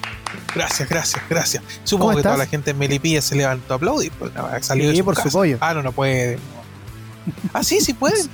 Gracias, 0.53 0.89
gracias, 0.89 1.23
gracias. 1.30 1.63
Supongo 1.84 2.17
que 2.17 2.23
toda 2.23 2.38
la 2.38 2.45
gente 2.45 2.72
en 2.72 2.77
Melipilla 2.77 3.22
se 3.22 3.35
levantó 3.35 3.73
a 3.73 3.77
aplaudir, 3.77 4.11
pues 4.13 4.31
salió 4.61 4.91
sí, 4.91 5.03
por 5.03 5.16
su 5.16 5.30
pollo. 5.30 5.58
Ah, 5.61 5.73
no, 5.73 5.84
no 5.84 5.91
puede. 5.91 6.39
Ah, 7.53 7.64
sí, 7.64 7.80
sí 7.81 7.94
pueden, 7.94 8.30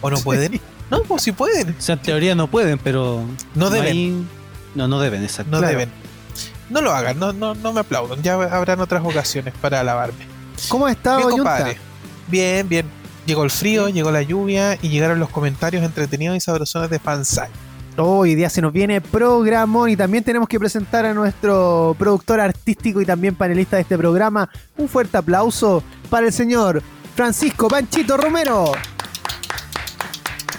¿O 0.00 0.10
no 0.10 0.18
pueden? 0.18 0.60
No, 0.90 1.02
pues 1.02 1.22
sí 1.22 1.32
pueden. 1.32 1.74
O 1.78 1.80
sea, 1.80 1.94
en 1.94 2.02
teoría 2.02 2.34
no 2.34 2.46
pueden, 2.48 2.78
pero. 2.78 3.24
No 3.54 3.70
deben. 3.70 4.28
No, 4.74 4.86
no 4.86 5.00
deben, 5.00 5.24
exacto. 5.24 5.50
No 5.50 5.66
deben. 5.66 5.90
No 6.70 6.80
lo 6.80 6.92
hagan, 6.92 7.18
no, 7.18 7.32
no, 7.32 7.54
no 7.54 7.72
me 7.72 7.80
aplaudan. 7.80 8.22
Ya 8.22 8.34
habrán 8.34 8.80
otras 8.80 9.04
ocasiones 9.04 9.54
para 9.60 9.80
alabarme. 9.80 10.26
¿Cómo 10.68 10.86
bien, 10.86 10.96
compadre? 11.30 11.78
Bien, 12.28 12.68
bien. 12.68 13.03
Llegó 13.26 13.42
el 13.42 13.50
frío, 13.50 13.88
llegó 13.88 14.10
la 14.10 14.22
lluvia 14.22 14.78
y 14.82 14.90
llegaron 14.90 15.18
los 15.18 15.30
comentarios 15.30 15.82
entretenidos 15.82 16.36
y 16.36 16.40
sabrosones 16.40 16.90
de 16.90 16.98
Fansai. 16.98 17.48
Hoy 17.96 18.34
día 18.34 18.50
se 18.50 18.60
nos 18.60 18.72
viene 18.72 19.00
programón 19.00 19.88
y 19.88 19.96
también 19.96 20.22
tenemos 20.24 20.46
que 20.46 20.58
presentar 20.58 21.06
a 21.06 21.14
nuestro 21.14 21.96
productor 21.98 22.40
artístico 22.40 23.00
y 23.00 23.06
también 23.06 23.34
panelista 23.34 23.76
de 23.76 23.82
este 23.82 23.96
programa. 23.96 24.50
Un 24.76 24.88
fuerte 24.88 25.16
aplauso 25.16 25.82
para 26.10 26.26
el 26.26 26.32
señor 26.32 26.82
Francisco 27.14 27.68
Panchito 27.68 28.18
Romero. 28.18 28.72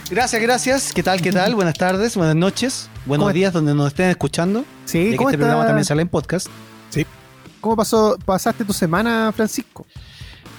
Gracias, 0.09 0.41
gracias. 0.41 0.93
¿Qué 0.93 1.03
tal? 1.03 1.21
¿Qué 1.21 1.31
tal? 1.31 1.53
Buenas 1.53 1.77
tardes, 1.77 2.16
buenas 2.16 2.36
noches, 2.36 2.89
buenos 3.05 3.31
días 3.33 3.53
donde 3.53 3.75
nos 3.75 3.88
estén 3.88 4.09
escuchando. 4.09 4.66
Sí, 4.86 5.16
¿cómo 5.16 5.30
este 5.30 5.38
programa 5.38 5.67
también 5.67 5.86
sale 5.86 6.02
en 6.02 6.09
podcast. 6.09 6.47
Sí. 6.89 7.05
¿Cómo 7.61 7.75
pasó, 7.75 8.17
pasaste 8.25 8.66
tu 8.66 8.73
semana, 8.73 9.31
Francisco? 9.36 9.86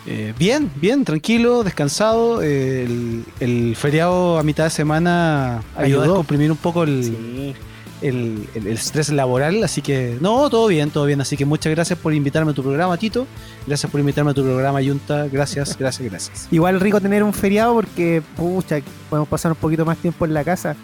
Eh, 0.06 0.32
bien, 0.38 0.70
bien, 0.76 1.04
tranquilo, 1.04 1.64
descansado. 1.64 2.42
el, 2.42 3.74
feriado 3.76 4.38
a 4.38 4.42
mitad 4.42 4.64
de 4.64 4.70
semana 4.70 5.62
ayudó, 5.76 6.04
a 6.04 6.16
comprimir 6.16 6.50
un 6.50 6.56
poco 6.56 6.84
el, 6.84 7.54
el, 8.02 8.46
estrés 8.66 9.10
laboral, 9.10 9.62
así 9.64 9.82
que 9.82 10.16
no, 10.20 10.48
todo 10.50 10.68
bien, 10.68 10.90
todo 10.90 11.06
bien. 11.06 11.20
Así 11.20 11.36
que 11.36 11.44
muchas 11.44 11.72
gracias 11.72 11.98
por 11.98 12.14
invitarme 12.14 12.52
a 12.52 12.54
tu 12.54 12.62
programa, 12.62 12.96
Tito. 12.96 13.26
Gracias 13.66 13.90
por 13.90 14.00
invitarme 14.00 14.30
a 14.30 14.34
tu 14.34 14.42
programa, 14.42 14.80
Junta. 14.82 15.26
Gracias, 15.28 15.76
gracias, 15.78 16.08
gracias. 16.08 16.48
Igual 16.50 16.80
rico 16.80 17.00
tener 17.00 17.22
un 17.22 17.32
feriado 17.32 17.74
porque, 17.74 18.22
pucha, 18.36 18.80
podemos 19.10 19.28
pasar 19.28 19.52
un 19.52 19.58
poquito 19.58 19.84
más 19.84 19.98
tiempo 19.98 20.24
en 20.24 20.34
la 20.34 20.44
casa. 20.44 20.76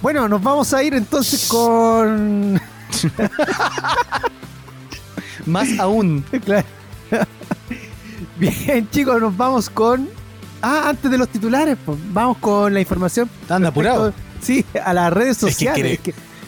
Bueno, 0.00 0.28
nos 0.28 0.42
vamos 0.42 0.74
a 0.74 0.82
ir 0.82 0.94
entonces 0.94 1.46
con... 1.48 2.60
más 5.46 5.78
aún. 5.78 6.24
claro. 6.44 6.66
Bien, 8.42 8.90
chicos, 8.90 9.20
nos 9.20 9.36
vamos 9.36 9.70
con... 9.70 10.08
Ah, 10.62 10.88
antes 10.88 11.08
de 11.08 11.16
los 11.16 11.28
titulares, 11.28 11.76
pues, 11.86 11.96
vamos 12.12 12.38
con 12.38 12.74
la 12.74 12.80
información. 12.80 13.30
Anda 13.48 13.68
apurado. 13.68 14.12
Sí, 14.40 14.64
a 14.84 14.92
las 14.92 15.12
redes 15.12 15.36
sociales. 15.36 16.00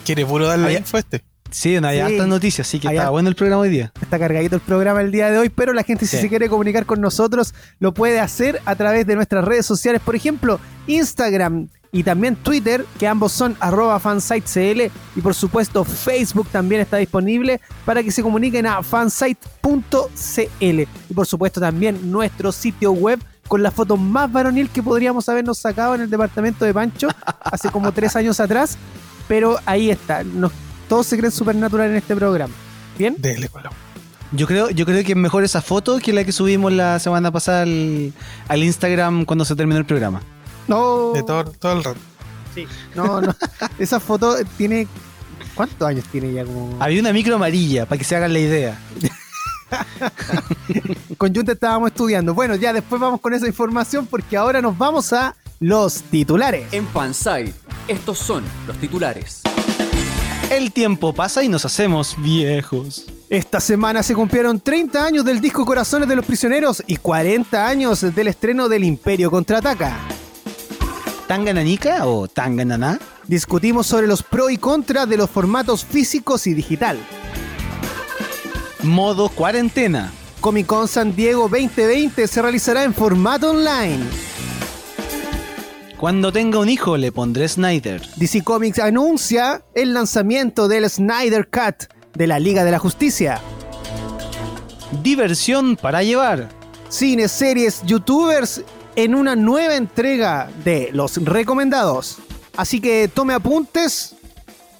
¿Quiere 0.03 0.25
puro 0.25 0.45
darle 0.45 0.73
la 0.73 0.79
info 0.79 0.97
este? 0.97 1.23
Sí, 1.51 1.79
no 1.79 1.87
hay 1.87 1.99
altas 2.01 2.27
noticias, 2.27 2.67
así 2.67 2.79
que 2.79 2.89
está 2.89 3.09
bueno 3.11 3.29
el 3.29 3.35
programa 3.35 3.61
hoy 3.61 3.69
día. 3.69 3.93
Está 4.01 4.19
cargadito 4.19 4.57
el 4.57 4.61
programa 4.61 4.99
el 4.99 5.09
día 5.09 5.31
de 5.31 5.37
hoy, 5.37 5.47
pero 5.47 5.71
la 5.71 5.83
gente 5.83 6.05
si 6.05 6.17
se 6.17 6.27
quiere 6.27 6.49
comunicar 6.49 6.85
con 6.85 6.99
nosotros 6.99 7.53
lo 7.79 7.93
puede 7.93 8.19
hacer 8.19 8.61
a 8.65 8.75
través 8.75 9.07
de 9.07 9.15
nuestras 9.15 9.45
redes 9.45 9.65
sociales, 9.65 10.01
por 10.03 10.17
ejemplo, 10.17 10.59
Instagram 10.87 11.69
y 11.95 12.03
también 12.03 12.35
Twitter, 12.35 12.85
que 12.99 13.07
ambos 13.07 13.31
son 13.31 13.55
arroba 13.59 13.99
fansitecl 13.99 14.91
y 15.15 15.21
por 15.21 15.33
supuesto 15.33 15.83
Facebook 15.83 16.47
también 16.49 16.81
está 16.81 16.97
disponible 16.97 17.61
para 17.85 18.03
que 18.03 18.11
se 18.11 18.21
comuniquen 18.21 18.65
a 18.65 18.83
fansite.cl 18.83 19.49
y 20.59 21.13
por 21.13 21.25
supuesto 21.25 21.59
también 21.59 22.11
nuestro 22.11 22.51
sitio 22.51 22.91
web 22.91 23.19
con 23.47 23.61
la 23.63 23.71
foto 23.71 23.95
más 23.95 24.31
varonil 24.31 24.69
que 24.69 24.83
podríamos 24.83 25.29
habernos 25.29 25.59
sacado 25.59 25.95
en 25.95 26.01
el 26.01 26.09
departamento 26.09 26.65
de 26.65 26.73
Pancho 26.73 27.07
hace 27.43 27.69
como 27.69 27.91
tres 27.91 28.15
años 28.15 28.39
atrás 28.39 28.77
pero 29.27 29.57
ahí 29.65 29.89
está. 29.89 30.23
Nos, 30.23 30.51
todos 30.87 31.07
se 31.07 31.17
creen 31.17 31.31
supernatural 31.31 31.89
en 31.89 31.95
este 31.95 32.15
programa. 32.15 32.53
¿Bien? 32.97 33.15
Dele, 33.17 33.49
Yo 34.31 34.47
creo, 34.47 34.69
yo 34.69 34.85
creo 34.85 35.03
que 35.03 35.11
es 35.11 35.17
mejor 35.17 35.43
esa 35.43 35.61
foto 35.61 35.99
que 35.99 36.13
la 36.13 36.23
que 36.23 36.31
subimos 36.31 36.71
la 36.71 36.99
semana 36.99 37.31
pasada 37.31 37.63
al, 37.63 38.63
Instagram 38.63 39.25
cuando 39.25 39.45
se 39.45 39.55
terminó 39.55 39.79
el 39.79 39.85
programa. 39.85 40.21
No. 40.67 41.13
De 41.13 41.23
todo, 41.23 41.45
todo 41.45 41.73
el 41.73 41.83
rato. 41.83 41.99
Sí. 42.53 42.67
No, 42.95 43.21
no. 43.21 43.35
esa 43.79 43.99
foto 43.99 44.35
tiene. 44.57 44.87
¿Cuántos 45.53 45.87
años 45.87 46.05
tiene 46.11 46.33
ya? 46.33 46.45
Como... 46.45 46.77
Había 46.81 46.99
una 46.99 47.13
micro 47.13 47.35
amarilla, 47.35 47.85
para 47.85 47.97
que 47.97 48.03
se 48.03 48.15
hagan 48.15 48.33
la 48.33 48.39
idea. 48.39 48.79
con 51.17 51.33
Junta 51.33 51.53
estábamos 51.53 51.91
estudiando. 51.91 52.33
Bueno, 52.33 52.55
ya 52.55 52.73
después 52.73 52.99
vamos 52.99 53.21
con 53.21 53.33
esa 53.33 53.47
información 53.47 54.05
porque 54.05 54.37
ahora 54.37 54.61
nos 54.61 54.77
vamos 54.77 55.13
a 55.13 55.35
los 55.59 56.01
titulares. 56.03 56.71
En 56.73 56.87
Fanside, 56.87 57.53
estos 57.87 58.19
son 58.19 58.43
los 58.67 58.77
titulares. 58.77 59.41
El 60.51 60.71
tiempo 60.71 61.13
pasa 61.13 61.43
y 61.43 61.49
nos 61.49 61.65
hacemos 61.65 62.15
viejos. 62.19 63.05
Esta 63.29 63.59
semana 63.59 64.03
se 64.03 64.13
cumplieron 64.13 64.59
30 64.59 65.03
años 65.03 65.25
del 65.25 65.41
disco 65.41 65.65
Corazones 65.65 66.07
de 66.07 66.15
los 66.15 66.25
Prisioneros 66.25 66.83
y 66.85 66.97
40 66.97 67.67
años 67.67 68.01
del 68.13 68.27
estreno 68.27 68.69
del 68.69 68.83
Imperio 68.83 69.31
Contraataca. 69.31 69.97
¿Tangananica 71.27 72.05
o 72.05 72.27
Tangananá? 72.27 72.99
Discutimos 73.27 73.87
sobre 73.87 74.05
los 74.05 74.21
pros 74.21 74.51
y 74.51 74.57
contras 74.57 75.09
de 75.09 75.17
los 75.17 75.29
formatos 75.29 75.83
físicos 75.83 76.45
y 76.45 76.53
digital. 76.53 76.99
Modo 78.83 79.29
cuarentena. 79.29 80.11
Comic 80.39 80.67
Con 80.67 80.87
San 80.87 81.15
Diego 81.15 81.49
2020 81.49 82.27
se 82.27 82.41
realizará 82.41 82.83
en 82.83 82.93
formato 82.93 83.49
online. 83.49 84.03
Cuando 85.97 86.31
tenga 86.31 86.59
un 86.59 86.69
hijo 86.69 86.95
le 86.95 87.11
pondré 87.11 87.47
Snyder. 87.47 88.07
DC 88.17 88.43
Comics 88.43 88.77
anuncia 88.77 89.63
el 89.73 89.95
lanzamiento 89.95 90.67
del 90.67 90.87
Snyder 90.87 91.49
Cut 91.49 91.91
de 92.13 92.27
la 92.27 92.37
Liga 92.37 92.63
de 92.63 92.71
la 92.71 92.77
Justicia. 92.77 93.41
Diversión 95.01 95.75
para 95.75 96.03
llevar. 96.03 96.49
Cine, 96.89 97.27
series, 97.27 97.81
youtubers 97.83 98.63
en 98.95 99.15
una 99.15 99.35
nueva 99.35 99.75
entrega 99.75 100.49
de 100.63 100.89
Los 100.93 101.17
Recomendados. 101.23 102.17
Así 102.55 102.79
que 102.79 103.07
tome 103.07 103.33
apuntes 103.33 104.15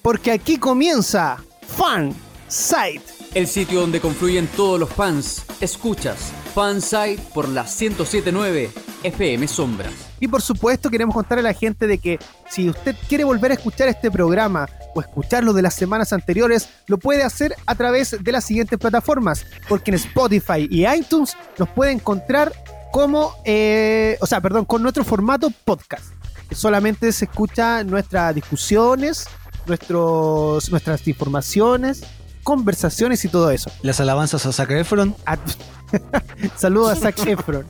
porque 0.02 0.30
aquí 0.30 0.58
comienza 0.58 1.36
Fan 1.66 2.14
Site. 2.48 3.04
El 3.34 3.46
sitio 3.46 3.80
donde 3.80 4.00
confluyen 4.00 4.46
todos 4.46 4.80
los 4.80 4.88
fans. 4.88 5.44
Escuchas 5.60 6.32
Fansite 6.54 7.20
por 7.34 7.48
la 7.48 7.64
1079 7.64 8.70
FM 9.02 9.46
Sombras. 9.46 9.92
Y 10.20 10.28
por 10.28 10.40
supuesto 10.40 10.88
queremos 10.88 11.14
contarle 11.14 11.40
a 11.40 11.52
la 11.52 11.58
gente 11.58 11.86
de 11.86 11.98
que 11.98 12.18
si 12.48 12.70
usted 12.70 12.96
quiere 13.08 13.24
volver 13.24 13.50
a 13.50 13.54
escuchar 13.54 13.88
este 13.88 14.10
programa 14.10 14.66
o 14.94 15.00
escucharlo 15.00 15.52
de 15.52 15.60
las 15.60 15.74
semanas 15.74 16.14
anteriores, 16.14 16.70
lo 16.86 16.96
puede 16.96 17.22
hacer 17.22 17.54
a 17.66 17.74
través 17.74 18.16
de 18.18 18.32
las 18.32 18.44
siguientes 18.44 18.78
plataformas, 18.78 19.44
porque 19.68 19.90
en 19.90 19.96
Spotify 19.96 20.66
y 20.70 20.86
iTunes 20.86 21.36
nos 21.58 21.68
puede 21.68 21.92
encontrar 21.92 22.52
como, 22.90 23.34
eh, 23.44 24.16
o 24.20 24.26
sea, 24.26 24.40
perdón, 24.40 24.64
con 24.64 24.82
nuestro 24.82 25.04
formato 25.04 25.50
podcast. 25.64 26.04
Solamente 26.52 27.10
se 27.12 27.24
escucha 27.24 27.82
nuestras 27.84 28.34
discusiones, 28.34 29.26
nuestros, 29.66 30.70
nuestras 30.70 31.06
informaciones, 31.08 32.04
conversaciones 32.42 33.24
y 33.24 33.28
todo 33.28 33.50
eso. 33.50 33.70
Las 33.82 34.00
alabanzas 34.00 34.46
a 34.46 34.52
Zac 34.52 34.70
Efron. 34.70 35.14
Saludos 36.56 36.92
a 36.92 36.96
Zac 36.96 37.26
Efron. 37.26 37.66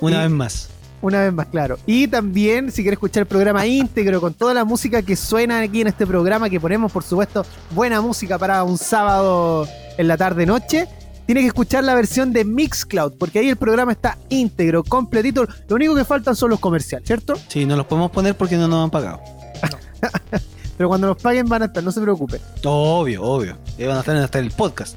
Una 0.00 0.22
vez 0.22 0.30
más. 0.30 0.68
Una 1.02 1.22
vez 1.22 1.32
más, 1.32 1.46
claro. 1.46 1.78
Y 1.86 2.08
también, 2.08 2.72
si 2.72 2.82
quieres 2.82 2.96
escuchar 2.96 3.22
el 3.22 3.26
programa 3.26 3.66
íntegro 3.66 4.20
con 4.20 4.34
toda 4.34 4.54
la 4.54 4.64
música 4.64 5.02
que 5.02 5.14
suena 5.14 5.60
aquí 5.60 5.80
en 5.80 5.86
este 5.88 6.06
programa, 6.06 6.50
que 6.50 6.58
ponemos, 6.58 6.90
por 6.90 7.02
supuesto, 7.02 7.44
buena 7.70 8.00
música 8.00 8.38
para 8.38 8.64
un 8.64 8.78
sábado 8.78 9.68
en 9.98 10.08
la 10.08 10.16
tarde-noche, 10.16 10.88
tiene 11.26 11.40
que 11.40 11.48
escuchar 11.48 11.84
la 11.84 11.94
versión 11.94 12.32
de 12.32 12.44
Mixcloud, 12.44 13.14
porque 13.18 13.40
ahí 13.40 13.48
el 13.48 13.56
programa 13.56 13.92
está 13.92 14.16
íntegro, 14.28 14.84
completito. 14.84 15.46
Lo 15.68 15.76
único 15.76 15.94
que 15.94 16.04
faltan 16.04 16.36
son 16.36 16.50
los 16.50 16.60
comerciales, 16.60 17.06
¿cierto? 17.06 17.34
Sí, 17.48 17.66
no 17.66 17.76
los 17.76 17.86
podemos 17.86 18.10
poner 18.12 18.36
porque 18.36 18.56
no 18.56 18.68
nos 18.68 18.84
han 18.84 18.90
pagado. 18.90 19.20
Pero 20.76 20.88
cuando 20.88 21.08
nos 21.08 21.16
paguen 21.16 21.48
van 21.48 21.62
a 21.62 21.64
estar, 21.66 21.82
no 21.82 21.90
se 21.90 22.00
preocupen. 22.00 22.40
Obvio, 22.64 23.22
obvio. 23.22 23.56
van 23.78 23.96
a 23.96 24.00
estar 24.00 24.40
en 24.40 24.44
el 24.44 24.50
podcast. 24.52 24.96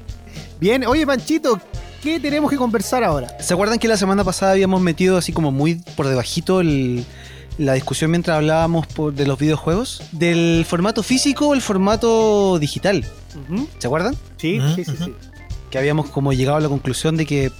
Bien, 0.60 0.84
oye 0.84 1.06
Panchito, 1.06 1.58
¿qué 2.02 2.20
tenemos 2.20 2.50
que 2.50 2.58
conversar 2.58 3.02
ahora? 3.02 3.28
¿Se 3.40 3.54
acuerdan 3.54 3.78
que 3.78 3.88
la 3.88 3.96
semana 3.96 4.24
pasada 4.24 4.52
habíamos 4.52 4.80
metido 4.82 5.16
así 5.16 5.32
como 5.32 5.50
muy 5.50 5.76
por 5.96 6.06
debajito 6.06 6.62
la 6.62 7.72
discusión 7.72 8.10
mientras 8.10 8.36
hablábamos 8.36 8.86
de 9.14 9.26
los 9.26 9.38
videojuegos? 9.38 10.02
¿Del 10.12 10.66
formato 10.68 11.02
físico 11.02 11.48
o 11.48 11.54
el 11.54 11.62
formato 11.62 12.58
digital? 12.58 13.06
¿Se 13.78 13.86
acuerdan? 13.86 14.14
Sí, 14.36 14.60
sí, 14.76 14.84
sí, 14.84 14.96
sí. 14.98 15.14
Que 15.70 15.78
habíamos 15.78 16.10
como 16.10 16.32
llegado 16.32 16.58
a 16.58 16.60
la 16.60 16.68
conclusión 16.68 17.16
de 17.16 17.26
que 17.26 17.52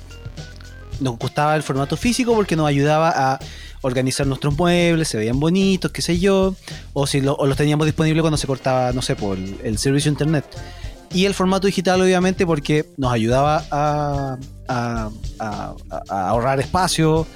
nos 1.00 1.18
gustaba 1.18 1.56
el 1.56 1.62
formato 1.62 1.96
físico 1.96 2.34
porque 2.34 2.56
nos 2.56 2.66
ayudaba 2.66 3.12
a 3.14 3.38
organizar 3.82 4.26
nuestros 4.26 4.56
muebles, 4.56 5.08
se 5.08 5.16
veían 5.16 5.40
bonitos, 5.40 5.90
qué 5.90 6.02
sé 6.02 6.18
yo, 6.18 6.54
o 6.92 7.06
si 7.06 7.20
lo, 7.20 7.38
los 7.44 7.56
teníamos 7.56 7.86
disponibles 7.86 8.20
cuando 8.20 8.36
se 8.36 8.46
cortaba, 8.46 8.92
no 8.92 9.02
sé, 9.02 9.16
por 9.16 9.38
el, 9.38 9.78
servicio 9.78 10.10
internet. 10.10 10.44
Y 11.12 11.24
el 11.24 11.34
formato 11.34 11.66
digital, 11.66 12.00
obviamente, 12.00 12.46
porque 12.46 12.86
nos 12.96 13.12
ayudaba 13.12 13.64
a, 13.70 14.38
ahorrar 16.08 16.60
espacio, 16.60 17.26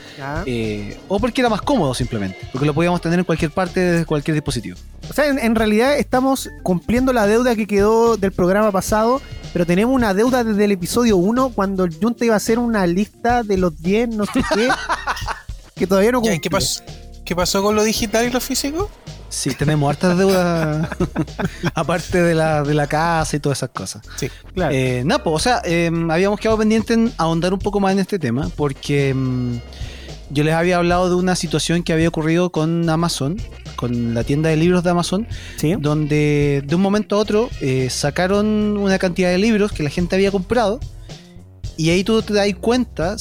eh, 0.47 0.97
o 1.09 1.19
porque 1.19 1.41
era 1.41 1.49
más 1.49 1.63
cómodo 1.63 1.93
simplemente, 1.93 2.39
porque 2.53 2.67
lo 2.67 2.75
podíamos 2.75 3.01
tener 3.01 3.19
en 3.19 3.25
cualquier 3.25 3.51
parte, 3.51 3.81
desde 3.81 4.07
cualquier 4.07 4.37
dispositivo. 4.37 4.77
O 5.11 5.13
sea, 5.13 5.27
en, 5.27 5.55
realidad 5.57 5.99
estamos 5.99 6.49
cumpliendo 6.63 7.13
la 7.13 7.27
deuda 7.27 7.57
que 7.57 7.67
quedó 7.67 8.17
del 8.17 8.31
programa 8.31 8.71
pasado, 8.71 9.21
pero 9.55 9.67
tenemos 9.67 9.95
una 9.95 10.15
deuda 10.15 10.43
desde 10.43 10.65
el 10.65 10.73
episodio 10.73 11.17
1, 11.17 11.51
cuando 11.51 11.87
Junta 11.87 12.25
iba 12.25 12.35
a 12.35 12.39
hacer 12.39 12.59
una 12.59 12.89
lista 12.89 13.45
de 13.45 13.57
los 13.57 13.81
10, 13.81 14.09
no 14.09 14.27
sé 14.27 14.43
qué. 14.53 14.69
que 15.77 15.87
todavía 15.87 16.11
no 16.11 16.21
¿Qué 16.23 16.51
pasó, 16.51 16.83
¿Qué 17.25 17.37
pasó 17.37 17.63
con 17.63 17.77
lo 17.77 17.85
digital 17.85 18.27
y 18.27 18.31
lo 18.31 18.41
físico? 18.41 18.91
Sí, 19.29 19.55
tenemos 19.55 19.89
hartas 19.89 20.19
deudas 20.19 20.89
aparte 21.75 22.21
de 22.21 22.35
la, 22.35 22.65
de 22.65 22.75
la 22.75 22.89
casa 22.89 23.37
y 23.37 23.39
todas 23.39 23.59
esas 23.59 23.71
cosas. 23.71 24.03
Sí, 24.17 24.29
claro. 24.55 24.75
Eh, 24.75 25.05
Napo, 25.07 25.31
o 25.31 25.39
sea, 25.39 25.63
em, 25.65 26.11
habíamos 26.11 26.41
quedado 26.41 26.59
pendientes 26.59 26.97
en 26.97 27.13
ahondar 27.17 27.53
un 27.53 27.61
poco 27.61 27.79
más 27.79 27.93
en 27.93 28.01
este 28.01 28.19
tema 28.19 28.51
porque 28.57 29.11
em, 29.11 29.61
yo 30.31 30.45
les 30.45 30.55
había 30.55 30.77
hablado 30.77 31.09
de 31.09 31.15
una 31.15 31.37
situación 31.37 31.83
que 31.83 31.93
había 31.93 32.09
ocurrido 32.09 32.51
con 32.51 32.89
Amazon, 32.89 33.37
con 33.77 34.15
la 34.15 34.25
tienda 34.25 34.49
de 34.51 34.57
libros 34.57 34.83
de 34.85 34.91
Amazon, 34.91 35.27
¿Sí? 35.57 35.75
donde 35.79 36.63
de 36.67 36.75
un 36.75 36.81
momento 36.81 37.17
a 37.17 37.19
otro 37.19 37.51
eh, 37.61 37.89
sacaron 37.91 38.77
una 38.77 38.99
cantidad 38.99 39.31
de 39.31 39.39
libros 39.39 39.73
que 39.73 39.83
la 39.83 39.91
gente 39.91 40.17
había 40.17 40.31
comprado 40.31 40.81
y 41.77 41.91
ahí 41.91 42.05
tú 42.05 42.23
te 42.23 42.35
das 42.35 42.49
cuenta 42.61 43.17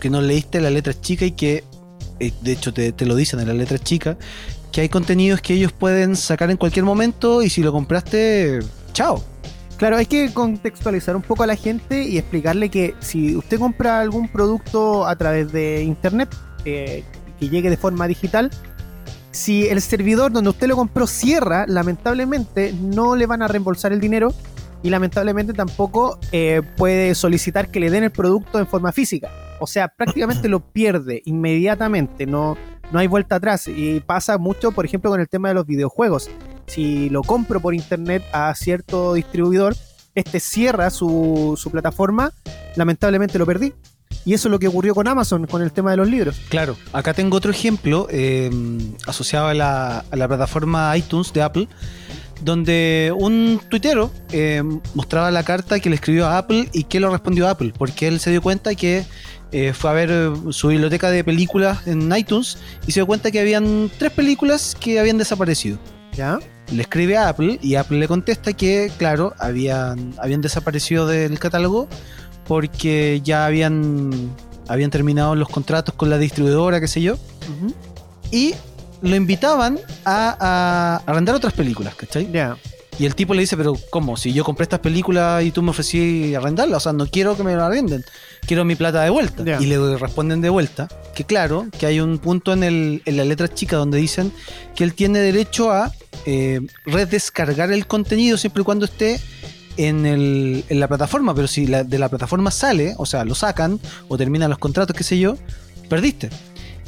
que 0.00 0.10
no 0.10 0.20
leíste 0.20 0.60
la 0.60 0.70
letra 0.70 0.98
chica 0.98 1.24
y 1.24 1.32
que, 1.32 1.64
eh, 2.18 2.32
de 2.40 2.52
hecho 2.52 2.72
te, 2.72 2.92
lo 3.06 3.14
dicen 3.14 3.40
en 3.40 3.48
la 3.48 3.54
letra 3.54 3.78
chica, 3.78 4.18
que 4.72 4.82
hay 4.82 4.88
contenidos 4.88 5.40
que 5.40 5.54
ellos 5.54 5.72
pueden 5.72 6.16
sacar 6.16 6.50
en 6.50 6.56
cualquier 6.56 6.84
momento 6.84 7.42
y 7.42 7.50
si 7.50 7.62
lo 7.62 7.72
compraste, 7.72 8.60
chao. 8.92 9.22
Claro, 9.80 9.96
hay 9.96 10.04
que 10.04 10.30
contextualizar 10.34 11.16
un 11.16 11.22
poco 11.22 11.42
a 11.42 11.46
la 11.46 11.56
gente 11.56 12.02
y 12.02 12.18
explicarle 12.18 12.68
que 12.68 12.94
si 13.00 13.34
usted 13.34 13.58
compra 13.58 14.00
algún 14.00 14.28
producto 14.28 15.06
a 15.06 15.16
través 15.16 15.52
de 15.52 15.82
internet 15.82 16.28
eh, 16.66 17.02
que 17.38 17.48
llegue 17.48 17.70
de 17.70 17.78
forma 17.78 18.06
digital, 18.06 18.50
si 19.30 19.68
el 19.68 19.80
servidor 19.80 20.32
donde 20.32 20.50
usted 20.50 20.66
lo 20.66 20.76
compró 20.76 21.06
cierra, 21.06 21.64
lamentablemente 21.66 22.74
no 22.74 23.16
le 23.16 23.24
van 23.24 23.40
a 23.40 23.48
reembolsar 23.48 23.94
el 23.94 24.00
dinero 24.00 24.34
y 24.82 24.90
lamentablemente 24.90 25.54
tampoco 25.54 26.18
eh, 26.30 26.60
puede 26.76 27.14
solicitar 27.14 27.70
que 27.70 27.80
le 27.80 27.88
den 27.88 28.04
el 28.04 28.10
producto 28.10 28.58
en 28.58 28.66
forma 28.66 28.92
física. 28.92 29.30
O 29.60 29.66
sea, 29.66 29.88
prácticamente 29.88 30.50
lo 30.50 30.60
pierde 30.60 31.22
inmediatamente, 31.24 32.26
no, 32.26 32.58
no 32.90 32.98
hay 32.98 33.06
vuelta 33.06 33.36
atrás. 33.36 33.68
Y 33.68 34.00
pasa 34.00 34.38
mucho, 34.38 34.72
por 34.72 34.84
ejemplo, 34.84 35.10
con 35.10 35.20
el 35.20 35.28
tema 35.28 35.48
de 35.48 35.54
los 35.54 35.66
videojuegos. 35.66 36.30
Si 36.66 37.08
lo 37.10 37.22
compro 37.22 37.60
por 37.60 37.74
internet 37.74 38.22
a 38.32 38.54
cierto 38.54 39.14
distribuidor, 39.14 39.76
este 40.14 40.40
cierra 40.40 40.90
su, 40.90 41.58
plataforma, 41.70 42.32
lamentablemente 42.76 43.38
lo 43.38 43.46
perdí. 43.46 43.72
Y 44.24 44.34
eso 44.34 44.48
es 44.48 44.52
lo 44.52 44.58
que 44.58 44.68
ocurrió 44.68 44.94
con 44.94 45.08
Amazon, 45.08 45.46
con 45.46 45.62
el 45.62 45.72
tema 45.72 45.92
de 45.92 45.96
los 45.96 46.08
libros. 46.08 46.40
Claro, 46.50 46.76
acá 46.92 47.14
tengo 47.14 47.38
otro 47.38 47.50
ejemplo 47.50 48.06
eh, 48.10 48.50
asociado 49.06 49.46
a 49.46 49.54
la, 49.54 50.04
a 50.10 50.16
la 50.16 50.28
plataforma 50.28 50.94
iTunes 50.96 51.32
de 51.32 51.42
Apple 51.42 51.68
donde 52.42 53.12
un 53.16 53.60
tuitero 53.68 54.10
eh, 54.32 54.62
mostraba 54.94 55.30
la 55.30 55.42
carta 55.42 55.80
que 55.80 55.90
le 55.90 55.96
escribió 55.96 56.26
a 56.26 56.38
Apple 56.38 56.68
y 56.72 56.84
que 56.84 57.00
lo 57.00 57.10
respondió 57.10 57.48
Apple, 57.48 57.72
porque 57.76 58.08
él 58.08 58.20
se 58.20 58.30
dio 58.30 58.42
cuenta 58.42 58.74
que 58.74 59.04
eh, 59.52 59.72
fue 59.72 59.90
a 59.90 59.92
ver 59.92 60.10
eh, 60.10 60.30
su 60.50 60.68
biblioteca 60.68 61.10
de 61.10 61.24
películas 61.24 61.86
en 61.86 62.14
iTunes 62.14 62.58
y 62.86 62.92
se 62.92 63.00
dio 63.00 63.06
cuenta 63.06 63.30
que 63.30 63.40
habían 63.40 63.90
tres 63.98 64.12
películas 64.12 64.76
que 64.78 65.00
habían 65.00 65.18
desaparecido. 65.18 65.78
¿Ya? 66.12 66.38
Le 66.72 66.82
escribe 66.82 67.16
a 67.16 67.28
Apple 67.28 67.58
y 67.62 67.74
Apple 67.76 67.98
le 67.98 68.08
contesta 68.08 68.52
que, 68.52 68.90
claro, 68.96 69.34
habían, 69.38 70.14
habían 70.18 70.40
desaparecido 70.40 71.06
del 71.06 71.38
catálogo 71.38 71.88
porque 72.46 73.20
ya 73.22 73.46
habían, 73.46 74.30
habían 74.68 74.90
terminado 74.90 75.34
los 75.34 75.48
contratos 75.48 75.94
con 75.94 76.10
la 76.10 76.18
distribuidora, 76.18 76.80
qué 76.80 76.88
sé 76.88 77.00
yo. 77.00 77.16
Y 78.30 78.54
lo 79.02 79.16
invitaban 79.16 79.78
a, 80.04 81.00
arrendar 81.06 81.34
otras 81.34 81.52
películas, 81.52 81.94
¿cachai? 81.94 82.30
Ya. 82.30 82.56
Y 82.98 83.06
el 83.06 83.14
tipo 83.14 83.32
le 83.32 83.40
dice, 83.40 83.56
pero 83.56 83.76
¿cómo? 83.90 84.16
Si 84.16 84.32
yo 84.32 84.44
compré 84.44 84.64
estas 84.64 84.80
películas 84.80 85.42
y 85.44 85.52
tú 85.52 85.62
me 85.62 85.70
ofrecí 85.70 86.34
arrendarlas, 86.34 86.78
o 86.78 86.80
sea, 86.80 86.92
no 86.92 87.06
quiero 87.06 87.36
que 87.36 87.42
me 87.42 87.54
la 87.54 87.66
arrenden, 87.66 88.04
quiero 88.46 88.64
mi 88.64 88.74
plata 88.74 89.02
de 89.02 89.10
vuelta. 89.10 89.42
Y 89.60 89.66
le 89.66 89.96
responden 89.96 90.40
de 90.40 90.50
vuelta 90.50 90.88
que 91.14 91.24
claro, 91.24 91.66
que 91.78 91.86
hay 91.86 92.00
un 92.00 92.18
punto 92.18 92.52
en, 92.52 92.62
el, 92.62 93.02
en 93.04 93.16
la 93.16 93.24
letra 93.24 93.48
chica 93.48 93.76
donde 93.76 93.98
dicen 93.98 94.32
que 94.74 94.84
él 94.84 94.94
tiene 94.94 95.20
derecho 95.20 95.70
a 95.70 95.92
eh, 96.26 96.60
redescargar 96.84 97.72
el 97.72 97.86
contenido 97.86 98.36
siempre 98.36 98.62
y 98.62 98.64
cuando 98.64 98.84
esté 98.84 99.20
en, 99.76 100.04
el, 100.04 100.64
en 100.68 100.80
la 100.80 100.88
plataforma, 100.88 101.34
pero 101.34 101.48
si 101.48 101.66
de 101.66 101.98
la 101.98 102.08
plataforma 102.08 102.50
sale, 102.50 102.94
o 102.98 103.06
sea, 103.06 103.24
lo 103.24 103.34
sacan 103.34 103.80
o 104.08 104.18
terminan 104.18 104.50
los 104.50 104.58
contratos, 104.58 104.96
qué 104.96 105.04
sé 105.04 105.18
yo, 105.18 105.36
perdiste. 105.88 106.28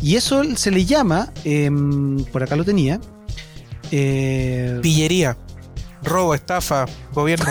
Y 0.03 0.17
eso 0.17 0.43
se 0.57 0.71
le 0.71 0.85
llama, 0.85 1.33
em, 1.45 2.25
por 2.25 2.43
acá 2.43 2.57
lo 2.57 2.65
tenía, 2.65 3.01
eh, 3.91 4.79
pillería, 4.83 5.37
robo, 6.03 6.35
estafa, 6.35 6.87
gobierno. 7.13 7.47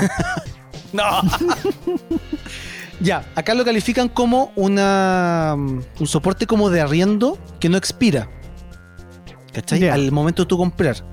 no. 0.94 1.06
ya, 3.00 3.26
acá 3.36 3.54
lo 3.54 3.66
califican 3.66 4.10
como 4.10 4.52
una, 4.56 5.56
un 5.56 6.08
soporte 6.08 6.48
como 6.48 6.70
de 6.70 6.82
arriendo 6.82 7.38
que 7.60 7.70
no 7.70 7.78
expira. 7.78 8.30
¿Cachai? 9.54 9.90
Al 9.90 10.12
momento 10.12 10.44
de 10.44 10.48
tú 10.48 10.58
comprar. 10.58 11.04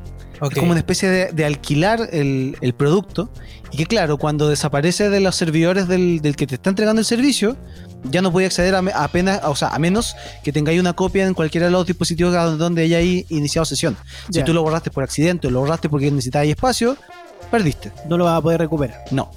Es 0.41 0.55
como 0.55 0.71
una 0.71 0.79
especie 0.79 1.33
de, 1.33 1.45
alquilar 1.45 2.09
el, 2.13 2.75
producto. 2.77 3.31
Y 3.73 3.77
que 3.77 3.87
claro, 3.87 4.19
cuando 4.19 4.49
desaparece 4.49 5.11
de 5.11 5.21
los 5.21 5.35
servidores 5.35 5.89
del, 5.89 6.21
que 6.37 6.47
te 6.47 6.55
está 6.55 6.71
entregando 6.71 7.01
el 7.01 7.07
servicio, 7.07 7.57
ya 8.05 8.23
no 8.23 8.31
puede 8.31 8.47
acceder 8.47 8.75
a, 8.75 8.79
apenas, 9.03 9.41
o 9.45 9.57
sea, 9.57 9.69
a 9.69 9.79
menos 9.79 10.15
que 10.45 10.53
tengáis 10.53 10.79
una 10.79 10.93
copia 10.93 11.27
en 11.27 11.35
cualquiera 11.35 11.67
de 11.67 11.73
los 11.73 11.87
dispositivos 11.87 12.59
donde 12.59 12.83
haya 12.83 13.01
iniciado 13.01 13.65
sesión. 13.65 13.97
Si 14.31 14.43
tú 14.45 14.55
lo 14.55 14.63
borraste 14.63 14.91
por 14.91 15.03
accidente 15.03 15.49
o 15.49 15.51
lo 15.51 15.61
borraste 15.61 15.89
porque 15.89 16.11
necesitabas 16.11 16.47
espacio, 16.49 16.97
perdiste. 17.51 17.93
No 18.09 18.17
lo 18.17 18.25
vas 18.25 18.39
a 18.39 18.43
poder 18.43 18.61
recuperar. 18.61 19.05
No. 19.11 19.31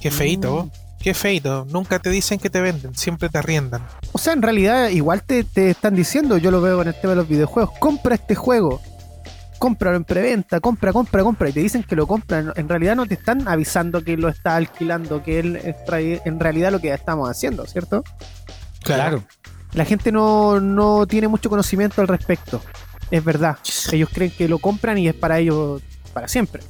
Qué 0.00 0.10
feito, 0.10 0.64
mm. 0.64 0.70
Qué 1.00 1.14
feito. 1.14 1.66
Nunca 1.70 1.98
te 1.98 2.10
dicen 2.10 2.38
que 2.38 2.50
te 2.50 2.60
venden, 2.60 2.94
siempre 2.94 3.28
te 3.28 3.38
arriendan. 3.38 3.86
O 4.12 4.18
sea, 4.18 4.34
en 4.34 4.42
realidad 4.42 4.88
igual 4.90 5.22
te, 5.22 5.44
te 5.44 5.70
están 5.70 5.94
diciendo, 5.94 6.36
yo 6.36 6.50
lo 6.50 6.60
veo 6.60 6.76
con 6.76 6.88
el 6.88 6.94
tema 6.94 7.10
de 7.10 7.16
los 7.16 7.28
videojuegos, 7.28 7.70
compra 7.78 8.16
este 8.16 8.34
juego 8.34 8.80
cómpralo 9.60 9.98
en 9.98 10.04
preventa, 10.04 10.58
compra, 10.58 10.90
compra, 10.90 11.22
compra, 11.22 11.50
y 11.50 11.52
te 11.52 11.60
dicen 11.60 11.82
que 11.82 11.94
lo 11.94 12.06
compran, 12.06 12.54
en 12.56 12.66
realidad 12.66 12.96
no 12.96 13.04
te 13.04 13.12
están 13.12 13.46
avisando 13.46 14.02
que 14.02 14.16
lo 14.16 14.30
está 14.30 14.56
alquilando, 14.56 15.22
que 15.22 15.38
él 15.38 15.56
es 15.56 15.76
en 16.24 16.40
realidad 16.40 16.72
lo 16.72 16.80
que 16.80 16.90
estamos 16.94 17.28
haciendo, 17.28 17.66
¿cierto? 17.66 18.02
Claro. 18.82 19.22
La 19.74 19.84
gente 19.84 20.12
no, 20.12 21.06
tiene 21.06 21.28
mucho 21.28 21.50
conocimiento 21.50 22.00
al 22.00 22.08
respecto. 22.08 22.62
Es 23.10 23.22
verdad. 23.22 23.58
Ellos 23.92 24.08
creen 24.10 24.30
que 24.30 24.48
lo 24.48 24.58
compran 24.58 24.96
y 24.96 25.08
es 25.08 25.14
para 25.14 25.38
ellos 25.38 25.82
para 26.14 26.26
siempre. 26.26 26.62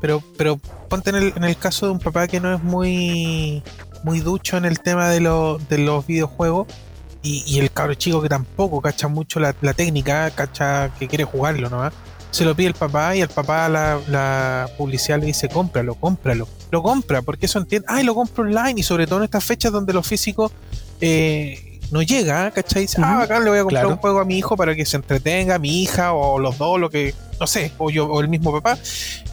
Pero, 0.00 0.22
pero 0.36 0.58
ponte 0.88 1.10
en 1.10 1.16
el, 1.16 1.32
en 1.36 1.44
el 1.44 1.56
caso 1.56 1.86
de 1.86 1.92
un 1.92 1.98
papá 1.98 2.28
que 2.28 2.40
no 2.40 2.54
es 2.54 2.62
muy, 2.62 3.62
muy 4.04 4.20
ducho 4.20 4.56
en 4.56 4.64
el 4.64 4.80
tema 4.80 5.08
de, 5.08 5.20
de 5.68 5.78
los 5.78 6.06
videojuegos 6.06 6.66
y, 7.22 7.58
el 7.58 7.70
cabro 7.70 7.94
chico 7.94 8.22
que 8.22 8.28
tampoco 8.28 8.80
cacha 8.80 9.08
mucho 9.08 9.40
la, 9.40 9.52
técnica, 9.52 10.30
cacha 10.30 10.90
que 10.98 11.08
quiere 11.08 11.24
jugarlo, 11.24 11.68
¿no? 11.68 11.90
Se 12.30 12.44
lo 12.44 12.54
pide 12.54 12.68
el 12.68 12.74
papá 12.74 13.16
y 13.16 13.20
el 13.20 13.28
papá 13.28 13.68
la, 13.68 14.00
la 14.08 14.68
publicidad 14.76 15.18
le 15.18 15.26
dice 15.26 15.48
cómpralo, 15.48 15.94
cómpralo. 15.94 16.46
Lo 16.70 16.82
compra, 16.82 17.22
porque 17.22 17.46
eso 17.46 17.58
entiende. 17.58 17.86
Ay, 17.88 18.04
lo 18.04 18.14
compro 18.14 18.44
online 18.44 18.74
y 18.76 18.82
sobre 18.82 19.06
todo 19.06 19.18
en 19.18 19.24
estas 19.24 19.44
fechas 19.44 19.72
donde 19.72 19.92
los 19.92 20.06
físicos 20.06 20.52
eh, 21.00 21.67
no 21.90 22.02
llega, 22.02 22.50
¿cachai? 22.50 22.82
Dice, 22.82 23.00
ah, 23.02 23.22
acá 23.22 23.40
le 23.40 23.50
voy 23.50 23.58
a 23.58 23.62
comprar 23.62 23.86
un 23.86 23.96
juego 23.96 24.20
a 24.20 24.24
mi 24.24 24.38
hijo 24.38 24.56
para 24.56 24.74
que 24.74 24.84
se 24.84 24.96
entretenga, 24.96 25.58
mi 25.58 25.82
hija 25.82 26.12
o 26.12 26.38
los 26.38 26.58
dos, 26.58 26.78
lo 26.78 26.90
que, 26.90 27.14
no 27.40 27.46
sé, 27.46 27.72
o 27.78 27.90
yo, 27.90 28.06
o 28.06 28.20
el 28.20 28.28
mismo 28.28 28.52
papá, 28.52 28.78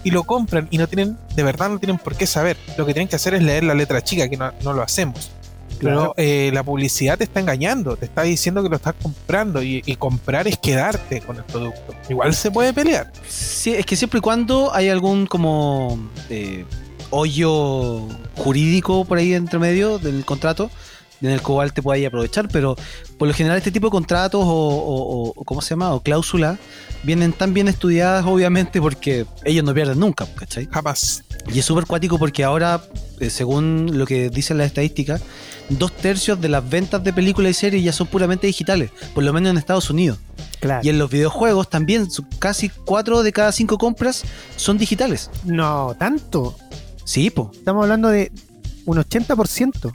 y 0.04 0.12
lo 0.12 0.24
compran 0.24 0.68
y 0.72 0.78
no 0.78 0.88
tienen, 0.88 1.18
de 1.36 1.44
verdad 1.44 1.70
no 1.70 1.80
tienen 1.80 1.98
por 1.98 2.16
qué 2.16 2.28
saber. 2.28 2.58
Lo 2.78 2.86
que 2.86 2.94
tienen 2.94 3.08
que 3.08 3.16
hacer 3.16 3.34
es 3.34 3.44
leer 3.44 3.64
la 3.64 3.74
letra 3.74 4.04
chica, 4.04 4.30
que 4.30 4.38
no, 4.38 4.52
lo 4.62 4.82
hacemos. 4.82 5.32
Pero 5.80 6.14
eh, 6.16 6.52
la 6.54 6.64
publicidad 6.64 7.18
te 7.18 7.26
está 7.26 7.42
engañando, 7.42 7.98
te 7.98 8.06
está 8.06 8.22
diciendo 8.22 8.64
que 8.64 8.70
lo 8.70 8.78
estás 8.78 8.94
comprando 9.02 9.62
y, 9.62 9.82
comprar 10.00 10.48
es 10.48 10.58
quedarte 10.58 11.20
con 11.22 11.36
el 11.38 11.44
producto. 11.44 11.94
Igual 12.08 12.34
se 12.34 12.50
puede 12.50 12.74
pelear. 12.74 13.12
Sí, 13.28 13.74
es 13.74 13.86
que 13.86 13.98
siempre 13.98 14.20
y 14.20 14.22
cuando 14.22 14.74
hay 14.74 14.88
algún 14.88 15.28
como 15.28 16.00
eh, 16.30 16.64
hoyo 17.10 18.08
jurídico 18.38 19.04
por 19.04 19.18
ahí 19.18 19.34
entre 19.34 19.60
medio 19.60 20.00
del 20.00 20.24
contrato, 20.24 20.72
en 21.26 21.34
el 21.34 21.42
cual 21.42 21.74
te 21.74 21.82
puedas 21.82 22.06
aprovechar, 22.06 22.48
pero 22.50 22.76
por 23.18 23.28
lo 23.28 23.34
general 23.34 23.58
este 23.58 23.72
tipo 23.72 23.88
de 23.88 23.92
contratos 23.92 24.42
o, 24.44 25.34
¿cómo 25.46 25.62
se 25.62 25.72
llama? 25.72 25.94
O 25.94 26.02
cláusulas 26.02 26.58
vienen 27.04 27.34
tan 27.34 27.54
bien 27.54 27.68
estudiadas 27.68 28.26
obviamente 28.26 28.82
porque 28.82 29.26
ellos 29.44 29.64
no 29.64 29.74
pierden 29.74 30.00
nunca, 30.00 30.26
¿cachai? 30.36 30.68
Jamás. 30.72 31.24
Y 31.54 31.60
es 31.60 31.66
súper 31.66 31.86
cuático 31.86 32.18
porque 32.18 32.44
ahora, 32.44 32.82
eh, 33.20 33.30
según 33.30 33.98
lo 33.98 34.06
que 34.06 34.30
dicen 34.30 34.58
las 34.58 34.68
estadísticas, 34.68 35.22
dos 35.70 35.92
tercios 35.92 36.40
de 36.42 36.50
las 36.50 36.68
ventas 36.68 37.04
de 37.04 37.14
películas 37.14 37.52
y 37.52 37.54
series 37.54 37.84
ya 37.84 37.94
son 37.94 38.08
puramente 38.08 38.48
digitales, 38.48 38.92
por 39.14 39.24
lo 39.24 39.34
menos 39.34 39.52
en 39.52 39.58
Estados 39.58 39.90
Unidos. 39.90 40.20
Y 40.82 40.90
en 40.90 40.98
los 40.98 41.10
videojuegos 41.10 41.70
también, 41.70 42.08
casi 42.40 42.70
cuatro 42.70 43.24
de 43.24 43.32
cada 43.32 43.52
cinco 43.52 43.78
compras 43.78 44.24
son 44.56 44.78
digitales. 44.78 45.30
No, 45.44 45.96
tanto. 45.98 46.56
Sí, 47.04 47.30
po. 47.30 47.52
Estamos 47.54 47.84
hablando 47.84 48.10
de 48.10 48.32
un 48.86 48.98
80%. 48.98 49.94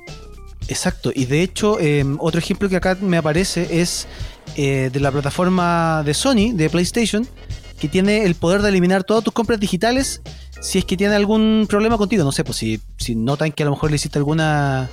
Exacto, 0.71 1.11
y 1.13 1.25
de 1.27 1.43
hecho, 1.43 1.81
em, 1.81 2.17
otro 2.21 2.39
ejemplo 2.39 2.69
que 2.69 2.77
acá 2.77 2.97
me 3.01 3.17
aparece 3.17 3.81
es 3.83 4.07
eh, 4.55 4.89
de 4.93 5.01
la 5.01 5.11
plataforma 5.11 6.03
de 6.05 6.15
Sony, 6.15 6.53
de 6.55 6.71
PlayStation, 6.71 7.27
que 7.81 7.89
tiene 7.89 8.25
el 8.25 8.37
poder 8.37 8.63
de 8.63 8.69
eliminar 8.69 9.03
todas 9.03 9.25
tus 9.25 9.33
compras 9.33 9.59
digitales 9.59 10.23
si 10.61 10.79
es 10.79 10.85
que 10.85 10.97
tiene 10.97 11.17
algún 11.17 11.67
problema 11.69 11.99
contigo. 11.99 12.23
No 12.23 12.31
sé, 12.31 12.45
pues 12.45 12.59
si, 12.59 12.81
si 12.99 13.17
notan 13.17 13.51
que 13.51 13.65
a 13.65 13.67
lo 13.67 13.73
mejor 13.73 13.91
le 13.91 13.97
hiciste 13.97 14.19
alguna 14.19 14.89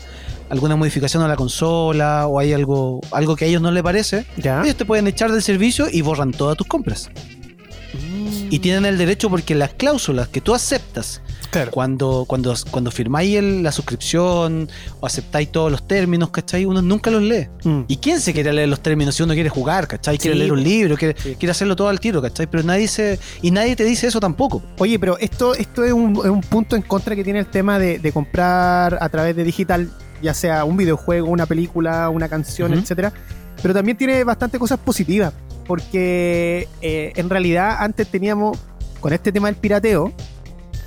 alguna 0.49 0.75
modificación 0.75 1.21
a 1.21 1.27
la 1.27 1.35
consola 1.35 2.25
o 2.25 2.39
hay 2.39 2.53
algo, 2.53 3.01
algo 3.11 3.35
que 3.35 3.45
a 3.45 3.47
ellos 3.49 3.61
no 3.61 3.69
les 3.69 3.83
parece, 3.83 4.25
ellos 4.37 4.75
te 4.77 4.85
pueden 4.85 5.05
echar 5.05 5.31
del 5.31 5.43
servicio 5.43 5.87
y 5.91 6.01
borran 6.01 6.31
todas 6.31 6.57
tus 6.57 6.65
compras. 6.65 7.11
Mm. 7.93 8.47
Y 8.49 8.59
tienen 8.59 8.85
el 8.85 8.97
derecho 8.97 9.29
porque 9.29 9.53
las 9.53 9.73
cláusulas 9.73 10.29
que 10.29 10.41
tú 10.41 10.55
aceptas 10.55 11.21
cuando, 11.71 12.25
cuando, 12.27 12.53
cuando 12.71 12.91
firmáis 12.91 13.41
la 13.41 13.71
suscripción 13.71 14.69
o 14.99 15.05
aceptáis 15.05 15.51
todos 15.51 15.71
los 15.71 15.87
términos, 15.87 16.29
¿cachai? 16.29 16.65
Uno 16.65 16.81
nunca 16.81 17.11
los 17.11 17.21
lee. 17.21 17.47
Mm. 17.63 17.81
¿Y 17.87 17.97
quién 17.97 18.19
se 18.19 18.33
quiere 18.33 18.53
leer 18.53 18.69
los 18.69 18.81
términos 18.81 19.15
si 19.15 19.23
uno 19.23 19.33
quiere 19.33 19.49
jugar, 19.49 19.87
¿cachai? 19.87 20.17
Quiere 20.17 20.37
leer 20.37 20.51
un 20.51 20.63
libro, 20.63 20.95
quiere, 20.95 21.13
quiere 21.13 21.51
hacerlo 21.51 21.75
todo 21.75 21.89
al 21.89 21.99
tiro, 21.99 22.21
¿cachai? 22.21 22.47
Pero 22.47 22.63
nadie 22.63 22.87
se, 22.87 23.19
y 23.41 23.51
nadie 23.51 23.75
te 23.75 23.83
dice 23.83 24.07
eso 24.07 24.19
tampoco. 24.19 24.61
Oye, 24.77 24.99
pero 24.99 25.17
esto, 25.17 25.53
esto 25.55 25.83
es 25.83 25.91
un, 25.91 26.41
punto 26.49 26.75
en 26.75 26.81
contra 26.81 27.15
que 27.15 27.23
tiene 27.23 27.39
el 27.39 27.47
tema 27.47 27.79
de, 27.79 28.11
comprar 28.11 28.97
a 29.01 29.09
través 29.09 29.35
de 29.35 29.43
digital, 29.43 29.91
ya 30.21 30.33
sea 30.33 30.63
un 30.63 30.77
videojuego, 30.77 31.29
una 31.29 31.45
película, 31.45 32.09
una 32.09 32.29
canción, 32.29 32.73
etcétera. 32.73 33.13
Pero 33.61 33.73
también 33.73 33.97
tiene 33.97 34.23
bastantes 34.23 34.59
cosas 34.59 34.79
positivas. 34.79 35.33
Porque 35.65 36.69
eh, 36.81 37.11
en 37.15 37.29
realidad 37.29 37.75
antes 37.79 38.07
teníamos, 38.07 38.57
con 39.01 39.11
este 39.11 39.33
tema 39.33 39.47
del 39.49 39.57
pirateo, 39.57 40.13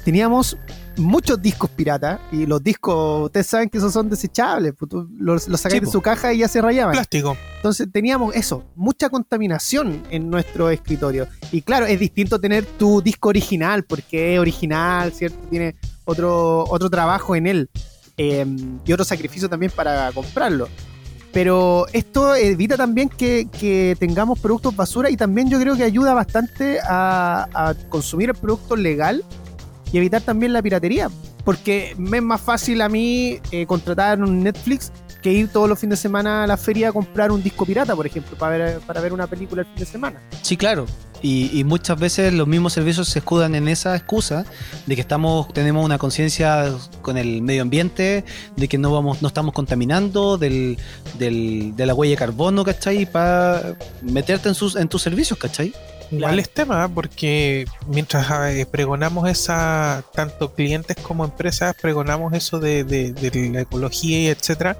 teníamos 0.05 0.57
muchos 0.97 1.41
discos 1.41 1.71
pirata 1.71 2.21
y 2.31 2.47
los 2.47 2.63
discos, 2.63 3.27
ustedes 3.27 3.47
saben 3.47 3.69
que 3.69 3.79
esos 3.79 3.93
son 3.93 4.09
desechables, 4.09 4.75
pues 4.79 4.91
los, 5.19 5.49
los 5.49 5.61
sacáis 5.61 5.83
de 5.83 5.89
su 5.89 6.01
caja 6.01 6.33
y 6.33 6.39
ya 6.39 6.49
se 6.49 6.61
rayaban. 6.61 6.93
Plástico. 6.93 7.37
Entonces 7.57 7.89
teníamos 7.93 8.35
eso, 8.35 8.65
mucha 8.77 9.09
contaminación 9.09 10.03
en 10.11 10.31
nuestro 10.31 10.71
escritorio. 10.71 11.27
Y 11.53 11.63
claro, 11.63 11.87
es 11.87 11.99
distinto 11.99 12.41
tener 12.41 12.65
tu 12.65 13.03
disco 13.03 13.29
original, 13.29 13.85
porque 13.85 14.35
es 14.35 14.41
original, 14.41 15.13
¿cierto? 15.13 15.39
Tiene 15.49 15.77
otro, 16.05 16.65
otro 16.65 16.91
trabajo 16.91 17.35
en 17.37 17.47
él 17.47 17.71
em, 18.17 18.79
y 18.85 18.93
otro 18.93 19.05
sacrificio 19.05 19.49
también 19.49 19.73
para 19.75 20.13
comprarlo. 20.13 20.69
Pero 21.33 21.87
esto 21.93 22.35
evita 22.35 22.77
también 22.77 23.09
que, 23.09 23.97
tengamos 24.01 24.41
productos 24.41 24.75
basura 24.75 25.11
y 25.11 25.17
también 25.17 25.49
yo 25.49 25.61
creo 25.61 25.77
que 25.77 25.85
ayuda 25.85 26.13
bastante 26.13 26.81
a, 26.81 27.49
a 27.55 27.75
consumir 27.89 28.31
el 28.31 28.35
producto 28.35 28.75
legal 28.75 29.25
y 29.93 29.99
evitar 29.99 30.23
también 30.23 30.53
la 30.53 30.63
piratería. 30.63 31.09
Porque 31.45 31.95
me 31.97 32.19
es 32.19 32.23
más 32.23 32.41
fácil 32.41 32.81
a 32.83 32.89
mí 32.89 33.39
eh, 33.51 33.67
contratar 33.67 34.23
un 34.23 34.43
Netflix 34.43 34.93
que 35.23 35.33
ir 35.33 35.49
todos 35.49 35.69
los 35.69 35.79
fines 35.79 35.99
de 35.99 36.03
semana 36.03 36.45
a 36.45 36.47
la 36.47 36.57
feria 36.57 36.89
a 36.89 36.93
comprar 36.93 37.31
un 37.31 37.43
disco 37.43 37.67
pirata, 37.67 37.95
por 37.95 38.07
ejemplo, 38.07 38.37
para 38.37 38.57
ver, 38.57 38.81
para 38.81 39.01
ver 39.01 39.13
una 39.13 39.27
película 39.27 39.63
el 39.63 39.69
fin 39.69 39.77
de 39.77 39.85
semana. 39.85 40.21
Sí, 40.43 40.57
claro. 40.57 40.87
Y, 41.23 41.65
muchas 41.65 42.01
veces 42.01 42.33
los 42.33 42.49
mismos 42.49 42.73
servicios 42.73 43.09
se 43.09 43.19
escudan 43.19 43.55
en 43.55 43.69
esa 43.69 43.95
excusa 43.95 44.47
de 44.87 44.95
que 44.95 45.03
estamos 45.03 45.53
tenemos 45.53 45.85
una 45.85 45.99
conciencia 45.99 46.73
con 47.03 47.19
el 47.19 47.43
medio 47.43 47.61
ambiente, 47.61 48.25
de 48.57 48.69
que 48.69 48.79
no 48.79 48.91
vamos 48.91 49.21
no 49.21 49.29
estamos 49.29 49.53
contaminando, 49.53 50.39
del, 50.39 50.79
del, 51.19 51.77
de 51.77 51.85
la 51.85 51.93
huella 51.93 52.13
de 52.13 52.17
carbono, 52.17 52.65
¿cachai? 52.65 53.05
Para 53.05 53.77
meterte 54.01 54.49
en, 54.49 54.55
sus, 54.55 54.77
en 54.77 54.89
tus 54.89 55.03
servicios, 55.03 55.39
¿cachai? 55.39 55.75
Igual 56.11 56.41
es 56.41 56.51
tema, 56.51 56.89
porque 56.89 57.67
mientras 57.87 58.29
eh, 58.53 58.67
pregonamos 58.67 59.29
esa, 59.29 60.03
tanto 60.13 60.53
clientes 60.55 60.97
como 60.97 61.25
empresas, 61.25 61.75
pregonamos 61.81 62.33
eso 62.33 62.59
de, 62.59 62.83
de, 62.83 63.51
la 63.53 63.61
ecología 63.61 64.19
y 64.19 64.27
etcétera, 64.27 64.77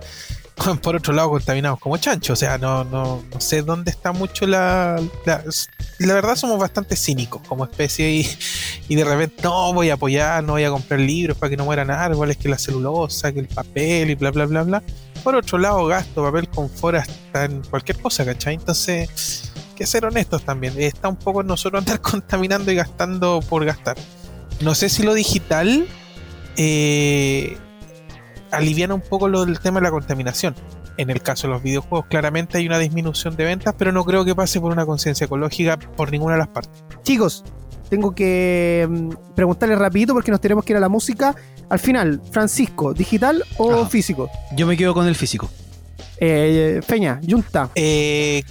por 0.83 0.97
otro 0.97 1.13
lado 1.13 1.31
contaminados 1.31 1.79
como 1.79 1.97
chancho. 1.99 2.33
O 2.33 2.37
sea, 2.37 2.59
no, 2.59 2.83
no, 2.83 3.23
no 3.33 3.41
sé 3.41 3.63
dónde 3.63 3.93
está 3.93 4.11
mucho 4.11 4.45
la, 4.47 5.01
la, 5.25 5.45
la. 5.99 6.15
verdad 6.15 6.35
somos 6.35 6.59
bastante 6.59 6.97
cínicos 6.97 7.43
como 7.47 7.65
especie 7.65 8.11
y, 8.11 8.29
y, 8.89 8.97
de 8.97 9.05
repente 9.05 9.37
no 9.45 9.73
voy 9.73 9.91
a 9.91 9.95
apoyar, 9.95 10.43
no 10.43 10.55
voy 10.55 10.65
a 10.65 10.71
comprar 10.71 10.99
libros 10.99 11.37
para 11.37 11.51
que 11.51 11.57
no 11.57 11.65
mueran 11.65 11.93
árboles, 11.93 12.39
que 12.39 12.49
la 12.49 12.59
celulosa, 12.59 13.33
que 13.33 13.39
el 13.39 13.49
papel 13.49 14.11
y 14.11 14.15
bla 14.17 14.33
bla 14.33 14.47
bla 14.47 14.63
bla. 14.65 14.83
Por 15.23 15.37
otro 15.37 15.59
lado, 15.59 15.87
gasto 15.87 16.25
papel 16.25 16.49
con 16.49 16.69
fora 16.69 17.01
hasta 17.01 17.45
en 17.45 17.63
cualquier 17.63 17.99
cosa, 18.01 18.25
¿cachai? 18.25 18.55
Entonces 18.55 19.50
que 19.81 19.87
ser 19.87 20.05
honestos 20.05 20.45
también. 20.45 20.75
Está 20.77 21.09
un 21.09 21.17
poco 21.17 21.43
nosotros 21.43 21.81
andar 21.81 22.01
contaminando 22.03 22.71
y 22.71 22.75
gastando 22.75 23.41
por 23.49 23.65
gastar. 23.65 23.97
No 24.61 24.75
sé 24.75 24.91
si 24.91 25.03
lo 25.03 25.15
digital 25.15 25.87
eh, 26.59 27.57
aliviana 28.51 28.93
un 28.93 29.01
poco 29.01 29.27
lo 29.27 29.47
del 29.47 29.59
tema 29.59 29.81
de 29.81 29.85
la 29.85 29.91
contaminación. 29.91 30.55
En 30.99 31.09
el 31.09 31.23
caso 31.23 31.47
de 31.47 31.55
los 31.55 31.63
videojuegos, 31.63 32.09
claramente 32.11 32.59
hay 32.59 32.67
una 32.67 32.79
disminución 32.79 33.37
de 33.37 33.45
ventas, 33.45 33.75
pero 33.79 33.91
no 33.91 34.05
creo 34.05 34.23
que 34.23 34.35
pase 34.35 34.61
por 34.61 34.71
una 34.71 34.85
conciencia 34.85 35.25
ecológica 35.25 35.79
por 35.79 36.13
ninguna 36.13 36.35
de 36.35 36.41
las 36.41 36.49
partes. 36.49 36.85
Chicos, 37.03 37.43
tengo 37.89 38.15
que 38.15 38.87
mm, 38.87 39.35
preguntarle 39.35 39.77
rapidito 39.77 40.13
porque 40.13 40.31
nos 40.31 40.43
tenemos 40.43 40.63
que 40.63 40.75
ir 40.75 40.77
a 40.77 40.81
la 40.81 40.91
música. 40.91 41.35
Al 41.71 41.79
final, 41.79 42.21
Francisco, 42.31 42.93
¿digital 42.93 43.43
o 43.57 43.87
físico? 43.87 44.29
Yo 44.55 44.67
me 44.67 44.77
quedo 44.77 44.93
con 44.93 45.07
el 45.09 45.15
físico. 45.15 45.49
Eh, 46.19 46.83
Peña, 46.87 47.19
Junta. 47.27 47.71
Eh, 47.75 48.43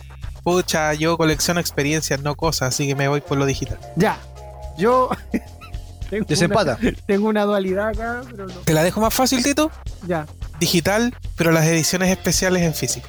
Pucha, 0.50 0.96
yo 0.96 1.15
colecciono 1.15 1.60
experiencias, 1.60 2.22
no 2.22 2.36
cosas, 2.36 2.70
así 2.70 2.88
que 2.88 2.96
me 2.96 3.08
voy 3.08 3.22
por 3.22 3.38
lo 3.38 3.46
digital. 3.46 3.77
Ya. 3.96 4.18
Yo. 4.79 5.10
tengo 6.10 6.25
Desempata. 6.27 6.79
Una, 6.82 6.91
tengo 7.06 7.27
una 7.27 7.44
dualidad 7.44 7.89
acá, 7.89 8.22
pero 8.32 8.48
no. 8.48 8.56
¿Te 8.56 8.74
la 8.74 8.82
dejo 8.82 9.00
más 9.00 9.13
fácil, 9.13 9.44
Tito? 9.44 9.70
Ya. 10.08 10.25
Digital, 10.60 11.15
pero 11.36 11.51
las 11.51 11.68
ediciones 11.68 12.10
especiales 12.10 12.63
en 12.63 12.74
físico. 12.74 13.08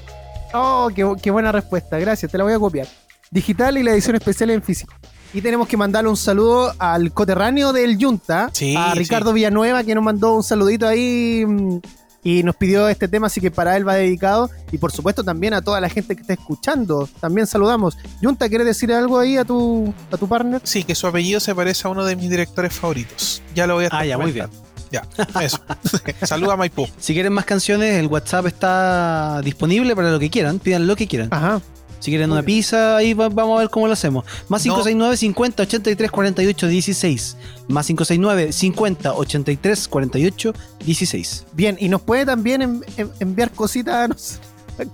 Oh, 0.52 0.90
qué, 0.94 1.30
buena 1.30 1.50
respuesta. 1.50 1.98
Gracias, 1.98 2.30
te 2.30 2.36
la 2.36 2.44
voy 2.44 2.52
a 2.52 2.58
copiar. 2.58 2.86
Digital 3.30 3.78
y 3.78 3.84
la 3.84 3.92
edición 3.92 4.16
especial 4.16 4.50
en 4.50 4.62
físico. 4.62 4.92
Y 5.32 5.40
tenemos 5.40 5.66
que 5.66 5.78
mandarle 5.78 6.10
un 6.10 6.18
saludo 6.18 6.74
al 6.78 7.10
coterráneo 7.14 7.72
del 7.72 7.96
Yunta, 7.96 8.50
a 8.76 8.94
Ricardo 8.94 9.32
Villanueva, 9.32 9.82
que 9.82 9.94
nos 9.94 10.04
mandó 10.04 10.34
un 10.34 10.42
saludito 10.42 10.86
ahí 10.86 11.46
mm, 11.46 11.78
y 12.22 12.42
nos 12.42 12.56
pidió 12.56 12.88
este 12.88 13.08
tema, 13.08 13.28
así 13.28 13.40
que 13.40 13.50
para 13.50 13.76
él 13.76 13.86
va 13.86 13.94
dedicado. 13.94 14.50
Y 14.72 14.78
por 14.78 14.92
supuesto 14.92 15.24
también 15.24 15.54
a 15.54 15.62
toda 15.62 15.80
la 15.80 15.88
gente 15.88 16.14
que 16.14 16.22
está 16.22 16.34
escuchando. 16.34 17.08
También 17.20 17.46
saludamos. 17.46 17.96
Junta, 18.22 18.48
¿quieres 18.48 18.66
decir 18.66 18.92
algo 18.92 19.18
ahí 19.18 19.36
a 19.36 19.44
tu, 19.44 19.92
a 20.10 20.16
tu 20.16 20.28
partner? 20.28 20.60
Sí, 20.64 20.84
que 20.84 20.94
su 20.94 21.06
apellido 21.06 21.40
se 21.40 21.54
parece 21.54 21.88
a 21.88 21.90
uno 21.90 22.04
de 22.04 22.16
mis 22.16 22.28
directores 22.30 22.72
favoritos. 22.72 23.42
Ya 23.54 23.66
lo 23.66 23.74
voy 23.74 23.86
a 23.86 23.88
Ah, 23.92 24.04
ya, 24.04 24.18
muy 24.18 24.32
bien. 24.32 24.48
Ya, 24.92 25.06
eso. 25.40 25.60
Saluda 26.22 26.54
a 26.54 26.56
Maipú. 26.56 26.86
Si 26.98 27.14
quieren 27.14 27.32
más 27.32 27.44
canciones, 27.44 27.94
el 27.94 28.08
WhatsApp 28.08 28.46
está 28.46 29.40
disponible 29.42 29.94
para 29.94 30.10
lo 30.10 30.18
que 30.18 30.30
quieran. 30.30 30.58
Pidan 30.58 30.86
lo 30.86 30.96
que 30.96 31.06
quieran. 31.06 31.28
Ajá. 31.30 31.60
Si 32.00 32.10
quieren 32.10 32.32
una 32.32 32.42
pizza, 32.42 32.96
ahí 32.96 33.14
vamos 33.14 33.56
a 33.56 33.60
ver 33.60 33.70
cómo 33.70 33.86
lo 33.86 33.92
hacemos. 33.92 34.24
Más 34.48 34.62
569 34.62 35.16
50 35.16 35.62
83 35.62 36.10
48 36.10 36.66
16. 36.66 37.36
Más 37.68 37.86
569 37.86 38.52
50 38.52 39.14
83 39.14 39.88
48 39.88 40.54
16. 40.84 41.46
Bien, 41.52 41.76
y 41.78 41.88
nos 41.88 42.00
puede 42.00 42.26
también 42.26 42.82
enviar 43.20 43.50
cositas 43.52 44.40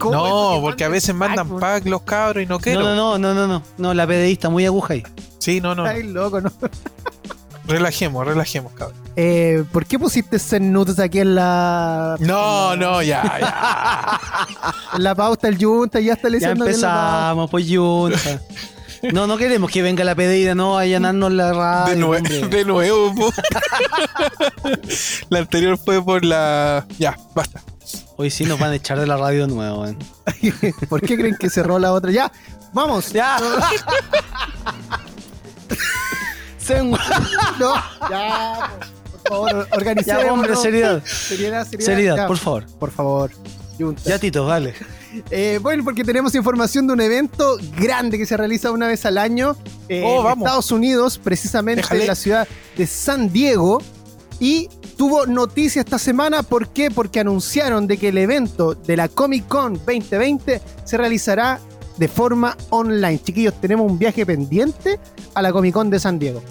No, 0.00 0.58
porque 0.60 0.84
a 0.84 0.88
veces 0.88 1.14
mandan 1.14 1.60
pack 1.60 1.86
los 1.86 2.02
cabros 2.02 2.42
y 2.42 2.46
no 2.46 2.58
quiero. 2.58 2.82
No, 2.82 2.94
no, 2.94 3.18
no, 3.18 3.34
no, 3.34 3.46
no, 3.46 3.62
no. 3.78 3.94
la 3.94 4.06
PDI 4.06 4.32
está 4.32 4.50
muy 4.50 4.66
aguja 4.66 4.94
ahí. 4.94 5.04
Sí, 5.38 5.60
no, 5.60 5.74
no. 5.76 5.84
Ay, 5.84 6.02
loco, 6.02 6.40
no. 6.40 6.52
Relajemos, 7.66 8.26
relajemos, 8.26 8.72
cabrón. 8.72 8.96
Eh, 9.16 9.64
¿Por 9.72 9.86
qué 9.86 9.98
pusiste 9.98 10.38
Zen 10.38 10.72
Nudes 10.72 10.98
aquí 10.98 11.20
en 11.20 11.34
la. 11.34 12.16
No, 12.20 12.76
no, 12.76 13.02
ya, 13.02 13.22
ya. 13.40 14.20
en 14.94 15.02
la 15.02 15.14
pauta, 15.14 15.48
el 15.48 15.58
Junta, 15.58 16.00
ya 16.00 16.12
está 16.12 16.28
Ya 16.38 16.50
empezamos, 16.50 17.50
pues 17.50 17.66
Junta. 17.68 18.40
No, 19.12 19.26
no 19.26 19.36
queremos 19.36 19.70
que 19.70 19.82
venga 19.82 20.04
la 20.04 20.14
pedida, 20.14 20.54
no, 20.54 20.78
a 20.78 20.82
allanarnos 20.82 21.32
la 21.32 21.52
radio. 21.52 21.94
De, 21.94 22.00
nue 22.00 22.20
de 22.48 22.64
nuevo, 22.64 23.14
po. 23.14 23.30
La 25.28 25.40
anterior 25.40 25.78
fue 25.78 26.02
por 26.02 26.24
la. 26.24 26.86
Ya, 26.98 27.16
basta. 27.34 27.62
Hoy 28.16 28.30
sí 28.30 28.44
nos 28.44 28.58
van 28.58 28.70
a 28.70 28.74
echar 28.76 28.98
de 28.98 29.06
la 29.06 29.16
radio 29.16 29.46
de 29.46 29.54
nuevo, 29.54 29.82
weón. 29.82 29.98
¿Por 30.88 31.02
qué 31.02 31.16
creen 31.16 31.36
que 31.38 31.50
cerró 31.50 31.78
la 31.78 31.92
otra? 31.92 32.10
Ya, 32.10 32.32
vamos. 32.72 33.12
Ya. 33.12 33.38
No, 37.58 37.74
ya. 38.10 38.70
Por 39.12 39.28
favor, 39.28 39.68
organicemos. 39.72 40.22
Ya, 40.24 40.32
hombre, 40.32 40.56
seriedad. 40.56 41.02
Seriedad, 41.04 41.64
seriedad. 41.66 41.84
Seriedad, 41.86 42.16
Ya, 42.16 42.26
por 42.26 42.38
favor. 42.38 42.64
Por 42.78 42.90
favor. 42.90 43.30
Ya, 44.04 44.18
Tito, 44.18 44.46
dale. 44.46 44.74
Eh, 45.30 45.58
bueno, 45.62 45.84
porque 45.84 46.02
tenemos 46.04 46.34
información 46.34 46.86
de 46.86 46.92
un 46.94 47.00
evento 47.00 47.58
grande 47.78 48.16
que 48.18 48.24
se 48.26 48.36
realiza 48.36 48.70
una 48.70 48.86
vez 48.86 49.04
al 49.04 49.18
año 49.18 49.56
eh, 49.88 50.02
Oh, 50.04 50.18
en 50.18 50.24
vamos. 50.24 50.46
Estados 50.46 50.70
Unidos, 50.72 51.18
precisamente 51.18 51.82
Déjale. 51.82 52.00
en 52.02 52.06
la 52.06 52.14
ciudad 52.14 52.48
de 52.76 52.86
San 52.86 53.32
Diego. 53.32 53.82
Y 54.40 54.68
tuvo 54.96 55.26
noticia 55.26 55.80
esta 55.80 55.98
semana, 55.98 56.42
¿por 56.42 56.68
qué? 56.68 56.90
Porque 56.90 57.20
anunciaron 57.20 57.86
de 57.86 57.96
que 57.98 58.08
el 58.08 58.18
evento 58.18 58.74
de 58.74 58.96
la 58.96 59.08
Comic 59.08 59.46
Con 59.48 59.74
2020 59.74 60.60
se 60.84 60.96
realizará 60.96 61.58
de 61.96 62.08
forma 62.08 62.56
online. 62.70 63.20
Chiquillos, 63.22 63.54
tenemos 63.60 63.90
un 63.90 63.98
viaje 63.98 64.24
pendiente 64.26 64.98
a 65.34 65.42
la 65.42 65.52
Comic 65.52 65.72
Con 65.74 65.90
de 65.90 65.98
San 66.00 66.18
Diego. 66.18 66.42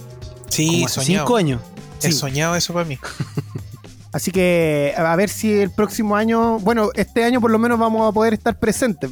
Sí, 0.49 0.67
Como 0.67 0.85
hace 0.87 0.95
soñado. 1.01 1.25
cinco 1.25 1.35
años. 1.37 1.61
He 2.01 2.07
Sí. 2.11 2.13
soñado 2.13 2.55
eso 2.55 2.73
para 2.73 2.85
mí. 2.85 2.97
Así 4.11 4.31
que 4.31 4.93
a 4.97 5.15
ver 5.17 5.29
si 5.29 5.51
el 5.51 5.71
próximo 5.71 6.15
año, 6.15 6.57
bueno, 6.59 6.89
este 6.93 7.23
año 7.25 7.41
por 7.41 7.51
lo 7.51 7.59
menos 7.59 7.77
vamos 7.77 8.07
a 8.09 8.13
poder 8.13 8.33
estar 8.33 8.57
presentes, 8.57 9.11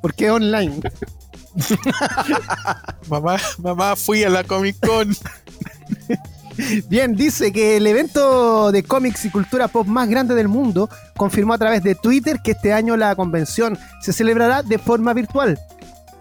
porque 0.00 0.26
es 0.26 0.30
online. 0.32 0.80
Mamá, 3.08 3.36
mamá, 3.58 3.96
fui 3.96 4.22
a 4.24 4.30
la 4.30 4.44
Comic 4.44 4.76
Con. 4.86 5.14
Bien, 6.88 7.16
dice 7.16 7.52
que 7.52 7.76
el 7.78 7.86
evento 7.86 8.70
de 8.70 8.82
cómics 8.82 9.24
y 9.24 9.30
cultura 9.30 9.66
pop 9.68 9.86
más 9.86 10.08
grande 10.08 10.34
del 10.34 10.48
mundo 10.48 10.88
confirmó 11.16 11.54
a 11.54 11.58
través 11.58 11.82
de 11.82 11.94
Twitter 11.94 12.40
que 12.44 12.50
este 12.52 12.72
año 12.72 12.96
la 12.96 13.14
convención 13.16 13.78
se 14.02 14.12
celebrará 14.12 14.62
de 14.62 14.78
forma 14.78 15.12
virtual. 15.14 15.58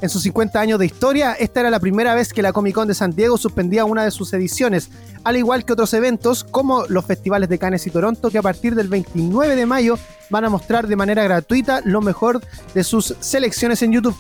En 0.02 0.10
sus 0.10 0.24
50 0.24 0.60
años 0.62 0.80
de 0.80 0.86
historia, 0.86 1.34
esta 1.34 1.60
era 1.60 1.70
la 1.70 1.80
primera 1.80 2.16
vez 2.16 2.32
que 2.32 2.42
la 2.42 2.54
Comic 2.54 2.74
Con 2.74 2.88
de 2.88 2.94
San 2.94 3.14
Diego 3.16 3.38
suspendía 3.38 3.84
una 3.84 4.06
de 4.06 4.12
sus 4.12 4.32
ediciones, 4.32 4.90
al 5.26 5.36
igual 5.36 5.66
que 5.66 5.74
otros 5.74 5.94
eventos 5.94 6.46
como 6.46 6.86
los 6.88 7.06
festivales 7.06 7.50
de 7.50 7.60
Cannes 7.60 7.86
y 7.86 7.92
Toronto, 7.92 8.30
que 8.30 8.38
a 8.38 8.42
partir 8.42 8.76
del 8.76 8.88
29 8.88 9.58
de 9.58 9.66
mayo 9.66 10.00
van 10.30 10.46
a 10.46 10.50
mostrar 10.50 10.88
de 10.88 10.96
manera 10.96 11.24
gratuita 11.24 11.82
lo 11.84 12.00
mejor 12.00 12.42
de 12.74 12.84
sus 12.86 13.14
selecciones 13.20 13.82
en 13.82 13.92
YouTube. 13.92 14.16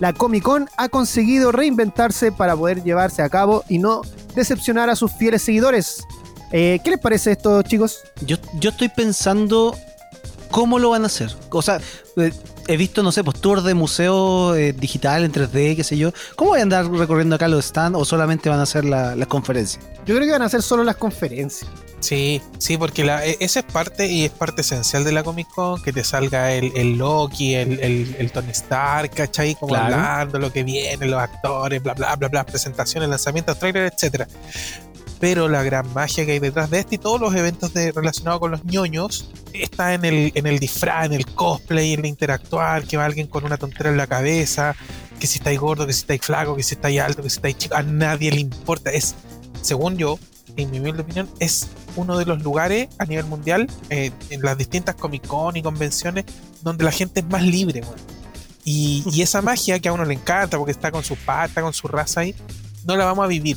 La 0.00 0.14
Comic 0.14 0.44
Con 0.44 0.68
ha 0.78 0.88
conseguido 0.88 1.52
reinventarse 1.52 2.32
para 2.32 2.56
poder 2.56 2.82
llevarse 2.82 3.20
a 3.20 3.28
cabo 3.28 3.64
y 3.68 3.78
no 3.78 4.02
decepcionar 4.34 4.88
a 4.88 4.96
sus 4.96 5.12
fieles 5.12 5.42
seguidores. 5.42 6.04
Eh, 6.52 6.80
¿Qué 6.82 6.90
les 6.90 7.00
parece 7.00 7.32
esto, 7.32 7.60
chicos? 7.62 8.00
Yo, 8.24 8.36
yo 8.58 8.70
estoy 8.70 8.88
pensando 8.88 9.76
cómo 10.50 10.78
lo 10.78 10.90
van 10.90 11.02
a 11.04 11.06
hacer. 11.06 11.34
O 11.50 11.62
sea, 11.62 11.80
eh, 12.16 12.32
he 12.66 12.76
visto, 12.76 13.02
no 13.02 13.12
sé, 13.12 13.24
pues 13.24 13.40
tours 13.40 13.64
de 13.64 13.74
museo 13.74 14.54
eh, 14.54 14.72
digital 14.72 15.24
en 15.24 15.32
3D, 15.32 15.76
qué 15.76 15.84
sé 15.84 15.96
yo. 15.96 16.12
¿Cómo 16.36 16.50
van 16.52 16.60
a 16.60 16.62
andar 16.62 16.90
recorriendo 16.90 17.36
acá 17.36 17.48
los 17.48 17.64
stands 17.66 17.98
o 17.98 18.04
solamente 18.04 18.48
van 18.48 18.60
a 18.60 18.62
hacer 18.64 18.84
la- 18.84 19.14
las 19.16 19.28
conferencias? 19.28 19.84
Yo 20.06 20.14
creo 20.14 20.26
que 20.26 20.32
van 20.32 20.42
a 20.42 20.46
hacer 20.46 20.62
solo 20.62 20.84
las 20.84 20.96
conferencias. 20.96 21.70
Sí, 22.00 22.40
sí, 22.58 22.78
porque 22.78 23.02
la, 23.04 23.26
e- 23.26 23.36
esa 23.40 23.58
es 23.60 23.66
parte 23.66 24.06
y 24.06 24.24
es 24.24 24.30
parte 24.30 24.60
esencial 24.60 25.02
de 25.02 25.10
la 25.10 25.24
Comic 25.24 25.48
Con, 25.48 25.82
que 25.82 25.92
te 25.92 26.04
salga 26.04 26.52
el, 26.52 26.70
el 26.76 26.96
Loki, 26.96 27.54
el, 27.56 27.80
el, 27.80 28.14
el 28.20 28.30
Tony 28.30 28.50
Stark, 28.52 29.10
¿cachai? 29.14 29.56
Como 29.56 29.70
Claro. 29.74 29.96
hablando, 29.96 30.38
lo 30.38 30.52
que 30.52 30.62
viene, 30.62 31.06
los 31.06 31.20
actores, 31.20 31.82
bla, 31.82 31.94
bla, 31.94 32.14
bla, 32.14 32.28
bla, 32.28 32.46
presentaciones, 32.46 33.08
lanzamientos, 33.08 33.58
trailers, 33.58 33.94
etcétera. 33.96 34.28
Pero 35.20 35.48
la 35.48 35.62
gran 35.62 35.92
magia 35.94 36.24
que 36.24 36.32
hay 36.32 36.38
detrás 36.38 36.70
de 36.70 36.78
este 36.78 36.94
y 36.94 36.98
todos 36.98 37.20
los 37.20 37.34
eventos 37.34 37.74
de, 37.74 37.90
relacionados 37.92 38.40
con 38.40 38.52
los 38.52 38.64
ñoños 38.64 39.30
está 39.52 39.94
en 39.94 40.04
el, 40.04 40.32
en 40.34 40.46
el 40.46 40.58
disfraz, 40.58 41.06
en 41.06 41.14
el 41.14 41.26
cosplay, 41.26 41.94
en 41.94 42.00
el 42.00 42.06
interactuar, 42.06 42.84
que 42.84 42.96
va 42.96 43.04
alguien 43.04 43.26
con 43.26 43.44
una 43.44 43.56
tontera 43.56 43.90
en 43.90 43.96
la 43.96 44.06
cabeza, 44.06 44.76
que 45.18 45.26
si 45.26 45.38
estáis 45.38 45.58
gordo, 45.58 45.86
que 45.86 45.92
si 45.92 46.00
estáis 46.00 46.20
flaco, 46.22 46.54
que 46.54 46.62
si 46.62 46.74
estáis 46.74 47.00
alto, 47.00 47.22
que 47.22 47.30
si 47.30 47.36
estáis 47.36 47.58
chico, 47.58 47.74
a 47.74 47.82
nadie 47.82 48.30
le 48.30 48.40
importa. 48.40 48.90
Es, 48.90 49.16
según 49.60 49.96
yo, 49.96 50.18
en 50.56 50.70
mi 50.70 50.78
humilde 50.78 51.02
opinión, 51.02 51.28
es 51.40 51.68
uno 51.96 52.16
de 52.16 52.24
los 52.24 52.42
lugares 52.42 52.88
a 52.98 53.04
nivel 53.04 53.26
mundial, 53.26 53.68
eh, 53.90 54.12
en 54.30 54.42
las 54.42 54.56
distintas 54.56 54.94
Comic 54.94 55.26
Con 55.26 55.56
y 55.56 55.62
convenciones, 55.62 56.24
donde 56.62 56.84
la 56.84 56.92
gente 56.92 57.20
es 57.20 57.26
más 57.26 57.42
libre. 57.42 57.82
Y, 58.64 59.02
y 59.10 59.22
esa 59.22 59.42
magia 59.42 59.78
que 59.80 59.88
a 59.88 59.92
uno 59.92 60.04
le 60.04 60.14
encanta 60.14 60.58
porque 60.58 60.72
está 60.72 60.90
con 60.90 61.02
su 61.02 61.16
pata, 61.16 61.62
con 61.62 61.72
su 61.72 61.88
raza 61.88 62.20
ahí, 62.20 62.34
no 62.84 62.96
la 62.96 63.04
vamos 63.04 63.24
a 63.24 63.28
vivir. 63.28 63.56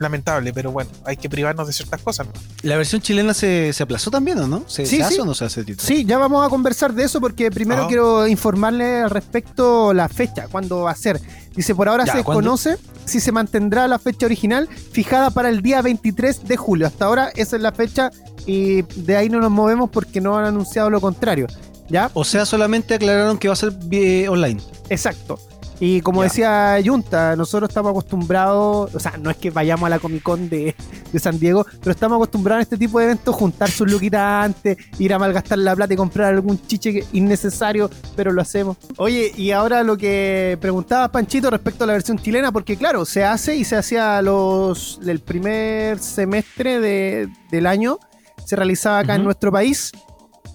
Lamentable, 0.00 0.52
pero 0.54 0.72
bueno, 0.72 0.90
hay 1.04 1.18
que 1.18 1.28
privarnos 1.28 1.66
de 1.66 1.74
ciertas 1.74 2.00
cosas. 2.00 2.26
¿no? 2.26 2.32
¿La 2.62 2.78
versión 2.78 3.02
chilena 3.02 3.34
se, 3.34 3.72
se 3.74 3.82
aplazó 3.82 4.10
también 4.10 4.38
o 4.38 4.46
no? 4.48 4.64
¿Se, 4.66 4.86
Sí, 4.86 4.96
se 4.96 5.02
hace 5.02 5.14
sí. 5.16 5.20
o 5.20 5.26
no 5.26 5.34
se 5.34 5.44
hace, 5.44 5.62
Tito? 5.62 5.84
Sí, 5.84 6.06
ya 6.06 6.16
vamos 6.16 6.44
a 6.44 6.48
conversar 6.48 6.94
de 6.94 7.04
eso 7.04 7.20
porque 7.20 7.50
primero 7.50 7.82
Ah. 7.84 7.86
quiero 7.86 8.26
informarle 8.26 9.02
al 9.02 9.10
respecto 9.10 9.92
la 9.92 10.08
fecha, 10.08 10.48
cuándo 10.50 10.80
va 10.80 10.92
a 10.92 10.96
ser. 10.96 11.20
Dice, 11.54 11.74
por 11.74 11.88
ahora 11.90 12.06
Ya, 12.06 12.14
se 12.14 12.24
¿cuándo? 12.24 12.42
conoce 12.42 12.78
si 13.04 13.20
se 13.20 13.30
mantendrá 13.30 13.86
la 13.88 13.98
fecha 13.98 14.24
original 14.24 14.68
fijada 14.92 15.28
para 15.30 15.50
el 15.50 15.60
día 15.60 15.82
23 15.82 16.48
de 16.48 16.56
julio. 16.56 16.86
Hasta 16.86 17.04
ahora 17.04 17.30
esa 17.36 17.56
es 17.56 17.62
la 17.62 17.72
fecha 17.72 18.10
y 18.46 18.80
de 18.82 19.16
ahí 19.18 19.28
no 19.28 19.38
nos 19.40 19.50
movemos 19.50 19.90
porque 19.90 20.22
no 20.22 20.38
han 20.38 20.46
anunciado 20.46 20.88
lo 20.88 21.02
contrario. 21.02 21.46
¿Ya? 21.90 22.10
O 22.14 22.24
sea, 22.24 22.46
solamente 22.46 22.94
aclararon 22.94 23.36
que 23.36 23.48
va 23.48 23.54
a 23.54 23.56
ser 23.56 23.72
eh, 23.90 24.28
online. 24.28 24.62
Exacto. 24.88 25.38
Y 25.82 26.02
como 26.02 26.20
Ya. 26.22 26.28
decía 26.28 26.78
Junta, 26.84 27.34
nosotros 27.36 27.70
estamos 27.70 27.90
acostumbrados, 27.90 28.94
o 28.94 29.00
sea, 29.00 29.16
no 29.18 29.30
es 29.30 29.36
que 29.38 29.50
vayamos 29.50 29.86
a 29.86 29.88
la 29.90 29.98
Comic 29.98 30.22
Con 30.22 30.48
de, 30.50 30.74
de 31.10 31.18
San 31.18 31.38
Diego, 31.38 31.64
pero 31.80 31.90
estamos 31.92 32.16
acostumbrados 32.16 32.60
a 32.60 32.62
este 32.64 32.76
tipo 32.76 32.98
de 32.98 33.06
eventos, 33.06 33.34
juntar 33.34 33.70
sus 33.70 33.90
luquitas 33.90 34.44
antes, 34.44 34.76
ir 34.98 35.14
a 35.14 35.18
malgastar 35.18 35.56
la 35.58 35.74
plata 35.74 35.94
y 35.94 35.96
comprar 35.96 36.34
algún 36.34 36.60
chiche 36.66 37.04
innecesario, 37.14 37.88
pero 38.14 38.30
lo 38.30 38.42
hacemos. 38.42 38.76
Oye, 38.98 39.32
y 39.36 39.52
ahora 39.52 39.82
lo 39.82 39.96
que 39.96 40.58
preguntaba 40.60 41.10
Panchito 41.10 41.48
respecto 41.50 41.84
a 41.84 41.86
la 41.86 41.94
versión 41.94 42.18
chilena, 42.18 42.52
porque 42.52 42.76
claro, 42.76 43.06
se 43.06 43.24
hace 43.24 43.56
y 43.56 43.64
se 43.64 43.76
hacía 43.76 44.20
los 44.20 45.00
del 45.02 45.20
primer 45.20 45.98
semestre 45.98 46.78
de- 46.78 47.28
del 47.50 47.66
año, 47.66 47.98
se 48.44 48.54
realizaba 48.54 48.98
acá 48.98 49.14
en 49.14 49.24
nuestro 49.24 49.50
país, 49.50 49.92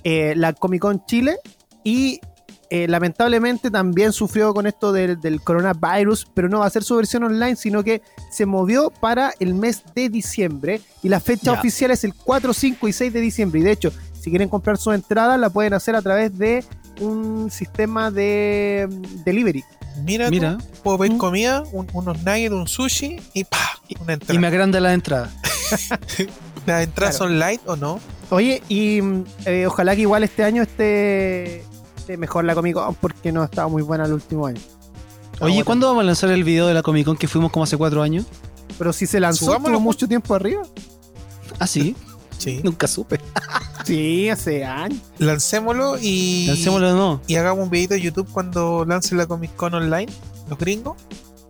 eh, 0.03 0.33
la 0.35 0.53
Comic 0.53 0.81
Con 0.81 1.03
Chile, 1.07 1.37
y 1.83 2.19
eh, 2.69 2.87
lamentablemente 2.87 3.69
también 3.71 4.11
sufrió 4.11 4.53
con 4.53 4.67
esto 4.67 4.91
del, 4.91 5.19
del 5.21 5.41
coronavirus, 5.41 6.27
pero 6.33 6.49
no 6.49 6.59
va 6.59 6.65
a 6.65 6.69
ser 6.69 6.83
su 6.83 6.95
versión 6.95 7.23
online, 7.23 7.55
sino 7.55 7.83
que 7.83 8.01
se 8.31 8.45
movió 8.45 8.89
para 8.89 9.33
el 9.39 9.53
mes 9.53 9.83
de 9.95 10.09
diciembre 10.09 10.81
y 11.03 11.09
la 11.09 11.19
fecha 11.19 11.51
oficial 11.51 11.91
es 11.91 12.03
el 12.03 12.13
4, 12.13 12.53
5 12.53 12.87
y 12.87 12.93
6 12.93 13.13
de 13.13 13.21
diciembre. 13.21 13.59
Y 13.59 13.63
de 13.63 13.71
hecho, 13.71 13.91
si 14.19 14.29
quieren 14.29 14.49
comprar 14.49 14.77
su 14.77 14.91
entrada, 14.91 15.37
la 15.37 15.49
pueden 15.49 15.73
hacer 15.73 15.95
a 15.95 16.01
través 16.01 16.37
de 16.37 16.63
un 17.01 17.49
sistema 17.51 18.09
de 18.11 18.87
mm, 18.89 19.23
delivery. 19.23 19.63
Mira, 20.03 20.25
tú, 20.25 20.31
Mira, 20.31 20.57
puedo 20.83 20.97
pedir 20.97 21.13
Mm. 21.13 21.17
comida, 21.17 21.63
un- 21.71 21.87
unos 21.93 22.17
nuggets, 22.23 22.51
un 22.53 22.67
sushi 22.67 23.21
y 23.33 23.43
¡pa! 23.45 23.57
Una 24.01 24.13
entrada. 24.13 24.33
y 24.33 24.39
me 24.39 24.47
agranda 24.47 24.79
la 24.79 24.93
entrada. 24.93 25.31
¿Las 26.65 26.83
entradas 26.83 27.15
Claro. 27.17 27.31
son 27.31 27.39
light 27.39 27.61
o 27.65 27.75
no? 27.75 27.99
Oye, 28.31 28.61
y 28.67 29.01
mm, 29.01 29.23
eh, 29.45 29.67
ojalá 29.67 29.95
que 29.95 30.01
igual 30.01 30.23
este 30.23 30.43
año 30.43 30.63
esté, 30.63 31.63
mejor 32.17 32.45
la 32.45 32.55
Comic 32.55 32.75
Con, 32.75 32.95
porque 32.95 33.31
no 33.31 33.41
ha 33.41 33.45
estado 33.45 33.69
muy 33.69 33.81
buena 33.81 34.05
el 34.05 34.13
último 34.13 34.47
año. 34.47 34.61
Oye. 35.41 35.63
¿cuándo 35.63 35.87
vamos 35.87 36.01
a 36.01 36.05
lanzar 36.05 36.31
el 36.31 36.43
video 36.43 36.67
de 36.67 36.73
la 36.73 36.81
Comic 36.81 37.05
Con 37.05 37.17
que 37.17 37.27
fuimos 37.27 37.51
como 37.51 37.63
hace 37.63 37.77
cuatro 37.77 38.01
años? 38.01 38.25
Pero 38.77 38.93
si 38.93 39.05
se 39.05 39.19
lanzó, 39.19 39.57
tuvo 39.57 39.79
mucho 39.79 40.07
tiempo 40.07 40.33
arriba. 40.35 40.63
Ah, 41.59 41.67
sí. 41.67 41.95
Sí. 42.37 42.59
Nunca 42.63 42.85
supe. 42.87 43.19
Sí, 43.85 44.29
hace 44.29 44.65
años. 44.65 44.99
Lancémoslo 45.19 45.97
y. 46.01 46.47
Lancémoslo 46.47 46.87
de 46.87 46.93
nuevo. 46.93 47.21
y 47.27 47.35
hagamos 47.35 47.63
un 47.63 47.69
videito 47.69 47.93
de 47.93 48.01
YouTube 48.01 48.27
cuando 48.31 48.83
lance 48.83 49.15
la 49.15 49.25
Comic 49.27 49.55
Con 49.55 49.73
online, 49.75 50.11
los 50.49 50.59
gringos. 50.59 50.97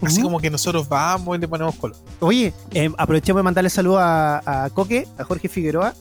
Así 0.01 0.21
como 0.21 0.39
que 0.39 0.49
nosotros 0.49 0.87
vamos 0.89 1.37
y 1.37 1.39
le 1.39 1.47
ponemos 1.47 1.75
color. 1.75 1.95
Oye, 2.19 2.53
eh, 2.71 2.91
aprovechemos 2.97 3.39
de 3.39 3.43
mandarle 3.43 3.69
saludos 3.69 4.01
a, 4.01 4.65
a 4.65 4.69
Coque, 4.69 5.07
a 5.17 5.23
Jorge 5.23 5.47
Figueroa, 5.47 5.93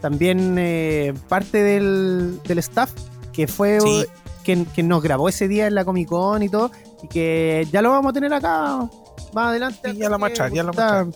también 0.00 0.56
eh, 0.58 1.14
parte 1.28 1.62
del, 1.62 2.38
del 2.44 2.58
staff 2.58 2.90
que 3.38 3.46
fue 3.46 3.80
Sí. 3.80 4.04
quien, 4.42 4.64
quien 4.64 4.88
nos 4.88 5.00
grabó 5.00 5.28
ese 5.28 5.46
día 5.46 5.68
en 5.68 5.76
la 5.76 5.84
Comic 5.84 6.08
Con 6.08 6.42
y 6.42 6.48
todo, 6.48 6.72
y 7.04 7.06
que 7.06 7.68
ya 7.70 7.80
lo 7.82 7.90
vamos 7.92 8.10
a 8.10 8.12
tener 8.12 8.34
acá 8.34 8.78
más 9.32 9.50
adelante. 9.50 9.92
Sí, 9.92 9.98
ya 9.98 10.08
la 10.10 10.16
que, 10.16 10.20
machar, 10.20 10.52
ya 10.52 10.64
la 10.64 10.72
puta, 10.72 11.06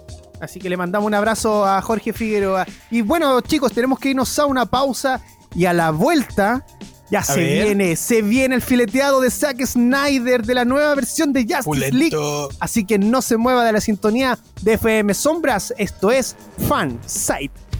Así 0.41 0.61
que 0.61 0.71
le 0.71 0.77
mandamos 0.77 1.09
un 1.09 1.15
abrazo 1.15 1.67
a 1.67 1.83
Jorge 1.83 2.13
Figueroa. 2.13 2.65
Y 2.93 3.03
bueno, 3.03 3.41
chicos, 3.41 3.73
tenemos 3.73 3.99
que 3.99 4.11
irnos 4.11 4.39
a 4.39 4.47
una 4.47 4.67
pausa 4.67 5.21
y 5.57 5.65
a 5.65 5.73
la 5.73 5.91
vuelta 5.91 6.65
Ya 7.11 7.25
se 7.25 7.43
viene, 7.43 7.97
se 7.97 8.23
viene 8.23 8.55
el 8.55 8.63
fileteado 8.63 9.21
de 9.21 9.29
Zack 9.29 9.67
Snyder 9.67 10.47
de 10.47 10.55
la 10.55 10.65
nueva 10.65 10.95
versión 10.95 11.33
de 11.33 11.43
Justice 11.43 11.91
League. 11.91 12.17
Así 12.61 12.85
que 12.85 12.99
no 13.01 13.21
se 13.21 13.37
mueva 13.37 13.65
de 13.65 13.73
la 13.73 13.81
sintonía 13.81 14.39
de 14.63 14.75
FM 14.75 15.13
Sombras. 15.13 15.75
Esto 15.77 16.13
es 16.13 16.37
Fan 16.69 17.01
Site. 17.05 17.72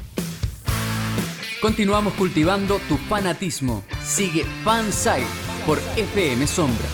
Continuamos 1.63 2.15
cultivando 2.15 2.81
tu 2.89 2.97
fanatismo. 2.97 3.85
Sigue 4.05 4.45
Fansite 4.65 5.25
por 5.65 5.79
FM 5.97 6.45
Sombras. 6.49 6.91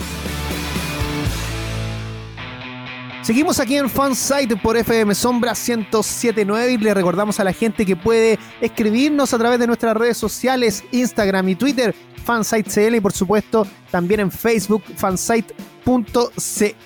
Seguimos 3.23 3.59
aquí 3.59 3.77
en 3.77 3.89
Fansite 3.89 4.55
por 4.57 4.77
FM 4.77 5.15
Sombra 5.15 5.53
1079 5.53 6.73
y 6.73 6.77
le 6.77 6.93
recordamos 6.93 7.39
a 7.39 7.43
la 7.43 7.51
gente 7.51 7.83
que 7.83 7.95
puede 7.95 8.37
escribirnos 8.61 9.33
a 9.33 9.39
través 9.39 9.57
de 9.57 9.65
nuestras 9.65 9.97
redes 9.97 10.17
sociales, 10.17 10.83
Instagram 10.91 11.49
y 11.49 11.55
Twitter, 11.55 11.95
FansiteCL 12.23 12.93
y 12.93 12.99
por 12.99 13.11
supuesto 13.11 13.65
también 13.89 14.19
en 14.19 14.31
Facebook, 14.31 14.83
fansite.cl. 14.95 15.57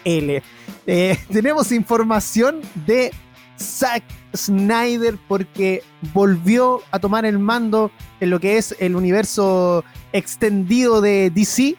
Eh, 0.05 1.19
tenemos 1.29 1.71
información 1.73 2.61
de 2.85 3.11
Zack 3.59 4.22
Snyder 4.35 5.17
porque 5.27 5.83
volvió 6.13 6.81
a 6.91 6.99
tomar 6.99 7.25
el 7.25 7.39
mando 7.39 7.91
en 8.19 8.29
lo 8.29 8.39
que 8.39 8.57
es 8.57 8.75
el 8.79 8.95
universo 8.95 9.83
extendido 10.11 11.01
de 11.01 11.29
DC 11.29 11.75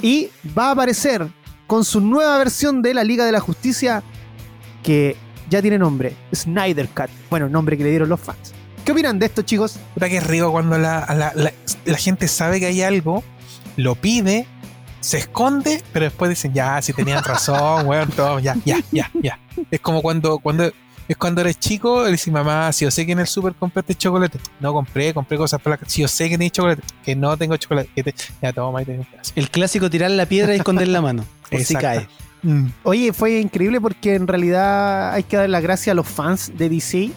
y 0.00 0.28
va 0.56 0.68
a 0.68 0.70
aparecer 0.72 1.26
con 1.66 1.84
su 1.84 2.00
nueva 2.00 2.38
versión 2.38 2.82
de 2.82 2.94
la 2.94 3.04
Liga 3.04 3.24
de 3.24 3.32
la 3.32 3.40
Justicia 3.40 4.02
que 4.82 5.16
ya 5.48 5.62
tiene 5.62 5.78
nombre, 5.78 6.14
Snyder 6.34 6.88
Cut. 6.88 7.10
Bueno, 7.30 7.48
nombre 7.48 7.76
que 7.76 7.84
le 7.84 7.90
dieron 7.90 8.08
los 8.08 8.20
fans. 8.20 8.52
¿Qué 8.84 8.92
opinan 8.92 9.18
de 9.18 9.26
esto, 9.26 9.42
chicos? 9.42 9.78
Puta 9.94 10.08
que 10.08 10.20
rico 10.20 10.52
cuando 10.52 10.76
la, 10.76 11.52
gente 11.96 12.28
sabe 12.28 12.60
que 12.60 12.66
hay 12.66 12.82
algo, 12.82 13.24
lo 13.76 13.94
pide, 13.94 14.46
se 15.00 15.18
esconde, 15.18 15.82
pero 15.92 16.04
después 16.04 16.28
dicen, 16.28 16.52
ya, 16.52 16.82
si 16.82 16.92
tenían 16.92 17.24
razón, 17.24 17.86
weón, 17.86 18.10
todo, 18.10 18.40
ya, 18.40 18.56
ya, 18.64 18.78
ya, 18.92 19.10
ya. 19.22 19.38
Es 19.70 19.80
como 19.80 20.02
cuando, 20.02 20.38
cuando 20.38 20.70
es 21.08 21.16
cuando 21.16 21.40
eres 21.40 21.58
chico, 21.58 22.08
y 22.08 22.12
dices, 22.12 22.32
mamá, 22.32 22.72
si 22.72 22.84
yo 22.84 22.90
sé 22.90 23.04
que 23.04 23.12
en 23.12 23.20
el 23.20 23.26
súper 23.26 23.54
compraste 23.54 23.94
chocolate, 23.94 24.38
no 24.60 24.72
compré, 24.72 25.12
compré 25.12 25.36
cosas 25.36 25.60
para 25.60 25.76
la 25.76 25.88
Si 25.88 26.02
yo 26.02 26.08
sé 26.08 26.24
que 26.24 26.30
tenéis 26.30 26.52
chocolate, 26.52 26.82
que 27.04 27.14
no 27.14 27.36
tengo 27.36 27.56
chocolate, 27.56 28.14
ya 28.40 28.52
toma 28.52 28.82
y 28.82 28.84
tengo 28.84 29.04
El 29.34 29.50
clásico 29.50 29.90
tirar 29.90 30.10
la 30.10 30.26
piedra 30.26 30.54
y 30.54 30.58
esconder 30.58 30.88
la 30.88 31.00
mano. 31.00 31.24
Por 31.50 31.62
si 31.62 31.74
cae. 31.74 32.08
Mm. 32.42 32.66
Oye, 32.82 33.12
fue 33.12 33.40
increíble 33.40 33.80
porque 33.80 34.14
en 34.14 34.26
realidad 34.26 35.12
hay 35.12 35.22
que 35.22 35.36
dar 35.36 35.48
las 35.48 35.62
gracias 35.62 35.92
a 35.92 35.94
los 35.94 36.06
fans 36.06 36.52
de 36.56 36.68
DC, 36.68 37.10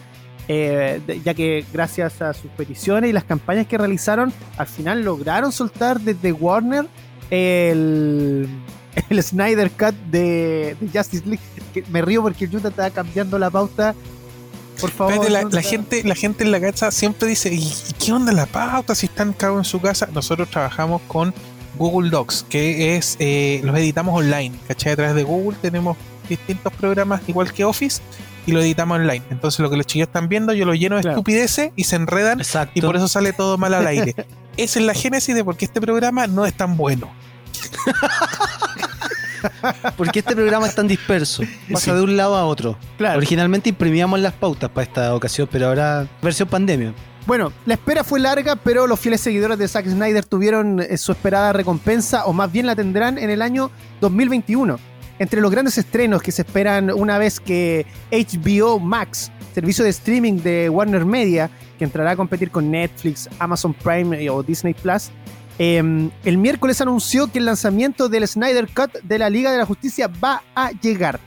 eh, 0.48 1.02
ya 1.24 1.34
que 1.34 1.66
gracias 1.74 2.22
a 2.22 2.34
sus 2.34 2.50
peticiones 2.52 3.10
y 3.10 3.14
las 3.14 3.26
campañas 3.26 3.68
que 3.68 3.78
realizaron, 3.78 4.34
al 4.58 4.68
final 4.68 5.04
lograron 5.04 5.52
soltar 5.52 6.00
desde 6.00 6.32
Warner 6.32 6.88
el, 7.30 8.48
el 9.10 9.24
Snyder 9.24 9.72
Cut 9.72 9.96
de, 10.10 10.76
Justice 10.94 11.24
League. 11.26 11.86
me 11.90 12.02
río 12.02 12.22
porque 12.22 12.46
el 12.46 12.52
Yuta 12.52 12.70
está 12.70 12.90
cambiando 12.90 13.38
la 13.38 13.50
pauta. 13.50 13.96
Por 14.80 14.92
favor. 14.92 15.30
la, 15.32 15.62
gente, 15.62 16.04
la 16.04 16.14
gente 16.14 16.44
en 16.44 16.52
la 16.52 16.62
casa 16.62 16.92
siempre 16.92 17.28
dice, 17.28 17.52
¿y, 17.52 17.74
qué 18.04 18.12
onda 18.12 18.32
la 18.32 18.46
pauta 18.46 18.94
si 18.94 19.08
están 19.08 19.34
cagos 19.34 19.60
en 19.60 19.66
su 19.66 19.82
casa? 19.82 20.08
Nosotros 20.14 20.50
trabajamos 20.50 21.02
con 21.08 21.34
Google 21.78 22.12
Docs, 22.12 22.46
que 22.48 22.96
es, 22.96 23.16
eh, 23.20 23.62
los 23.64 23.76
editamos 23.76 24.16
online, 24.16 24.56
¿cachai? 24.68 24.94
A 24.94 24.96
través 24.96 25.16
de 25.16 25.24
Google 25.24 25.58
tenemos 25.62 25.98
distintos 26.30 26.72
programas 26.74 27.22
igual 27.28 27.52
que 27.54 27.64
Office 27.64 28.02
y 28.46 28.52
lo 28.52 28.62
editamos 28.62 29.00
online. 29.00 29.24
Entonces 29.32 29.60
lo 29.62 29.70
que 29.70 29.78
los 29.78 29.88
chicos 29.88 30.08
están 30.08 30.30
viendo, 30.30 30.54
yo 30.54 30.66
lo 30.66 30.76
lleno 30.76 31.02
de 31.02 31.10
estupideces 31.10 31.72
y 31.76 31.84
se 31.86 31.96
enredan 31.96 32.42
y 32.74 32.82
por 32.82 32.96
eso 32.96 33.08
sale 33.08 33.34
todo 33.34 33.58
mal 33.58 33.74
al 33.74 33.88
aire. 33.88 34.16
Esa 34.58 34.80
es 34.80 34.86
la 34.86 34.94
génesis 34.94 35.36
de 35.36 35.44
por 35.44 35.58
qué 35.58 35.66
este 35.66 35.82
programa 35.82 36.28
no 36.28 36.46
es 36.46 36.54
tan 36.54 36.78
bueno. 36.78 37.12
Porque 39.98 40.20
este 40.20 40.36
programa 40.36 40.68
es 40.68 40.76
tan 40.76 40.88
disperso. 40.88 41.44
Pasa 41.72 41.94
de 41.94 42.02
un 42.02 42.18
lado 42.18 42.36
a 42.36 42.46
otro. 42.46 42.78
Originalmente 43.16 43.70
imprimíamos 43.70 44.20
las 44.20 44.34
pautas 44.34 44.70
para 44.70 44.88
esta 44.88 45.16
ocasión, 45.16 45.48
pero 45.52 45.68
ahora 45.68 46.08
versión 46.22 46.48
pandemia. 46.48 46.94
Bueno, 47.28 47.52
la 47.66 47.74
espera 47.74 48.06
fue 48.06 48.22
larga, 48.22 48.56
pero 48.56 48.88
los 48.88 48.98
fieles 49.00 49.20
seguidores 49.20 49.58
de 49.58 49.68
Zack 49.68 49.86
Snyder 49.86 50.24
tuvieron 50.24 50.80
eh, 50.80 50.96
su 50.98 51.12
esperada 51.12 51.52
recompensa, 51.52 52.26
o 52.26 52.32
más 52.32 52.50
bien 52.50 52.66
la 52.66 52.74
tendrán 52.74 53.18
en 53.18 53.30
el 53.30 53.42
año 53.42 53.70
2021. 54.00 54.80
Entre 55.20 55.42
los 55.42 55.52
grandes 55.52 55.78
estrenos 55.78 56.22
que 56.22 56.32
se 56.32 56.44
esperan 56.44 56.90
una 56.90 57.18
vez 57.18 57.42
que 57.42 57.86
HBO 58.12 58.80
Max, 58.80 59.30
servicio 59.54 59.84
de 59.84 59.90
streaming 59.90 60.38
de 60.38 60.70
Warner 60.70 61.04
Media, 61.04 61.50
que 61.78 61.84
entrará 61.84 62.12
a 62.12 62.16
competir 62.16 62.50
con 62.50 62.72
Netflix, 62.72 63.28
Amazon 63.40 63.74
Prime 63.74 64.30
o 64.30 64.42
Disney 64.42 64.74
Plus, 64.74 65.10
Em, 65.60 66.12
el 66.24 66.38
miércoles 66.38 66.82
anunció 66.82 67.32
que 67.32 67.40
el 67.40 67.46
lanzamiento 67.46 68.10
del 68.10 68.28
Snyder 68.28 68.68
Cut 68.68 69.02
de 69.02 69.18
la 69.18 69.30
Liga 69.30 69.52
de 69.52 69.58
la 69.58 69.66
Justicia 69.66 70.08
va 70.08 70.44
a 70.54 70.72
llegar. 70.72 71.20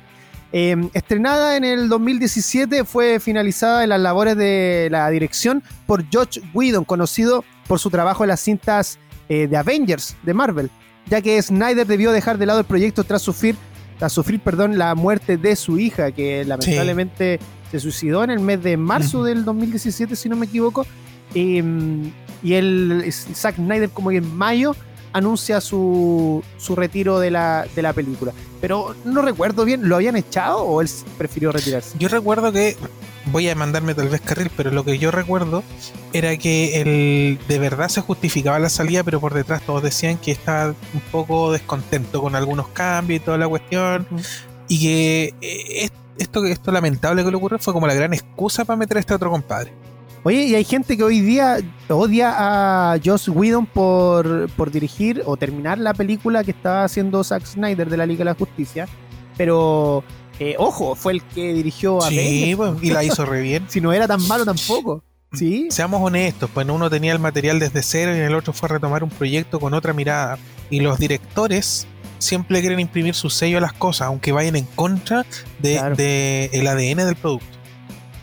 Em, 0.53 0.88
estrenada 0.95 1.57
en 1.57 1.64
el 1.64 1.88
2017, 1.88 2.85
fue 2.85 3.21
finalizada 3.21 3.83
en 3.83 3.88
las 3.88 4.01
labores 4.01 4.37
de 4.37 4.88
la 4.90 5.09
dirección 5.11 5.62
por 5.87 6.09
George 6.11 6.40
Whedon, 6.53 6.85
conocido 6.85 7.45
por 7.66 7.79
su 7.79 7.90
trabajo 7.90 8.25
en 8.25 8.29
las 8.29 8.40
cintas 8.40 8.99
eh, 9.29 9.47
de 9.47 9.57
Avengers 9.57 10.16
de 10.23 10.35
Marvel, 10.35 10.71
ya 11.09 11.23
que 11.23 11.40
Snyder 11.40 11.87
debió 11.87 12.11
dejar 12.11 12.38
de 12.38 12.47
lado 12.47 12.59
el 12.59 12.64
proyecto 12.64 13.05
tras 13.05 13.23
sufrir, 13.23 13.57
tras 13.99 14.12
sufrir 14.12 14.40
perdón, 14.40 14.77
la 14.77 14.95
muerte 14.97 15.37
de 15.37 15.55
su 15.55 15.79
hija, 15.79 16.11
que 16.11 16.45
lamentablemente 16.45 17.38
se 17.71 17.79
suicidó 17.79 18.25
en 18.25 18.31
el 18.31 18.40
mes 18.40 18.61
de 18.62 18.77
marzo 18.77 19.23
del 19.23 19.45
2017, 19.45 20.16
si 20.16 20.29
no 20.29 20.35
me 20.35 20.47
equivoco. 20.47 20.85
Em, 21.35 22.11
y 22.42 22.55
el 22.55 23.12
Zack 23.12 23.57
Snyder 23.57 23.90
como 23.90 24.11
que 24.11 24.16
en 24.16 24.37
mayo 24.37 24.74
anuncia 25.12 25.61
su, 25.61 26.42
su 26.57 26.76
retiro 26.76 27.18
de 27.18 27.31
la, 27.31 27.66
de 27.74 27.83
la 27.83 27.92
película. 27.92 28.33
Pero 28.61 28.94
no 29.05 29.22
recuerdo 29.22 29.64
bien, 29.64 29.88
¿lo 29.88 29.96
habían 29.96 30.16
echado 30.16 30.62
o 30.62 30.81
él 30.81 30.88
prefirió 31.18 31.50
retirarse? 31.53 31.96
Yo 31.98 32.09
recuerdo 32.09 32.53
que, 32.53 32.76
voy 33.26 33.48
a 33.48 33.55
mandarme 33.55 33.94
tal 33.94 34.09
vez 34.09 34.20
carril, 34.20 34.50
pero 34.57 34.70
lo 34.70 34.85
que 34.85 34.98
yo 34.98 35.11
recuerdo 35.11 35.62
era 36.12 36.37
que 36.37 36.81
él 36.81 37.38
de 37.48 37.59
verdad 37.59 37.88
se 37.88 38.00
justificaba 38.00 38.59
la 38.59 38.68
salida, 38.68 39.03
pero 39.05 39.20
por 39.20 39.35
detrás 39.35 39.62
todos 39.62 39.83
decían 39.83 40.18
que 40.18 40.31
estaba 40.33 40.74
un 40.94 41.00
poco 41.11 41.53
descontento 41.53 42.20
con 42.20 42.35
algunos 42.35 42.68
cambios 42.68 43.20
y 43.20 43.24
toda 43.24 43.38
la 43.38 43.48
cuestión. 43.48 44.07
Y 44.68 44.81
que 44.81 45.35
eh, 45.40 45.88
esto, 46.18 46.44
esto 46.44 46.72
lamentable 46.72 47.24
que 47.24 47.31
le 47.31 47.37
ocurrió 47.37 47.59
fue 47.59 47.72
como 47.72 47.87
la 47.87 47.94
gran 47.94 48.12
excusa 48.12 48.64
para 48.64 48.76
meter 48.76 48.96
a 48.98 49.00
este 49.00 49.14
otro 49.14 49.31
compadre. 49.31 49.72
Oye, 50.22 50.44
y 50.44 50.54
hay 50.54 50.64
gente 50.64 50.98
que 50.98 51.02
hoy 51.02 51.20
día 51.20 51.59
odia 51.88 52.35
a 52.92 52.98
Joss 53.02 53.28
Whedon 53.28 53.64
por, 53.64 54.50
por 54.50 54.70
dirigir 54.70 55.22
o 55.24 55.38
terminar 55.38 55.78
la 55.78 55.94
película 55.94 56.44
que 56.44 56.50
estaba 56.50 56.85
haciendo 56.85 57.24
Zack 57.24 57.46
Snyder 57.46 57.88
de 57.88 57.96
la 57.96 58.04
Liga 58.04 58.18
de 58.18 58.24
la 58.26 58.35
Justicia. 58.35 58.87
Pero, 59.38 60.04
eh, 60.38 60.56
ojo, 60.59 60.94
fue 60.94 61.14
el 61.14 61.22
que 61.22 61.54
dirigió 61.54 62.02
a 62.02 62.09
Sí, 62.09 62.52
pues, 62.54 62.72
y 62.83 62.90
la 62.90 63.02
hizo 63.02 63.24
re 63.24 63.40
bien. 63.40 63.64
si 63.68 63.80
no 63.80 63.94
era 63.94 64.06
tan 64.06 64.26
malo 64.28 64.44
tampoco. 64.44 65.02
¿Sí? 65.33 65.68
Seamos 65.70 66.02
honestos, 66.02 66.50
pues 66.52 66.68
uno 66.68 66.90
tenía 66.90 67.12
el 67.12 67.20
material 67.20 67.59
desde 67.59 67.83
cero 67.83 68.14
y 68.14 68.18
el 68.18 68.35
otro 68.35 68.52
fue 68.52 68.68
a 68.68 68.72
retomar 68.72 69.02
un 69.02 69.11
proyecto 69.11 69.59
con 69.59 69.72
otra 69.72 69.94
mirada. 69.94 70.38
Y 70.68 70.80
los 70.80 70.98
directores 70.98 71.87
siempre 72.18 72.61
quieren 72.61 72.80
imprimir 72.80 73.14
su 73.14 73.30
sello 73.30 73.59
a 73.59 73.61
las 73.61 73.72
cosas, 73.72 74.09
aunque 74.09 74.33
vayan 74.33 74.56
en 74.56 74.64
contra 74.64 75.24
del 75.61 75.96
de, 75.96 76.50
el 76.52 76.66
ADN 76.66 77.06
del 77.06 77.16
producto. 77.16 77.60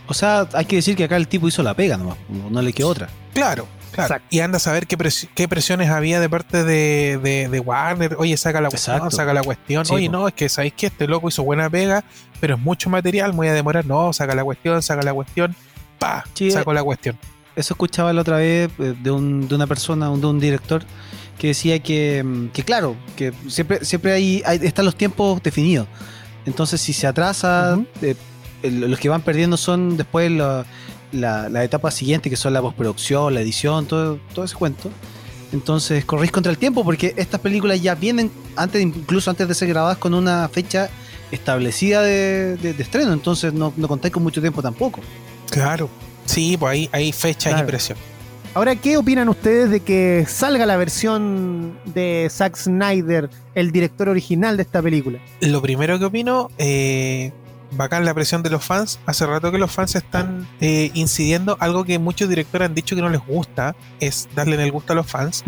O 0.08 0.14
sea, 0.14 0.48
hay 0.54 0.66
que 0.66 0.78
decir 0.78 0.96
que 0.96 1.04
acá 1.04 1.18
el 1.18 1.28
tipo 1.28 1.48
hizo 1.48 1.64
la 1.64 1.74
pega 1.74 1.98
nomás, 1.98 2.18
no 2.30 2.62
le 2.62 2.72
quedó 2.72 2.90
otra. 2.90 3.10
Claro, 3.34 3.68
claro. 3.92 4.18
Y 4.30 4.40
anda 4.40 4.58
a 4.58 4.60
saber 4.60 4.88
qué, 4.88 4.98
qué 5.36 5.48
presiones 5.48 5.90
había 5.90 6.20
de 6.20 6.30
parte 6.30 6.64
de, 6.64 7.62
Warner. 7.64 8.16
Oye, 8.18 8.38
saca 8.38 8.62
la 8.62 8.70
cuestión, 8.70 9.12
saca 9.12 9.34
la 9.34 9.44
cuestión. 9.44 9.84
Oye, 9.92 10.10
no, 10.10 10.28
es 10.28 10.34
que 10.34 10.50
sabéis 10.50 10.74
que 10.74 10.88
este 10.88 11.08
loco 11.08 11.28
hizo 11.28 11.44
buena 11.44 11.70
pega, 11.70 12.04
pero 12.40 12.56
es 12.56 12.62
mucho 12.62 12.90
material, 12.90 13.34
voy 13.34 13.48
a 13.48 13.54
demorar. 13.54 13.86
No, 13.86 14.14
saca 14.14 14.34
la 14.34 14.44
cuestión, 14.44 14.82
saca 14.82 15.04
la 15.04 15.14
cuestión. 15.14 15.56
Pa, 16.00 16.24
saco 16.52 16.74
la 16.74 16.84
cuestión. 16.84 17.18
Eso 17.56 17.74
escuchaba 17.74 18.14
la 18.14 18.22
otra 18.22 18.38
vez 18.38 18.70
eh, 18.78 18.96
de, 19.02 19.12
un, 19.12 19.48
de 19.48 19.56
una 19.56 19.66
persona, 19.66 20.10
de 20.10 20.26
un 20.26 20.40
director, 20.40 20.84
que 21.40 21.48
decía 21.48 21.80
que, 21.80 22.24
mm, 22.24 22.48
que 22.50 22.64
claro, 22.64 22.96
que 23.16 23.34
siempre, 23.48 23.84
siempre 23.84 24.14
hay, 24.14 24.44
están 24.62 24.86
los 24.86 24.96
tiempos 24.96 25.42
definidos. 25.42 25.88
Entonces, 26.46 26.80
si 26.80 26.94
se 26.94 27.08
atrasa, 27.08 27.78
los 28.64 29.00
que 29.00 29.10
van 29.10 29.22
perdiendo 29.22 29.58
son 29.58 29.98
después 29.98 30.32
la, 30.32 30.66
la, 31.12 31.64
etapa 31.64 31.92
siguiente, 31.92 32.30
que 32.30 32.36
son 32.36 32.54
la 32.54 32.62
postproducción, 32.62 33.34
la 33.34 33.42
edición, 33.42 33.86
todo, 33.86 34.20
todo 34.34 34.46
ese 34.46 34.56
cuento. 34.56 34.90
Entonces 35.54 36.04
corréis 36.04 36.32
contra 36.32 36.52
el 36.52 36.58
tiempo 36.58 36.84
porque 36.84 37.14
estas 37.16 37.40
películas 37.40 37.82
ya 37.82 37.96
vienen, 37.96 38.32
antes 38.56 38.82
incluso 38.82 39.30
antes 39.30 39.48
de 39.48 39.54
ser 39.54 39.70
grabadas, 39.70 39.98
con 39.98 40.14
una 40.14 40.50
fecha 40.50 40.90
establecida 41.32 42.02
de, 42.02 42.76
estreno. 42.78 43.14
Entonces 43.14 43.54
no, 43.54 43.74
no, 43.78 43.88
contáis 43.88 44.14
con 44.14 44.24
mucho 44.24 44.42
tiempo 44.42 44.62
tampoco. 44.62 45.02
Claro, 45.50 45.90
sí, 46.26 46.58
pues 46.58 46.72
ahí 46.72 46.90
hay 46.92 47.12
fecha 47.12 47.58
y 47.60 47.64
presión. 47.64 47.98
Ahora, 48.54 48.76
¿qué 48.76 48.98
opinan 48.98 49.30
ustedes 49.30 49.70
de 49.70 49.82
que 49.82 50.26
salga 50.28 50.66
la 50.66 50.78
versión 50.78 51.78
de 51.86 52.28
Zack 52.32 52.56
Snyder, 52.56 53.30
el 53.54 53.72
director 53.72 54.10
original 54.10 54.58
de 54.58 54.64
esta 54.64 54.82
película? 54.82 55.20
Lo 55.42 55.62
primero 55.62 56.00
que 56.00 56.06
opino, 56.06 56.50
eh, 56.58 57.32
bacán 57.72 58.06
la 58.06 58.14
presión 58.14 58.44
de 58.44 58.50
los 58.50 58.64
fans. 58.64 59.00
Hace 59.06 59.26
rato 59.26 59.52
que 59.52 59.58
los 59.58 59.72
fans 59.72 59.96
están 59.96 60.48
eh, 60.62 60.92
incidiendo 60.94 61.58
algo 61.60 61.84
que 61.84 62.00
muchos 62.00 62.30
directores 62.30 62.68
han 62.68 62.76
dicho 62.76 62.96
que 62.96 63.02
no 63.02 63.10
les 63.10 63.26
gusta, 63.26 63.76
es 64.00 64.28
darle 64.36 64.62
el 64.62 64.72
gusto 64.72 64.94
a 64.94 64.96
los 64.96 65.08
fans. 65.08 65.44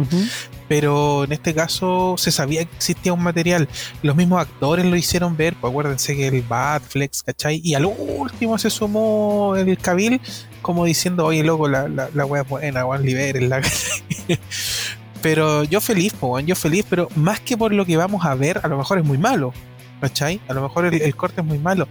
pero 0.67 1.23
en 1.23 1.31
este 1.31 1.53
caso 1.53 2.15
se 2.17 2.31
sabía 2.31 2.65
que 2.65 2.75
existía 2.75 3.13
un 3.13 3.23
material. 3.23 3.67
Los 4.03 4.15
mismos 4.15 4.41
actores 4.41 4.85
lo 4.85 4.95
hicieron 4.95 5.35
ver, 5.35 5.55
pues 5.55 5.71
acuérdense 5.71 6.15
que 6.15 6.27
el 6.27 6.41
Batflex, 6.41 7.23
¿cachai? 7.23 7.61
Y 7.63 7.73
al 7.73 7.85
último 7.85 8.57
se 8.57 8.69
sumó 8.69 9.55
el 9.55 9.77
Cabil 9.77 10.21
como 10.61 10.85
diciendo, 10.85 11.25
oye, 11.25 11.43
loco, 11.43 11.67
la, 11.67 11.87
la, 11.87 12.09
la 12.13 12.25
wea 12.25 12.41
es 12.43 12.47
buena, 12.49 12.83
Juan 12.83 13.03
la 13.49 13.61
Pero 15.21 15.63
yo 15.65 15.81
feliz, 15.81 16.13
pues, 16.17 16.45
yo 16.45 16.55
feliz, 16.55 16.85
pero 16.89 17.09
más 17.15 17.39
que 17.39 17.57
por 17.57 17.73
lo 17.73 17.85
que 17.85 17.97
vamos 17.97 18.25
a 18.25 18.35
ver, 18.35 18.61
a 18.63 18.67
lo 18.67 18.77
mejor 18.77 18.99
es 18.99 19.05
muy 19.05 19.17
malo, 19.17 19.53
¿cachai? 19.99 20.39
A 20.47 20.53
lo 20.53 20.61
mejor 20.61 20.85
el 20.85 21.15
corte 21.15 21.41
es 21.41 21.47
muy 21.47 21.59
malo 21.59 21.87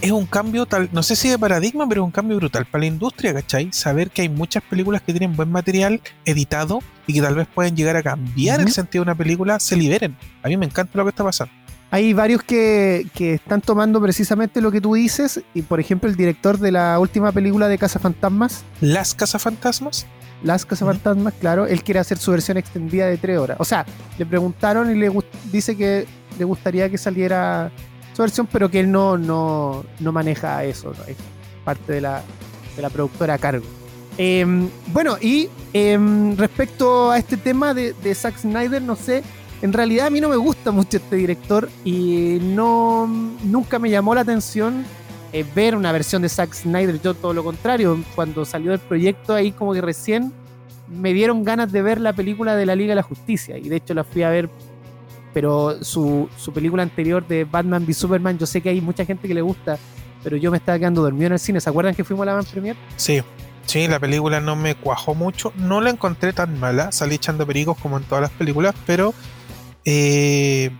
es 0.00 0.10
un 0.10 0.26
cambio 0.26 0.66
tal, 0.66 0.88
no 0.92 1.02
sé 1.02 1.14
si 1.14 1.28
de 1.28 1.38
paradigma, 1.38 1.86
pero 1.88 2.02
es 2.02 2.06
un 2.06 2.10
cambio 2.10 2.36
brutal 2.36 2.66
para 2.66 2.80
la 2.80 2.86
industria, 2.86 3.34
¿cachai? 3.34 3.70
Saber 3.72 4.10
que 4.10 4.22
hay 4.22 4.28
muchas 4.28 4.62
películas 4.62 5.02
que 5.02 5.12
tienen 5.12 5.36
buen 5.36 5.50
material 5.50 6.00
editado 6.24 6.80
y 7.06 7.14
que 7.14 7.22
tal 7.22 7.34
vez 7.34 7.46
pueden 7.52 7.76
llegar 7.76 7.96
a 7.96 8.02
cambiar 8.02 8.60
el 8.60 8.70
sentido 8.72 9.04
de 9.04 9.10
una 9.10 9.14
película, 9.14 9.60
se 9.60 9.76
liberen. 9.76 10.16
A 10.42 10.48
mí 10.48 10.56
me 10.56 10.66
encanta 10.66 10.96
lo 10.96 11.04
que 11.04 11.10
está 11.10 11.24
pasando. 11.24 11.52
Hay 11.90 12.12
varios 12.12 12.42
que, 12.42 13.08
están 13.18 13.60
tomando 13.60 14.00
precisamente 14.00 14.60
lo 14.60 14.70
que 14.70 14.80
tú 14.80 14.94
dices, 14.94 15.42
y 15.54 15.62
por 15.62 15.80
ejemplo 15.80 16.08
el 16.08 16.16
director 16.16 16.58
de 16.58 16.72
la 16.72 16.98
última 16.98 17.32
película 17.32 17.68
de 17.68 17.78
Casa 17.78 17.98
Fantasmas. 17.98 18.64
¿Las 18.80 19.14
Casa 19.14 19.38
Fantasmas? 19.38 20.06
Las 20.42 20.64
Casa 20.64 20.86
Fantasmas, 20.86 21.34
claro, 21.38 21.66
él 21.66 21.82
quiere 21.82 22.00
hacer 22.00 22.16
su 22.18 22.30
versión 22.30 22.56
extendida 22.56 23.06
de 23.06 23.18
tres 23.18 23.38
horas. 23.38 23.56
O 23.60 23.64
sea, 23.64 23.84
le 24.18 24.24
preguntaron 24.24 24.90
y 24.90 24.98
le 24.98 25.10
dice 25.52 25.76
que 25.76 26.06
le 26.38 26.44
gustaría 26.44 26.88
que 26.88 26.98
saliera 26.98 27.70
versión, 28.20 28.46
pero 28.50 28.70
que 28.70 28.80
él 28.80 28.90
no, 28.90 29.18
no, 29.18 29.84
no 29.98 30.12
maneja 30.12 30.64
eso, 30.64 30.92
es 31.06 31.16
parte 31.64 31.94
de 31.94 32.00
la, 32.00 32.22
de 32.76 32.82
la 32.82 32.90
productora 32.90 33.34
a 33.34 33.38
cargo. 33.38 33.64
Em, 34.18 34.68
bueno, 34.92 35.16
y 35.20 35.48
em, 35.72 36.36
respecto 36.36 37.10
a 37.10 37.18
este 37.18 37.36
tema 37.36 37.72
de, 37.72 37.94
de, 37.94 38.14
Zack 38.14 38.36
Snyder, 38.38 38.82
no 38.82 38.96
sé, 38.96 39.22
en 39.62 39.72
realidad 39.72 40.06
a 40.06 40.10
mí 40.10 40.20
no 40.20 40.28
me 40.28 40.36
gusta 40.36 40.70
mucho 40.70 40.98
este 40.98 41.16
director 41.16 41.68
y 41.84 42.38
no 42.42 43.06
nunca 43.42 43.78
me 43.78 43.90
llamó 43.90 44.14
la 44.14 44.22
atención 44.22 44.84
eh, 45.32 45.44
ver 45.54 45.76
una 45.76 45.92
versión 45.92 46.22
de 46.22 46.28
Zack 46.28 46.52
Snyder, 46.54 47.00
yo 47.00 47.14
todo 47.14 47.32
lo 47.32 47.44
contrario, 47.44 48.02
cuando 48.14 48.44
salió 48.44 48.72
el 48.72 48.80
proyecto 48.80 49.34
ahí 49.34 49.52
como 49.52 49.72
que 49.72 49.80
recién 49.80 50.32
me 50.88 51.12
dieron 51.12 51.44
ganas 51.44 51.70
de 51.70 51.82
ver 51.82 52.00
la 52.00 52.12
película 52.12 52.56
de 52.56 52.66
la 52.66 52.74
Liga 52.74 52.90
de 52.90 52.96
la 52.96 53.02
Justicia 53.02 53.56
y 53.56 53.68
de 53.68 53.76
hecho 53.76 53.94
la 53.94 54.02
fui 54.02 54.24
a 54.24 54.30
ver 54.30 54.50
pero 55.32 55.82
su, 55.82 56.28
su 56.36 56.52
película 56.52 56.82
anterior 56.82 57.26
de 57.26 57.44
Batman 57.44 57.84
v 57.84 57.94
Superman, 57.94 58.38
yo 58.38 58.46
sé 58.46 58.60
que 58.60 58.70
hay 58.70 58.80
mucha 58.80 59.04
gente 59.04 59.28
que 59.28 59.34
le 59.34 59.42
gusta, 59.42 59.78
pero 60.22 60.36
yo 60.36 60.50
me 60.50 60.56
estaba 60.56 60.78
quedando 60.78 61.02
dormido 61.02 61.26
en 61.26 61.32
el 61.34 61.38
cine. 61.38 61.60
¿Se 61.60 61.70
acuerdan 61.70 61.94
que 61.94 62.04
fuimos 62.04 62.24
a 62.24 62.26
la 62.26 62.34
Van 62.34 62.44
Premier? 62.44 62.76
Sí, 62.96 63.22
sí, 63.66 63.86
la 63.88 63.98
película 63.98 64.40
no 64.40 64.56
me 64.56 64.74
cuajó 64.74 65.14
mucho. 65.14 65.52
No 65.56 65.80
la 65.80 65.90
encontré 65.90 66.32
tan 66.32 66.58
mala, 66.58 66.92
salí 66.92 67.16
echando 67.16 67.46
pericos 67.46 67.78
como 67.78 67.98
en 67.98 68.04
todas 68.04 68.22
las 68.22 68.30
películas, 68.32 68.74
pero 68.86 69.14
eh, 69.84 70.70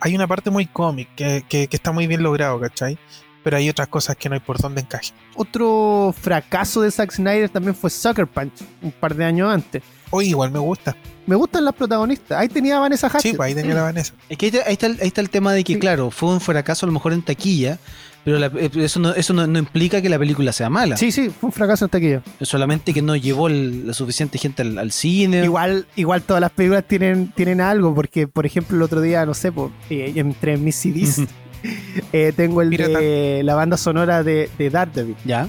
hay 0.00 0.14
una 0.14 0.26
parte 0.26 0.50
muy 0.50 0.66
cómic 0.66 1.08
que, 1.14 1.44
que, 1.48 1.68
está 1.70 1.92
muy 1.92 2.06
bien 2.06 2.22
logrado, 2.22 2.58
¿cachai? 2.60 2.98
Pero 3.42 3.56
hay 3.56 3.70
otras 3.70 3.88
cosas 3.88 4.16
que 4.16 4.28
no 4.28 4.34
hay 4.34 4.40
por 4.40 4.58
dónde 4.58 4.82
encaje. 4.82 5.12
Otro 5.34 6.14
fracaso 6.18 6.82
de 6.82 6.90
Zack 6.90 7.12
Snyder 7.12 7.48
también 7.48 7.74
fue 7.74 7.88
Sucker 7.88 8.26
Punch, 8.26 8.62
un 8.82 8.92
par 8.92 9.14
de 9.14 9.24
años 9.24 9.50
antes. 9.50 9.82
Hoy 10.10 10.28
igual 10.28 10.50
me 10.50 10.58
gusta 10.58 10.96
me 11.30 11.36
gustan 11.36 11.64
las 11.64 11.74
protagonistas. 11.74 12.38
Ahí 12.38 12.48
tenía 12.48 12.76
a 12.76 12.80
Vanessa 12.80 13.06
Hudgens. 13.06 13.22
Sí, 13.22 13.32
pues, 13.34 13.46
ahí 13.46 13.54
tenía 13.54 13.78
a 13.78 13.84
Vanessa. 13.84 14.14
Es 14.28 14.36
que 14.36 14.46
ahí 14.66 14.72
está, 14.72 15.20
el, 15.20 15.30
tema 15.30 15.52
de 15.52 15.62
que, 15.62 15.78
claro, 15.78 16.10
fue 16.10 16.30
un 16.30 16.40
fracaso 16.40 16.86
a 16.86 16.88
lo 16.88 16.92
mejor 16.92 17.12
en 17.12 17.22
taquilla, 17.22 17.78
pero 18.24 18.44
eh, 18.44 18.70
eso, 18.74 18.98
no, 18.98 19.14
eso 19.14 19.32
no, 19.32 19.58
implica 19.58 20.02
que 20.02 20.08
la 20.08 20.18
película 20.18 20.52
sea 20.52 20.68
mala. 20.68 20.96
Sí, 20.96 21.12
sí, 21.12 21.30
fue 21.30 21.46
un 21.46 21.52
fracaso 21.52 21.84
en 21.84 21.90
taquilla. 21.90 22.22
Solamente 22.40 22.92
que 22.92 23.00
no 23.00 23.14
llevó 23.14 23.48
la 23.48 23.94
suficiente 23.94 24.38
gente 24.38 24.62
al, 24.62 24.90
cine. 24.90 25.44
Igual, 25.44 25.86
igual 25.94 26.22
todas 26.22 26.40
las 26.40 26.50
películas 26.50 26.84
tienen, 26.88 27.30
tienen 27.30 27.60
algo, 27.60 27.94
porque, 27.94 28.26
por 28.26 28.44
ejemplo, 28.44 28.76
el 28.76 28.82
otro 28.82 29.00
día, 29.00 29.24
no 29.24 29.34
sé, 29.34 29.52
eh, 29.88 30.12
entre 30.16 30.56
mis 30.56 30.74
CDs 30.74 31.28
eh, 32.12 32.32
tengo 32.34 32.60
el 32.60 32.70
de 32.70 33.42
la 33.44 33.54
banda 33.54 33.76
sonora 33.76 34.24
de, 34.24 34.50
de 34.58 34.68
Daredevil. 34.68 35.16
Ya. 35.24 35.48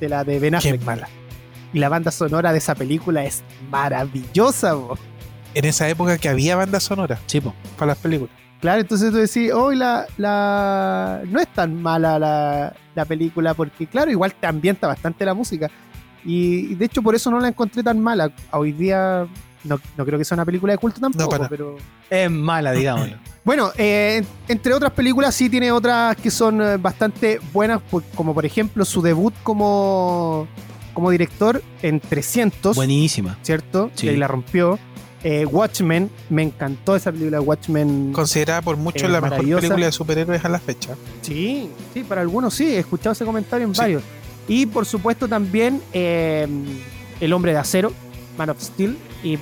De 0.00 0.08
la 0.08 0.24
de 0.24 0.40
Ben 0.40 0.56
Affleck. 0.56 0.82
mala. 0.82 1.08
Y 1.72 1.78
la 1.78 1.88
banda 1.88 2.10
sonora 2.10 2.52
de 2.52 2.58
esa 2.58 2.74
película 2.74 3.24
es 3.24 3.42
maravillosa, 3.70 4.76
en 5.54 5.64
esa 5.64 5.88
época 5.88 6.18
que 6.18 6.28
había 6.28 6.56
banda 6.56 6.80
sonora. 6.80 7.18
Sí, 7.26 7.40
Para 7.40 7.88
las 7.88 7.98
películas. 7.98 8.34
Claro, 8.60 8.80
entonces 8.80 9.10
tú 9.10 9.16
decís, 9.16 9.52
hoy 9.52 9.74
la, 9.74 10.06
la, 10.16 11.20
no 11.26 11.40
es 11.40 11.48
tan 11.48 11.82
mala 11.82 12.18
la, 12.94 13.04
película, 13.04 13.54
porque 13.54 13.86
claro, 13.86 14.10
igual 14.10 14.32
te 14.34 14.46
ambienta 14.46 14.86
bastante 14.86 15.24
la 15.24 15.34
música. 15.34 15.68
Y, 16.24 16.76
de 16.76 16.84
hecho 16.84 17.02
por 17.02 17.16
eso 17.16 17.30
no 17.30 17.40
la 17.40 17.48
encontré 17.48 17.82
tan 17.82 17.98
mala. 17.98 18.30
Hoy 18.52 18.70
día 18.70 19.26
no, 19.64 19.78
creo 20.04 20.16
que 20.16 20.24
sea 20.24 20.36
una 20.36 20.44
película 20.44 20.72
de 20.72 20.78
culto 20.78 21.00
tampoco, 21.00 21.46
pero... 21.50 21.76
Es 22.08 22.30
mala, 22.30 22.70
digamos. 22.70 23.08
bueno, 23.44 23.72
eh, 23.76 24.24
entre 24.46 24.72
otras 24.74 24.92
películas 24.92 25.34
sí 25.34 25.50
tiene 25.50 25.72
otras 25.72 26.14
que 26.16 26.30
son 26.30 26.62
eh, 26.62 26.76
bastante 26.76 27.40
buenas, 27.52 27.80
como 28.14 28.32
por 28.32 28.46
ejemplo 28.46 28.84
su 28.84 29.02
debut 29.02 29.34
como, 29.42 30.46
como 30.94 31.10
director 31.10 31.62
en 31.82 32.00
300. 32.00 32.76
Buenísima. 32.76 33.38
¿Cierto? 33.42 33.90
Sí. 33.94 34.08
Y 34.08 34.16
la 34.16 34.28
rompió. 34.28 34.78
Eh, 35.24 35.46
Watchmen, 35.46 36.10
me 36.30 36.42
encantó 36.42 36.96
esa 36.96 37.12
película 37.12 37.40
Watchmen. 37.40 38.12
Considerada 38.12 38.60
por 38.60 38.76
muchos 38.76 39.08
la 39.08 39.20
mejor 39.20 39.38
película 39.38 39.86
de 39.86 39.92
superhéroes 39.92 40.44
a 40.44 40.48
la 40.48 40.58
fecha. 40.58 40.96
Sí, 41.20 41.70
sí, 41.94 42.02
para 42.02 42.22
algunos 42.22 42.54
sí, 42.54 42.66
he 42.66 42.78
escuchado 42.78 43.12
ese 43.12 43.24
comentario 43.24 43.66
en 43.66 43.72
varios. 43.72 44.02
Y 44.48 44.66
por 44.66 44.84
supuesto 44.84 45.28
también 45.28 45.80
eh, 45.92 46.48
El 47.20 47.32
Hombre 47.32 47.52
de 47.52 47.58
Acero, 47.58 47.92
Man 48.36 48.50
of 48.50 48.60
Steel 48.60 48.98
y, 49.22 49.38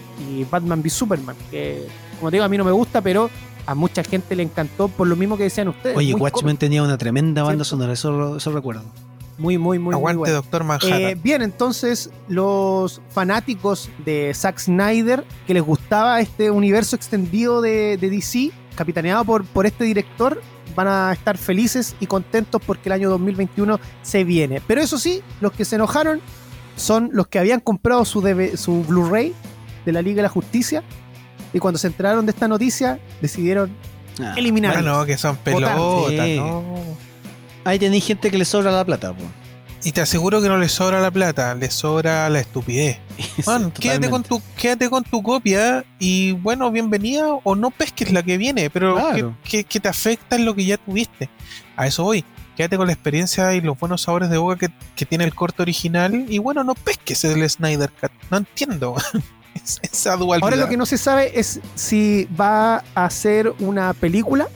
Batman 0.51 0.81
v 0.81 0.91
Superman, 0.91 1.37
que 1.51 1.87
como 2.19 2.31
te 2.31 2.37
digo 2.37 2.45
a 2.45 2.49
mí 2.49 2.59
no 2.59 2.65
me 2.65 2.73
gusta, 2.73 3.01
pero 3.01 3.31
a 3.65 3.75
mucha 3.75 4.05
gente 4.05 4.37
le 4.37 4.43
encantó 4.43 4.89
por 4.89 5.07
lo 5.07 5.17
mismo 5.17 5.39
que 5.39 5.45
decían 5.45 5.69
ustedes. 5.69 5.97
Oye, 5.97 6.15
Watchmen 6.15 6.59
tenía 6.59 6.83
una 6.83 6.99
tremenda 6.99 7.43
banda 7.43 7.65
sonora, 7.65 7.95
eso, 7.95 8.37
eso 8.37 8.53
recuerdo. 8.53 8.83
Muy, 9.41 9.57
muy, 9.57 9.79
muy 9.79 9.95
Aguante, 9.95 10.31
Doctor 10.31 10.65
Manhattan. 10.65 11.01
Eh, 11.01 11.15
bien, 11.15 11.41
entonces, 11.41 12.11
los 12.29 13.01
fanáticos 13.09 13.89
de 14.05 14.33
Zack 14.35 14.59
Snyder, 14.59 15.25
que 15.47 15.55
les 15.55 15.63
gustaba 15.63 16.21
este 16.21 16.51
universo 16.51 16.95
extendido 16.95 17.63
de, 17.63 17.97
DC, 17.97 18.51
capitaneado 18.77 19.25
por, 19.25 19.47
por 19.47 19.65
este 19.65 19.85
director, 19.85 20.43
van 20.77 20.89
a 20.89 21.11
estar 21.15 21.39
felices 21.39 21.97
y 22.01 22.07
contentos 22.07 22.61
porque 22.67 22.91
el 22.91 22.93
año 22.93 23.09
2021 23.09 23.81
se 24.03 24.25
viene. 24.25 24.61
Pero 24.67 24.83
eso 24.83 24.99
sí, 24.99 25.23
los 25.41 25.53
que 25.53 25.65
se 25.65 25.77
enojaron 25.77 26.21
son 26.77 27.09
los 27.11 27.27
que 27.29 27.39
habían 27.39 27.61
comprado 27.61 28.05
su, 28.05 28.21
su 28.57 28.85
Blu-ray 28.85 29.35
de 29.87 29.93
la 29.93 30.03
Liga 30.03 30.17
de 30.17 30.23
la 30.25 30.29
Justicia 30.29 30.83
y 31.55 31.59
cuando 31.61 31.79
se 31.79 31.87
enteraron 31.87 32.27
de 32.27 32.33
esta 32.33 32.47
noticia 32.47 33.01
decidieron 33.23 33.75
ah, 34.23 34.35
eliminar. 34.37 34.83
no, 34.83 35.07
que 35.07 35.17
son 35.17 35.37
pelotas, 35.37 35.79
no. 36.37 36.63
Ahí 37.65 37.79
tenéis 37.79 38.07
gente 38.07 38.31
que 38.31 38.39
le 38.39 38.45
sobra 38.45 38.71
la 38.71 38.85
plata, 38.85 39.15
Y 39.85 39.93
te 39.93 40.01
aseguro 40.01 40.41
que 40.41 40.49
no 40.49 40.57
le 40.57 40.69
sobra 40.69 41.01
la 41.01 41.11
plata, 41.11 41.55
le 41.55 41.71
sobra 41.71 42.29
la 42.31 42.41
estupidez. 42.41 42.99
quédate 43.79 44.09
con 44.09 44.23
tu, 44.23 44.41
quédate 44.57 44.89
con 44.89 45.05
tu 45.05 45.23
copia 45.23 45.85
y 45.99 46.33
bueno, 46.33 46.71
bienvenida 46.71 47.27
o 47.45 47.55
no 47.55 47.71
pesques 47.71 48.13
la 48.13 48.23
que 48.23 48.39
viene, 48.39 48.71
pero 48.71 48.97
que, 49.45 49.65
te 49.65 49.89
afecta 49.89 50.37
en 50.37 50.47
lo 50.47 50.55
que 50.55 50.65
ya 50.65 50.79
tuviste. 50.79 51.29
A 51.77 51.87
eso 51.87 52.05
voy. 52.05 52.25
Quédate 52.57 52.77
con 52.77 52.87
la 52.87 52.93
experiencia 52.93 53.55
y 53.55 53.61
los 53.61 53.79
buenos 53.79 54.03
sabores 54.03 54.31
de 54.31 54.39
boca 54.39 54.71
que, 54.97 55.07
tiene 55.07 55.25
el 55.25 55.35
corte 55.35 55.63
original 55.63 56.27
y 56.29 56.39
bueno, 56.39 56.65
no 56.65 56.75
pesques 56.75 57.25
el 57.25 57.49
Snyder 57.49 57.91
Cut. 58.01 58.11
No 58.31 58.39
entiendo. 58.39 58.97
Esa 59.83 60.17
dualidad. 60.17 60.45
Ahora 60.45 60.57
lo 60.57 60.69
que 60.69 60.77
no 60.77 60.87
se 60.87 60.97
sabe 60.97 61.39
es 61.39 61.61
si 61.75 62.27
va 62.39 62.83
a 62.95 63.11
ser 63.11 63.53
una 63.59 63.93
película 63.93 64.49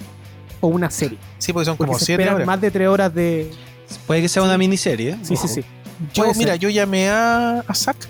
o 0.61 0.69
una 0.69 0.91
serie. 0.91 1.19
Sí, 1.45 1.53
porque 1.53 1.67
son 1.67 1.77
como 1.77 1.99
siete 1.99 2.27
horas. 2.29 2.47
más 2.47 2.59
de 2.59 2.71
tres 2.71 2.89
horas 2.89 3.15
de. 3.15 3.51
Puede 4.07 4.23
que 4.23 4.29
sea 4.31 4.43
una 4.43 4.57
miniserie. 4.57 5.19
Sí, 5.23 5.37
sí, 5.37 5.47
sí. 5.47 5.65
Yo, 6.15 6.25
mira, 6.37 6.57
yo 6.57 6.71
llamé 6.71 7.11
a, 7.11 7.61
a 7.61 7.75
Zack 7.75 8.09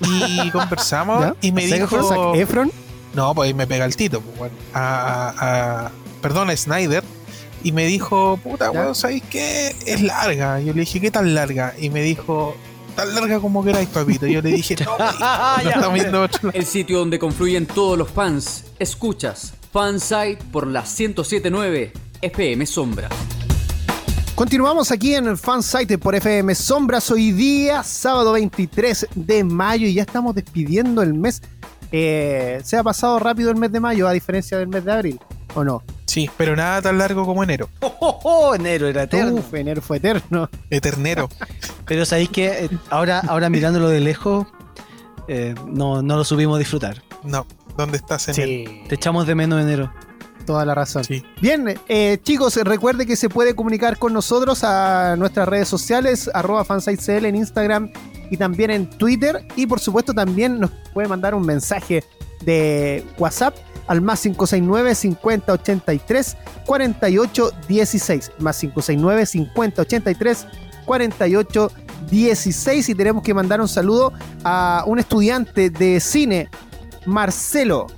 y 0.00 0.50
conversamos 0.52 1.34
y 1.40 1.50
me 1.50 1.66
dijo. 1.66 2.08
Zac 2.08 2.36
Efron? 2.36 2.70
No, 3.12 3.34
pues 3.34 3.48
ahí 3.48 3.54
me 3.54 3.66
pega 3.66 3.84
el 3.86 3.96
tito. 3.96 4.20
Pues, 4.20 4.38
bueno, 4.38 4.54
a, 4.72 5.86
a, 5.86 5.90
perdón, 6.22 6.50
a 6.50 6.56
Snyder. 6.56 7.02
Y 7.64 7.72
me 7.72 7.86
dijo, 7.86 8.38
puta, 8.44 8.70
weón, 8.70 8.94
¿sabéis 8.94 9.24
qué? 9.28 9.74
Es 9.84 10.00
larga. 10.00 10.60
Yo 10.60 10.72
le 10.72 10.80
dije, 10.80 11.00
¿qué 11.00 11.10
tan 11.10 11.34
larga? 11.34 11.74
Y 11.76 11.90
me 11.90 12.02
dijo, 12.02 12.56
tan 12.94 13.12
larga 13.12 13.40
como 13.40 13.64
queráis, 13.64 13.88
papito. 13.88 14.28
Yo 14.28 14.40
le 14.42 14.50
dije, 14.50 14.76
no, 14.84 14.96
no 15.64 15.70
estamos 15.70 15.94
viendo 15.94 16.22
otro 16.22 16.52
El 16.52 16.66
sitio 16.66 16.98
donde 17.00 17.18
confluyen 17.18 17.66
todos 17.66 17.98
los 17.98 18.08
fans. 18.08 18.64
Escuchas 18.78 19.54
Fansite 19.72 20.38
por 20.52 20.66
la 20.68 20.82
1079 20.82 21.92
FM 22.22 22.66
Sombra. 22.66 23.08
Continuamos 24.34 24.90
aquí 24.92 25.14
en 25.14 25.28
el 25.28 25.38
Fansite 25.38 25.96
por 25.96 26.14
FM 26.14 26.54
Sombras 26.54 27.10
hoy 27.10 27.32
día, 27.32 27.82
sábado 27.82 28.32
23 28.32 29.08
de 29.14 29.44
mayo, 29.44 29.86
y 29.86 29.94
ya 29.94 30.02
estamos 30.02 30.34
despidiendo 30.34 31.02
el 31.02 31.14
mes. 31.14 31.40
Eh, 31.90 32.60
se 32.62 32.76
ha 32.76 32.82
pasado 32.82 33.18
rápido 33.18 33.50
el 33.50 33.56
mes 33.56 33.72
de 33.72 33.80
mayo, 33.80 34.06
a 34.06 34.12
diferencia 34.12 34.58
del 34.58 34.68
mes 34.68 34.84
de 34.84 34.92
abril, 34.92 35.20
¿o 35.54 35.64
no? 35.64 35.82
Sí, 36.04 36.30
pero 36.36 36.54
nada 36.54 36.82
tan 36.82 36.98
largo 36.98 37.24
como 37.24 37.42
enero. 37.42 37.68
Oh, 37.80 37.96
oh, 38.00 38.20
oh 38.24 38.54
enero 38.54 38.88
era 38.88 39.04
eterno. 39.04 39.36
Uf, 39.36 39.54
enero 39.54 39.80
fue 39.80 39.96
eterno. 39.96 40.50
Eternero. 40.68 41.30
pero 41.86 42.04
sabéis 42.04 42.28
que 42.28 42.46
eh, 42.46 42.70
ahora, 42.90 43.20
ahora 43.26 43.48
mirándolo 43.48 43.88
de 43.88 44.00
lejos, 44.00 44.46
eh, 45.28 45.54
no, 45.66 46.02
no 46.02 46.16
lo 46.16 46.24
subimos 46.24 46.56
a 46.56 46.58
disfrutar. 46.58 47.02
No, 47.22 47.46
¿dónde 47.76 47.96
estás, 47.96 48.28
enero? 48.28 48.70
Te 48.86 48.94
echamos 48.96 49.26
de 49.26 49.34
menos, 49.34 49.62
enero. 49.62 49.90
Toda 50.46 50.64
la 50.64 50.74
razón. 50.74 51.02
Bien, 51.40 51.74
eh, 51.88 52.18
chicos, 52.22 52.54
recuerde 52.56 53.04
que 53.04 53.16
se 53.16 53.28
puede 53.28 53.56
comunicar 53.56 53.98
con 53.98 54.12
nosotros 54.12 54.62
a 54.62 55.16
nuestras 55.16 55.48
redes 55.48 55.66
sociales, 55.68 56.30
arroba 56.32 56.64
fansitecl 56.64 57.26
en 57.26 57.34
Instagram 57.34 57.90
y 58.30 58.36
también 58.36 58.70
en 58.70 58.88
Twitter. 58.88 59.44
Y 59.56 59.66
por 59.66 59.80
supuesto 59.80 60.14
también 60.14 60.60
nos 60.60 60.70
puede 60.94 61.08
mandar 61.08 61.34
un 61.34 61.44
mensaje 61.44 62.04
de 62.44 63.04
WhatsApp 63.18 63.56
al 63.88 64.02
más 64.02 64.20
569 64.20 64.94
5083 64.94 66.36
4816 66.64 68.32
Más 68.38 68.58
569 68.58 69.26
5083 69.26 70.46
4816 70.84 72.88
Y 72.88 72.94
tenemos 72.94 73.22
que 73.22 73.34
mandar 73.34 73.60
un 73.60 73.68
saludo 73.68 74.12
a 74.44 74.84
un 74.86 75.00
estudiante 75.00 75.70
de 75.70 76.00
cine, 76.00 76.48
Marcelo 77.04 77.88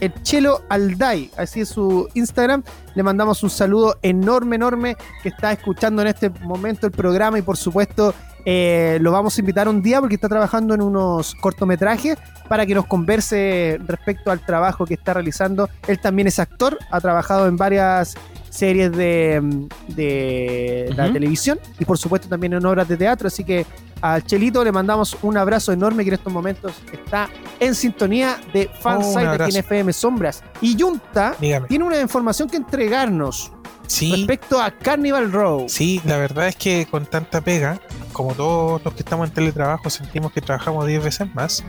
el 0.00 0.12
Chelo 0.22 0.62
Alday, 0.68 1.30
así 1.36 1.60
es 1.60 1.68
su 1.68 2.08
Instagram. 2.14 2.62
Le 2.94 3.02
mandamos 3.02 3.42
un 3.42 3.50
saludo 3.50 3.98
enorme, 4.02 4.56
enorme, 4.56 4.96
que 5.22 5.28
está 5.30 5.52
escuchando 5.52 6.02
en 6.02 6.08
este 6.08 6.30
momento 6.30 6.86
el 6.86 6.92
programa 6.92 7.38
y 7.38 7.42
por 7.42 7.56
supuesto 7.56 8.14
eh, 8.44 8.98
lo 9.00 9.10
vamos 9.10 9.36
a 9.36 9.40
invitar 9.40 9.68
un 9.68 9.82
día 9.82 10.00
porque 10.00 10.14
está 10.14 10.28
trabajando 10.28 10.74
en 10.74 10.80
unos 10.80 11.34
cortometrajes 11.34 12.16
para 12.48 12.64
que 12.64 12.74
nos 12.74 12.86
converse 12.86 13.80
respecto 13.86 14.30
al 14.30 14.40
trabajo 14.40 14.86
que 14.86 14.94
está 14.94 15.14
realizando. 15.14 15.68
Él 15.88 16.00
también 16.00 16.28
es 16.28 16.38
actor, 16.38 16.78
ha 16.90 17.00
trabajado 17.00 17.48
en 17.48 17.56
varias 17.56 18.14
series 18.50 18.92
de, 18.92 19.68
de 19.88 20.92
la 20.96 21.12
televisión 21.12 21.58
y 21.78 21.84
por 21.84 21.98
supuesto 21.98 22.28
también 22.28 22.54
en 22.54 22.64
obras 22.64 22.88
de 22.88 22.96
teatro, 22.96 23.28
así 23.28 23.44
que 23.44 23.66
al 24.00 24.24
Chelito 24.24 24.62
le 24.62 24.72
mandamos 24.72 25.16
un 25.22 25.36
abrazo 25.36 25.72
enorme 25.72 26.04
que 26.04 26.10
en 26.10 26.14
estos 26.14 26.32
momentos 26.32 26.72
está 26.92 27.28
en 27.60 27.74
sintonía 27.74 28.38
de 28.52 28.70
Fansite 28.80 29.26
oh, 29.26 29.38
de 29.38 29.58
FM 29.58 29.92
Sombras. 29.92 30.42
Y 30.60 30.76
Junta 30.78 31.34
tiene 31.38 31.84
una 31.84 32.00
información 32.00 32.48
que 32.48 32.56
entregarnos 32.56 33.52
respecto 34.00 34.60
a 34.60 34.70
Carnival 34.70 35.32
Row. 35.32 35.66
Sí, 35.68 36.00
la 36.04 36.16
verdad 36.18 36.48
es 36.48 36.56
que 36.56 36.86
con 36.90 37.06
tanta 37.06 37.40
pega, 37.40 37.80
como 38.16 38.34
todos 38.34 38.82
los 38.82 38.94
que 38.94 39.00
estamos 39.00 39.28
en 39.28 39.34
teletrabajo 39.34 39.90
sentimos 39.90 40.32
que 40.32 40.40
trabajamos 40.40 40.86
10 40.86 41.04
veces 41.04 41.34
más, 41.34 41.62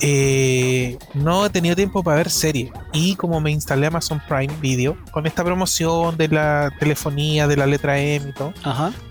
eh, 0.00 0.96
no 1.12 1.44
he 1.44 1.50
tenido 1.50 1.76
tiempo 1.76 2.02
para 2.02 2.16
ver 2.16 2.30
series. 2.30 2.70
Y 2.94 3.16
como 3.16 3.38
me 3.38 3.50
instalé 3.50 3.88
Amazon 3.88 4.18
Prime 4.26 4.54
Video, 4.62 4.96
con 5.10 5.26
esta 5.26 5.44
promoción 5.44 6.16
de 6.16 6.28
la 6.28 6.72
telefonía, 6.78 7.46
de 7.46 7.58
la 7.58 7.66
letra 7.66 7.98
M 7.98 8.30
y 8.30 8.32
todo, 8.32 8.54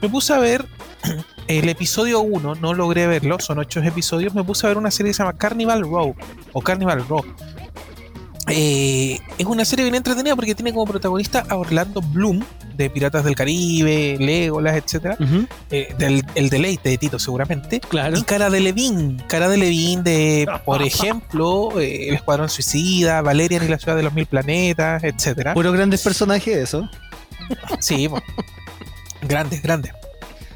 me 0.02 0.10
puse 0.10 0.34
a 0.34 0.40
ver 0.40 0.66
el 1.48 1.70
episodio 1.70 2.22
1, 2.22 2.56
no 2.56 2.74
logré 2.74 3.06
verlo, 3.06 3.38
son 3.40 3.60
8 3.60 3.82
episodios, 3.82 4.34
me 4.34 4.44
puse 4.44 4.66
a 4.66 4.70
ver 4.70 4.80
una 4.80 4.90
serie 4.90 5.12
que 5.12 5.14
se 5.14 5.22
llama 5.22 5.38
Carnival 5.38 5.82
Row 5.82 6.16
o 6.54 6.62
Carnival 6.62 7.08
Row. 7.08 7.24
Eh, 8.48 9.20
es 9.38 9.46
una 9.46 9.64
serie 9.64 9.86
bien 9.86 9.96
entretenida 9.96 10.36
porque 10.36 10.54
tiene 10.54 10.74
como 10.74 10.86
protagonista 10.86 11.46
a 11.48 11.56
Orlando 11.56 12.02
Bloom 12.02 12.44
de 12.76 12.90
Piratas 12.90 13.24
del 13.24 13.36
Caribe, 13.36 14.18
Legolas, 14.20 14.76
etcétera, 14.76 15.18
eh, 15.70 15.94
del 15.98 16.26
el 16.36 16.50
deleite 16.50 16.90
de 16.90 16.98
Tito 16.98 17.20
seguramente, 17.20 17.80
claro. 17.80 18.18
y 18.18 18.24
Cara 18.24 18.50
de 18.50 18.60
Levin, 18.60 19.22
Cara 19.28 19.48
de 19.48 19.58
Levin 19.58 20.04
de, 20.04 20.48
por 20.66 20.82
ejemplo, 20.84 21.80
eh, 21.80 22.10
El 22.10 22.16
Escuadrón 22.16 22.50
Suicida, 22.50 23.22
Valerian 23.22 23.64
y 23.64 23.68
la 23.68 23.78
Ciudad 23.78 23.96
de 23.96 24.04
los 24.04 24.14
Mil 24.14 24.26
Planetas, 24.26 25.04
etcétera. 25.04 25.54
Puro 25.54 25.72
grandes 25.72 26.02
personajes 26.02 26.58
eso. 26.58 26.90
Sí, 27.80 28.10
grandes, 29.22 29.62
grandes. 29.62 29.94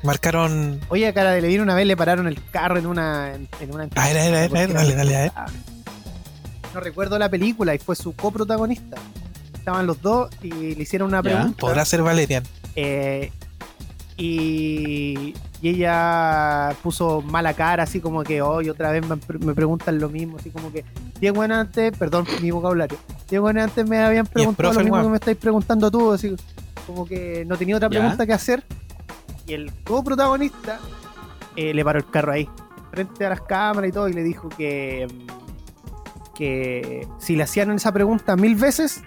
Marcaron. 0.03 0.79
Oye, 0.89 1.07
a 1.07 1.13
Cara 1.13 1.31
de 1.31 1.41
Levin 1.41 1.61
una 1.61 1.75
vez 1.75 1.85
le 1.85 1.97
pararon 1.97 2.27
el 2.27 2.41
carro 2.51 2.77
en 2.77 2.87
una. 2.87 3.33
En, 3.33 3.47
una 3.71 3.89
ah, 3.95 4.09
era, 4.09 4.25
era, 4.25 4.45
era, 4.45 4.73
dale, 4.73 4.95
dale, 4.95 5.15
a 5.15 5.21
ver 5.21 5.76
no 6.77 6.83
recuerdo 6.83 7.17
la 7.17 7.27
película 7.27 7.73
y 7.73 7.79
fue 7.79 7.95
su 7.95 8.15
coprotagonista. 8.15 8.97
Estaban 9.55 9.87
los 9.87 9.99
dos 9.99 10.29
y 10.43 10.75
le 10.75 10.83
hicieron 10.83 11.07
una 11.07 11.23
pregunta. 11.23 11.57
Podrá 11.59 11.83
ser 11.85 12.03
Valerian. 12.03 12.43
Eh, 12.75 13.31
y, 14.15 15.33
ella 15.63 16.75
puso 16.83 17.23
mala 17.23 17.55
cara, 17.55 17.83
así 17.83 17.99
como 17.99 18.23
que 18.23 18.43
hoy 18.43 18.69
otra 18.69 18.91
vez 18.91 19.03
me, 19.07 19.55
preguntan 19.55 19.99
lo 19.99 20.07
mismo, 20.07 20.37
así 20.37 20.51
como 20.51 20.71
que 20.71 20.85
Diego 21.19 21.43
en 21.43 21.51
antes, 21.51 21.97
perdón 21.97 22.27
mi 22.43 22.51
vocabulario, 22.51 22.95
Diego 23.27 23.49
en 23.49 23.57
antes 23.57 23.89
me 23.89 23.97
habían 23.97 24.27
preguntado 24.27 24.73
lo 24.73 24.81
mismo 24.81 25.01
que 25.01 25.09
me 25.09 25.15
estáis 25.15 25.37
preguntando 25.37 25.89
tú, 25.89 26.11
así 26.11 26.35
como 26.85 27.07
que 27.07 27.43
no 27.45 27.57
tenía 27.57 27.75
otra 27.75 27.89
pregunta 27.89 28.27
que 28.27 28.33
hacer. 28.33 28.63
Y 29.47 29.53
el 29.53 29.73
coprotagonista 29.83 30.79
eh, 31.55 31.73
le 31.73 31.83
paró 31.83 31.97
el 31.97 32.07
carro 32.07 32.33
ahí, 32.33 32.47
frente 32.91 33.25
a 33.25 33.29
las 33.29 33.41
cámaras 33.41 33.89
y 33.89 33.91
todo, 33.91 34.07
y 34.09 34.13
le 34.13 34.21
dijo 34.21 34.47
que 34.49 35.07
que 36.37 37.07
si 37.19 37.35
le 37.35 37.43
hacían 37.43 37.71
esa 37.71 37.91
pregunta 37.91 38.35
mil 38.35 38.55
veces, 38.55 39.01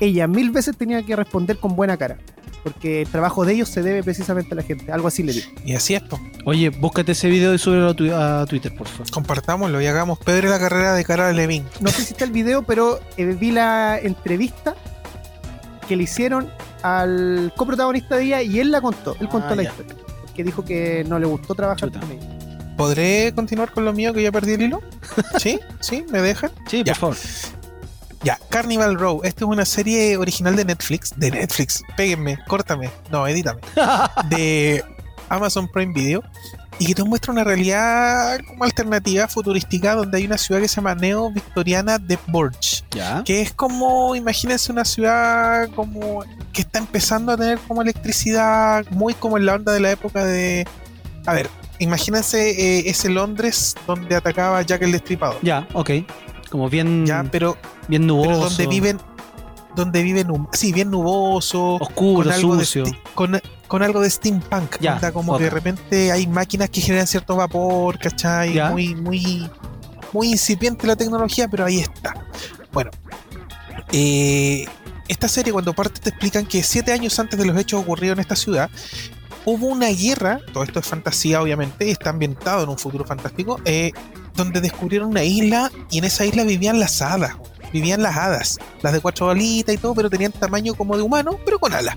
ella 0.00 0.28
mil 0.28 0.50
veces 0.50 0.76
tenía 0.76 1.02
que 1.02 1.16
responder 1.16 1.58
con 1.58 1.74
buena 1.74 1.96
cara. 1.96 2.18
Porque 2.62 3.02
el 3.02 3.08
trabajo 3.08 3.44
de 3.44 3.54
ellos 3.54 3.68
se 3.68 3.82
debe 3.82 4.02
precisamente 4.02 4.52
a 4.52 4.56
la 4.56 4.62
gente. 4.62 4.90
Algo 4.92 5.08
así 5.08 5.22
le 5.22 5.32
digo. 5.32 5.46
Y 5.64 5.74
así 5.74 5.94
es, 5.94 6.02
po. 6.02 6.20
Oye, 6.44 6.70
búscate 6.70 7.12
ese 7.12 7.28
video 7.28 7.54
y 7.54 7.58
súbelo 7.58 7.94
a, 8.16 8.46
Twitter, 8.46 8.74
por 8.74 8.86
favor. 8.86 9.10
Compartámoslo 9.10 9.80
y 9.80 9.86
hagamos 9.86 10.18
Pedro 10.18 10.50
la 10.50 10.58
carrera 10.58 10.94
de 10.94 11.04
cara 11.04 11.28
de 11.28 11.34
Levin. 11.34 11.64
No 11.80 11.90
sé 11.90 12.02
si 12.02 12.12
está 12.12 12.24
el 12.24 12.32
video, 12.32 12.62
pero 12.62 13.00
eh, 13.16 13.36
vi 13.38 13.52
la 13.52 13.98
entrevista 13.98 14.74
que 15.88 15.96
le 15.96 16.02
hicieron 16.02 16.50
al 16.82 17.52
coprotagonista 17.56 18.16
de 18.16 18.24
ella 18.24 18.42
y 18.42 18.58
él 18.60 18.70
la 18.70 18.80
contó. 18.80 19.16
Él 19.20 19.28
contó 19.28 19.48
ah, 19.50 19.56
la 19.56 19.62
historia. 19.62 19.94
Que 20.34 20.44
dijo 20.44 20.64
que 20.64 21.04
no 21.08 21.18
le 21.18 21.26
gustó 21.26 21.54
trabajar 21.54 21.90
con 21.90 22.02
ella. 22.10 22.38
¿Podré 22.78 23.34
continuar 23.34 23.72
con 23.72 23.84
lo 23.84 23.92
mío 23.92 24.14
que 24.14 24.22
ya 24.22 24.30
perdí 24.30 24.52
el 24.52 24.62
hilo? 24.62 24.80
¿Sí? 25.38 25.58
¿Sí? 25.80 26.06
¿Me 26.10 26.22
dejan? 26.22 26.52
Sí, 26.68 26.84
por 26.84 26.94
favor. 26.94 27.16
Ya, 28.22 28.38
Carnival 28.50 28.94
Row. 28.96 29.20
Esta 29.24 29.44
es 29.44 29.50
una 29.50 29.64
serie 29.64 30.16
original 30.16 30.54
de 30.54 30.64
Netflix. 30.64 31.12
De 31.16 31.32
Netflix. 31.32 31.82
Péguenme, 31.96 32.38
córtame. 32.46 32.88
No, 33.10 33.26
edítame. 33.26 33.60
de 34.30 34.84
Amazon 35.28 35.66
Prime 35.66 35.92
Video. 35.92 36.22
Y 36.78 36.86
que 36.86 36.94
te 36.94 37.02
muestra 37.02 37.32
una 37.32 37.42
realidad 37.42 38.38
como 38.46 38.62
alternativa 38.62 39.26
futurística 39.26 39.96
donde 39.96 40.18
hay 40.18 40.26
una 40.26 40.38
ciudad 40.38 40.60
que 40.60 40.68
se 40.68 40.76
llama 40.76 40.94
Neo 40.94 41.32
Victoriana 41.32 41.98
de 41.98 42.16
Borch. 42.28 42.84
¿Ya? 42.92 43.24
Que 43.24 43.42
es 43.42 43.52
como, 43.52 44.14
imagínense 44.14 44.70
una 44.70 44.84
ciudad 44.84 45.68
como 45.74 46.22
que 46.52 46.60
está 46.60 46.78
empezando 46.78 47.32
a 47.32 47.36
tener 47.36 47.58
como 47.58 47.82
electricidad, 47.82 48.86
muy 48.90 49.14
como 49.14 49.36
en 49.36 49.46
la 49.46 49.56
onda 49.56 49.72
de 49.72 49.80
la 49.80 49.90
época 49.90 50.24
de... 50.24 50.64
A 51.26 51.32
ver, 51.32 51.50
imagínense 51.78 52.50
eh, 52.50 52.90
ese 52.90 53.08
Londres 53.08 53.74
donde 53.86 54.16
atacaba 54.16 54.62
Jack 54.62 54.82
el 54.82 54.92
Destripador. 54.92 55.38
Ya, 55.42 55.66
ok. 55.72 55.90
Como 56.50 56.68
bien, 56.68 57.06
ya, 57.06 57.24
pero, 57.30 57.56
bien 57.88 58.06
nuboso. 58.06 58.48
donde 58.48 58.66
viven, 58.66 58.98
donde 59.76 60.02
viven, 60.02 60.28
sí, 60.52 60.72
bien 60.72 60.90
nuboso, 60.90 61.74
oscuro, 61.74 62.24
con 62.24 62.32
algo 62.32 62.58
sucio. 62.58 62.84
De, 62.84 62.98
con, 63.68 63.82
algo 63.82 64.00
de 64.00 64.10
steampunk. 64.10 64.78
Ya, 64.80 65.12
como 65.12 65.36
que 65.36 65.44
de 65.44 65.50
repente 65.50 66.12
hay 66.12 66.26
máquinas 66.26 66.70
que 66.70 66.80
generan 66.80 67.06
cierto 67.06 67.36
vapor, 67.36 67.98
¿cachai? 67.98 68.58
Muy, 68.70 68.94
muy, 68.94 69.50
muy 70.12 70.28
incipiente 70.28 70.86
la 70.86 70.96
tecnología, 70.96 71.48
pero 71.48 71.66
ahí 71.66 71.80
está. 71.80 72.14
Bueno, 72.72 72.90
eh, 73.92 74.66
esta 75.08 75.28
serie 75.28 75.52
cuando 75.52 75.72
parte 75.72 76.00
te 76.00 76.10
explican 76.10 76.46
que 76.46 76.62
siete 76.62 76.92
años 76.92 77.18
antes 77.18 77.38
de 77.38 77.46
los 77.46 77.56
hechos 77.58 77.80
ocurridos 77.80 78.16
en 78.16 78.20
esta 78.20 78.36
ciudad, 78.36 78.70
hubo 79.44 79.66
una 79.66 79.88
guerra, 79.88 80.40
todo 80.52 80.64
esto 80.64 80.80
es 80.80 80.86
fantasía 80.86 81.40
obviamente, 81.42 81.90
está 81.90 82.10
ambientado 82.10 82.62
en 82.64 82.68
un 82.68 82.78
futuro 82.78 83.04
fantástico, 83.04 83.60
eh, 83.64 83.92
donde 84.34 84.60
descubrieron 84.60 85.08
una 85.08 85.24
isla 85.24 85.70
y 85.90 85.98
en 85.98 86.04
esa 86.04 86.24
isla 86.24 86.44
vivían 86.44 86.78
las 86.78 87.02
hadas, 87.02 87.36
vivían 87.72 88.02
las 88.02 88.16
hadas, 88.16 88.58
las 88.82 88.92
de 88.92 89.00
cuatro 89.00 89.26
balitas 89.26 89.74
y 89.74 89.78
todo, 89.78 89.94
pero 89.94 90.10
tenían 90.10 90.32
tamaño 90.32 90.74
como 90.74 90.96
de 90.96 91.02
humano, 91.02 91.38
pero 91.44 91.58
con 91.58 91.72
alas. 91.72 91.96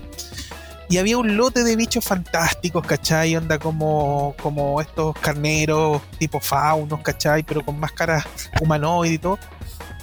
Y 0.88 0.98
había 0.98 1.16
un 1.16 1.38
lote 1.38 1.64
de 1.64 1.74
bichos 1.74 2.04
fantásticos, 2.04 2.86
¿cachai? 2.86 3.34
Onda 3.34 3.58
como, 3.58 4.34
como 4.42 4.78
estos 4.78 5.16
carneros 5.18 6.02
tipo 6.18 6.38
faunos, 6.38 7.00
¿cachai? 7.00 7.42
Pero 7.44 7.64
con 7.64 7.80
máscaras 7.80 8.26
humanoides 8.60 9.14
y 9.14 9.18
todo. 9.18 9.38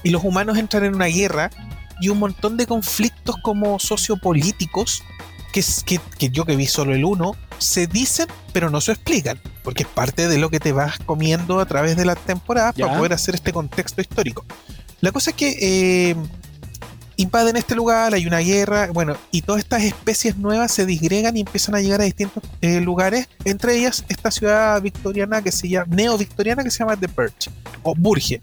Y 0.02 0.10
los 0.10 0.24
humanos 0.24 0.58
entran 0.58 0.86
en 0.86 0.96
una 0.96 1.06
guerra 1.06 1.52
y 2.02 2.10
un 2.10 2.18
montón 2.18 2.58
de 2.58 2.66
conflictos 2.66 3.36
como 3.44 3.78
sociopolíticos 3.78 5.04
que, 5.52 5.64
que, 5.86 6.00
que 6.18 6.30
yo 6.30 6.46
que 6.46 6.56
vi 6.56 6.68
solo 6.68 6.94
el 6.94 7.06
uno, 7.06 7.36
se 7.58 7.88
dicen, 7.88 8.28
pero 8.54 8.70
no 8.70 8.82
se 8.82 8.94
explican, 8.94 9.40
porque 9.64 9.84
es 9.84 9.90
parte 9.90 10.28
de 10.28 10.38
lo 10.38 10.50
que 10.50 10.60
te 10.60 10.72
vas 10.72 11.00
comiendo 11.00 11.60
a 11.60 11.66
través 11.66 11.96
de 11.98 12.06
las 12.06 12.18
temporadas 12.18 12.76
para 12.76 12.98
poder 12.98 13.14
hacer 13.14 13.36
este 13.36 13.52
contexto 13.52 14.02
histórico. 14.02 14.46
La 15.02 15.12
cosa 15.12 15.32
es 15.32 15.36
que 15.36 15.58
eh, 16.12 16.16
invaden 17.16 17.58
este 17.58 17.76
lugar, 17.76 18.14
hay 18.14 18.26
una 18.26 18.40
guerra, 18.40 18.90
bueno, 18.94 19.16
y 19.32 19.42
todas 19.42 19.62
estas 19.62 19.84
especies 19.84 20.38
nuevas 20.38 20.72
se 20.72 20.86
disgregan 20.86 21.36
y 21.36 21.42
empiezan 21.42 21.76
a 21.76 21.82
llegar 21.82 22.02
a 22.02 22.06
distintos 22.06 22.44
eh, 22.62 22.80
lugares, 22.80 23.28
entre 23.44 23.78
ellas 23.78 24.06
esta 24.08 24.32
ciudad 24.32 24.82
victoriana 24.82 25.42
que 25.42 25.52
se 25.52 25.68
llama, 25.68 25.94
neo-victoriana 25.94 26.64
que 26.64 26.72
se 26.72 26.80
llama 26.80 26.96
The 26.96 27.10
Perch, 27.10 27.50
o 27.84 27.94
Burge. 27.96 28.40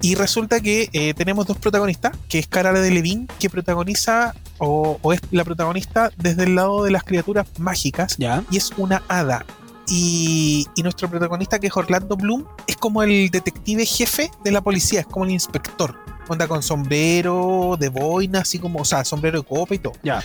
Y 0.00 0.14
resulta 0.14 0.60
que 0.60 0.88
eh, 0.92 1.12
tenemos 1.14 1.46
dos 1.46 1.58
protagonistas, 1.58 2.16
que 2.28 2.38
es 2.38 2.46
Cara 2.46 2.72
de 2.72 2.90
Levin, 2.90 3.28
que 3.40 3.50
protagoniza 3.50 4.34
o, 4.58 4.98
es 5.12 5.20
la 5.30 5.44
protagonista 5.44 6.10
desde 6.16 6.44
el 6.44 6.54
lado 6.54 6.84
de 6.84 6.90
las 6.90 7.02
criaturas 7.04 7.46
mágicas, 7.58 8.16
y 8.18 8.56
es 8.56 8.70
una 8.76 9.02
hada. 9.08 9.44
Y, 9.90 10.66
nuestro 10.82 11.08
protagonista, 11.08 11.58
que 11.58 11.68
es 11.68 11.76
Orlando 11.76 12.16
Bloom, 12.16 12.44
es 12.66 12.76
como 12.76 13.02
el 13.02 13.30
detective 13.30 13.84
jefe 13.86 14.30
de 14.44 14.52
la 14.52 14.60
policía, 14.60 15.00
es 15.00 15.06
como 15.06 15.24
el 15.24 15.32
inspector. 15.32 15.98
onda 16.28 16.46
con 16.46 16.62
sombrero 16.62 17.76
de 17.78 17.88
boina, 17.88 18.40
así 18.40 18.58
como, 18.58 18.80
o 18.80 18.84
sea, 18.84 19.04
sombrero 19.04 19.40
de 19.40 19.46
copa 19.46 19.74
y 19.74 19.78
todo. 19.78 19.94
Ya. 20.02 20.22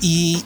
Y, 0.00 0.42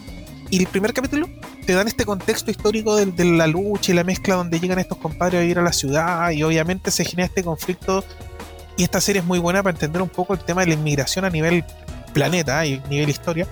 y 0.51 0.59
el 0.59 0.67
primer 0.67 0.93
capítulo 0.93 1.29
te 1.65 1.75
dan 1.75 1.87
este 1.87 2.05
contexto 2.05 2.51
histórico 2.51 2.97
de, 2.97 3.07
de, 3.07 3.25
la 3.25 3.47
lucha 3.47 3.93
y 3.93 3.95
la 3.95 4.05
mezcla 4.05 4.35
donde 4.35 4.59
llegan 4.59 4.81
estos 4.81 4.99
compadres 4.99 5.41
a 5.41 5.45
ir 5.45 5.59
a 5.59 5.63
la 5.63 5.73
ciudad 5.73 6.31
y 6.31 6.43
obviamente 6.43 6.91
se 6.91 7.05
genera 7.05 7.27
este 7.27 7.45
conflicto. 7.45 8.05
Y 8.77 8.85
esta 8.85 9.01
serie 9.01 9.21
es 9.21 9.27
muy 9.27 9.39
buena 9.39 9.63
para 9.63 9.75
entender 9.75 10.03
un 10.03 10.09
poco 10.09 10.35
el 10.35 10.41
tema 10.41 10.63
de 10.63 10.69
la 10.69 10.75
inmigración 10.75 11.25
a 11.25 11.31
nivel 11.31 11.65
planeta 12.13 12.65
y 12.67 12.83
a 12.85 12.89
nivel 12.89 13.09
historia. 13.09 13.47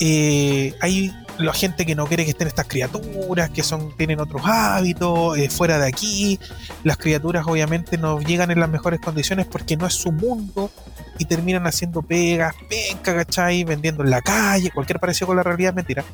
Eh, 0.00 0.74
hay 0.80 1.12
la 1.38 1.52
gente 1.52 1.86
que 1.86 1.94
no 1.94 2.06
quiere 2.06 2.24
que 2.24 2.30
estén 2.30 2.48
estas 2.48 2.66
criaturas, 2.66 3.50
que 3.50 3.62
son 3.62 3.96
tienen 3.96 4.20
otros 4.20 4.42
hábitos, 4.44 5.38
eh, 5.38 5.48
fuera 5.48 5.78
de 5.78 5.86
aquí. 5.86 6.38
Las 6.84 6.96
criaturas 6.96 7.46
obviamente 7.46 7.96
no 7.96 8.20
llegan 8.20 8.50
en 8.50 8.60
las 8.60 8.68
mejores 8.68 9.00
condiciones 9.00 9.46
porque 9.46 9.76
no 9.76 9.86
es 9.86 9.94
su 9.94 10.12
mundo 10.12 10.70
y 11.18 11.24
terminan 11.24 11.66
haciendo 11.66 12.02
pegas, 12.02 12.54
penca, 12.68 13.14
¿cachai? 13.14 13.64
Vendiendo 13.64 14.04
en 14.04 14.10
la 14.10 14.20
calle, 14.22 14.70
cualquier 14.70 15.00
parecido 15.00 15.28
con 15.28 15.36
la 15.36 15.42
realidad 15.42 15.70
es 15.70 15.76
mentira. 15.76 16.04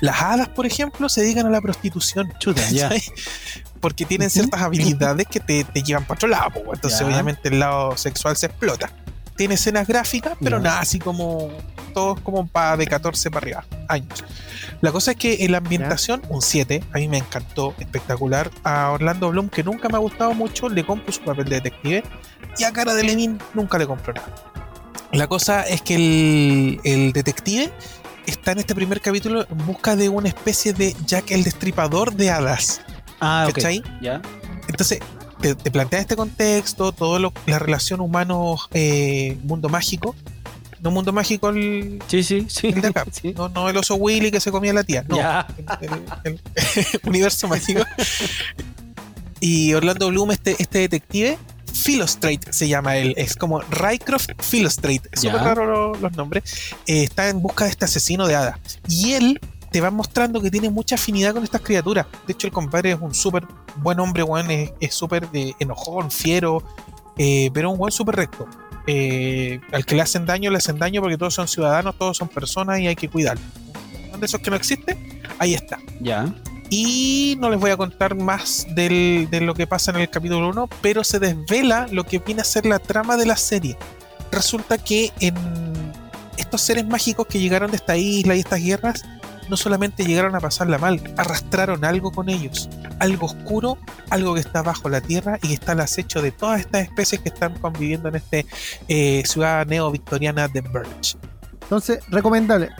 Las 0.00 0.20
hadas, 0.20 0.48
por 0.48 0.66
ejemplo, 0.66 1.08
se 1.08 1.22
dedican 1.22 1.46
a 1.46 1.50
la 1.50 1.60
prostitución. 1.60 2.32
Chuta, 2.38 2.68
ya. 2.70 2.90
Porque 3.80 4.04
tienen 4.04 4.30
ciertas 4.30 4.60
habilidades 4.60 5.26
que 5.28 5.40
te, 5.40 5.64
te 5.64 5.82
llevan 5.82 6.04
para 6.04 6.18
otro 6.18 6.28
lado, 6.28 6.62
entonces 6.72 7.00
obviamente 7.00 7.48
el 7.48 7.60
lado 7.60 7.96
sexual 7.96 8.36
se 8.36 8.46
explota 8.46 8.90
tiene 9.38 9.54
escenas 9.54 9.86
gráficas, 9.86 10.36
pero 10.42 10.58
nada, 10.58 10.80
así 10.80 10.98
como 10.98 11.48
todos 11.94 12.20
como 12.20 12.46
para 12.48 12.76
de 12.76 12.86
14 12.88 13.30
para 13.30 13.44
arriba 13.44 13.64
años. 13.86 14.24
La 14.80 14.92
cosa 14.92 15.12
es 15.12 15.16
que 15.16 15.44
en 15.44 15.52
la 15.52 15.58
ambientación, 15.58 16.22
un 16.28 16.42
7, 16.42 16.82
a 16.92 16.98
mí 16.98 17.08
me 17.08 17.18
encantó, 17.18 17.74
espectacular. 17.78 18.50
A 18.64 18.90
Orlando 18.90 19.30
Bloom, 19.30 19.48
que 19.48 19.62
nunca 19.62 19.88
me 19.88 19.94
ha 19.94 19.98
gustado 19.98 20.34
mucho, 20.34 20.68
le 20.68 20.84
compro 20.84 21.12
su 21.12 21.22
papel 21.22 21.46
de 21.46 21.60
detective. 21.60 22.04
Y 22.58 22.64
a 22.64 22.72
Cara 22.72 22.94
de 22.94 23.04
Lenin 23.04 23.38
nunca 23.54 23.78
le 23.78 23.86
compro 23.86 24.12
nada. 24.12 24.47
La 25.12 25.26
cosa 25.26 25.62
es 25.62 25.82
que 25.82 25.94
el, 25.94 26.80
el 26.84 27.12
detective 27.12 27.72
está 28.26 28.52
en 28.52 28.58
este 28.58 28.74
primer 28.74 29.00
capítulo 29.00 29.46
en 29.48 29.66
busca 29.66 29.96
de 29.96 30.08
una 30.08 30.28
especie 30.28 30.72
de 30.72 30.94
Jack 31.06 31.30
el 31.30 31.44
Destripador 31.44 32.14
de 32.14 32.30
hadas. 32.30 32.82
Ah, 33.20 33.48
¿Cachai? 33.52 33.78
Okay. 33.78 33.92
Ya. 34.02 34.22
Entonces, 34.68 35.00
te, 35.40 35.54
te, 35.54 35.70
plantea 35.70 36.00
este 36.00 36.14
contexto, 36.14 36.92
todo 36.92 37.18
lo, 37.18 37.32
la 37.46 37.58
relación 37.58 38.00
humano-mundo 38.00 38.68
eh, 38.74 39.70
mágico. 39.70 40.14
No 40.80 40.92
mundo 40.92 41.12
mágico 41.12 41.48
el, 41.48 42.00
sí, 42.06 42.22
sí, 42.22 42.46
sí, 42.48 42.68
el 42.68 42.80
de 42.80 42.88
acá. 42.88 43.04
Sí. 43.12 43.34
No, 43.36 43.48
no 43.48 43.68
el 43.68 43.76
oso 43.76 43.96
Willy 43.96 44.30
que 44.30 44.40
se 44.40 44.52
comía 44.52 44.72
la 44.72 44.84
tía. 44.84 45.04
No. 45.08 45.16
Ya. 45.16 45.46
El, 45.80 45.90
el, 46.24 46.40
el 46.62 47.00
universo 47.08 47.48
mágico. 47.48 47.82
y 49.40 49.74
Orlando 49.74 50.08
Bloom, 50.08 50.30
este, 50.32 50.54
este 50.58 50.80
detective, 50.80 51.38
Philostrate 51.72 52.52
se 52.52 52.68
llama 52.68 52.96
él. 52.96 53.14
Es 53.16 53.36
como 53.36 53.60
Rycroft 53.60 54.30
Philostrate. 54.38 55.02
Es 55.12 55.20
súper 55.20 55.40
raro 55.40 55.66
los, 55.66 56.00
los 56.00 56.12
nombres. 56.16 56.72
Eh, 56.86 57.04
está 57.04 57.28
en 57.28 57.40
busca 57.40 57.64
de 57.64 57.70
este 57.70 57.84
asesino 57.84 58.26
de 58.26 58.34
hadas. 58.34 58.58
Y 58.88 59.12
él 59.12 59.40
te 59.70 59.80
va 59.80 59.90
mostrando 59.90 60.40
que 60.40 60.50
tiene 60.50 60.70
mucha 60.70 60.94
afinidad 60.94 61.34
con 61.34 61.44
estas 61.44 61.60
criaturas. 61.60 62.06
De 62.26 62.32
hecho, 62.32 62.46
el 62.46 62.52
compadre 62.52 62.92
es 62.92 62.98
un 63.00 63.14
súper 63.14 63.44
buen 63.76 64.00
hombre, 64.00 64.22
weón. 64.22 64.48
Es 64.80 64.94
súper 64.94 65.28
enojón, 65.32 66.10
fiero, 66.10 66.62
eh, 67.16 67.50
pero 67.52 67.70
un 67.70 67.78
buen 67.78 67.92
súper 67.92 68.16
recto. 68.16 68.46
Eh, 68.86 69.60
al 69.72 69.84
que 69.84 69.94
le 69.94 70.02
hacen 70.02 70.24
daño, 70.24 70.50
le 70.50 70.56
hacen 70.56 70.78
daño 70.78 71.02
porque 71.02 71.18
todos 71.18 71.34
son 71.34 71.46
ciudadanos, 71.46 71.96
todos 71.98 72.16
son 72.16 72.28
personas 72.28 72.80
y 72.80 72.86
hay 72.86 72.96
que 72.96 73.08
cuidarlos. 73.08 73.44
de 74.18 74.24
esos 74.24 74.40
que 74.40 74.50
no 74.50 74.56
existe? 74.56 74.96
Ahí 75.38 75.54
está. 75.54 75.78
Ya. 76.00 76.34
Y 76.70 77.36
no 77.38 77.48
les 77.50 77.58
voy 77.58 77.70
a 77.70 77.76
contar 77.76 78.14
más 78.14 78.66
del, 78.74 79.28
de 79.30 79.40
lo 79.40 79.54
que 79.54 79.66
pasa 79.66 79.90
en 79.90 79.98
el 79.98 80.10
capítulo 80.10 80.48
1, 80.48 80.68
pero 80.82 81.02
se 81.02 81.18
desvela 81.18 81.86
lo 81.90 82.04
que 82.04 82.18
viene 82.18 82.42
a 82.42 82.44
ser 82.44 82.66
la 82.66 82.78
trama 82.78 83.16
de 83.16 83.26
la 83.26 83.36
serie. 83.36 83.76
Resulta 84.30 84.76
que 84.76 85.12
en 85.20 85.34
estos 86.36 86.60
seres 86.60 86.86
mágicos 86.86 87.26
que 87.26 87.38
llegaron 87.38 87.70
de 87.70 87.76
esta 87.76 87.96
isla 87.96 88.36
y 88.36 88.40
estas 88.40 88.62
guerras, 88.62 89.04
no 89.48 89.56
solamente 89.56 90.04
llegaron 90.04 90.34
a 90.34 90.40
pasarla 90.40 90.78
mal, 90.78 91.00
arrastraron 91.16 91.84
algo 91.84 92.12
con 92.12 92.28
ellos, 92.28 92.68
algo 92.98 93.26
oscuro, 93.26 93.78
algo 94.10 94.34
que 94.34 94.40
está 94.40 94.62
bajo 94.62 94.88
la 94.88 95.00
tierra 95.00 95.38
y 95.42 95.48
que 95.48 95.54
está 95.54 95.72
al 95.72 95.80
acecho 95.80 96.20
de 96.22 96.32
todas 96.32 96.60
estas 96.60 96.82
especies 96.82 97.20
que 97.22 97.30
están 97.30 97.58
conviviendo 97.58 98.08
en 98.08 98.16
esta 98.16 98.38
eh, 98.88 99.22
ciudad 99.26 99.66
neo-victoriana 99.66 100.48
de 100.48 100.60
Birch. 100.60 101.16
Entonces, 101.68 102.00
recomendable. 102.08 102.70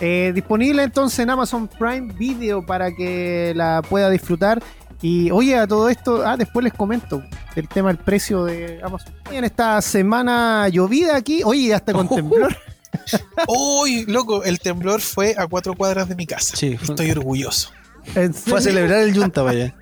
Eh, 0.00 0.32
disponible 0.34 0.82
entonces 0.82 1.18
en 1.18 1.28
Amazon 1.28 1.68
Prime 1.68 2.14
Video 2.14 2.64
para 2.64 2.90
que 2.90 3.52
la 3.54 3.82
pueda 3.82 4.08
disfrutar. 4.08 4.62
Y 5.02 5.30
oye, 5.30 5.54
a 5.54 5.66
todo 5.66 5.90
esto, 5.90 6.26
ah, 6.26 6.38
después 6.38 6.64
les 6.64 6.72
comento 6.72 7.22
el 7.56 7.68
tema 7.68 7.88
del 7.88 7.98
precio 7.98 8.46
de 8.46 8.80
Amazon. 8.82 9.12
En 9.30 9.44
esta 9.44 9.82
semana 9.82 10.66
llovida 10.70 11.14
aquí, 11.14 11.42
oye, 11.44 11.74
hasta 11.74 11.92
con 11.92 12.08
temblor. 12.14 12.56
Uy, 13.46 14.06
loco, 14.06 14.42
el 14.42 14.58
temblor 14.58 15.02
fue 15.02 15.34
a 15.36 15.46
cuatro 15.46 15.74
cuadras 15.74 16.08
de 16.08 16.14
mi 16.14 16.26
casa. 16.26 16.56
Sí, 16.56 16.78
Estoy 16.82 17.10
orgulloso. 17.10 17.70
Fue 18.32 18.60
a 18.60 18.62
celebrar 18.62 19.00
el 19.00 19.14
Junta, 19.14 19.42
vaya. 19.42 19.74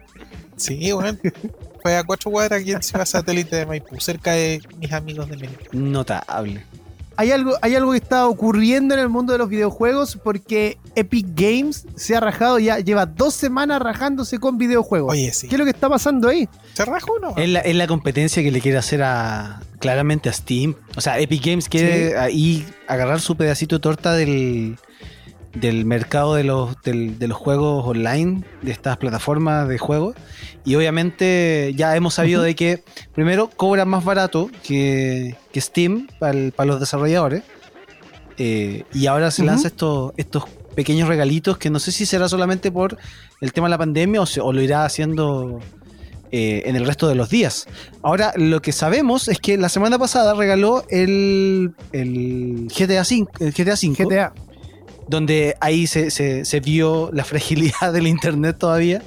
Sí, 0.57 0.91
bueno. 0.91 1.17
Fue 1.83 1.97
a 1.97 2.03
cuatro 2.03 2.33
cuadras 2.33 2.61
aquí 2.61 2.73
en 2.73 2.83
Ciudad 2.83 3.05
Satélite 3.05 3.55
de 3.55 3.67
Maipú, 3.67 4.01
cerca 4.01 4.33
de 4.33 4.61
mis 4.77 4.93
amigos 4.93 5.29
de 5.31 5.37
México. 5.37 5.63
Notable. 5.71 6.65
Hay 7.17 7.31
algo, 7.31 7.55
hay 7.63 7.75
algo 7.75 7.93
que 7.93 7.99
está 7.99 8.27
ocurriendo 8.27 8.95
en 8.95 9.01
el 9.01 9.09
mundo 9.09 9.33
de 9.33 9.39
los 9.39 9.49
videojuegos 9.49 10.19
porque 10.23 10.79
Epic 10.95 11.27
Games 11.35 11.87
se 11.97 12.17
ha 12.17 12.21
rajado, 12.21 12.59
ya 12.59 12.79
lleva 12.81 13.07
dos 13.07 13.35
semanas 13.35 13.81
rajándose 13.81 14.39
con 14.39 14.59
videojuegos. 14.59 15.13
Oye, 15.13 15.33
sí. 15.33 15.49
¿Qué 15.49 15.55
es 15.55 15.59
lo 15.59 15.65
que 15.65 15.71
está 15.71 15.89
pasando 15.89 16.29
ahí? 16.29 16.49
¿Se 16.75 16.85
rajó 16.85 17.15
o 17.15 17.19
no? 17.19 17.37
Es 17.37 17.49
la, 17.49 17.61
es 17.61 17.75
la 17.75 17.87
competencia 17.87 18.43
que 18.43 18.51
le 18.51 18.61
quiere 18.61 18.79
hacer 18.79 19.03
a 19.03 19.61
claramente 19.79 20.29
a 20.29 20.33
Steam. 20.33 20.75
O 20.97 21.01
sea, 21.01 21.19
Epic 21.19 21.45
Games 21.45 21.69
quiere 21.69 22.11
sí. 22.11 22.15
ahí 22.17 22.67
agarrar 22.87 23.21
su 23.21 23.37
pedacito 23.37 23.77
de 23.77 23.81
torta 23.81 24.15
del, 24.15 24.77
del 25.61 25.85
mercado 25.85 26.35
de 26.35 26.45
los, 26.45 26.81
del, 26.83 27.19
de 27.19 27.29
los 27.29 27.37
juegos 27.37 27.87
online, 27.87 28.45
de 28.63 28.73
estas 28.73 28.97
plataformas 28.99 29.69
de 29.69 29.79
juegos. 29.79 30.15
Y 30.65 30.75
obviamente 30.75 31.73
ya 31.77 31.97
hemos 31.97 32.15
sabido 32.15 32.43
de 32.43 32.55
que 32.55 32.85
primero 33.15 33.49
cobra 33.49 33.85
más 33.85 34.05
barato 34.05 34.51
que, 34.63 35.37
que 35.53 35.61
Steam 35.61 36.09
para, 36.19 36.65
los 36.65 36.81
desarrolladores. 36.81 37.43
Eh, 38.39 38.85
y 38.93 39.07
ahora 39.07 39.31
se 39.31 39.43
uh 39.43 39.45
-huh. 39.45 39.49
lanza 39.49 39.69
estos, 39.69 40.13
estos 40.19 40.45
pequeños 40.75 41.09
regalitos 41.09 41.57
que 41.57 41.71
no 41.71 41.79
sé 41.79 41.91
si 41.91 42.05
será 42.05 42.29
solamente 42.29 42.71
por 42.71 42.99
el 43.41 43.53
tema 43.53 43.67
de 43.67 43.71
la 43.71 43.79
pandemia 43.79 44.21
o, 44.21 44.27
se, 44.27 44.43
o 44.43 44.53
lo 44.53 44.61
irá 44.61 44.85
haciendo 44.85 45.61
eh, 46.33 46.65
en 46.67 46.77
el 46.77 46.85
resto 46.85 47.09
de 47.09 47.15
los 47.15 47.31
días. 47.31 47.67
Ahora, 48.03 48.33
lo 48.37 48.61
que 48.61 48.73
sabemos 48.73 49.29
es 49.29 49.39
que 49.39 49.57
la 49.57 49.69
semana 49.69 49.99
pasada 49.99 50.35
regaló 50.35 50.85
el, 50.91 51.73
el 51.93 52.69
GTA 52.69 53.03
V. 53.03 53.27
El 53.41 53.53
GTA, 53.53 53.77
5, 53.77 54.05
GTA. 54.05 54.33
Donde 55.09 55.57
ahí 55.61 55.87
se, 55.87 56.11
se, 56.11 56.45
se, 56.45 56.61
vio 56.61 57.11
la 57.13 57.25
fragilidad 57.25 57.93
del 57.93 58.07
internet 58.07 58.57
todavía. 58.59 59.03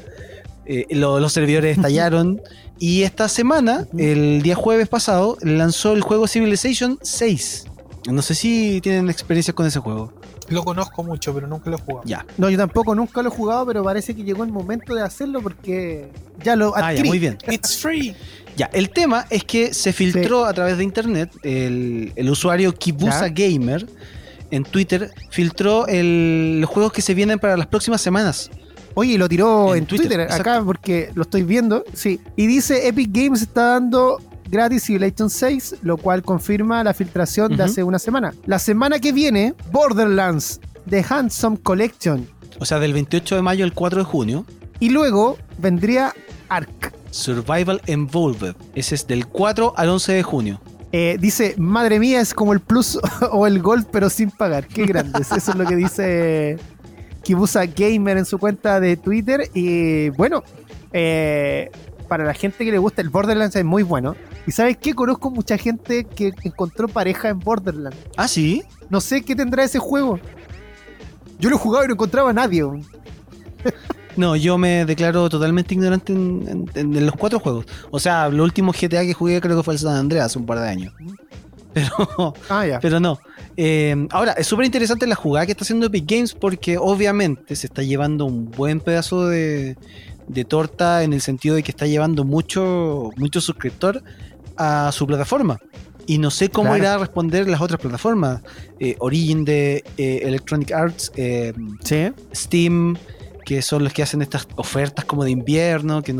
Eh, 0.66 0.86
lo, 0.92 1.20
los 1.20 1.34
servidores 1.34 1.78
estallaron. 1.78 2.42
y 2.78 3.04
esta 3.04 3.28
semana, 3.28 3.88
el 3.98 4.42
día 4.42 4.56
jueves 4.56 4.88
pasado, 4.88 5.38
lanzó 5.42 5.94
el 5.94 6.02
juego 6.02 6.28
Civilization 6.28 7.00
6. 7.02 7.66
No 8.12 8.22
sé 8.22 8.36
si 8.36 8.80
tienen 8.82 9.10
experiencia 9.10 9.54
con 9.54 9.66
ese 9.66 9.80
juego. 9.80 10.14
Lo 10.50 10.64
conozco 10.64 11.04
mucho, 11.04 11.34
pero 11.34 11.48
nunca 11.48 11.70
lo 11.70 11.78
he 11.78 11.80
jugado. 11.80 12.04
Ya. 12.06 12.26
No, 12.38 12.50
yo 12.50 12.58
tampoco 12.58 12.96
nunca 12.96 13.22
lo 13.22 13.30
he 13.30 13.32
jugado, 13.32 13.66
pero 13.68 13.84
parece 13.84 14.16
que 14.16 14.24
llegó 14.24 14.44
el 14.44 14.52
momento 14.52 14.96
de 14.96 15.04
hacerlo 15.04 15.42
porque 15.42 16.10
ya 16.44 16.56
lo 16.56 16.76
adquirí. 16.76 17.00
Ah, 17.00 17.04
ya, 17.04 17.04
muy 17.04 17.20
bien. 17.20 17.38
It's 17.50 17.78
free. 17.78 18.16
Ya, 18.58 18.70
el 18.74 18.90
tema 18.90 19.26
es 19.30 19.44
que 19.44 19.74
se 19.74 19.94
filtró 19.94 20.44
sí. 20.44 20.50
a 20.50 20.54
través 20.54 20.78
de 20.78 20.84
internet 20.84 21.32
el, 21.44 22.12
el 22.16 22.30
usuario 22.30 22.74
Kibusa 22.74 23.28
¿Ya? 23.28 23.48
Gamer 23.48 23.86
en 24.52 24.64
Twitter 24.64 25.12
filtró 25.30 25.88
el, 25.88 26.62
los 26.62 26.70
juegos 26.70 26.92
que 26.92 27.02
se 27.02 27.14
vienen 27.14 27.40
para 27.40 27.58
las 27.58 27.68
próximas 27.68 28.02
semanas. 28.02 28.50
Oye, 28.96 29.18
lo 29.18 29.30
tiró 29.30 29.76
en, 29.76 29.80
en 29.80 29.86
Twitter, 29.86 30.08
Twitter 30.08 30.32
acá 30.32 30.62
porque 30.66 31.12
lo 31.14 31.24
estoy 31.24 31.44
viendo. 31.44 31.84
Sí. 31.94 32.20
Y 32.36 32.48
dice 32.48 32.88
Epic 32.88 33.10
Games 33.12 33.42
está 33.42 33.74
dando 33.74 34.20
gratis 34.50 34.84
Civilization 34.86 35.30
6, 35.30 35.76
lo 35.84 35.98
cual 35.98 36.24
confirma 36.24 36.84
la 36.84 36.94
filtración 36.94 37.52
uh 37.52 37.56
-huh. 37.56 37.58
de 37.58 37.64
hace 37.64 37.84
una 37.84 38.00
semana. 38.00 38.34
La 38.46 38.60
semana 38.60 39.00
que 39.00 39.12
viene, 39.12 39.54
Borderlands 39.72 40.60
The 40.90 41.06
Handsome 41.08 41.58
Collection. 41.58 42.28
O 42.60 42.66
sea, 42.66 42.80
del 42.80 42.94
28 42.94 43.36
de 43.36 43.42
mayo 43.42 43.64
al 43.64 43.74
4 43.74 44.00
de 44.00 44.06
junio. 44.06 44.46
Y 44.80 44.90
luego 44.90 45.38
vendría 45.58 46.14
Ark. 46.50 46.94
Survival 47.12 47.82
Involved. 47.88 48.56
Ese 48.76 48.96
es 48.96 49.08
del 49.08 49.28
4 49.28 49.74
al 49.78 49.90
11 49.90 50.14
de 50.14 50.24
junio. 50.24 50.62
Eh, 50.92 51.18
dice, 51.20 51.56
madre 51.58 52.00
mía, 52.00 52.20
es 52.20 52.34
como 52.34 52.54
el 52.54 52.60
Plus 52.60 53.00
o 53.32 53.46
el 53.48 53.62
Gold, 53.62 53.88
pero 53.92 54.10
sin 54.10 54.32
pagar. 54.32 54.68
Qué 54.68 54.86
grandes. 54.86 55.32
Eso 55.32 55.52
es 55.52 55.58
lo 55.58 55.66
que 55.66 55.76
dice 55.76 56.58
Kibusa 57.24 57.66
Gamer 57.66 58.18
en 58.18 58.26
su 58.26 58.40
cuenta 58.40 58.80
de 58.80 58.98
Twitter. 58.98 59.50
Y 59.54 60.10
bueno, 60.10 60.44
eh, 60.92 61.72
para 62.08 62.26
la 62.26 62.34
gente 62.34 62.66
que 62.66 62.72
le 62.72 62.80
gusta 62.80 63.02
el 63.02 63.10
Borderlands 63.10 63.56
es 63.56 63.66
muy 63.66 63.84
bueno. 63.84 64.16
¿Y 64.48 64.52
sabes 64.52 64.78
qué? 64.78 64.94
Conozco 64.94 65.30
mucha 65.30 65.58
gente 65.58 66.06
que 66.06 66.34
encontró 66.44 66.88
pareja 66.88 67.30
en 67.30 67.40
Borderlands. 67.40 67.98
¿Ah, 68.18 68.28
sí? 68.28 68.64
No 68.90 69.00
sé 69.00 69.22
qué 69.22 69.36
tendrá 69.36 69.64
ese 69.64 69.80
juego. 69.80 70.20
Yo 71.40 71.50
lo 71.50 71.56
he 71.56 71.60
jugado 71.60 71.86
y 71.86 71.88
no 71.88 71.94
encontraba 71.94 72.32
a 72.32 72.34
nadie. 72.34 72.64
No, 74.20 74.36
yo 74.36 74.58
me 74.58 74.84
declaro 74.84 75.30
totalmente 75.30 75.74
ignorante 75.74 76.12
en, 76.12 76.68
en, 76.76 76.96
en, 76.98 77.06
los 77.06 77.16
cuatro 77.16 77.40
juegos. 77.40 77.66
O 77.90 78.02
sea, 78.02 78.28
lo 78.28 78.44
último 78.44 78.74
GTA 78.74 79.04
que 79.04 79.14
jugué 79.14 79.40
creo 79.40 79.56
que 79.56 79.64
fue 79.64 79.76
el 79.76 79.80
San 79.80 79.96
Andreas 79.96 80.26
hace 80.26 80.40
un 80.40 80.46
par 80.46 80.60
de 80.60 80.68
años. 80.68 80.94
Pero, 81.74 82.34
ah, 82.50 82.80
pero 82.82 83.00
no. 83.00 83.18
Eh, 83.56 83.96
ahora, 84.10 84.34
es 84.34 84.46
súper 84.46 84.66
interesante 84.66 85.08
la 85.08 85.16
jugada 85.16 85.46
que 85.46 85.54
está 85.54 85.64
haciendo 85.64 85.86
Epic 85.86 86.04
Games 86.06 86.34
porque 86.34 86.78
obviamente 86.78 87.56
se 87.56 87.68
está 87.68 87.82
llevando 87.82 88.26
un 88.26 88.52
buen 88.52 88.82
pedazo 88.82 89.28
de, 89.28 89.78
torta 90.50 91.04
en 91.04 91.14
el 91.14 91.22
sentido 91.22 91.56
de 91.56 91.64
que 91.64 91.72
está 91.72 91.88
llevando 91.88 92.26
mucho, 92.26 93.12
mucho 93.16 93.40
suscriptor 93.40 94.04
a 94.58 94.92
su 94.92 95.08
plataforma. 95.08 95.60
Y 96.08 96.18
no 96.18 96.30
sé 96.30 96.50
cómo 96.50 96.76
irá 96.76 96.96
a 96.96 96.98
responder 96.98 97.48
las 97.48 97.62
otras 97.62 97.80
plataformas. 97.80 98.42
Eh, 98.82 98.98
Origin 99.00 99.46
de 99.46 99.86
eh, 99.96 100.22
Electronic 100.24 100.74
Arts, 100.74 101.10
Steam, 102.36 102.98
que 103.50 103.64
son 103.64 103.84
los 103.84 103.92
que 103.94 104.04
hacen 104.04 104.22
estas 104.22 104.48
ofertas 104.58 105.06
como 105.06 105.24
de 105.24 105.32
invierno, 105.32 106.04
que 106.04 106.16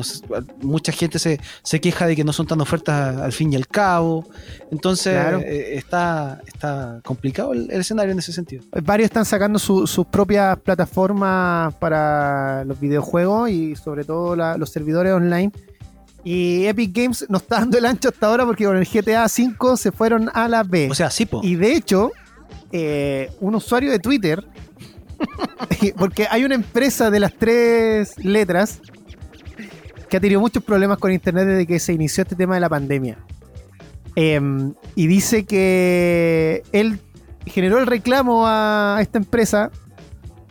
mucha 0.64 0.92
gente 0.92 1.20
se, 1.20 1.40
queja 1.80 2.08
de 2.08 2.16
que 2.16 2.24
no 2.24 2.34
son 2.34 2.48
tan 2.48 2.60
ofertas 2.60 3.18
al 3.18 3.32
fin 3.32 3.54
y 3.54 3.56
al 3.56 3.68
cabo. 3.68 4.28
Entonces 4.72 5.14
eh, 5.16 5.76
está, 5.78 6.42
está 6.48 7.02
complicado 7.04 7.54
el, 7.54 7.70
escenario 7.70 8.14
en 8.14 8.18
ese 8.18 8.34
sentido. 8.34 8.64
Varios 8.82 9.06
están 9.06 9.26
sacando 9.26 9.60
sus 9.60 10.08
propias 10.08 10.58
plataformas 10.58 11.76
para 11.76 12.66
los 12.66 12.80
videojuegos 12.80 13.52
y 13.52 13.76
sobre 13.76 14.06
todo 14.06 14.36
los 14.36 14.72
servidores 14.72 15.14
online. 15.14 15.52
Y 16.24 16.66
Epic 16.66 16.92
Games 16.98 17.28
no 17.30 17.38
está 17.38 17.60
dando 17.60 17.78
el 17.78 17.86
ancho 17.86 18.10
hasta 18.10 18.26
ahora 18.26 18.44
porque 18.44 18.66
con 18.66 18.76
el 18.76 18.88
GTA 18.88 19.26
V 19.26 19.78
se 19.78 19.92
fueron 19.92 20.32
a 20.34 20.48
la 20.48 20.64
B. 20.64 20.88
O 20.90 20.96
sea, 20.96 21.12
sí, 21.12 21.30
Y 21.44 21.58
de 21.58 21.76
hecho, 21.76 22.12
eh, 22.72 23.30
un 23.40 23.54
usuario 23.54 23.92
de 23.92 24.00
Twitter 24.00 24.44
Porque 25.98 26.28
hay 26.30 26.44
una 26.44 26.56
empresa 26.56 27.10
de 27.10 27.20
las 27.20 27.34
tres 27.34 28.18
letras 28.18 28.82
que 30.10 30.18
ha 30.18 30.20
tenido 30.20 30.42
muchos 30.42 30.64
problemas 30.64 30.98
con 30.98 31.12
Internet 31.12 31.46
desde 31.46 31.68
que 31.68 31.80
se 31.80 31.94
inició 31.94 32.24
este 32.24 32.36
tema 32.36 32.56
de 32.56 32.62
la 32.62 32.70
pandemia. 32.70 33.18
Em, 34.16 34.74
y 34.96 35.08
dice 35.08 35.46
que 35.46 36.64
él 36.72 37.00
generó 37.46 37.80
el 37.80 37.88
reclamo 37.88 38.44
a 38.46 38.98
esta 39.02 39.18
empresa. 39.18 39.72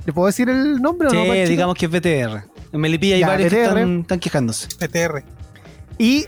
¿Le 0.06 0.12
puedo 0.12 0.26
decir 0.26 0.48
el 0.48 0.80
nombre 0.80 1.08
o 1.08 1.12
no? 1.12 1.24
Sí, 1.24 1.50
digamos 1.50 1.76
que 1.76 1.86
es 1.86 1.92
BTR. 1.92 2.44
En 2.72 2.80
Melipilla 2.80 3.16
hay 3.16 3.22
varios 3.22 3.52
que 3.52 3.64
están, 3.64 4.20
quejándose. 4.20 4.68
BTR. 4.78 5.22
Y 5.98 6.26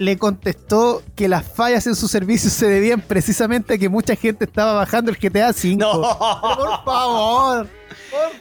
le 0.00 0.16
contestó 0.16 1.02
que 1.14 1.28
las 1.28 1.46
fallas 1.46 1.86
en 1.86 1.94
su 1.94 2.08
servicio 2.08 2.48
se 2.48 2.66
debían 2.66 3.02
precisamente 3.02 3.74
a 3.74 3.78
que 3.78 3.90
mucha 3.90 4.16
gente 4.16 4.46
estaba 4.46 4.72
bajando 4.72 5.10
el 5.10 5.18
GTA 5.18 5.50
V. 5.50 5.76
No. 5.76 6.00
por 6.00 6.84
favor. 6.86 7.68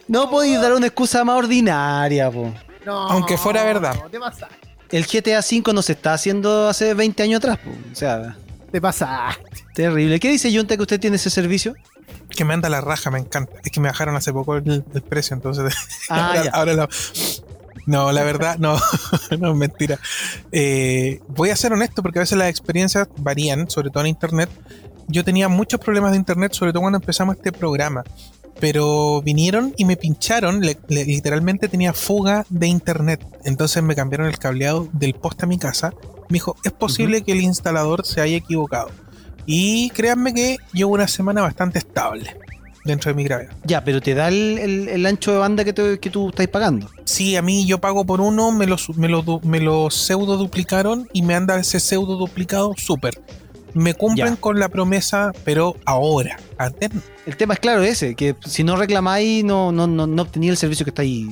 No 0.07 0.29
podéis 0.29 0.61
dar 0.61 0.71
una 0.71 0.87
excusa 0.87 1.25
más 1.25 1.35
ordinaria, 1.35 2.31
po. 2.31 2.53
No, 2.85 3.09
Aunque 3.09 3.37
fuera 3.37 3.65
verdad. 3.65 3.93
El 4.89 5.05
GTA 5.05 5.39
V 5.39 5.73
no 5.73 5.81
se 5.81 5.91
está 5.91 6.13
haciendo 6.13 6.69
hace 6.69 6.93
20 6.93 7.23
años 7.23 7.39
atrás, 7.39 7.57
po. 7.57 7.71
O 7.71 7.95
sea. 7.95 8.37
Te 8.71 8.79
pasa. 8.79 9.37
Terrible. 9.73 10.17
¿Qué 10.21 10.29
dice 10.29 10.55
Junta 10.55 10.77
que 10.77 10.83
usted 10.83 10.99
tiene 10.99 11.17
ese 11.17 11.29
servicio? 11.29 11.75
Que 12.29 12.45
me 12.45 12.53
anda 12.53 12.69
la 12.69 12.79
raja, 12.79 13.11
me 13.11 13.19
encanta. 13.19 13.51
Es 13.65 13.71
que 13.71 13.81
me 13.81 13.89
bajaron 13.89 14.15
hace 14.15 14.31
poco 14.31 14.55
el, 14.55 14.83
precio, 15.09 15.35
entonces. 15.35 15.73
Ah, 16.09 16.41
ahora, 16.53 16.73
lo, 16.73 16.89
no, 17.89 18.11
la 18.11 18.23
verdad, 18.23 18.59
no, 18.59 18.77
no 19.39 19.51
es 19.51 19.55
mentira. 19.55 19.97
Eh, 20.51 21.21
voy 21.27 21.49
a 21.49 21.55
ser 21.55 21.73
honesto 21.73 22.03
porque 22.03 22.19
a 22.19 22.21
veces 22.21 22.37
las 22.37 22.47
experiencias 22.47 23.07
varían, 23.17 23.67
sobre 23.67 23.89
todo 23.89 24.01
en 24.01 24.09
internet. 24.09 24.47
Yo 25.07 25.23
tenía 25.23 25.49
muchos 25.49 25.79
problemas 25.79 26.11
de 26.11 26.17
internet, 26.17 26.53
sobre 26.53 26.71
todo 26.71 26.81
cuando 26.81 26.99
empezamos 26.99 27.35
este 27.35 27.51
programa 27.51 28.03
pero 28.59 29.21
vinieron 29.21 29.73
y 29.77 29.85
me 29.85 29.95
pincharon, 29.95 30.59
literalmente 30.89 31.69
tenía 31.69 31.93
fuga 31.93 32.45
de 32.49 32.67
internet, 32.67 33.25
entonces 33.45 33.81
me 33.81 33.95
cambiaron 33.95 34.27
el 34.27 34.37
cableado 34.37 34.89
del 34.91 35.13
poste 35.13 35.45
a 35.45 35.47
mi 35.47 35.57
casa, 35.57 35.93
me 36.27 36.33
dijo, 36.33 36.57
es 36.65 36.73
posible 36.73 37.21
que 37.21 37.31
el 37.31 37.39
instalador 37.39 38.05
se 38.05 38.19
haya 38.19 38.35
equivocado. 38.35 38.89
Y 39.45 39.91
créanme 39.91 40.33
que 40.33 40.57
llevo 40.73 40.91
una 40.91 41.07
semana 41.07 41.41
bastante 41.41 41.79
estable 41.79 42.35
dentro 42.85 43.11
de 43.11 43.15
mi 43.15 43.23
gravedad. 43.23 43.51
Ya, 43.63 43.83
pero 43.83 44.01
te 44.01 44.13
da 44.13 44.29
el, 44.29 45.05
ancho 45.05 45.31
de 45.31 45.37
banda 45.37 45.63
que, 45.63 45.99
que 45.99 46.09
tú 46.09 46.29
estás 46.29 46.47
pagando. 46.47 46.89
Sí, 47.05 47.35
a 47.35 47.41
mí 47.41 47.65
yo 47.65 47.79
pago 47.79 48.05
por 48.05 48.21
uno, 48.21 48.51
me 48.51 48.65
lo, 48.65 48.77
me 48.95 49.07
lo, 49.07 49.41
me 49.43 49.59
lo 49.59 49.89
pseudo 49.89 50.37
duplicaron 50.37 51.07
y 51.13 51.21
me 51.21 51.35
anda 51.35 51.59
ese 51.59 51.79
pseudo 51.79 52.15
duplicado 52.15 52.73
súper 52.77 53.19
me 53.73 53.93
cumplen 53.93 54.35
con 54.35 54.59
la 54.59 54.69
promesa, 54.69 55.31
pero 55.43 55.75
ahora. 55.85 56.39
El 57.25 57.37
tema 57.37 57.53
es 57.53 57.59
claro 57.59 57.83
ese, 57.83 58.15
que 58.15 58.35
si 58.45 58.63
no 58.63 58.75
reclamáis, 58.75 59.43
no, 59.43 59.71
no, 59.71 59.87
no, 59.87 60.07
no 60.07 60.21
obtenía 60.21 60.51
el 60.51 60.57
servicio 60.57 60.85
que 60.85 60.89
estáis 60.89 61.27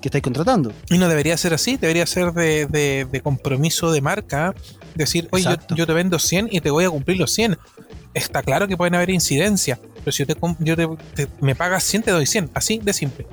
que 0.00 0.08
estáis 0.08 0.22
contratando. 0.22 0.72
Y 0.90 0.98
no 0.98 1.08
debería 1.08 1.36
ser 1.36 1.54
así, 1.54 1.76
debería 1.76 2.04
ser 2.06 2.32
de, 2.32 3.20
compromiso 3.22 3.92
de 3.92 4.00
marca. 4.00 4.54
Decir, 4.94 5.28
oye, 5.30 5.46
yo, 5.74 5.86
te 5.86 5.92
vendo 5.94 6.18
100 6.18 6.48
y 6.50 6.60
te 6.60 6.70
voy 6.70 6.84
a 6.84 6.90
cumplir 6.90 7.18
los 7.18 7.32
100. 7.32 7.56
Está 8.14 8.42
claro 8.42 8.68
que 8.68 8.76
pueden 8.76 8.94
haber 8.94 9.10
incidencias, 9.10 9.78
pero 10.04 10.12
si 10.12 10.24
yo, 10.58 10.76
te, 10.76 11.28
me 11.40 11.54
pagas 11.54 11.84
100, 11.84 12.02
te 12.02 12.10
doy 12.10 12.26
100. 12.26 12.50
Así 12.54 12.78
de 12.78 12.92
simple. 12.92 13.26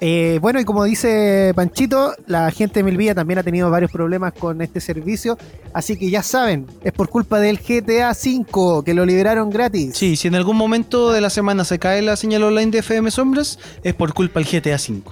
Eh, 0.00 0.38
bueno, 0.40 0.60
y 0.60 0.64
como 0.64 0.84
dice 0.84 1.52
Panchito, 1.56 2.14
la 2.26 2.50
gente 2.52 2.80
de 2.80 2.84
Melvilla 2.84 3.14
también 3.14 3.38
ha 3.38 3.42
tenido 3.42 3.68
varios 3.70 3.90
problemas 3.90 4.32
con 4.32 4.60
este 4.62 4.80
servicio. 4.80 5.36
Así 5.72 5.96
que 5.96 6.10
ya 6.10 6.22
saben, 6.22 6.66
es 6.84 6.92
por 6.92 7.08
culpa 7.08 7.40
del 7.40 7.58
GTA 7.58 8.12
V 8.12 8.84
que 8.84 8.94
lo 8.94 9.04
liberaron 9.04 9.50
gratis. 9.50 9.96
Sí, 9.96 10.16
si 10.16 10.28
en 10.28 10.36
algún 10.36 10.56
momento 10.56 11.12
de 11.12 11.20
la 11.20 11.30
semana 11.30 11.64
se 11.64 11.78
cae 11.78 12.02
la 12.02 12.16
señal 12.16 12.44
online 12.44 12.70
de 12.70 12.78
FM 12.78 13.10
Sombras, 13.10 13.58
es 13.82 13.94
por 13.94 14.14
culpa 14.14 14.40
del 14.40 14.48
GTA 14.48 14.76
V. 14.76 15.02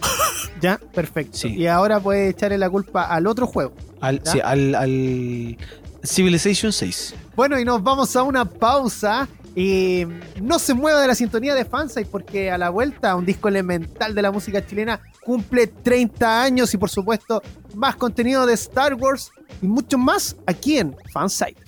ya, 0.60 0.78
perfecto. 0.92 1.48
Y 1.48 1.66
ahora 1.66 2.00
puede 2.00 2.28
echarle 2.28 2.58
la 2.58 2.68
culpa 2.68 3.04
al 3.04 3.26
otro 3.26 3.46
juego. 3.46 3.72
Al, 4.00 4.20
sí, 4.24 4.40
al, 4.42 4.74
al 4.74 5.56
Civilization 6.04 6.72
6. 6.72 7.14
Bueno, 7.36 7.58
y 7.58 7.64
nos 7.64 7.82
vamos 7.82 8.14
a 8.16 8.22
una 8.22 8.44
pausa. 8.44 9.28
Y 9.56 10.06
no 10.40 10.60
se 10.60 10.74
mueva 10.74 11.00
de 11.00 11.08
la 11.08 11.14
sintonía 11.16 11.56
de 11.56 11.64
Fansite 11.64 12.06
porque 12.06 12.52
a 12.52 12.56
la 12.56 12.70
vuelta 12.70 13.16
un 13.16 13.26
disco 13.26 13.48
elemental 13.48 14.14
de 14.14 14.22
la 14.22 14.30
música 14.30 14.64
chilena 14.64 15.00
cumple 15.24 15.66
30 15.66 16.42
años 16.42 16.72
y 16.72 16.78
por 16.78 16.88
supuesto 16.88 17.42
más 17.74 17.96
contenido 17.96 18.46
de 18.46 18.54
Star 18.54 18.94
Wars 18.94 19.32
y 19.60 19.66
mucho 19.66 19.98
más 19.98 20.36
aquí 20.46 20.78
en 20.78 20.96
Fansite. 21.12 21.60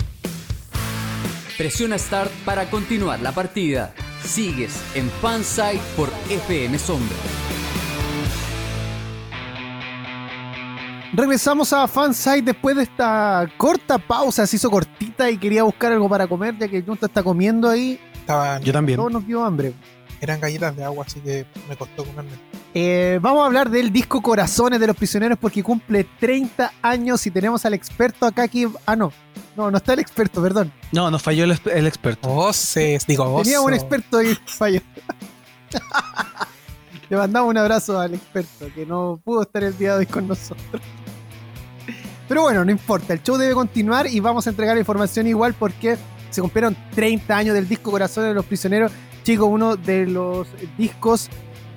Presiona 1.59 1.99
Start 1.99 2.31
para 2.45 2.71
continuar 2.71 3.21
la 3.21 3.33
partida. 3.33 3.93
Sigues 4.25 4.75
en 4.95 5.11
Fansite 5.21 5.81
por 5.97 6.09
FM 6.31 6.79
Sombra. 6.79 7.17
Regresamos 11.15 11.71
a 11.75 11.87
Fansite 11.87 12.41
después 12.41 12.75
de 12.75 12.85
esta 12.85 13.47
corta 13.59 13.99
pausa. 13.99 14.47
Se 14.47 14.57
hizo 14.57 14.71
cortita 14.71 15.31
y 15.31 15.37
quería 15.37 15.63
buscar 15.63 15.93
algo 15.93 16.09
para 16.09 16.27
comer, 16.27 16.57
ya 16.59 16.67
que 16.69 16.81
Junta 16.81 17.05
está 17.05 17.23
comiendo 17.23 17.69
ahí. 17.69 18.01
Yo 18.63 18.73
también. 18.73 18.97
Todos 18.97 19.13
nos 19.13 19.27
dio 19.27 19.45
hambre. 19.45 19.75
Eran 20.23 20.41
galletas 20.41 20.75
de 20.75 20.85
agua, 20.85 21.05
así 21.07 21.21
que 21.21 21.45
me 21.69 21.77
costó 21.77 22.05
comerme. 22.05 22.31
Eh, 22.73 23.19
vamos 23.21 23.43
a 23.43 23.47
hablar 23.47 23.69
del 23.69 23.93
disco 23.93 24.23
Corazones 24.23 24.81
de 24.81 24.87
los 24.87 24.97
Prisioneros 24.97 25.37
porque 25.39 25.63
cumple 25.63 26.07
30 26.19 26.73
años 26.81 27.27
y 27.27 27.31
tenemos 27.31 27.67
al 27.67 27.75
experto 27.75 28.25
acá 28.25 28.45
aquí. 28.45 28.67
Ah, 28.87 28.97
no. 28.97 29.13
No, 29.55 29.71
no 29.71 29.77
está 29.77 29.93
el 29.93 29.99
experto, 29.99 30.41
perdón. 30.41 30.73
No, 30.93 31.11
nos 31.11 31.23
falló 31.23 31.45
el, 31.45 31.51
experto. 31.87 32.27
Voces, 32.29 33.07
digo 33.07 33.29
voces. 33.29 33.53
Tenía 33.53 33.61
un 33.61 33.75
experto 33.75 34.23
y 34.23 34.35
falló. 34.47 34.81
Le 37.11 37.17
mandamos 37.19 37.51
un 37.51 37.59
abrazo 37.59 38.01
al 38.01 38.15
experto 38.15 38.69
que 38.75 38.87
no 38.87 39.21
pudo 39.23 39.43
estar 39.43 39.63
el 39.63 39.77
día 39.77 39.93
de 39.93 39.99
hoy 39.99 40.07
con 40.07 40.27
nosotros. 40.27 40.81
Pero 42.33 42.45
bueno, 42.45 42.65
no 42.65 42.71
importa, 42.71 43.13
el 43.13 43.23
show 43.23 43.37
debe 43.37 43.53
continuar 43.53 44.07
y 44.07 44.19
vamos 44.19 44.47
a 44.47 44.51
entregar 44.51 44.79
información 44.79 45.27
igual 45.27 45.53
porque 45.53 45.99
se 46.31 46.41
cumplieron 46.41 46.75
30 46.95 47.37
años 47.37 47.55
del 47.55 47.69
disco 47.69 47.91
Corazones 47.91 48.31
de 48.31 48.35
los 48.35 48.47
Prisioneros. 48.47 48.91
Chicos, 49.23 49.49
uno 49.51 49.77
de 49.77 50.07
los 50.07 50.49
discos 50.79 51.29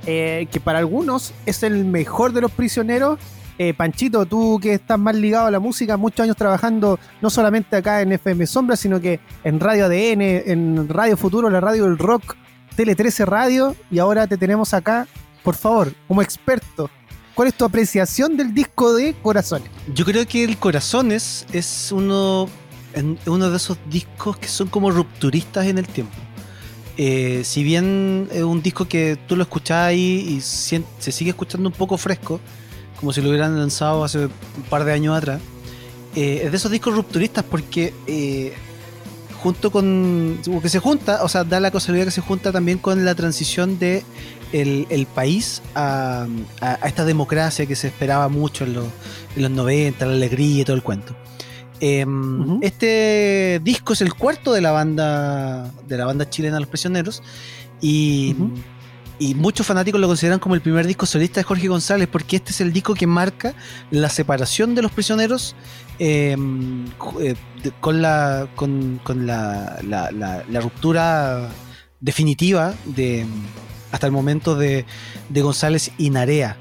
eh, 0.06 0.48
que 0.50 0.62
para 0.62 0.80
algunos 0.80 1.34
es 1.46 1.62
el 1.64 1.84
mejor 1.84 2.32
de 2.32 2.40
los 2.40 2.54
prisioneros. 2.54 3.20
Eh, 3.58 3.74
Panchito, 3.74 4.26
tú 4.26 4.58
que 4.62 4.76
estás 4.76 4.98
más 4.98 5.16
ligado 5.16 5.48
a 5.48 5.52
la 5.52 5.60
música, 5.60 5.98
muchos 5.98 6.24
años 6.24 6.38
trabajando 6.38 7.00
no 7.22 7.30
solamente 7.30 7.76
acá 7.76 8.02
en 8.02 8.14
FM 8.14 8.48
Sombra, 8.48 8.78
sino 8.78 9.02
que 9.02 9.20
en 9.44 9.60
Radio 9.60 9.88
ADN, 9.88 10.22
en 10.22 10.88
Radio 10.88 11.18
Futuro, 11.18 11.50
la 11.50 11.60
radio 11.60 11.84
del 11.84 11.98
rock, 11.98 12.38
Tele 12.78 12.96
13 12.96 13.26
Radio, 13.26 13.76
y 13.92 14.00
ahora 14.00 14.26
te 14.26 14.38
tenemos 14.38 14.74
acá, 14.74 15.06
por 15.44 15.56
favor, 15.56 15.92
como 16.08 16.22
experto 16.22 16.90
¿Cuál 17.36 17.50
es 17.50 17.54
tu 17.54 17.66
apreciación 17.66 18.38
del 18.38 18.54
disco 18.54 18.94
de 18.94 19.14
Corazones? 19.22 19.70
Yo 19.94 20.06
creo 20.06 20.26
que 20.26 20.46
el 20.46 20.58
Corazones 20.58 21.46
es 21.52 21.92
uno, 21.92 22.48
uno 23.26 23.50
de 23.50 23.58
esos 23.58 23.78
discos 23.90 24.38
que 24.38 24.48
son 24.48 24.70
como 24.70 24.90
rupturistas 24.90 25.66
en 25.66 25.78
el 25.78 25.86
tiempo. 25.86 26.16
Eh, 26.98 27.42
si 27.44 27.62
bien 27.62 28.30
es 28.32 28.42
un 28.42 28.62
disco 28.62 28.88
que 28.88 29.18
tú 29.28 29.36
lo 29.36 29.44
escuchás 29.44 29.92
y, 29.94 30.40
se 30.40 31.12
sigue 31.12 31.32
escuchando 31.32 31.68
un 31.68 31.76
poco 31.76 31.98
fresco, 31.98 32.40
como 33.02 33.12
si 33.12 33.22
lo 33.22 33.28
hubieran 33.28 33.60
lanzado 33.60 34.06
hace 34.06 34.28
un 34.28 34.64
par 34.70 34.86
de 34.86 34.94
años 34.94 35.18
atrás, 35.18 35.42
eh, 36.16 36.44
es 36.46 36.52
de 36.52 36.56
esos 36.56 36.72
discos 36.72 36.96
rupturistas 36.96 37.44
porque 37.44 37.94
eh, 38.08 38.54
junto 39.46 39.72
con. 39.72 40.40
que 40.62 40.70
se 40.70 40.80
junta, 40.80 41.24
o 41.24 41.28
sea, 41.28 41.44
da 41.44 41.60
la 41.60 41.70
casualidad 41.70 42.06
que 42.06 42.12
se 42.12 42.22
junta 42.22 42.54
también 42.54 42.78
con 42.78 43.04
la 43.04 43.14
transición 43.14 43.78
de 43.78 44.04
el, 44.52 45.08
país 45.14 45.62
a, 45.76 46.28
esta 46.86 47.06
democracia 47.06 47.66
que 47.66 47.76
se 47.76 47.88
esperaba 47.88 48.30
mucho 48.30 48.64
en 48.64 48.74
los, 48.74 48.86
en 49.36 49.44
los 49.44 49.52
90, 49.52 50.06
la 50.06 50.14
alegría 50.14 50.62
y 50.62 50.66
todo 50.66 50.76
el 50.76 50.84
cuento. 50.84 51.16
Em, 51.80 52.60
este 52.62 53.60
disco 53.64 53.94
es 53.94 54.02
el 54.02 54.14
cuarto 54.14 54.54
de 54.54 54.62
la 54.62 54.72
banda 54.72 55.72
de 55.88 55.98
la 55.98 56.06
banda 56.06 56.30
chilena 56.30 56.58
Los 56.58 56.70
Prisioneros 56.70 57.22
y, 57.82 58.34
y, 59.20 59.36
muchos 59.36 59.68
fanáticos 59.68 60.00
lo 60.00 60.08
consideran 60.08 60.40
como 60.40 60.56
el 60.56 60.62
primer 60.62 60.88
disco 60.88 61.06
solista 61.06 61.42
de 61.42 61.44
Jorge 61.44 61.68
González 61.68 62.08
porque 62.10 62.38
este 62.38 62.52
es 62.52 62.62
el 62.62 62.72
disco 62.72 62.94
que 62.94 63.08
marca 63.08 63.54
la 63.92 64.08
separación 64.08 64.74
de 64.74 64.84
Los 64.84 64.94
Prisioneros 64.94 65.54
em, 66.00 66.86
eh, 67.20 67.36
con 67.82 68.02
la 68.02 68.48
con, 68.56 69.02
la, 69.26 69.78
la, 69.84 70.62
ruptura 70.62 71.50
definitiva 72.00 72.74
de 72.86 73.26
hasta 73.92 74.08
el 74.08 74.14
momento 74.14 74.56
de, 74.56 74.86
de 75.30 75.42
González 75.42 75.92
y 75.98 76.10
Narea. 76.10 76.58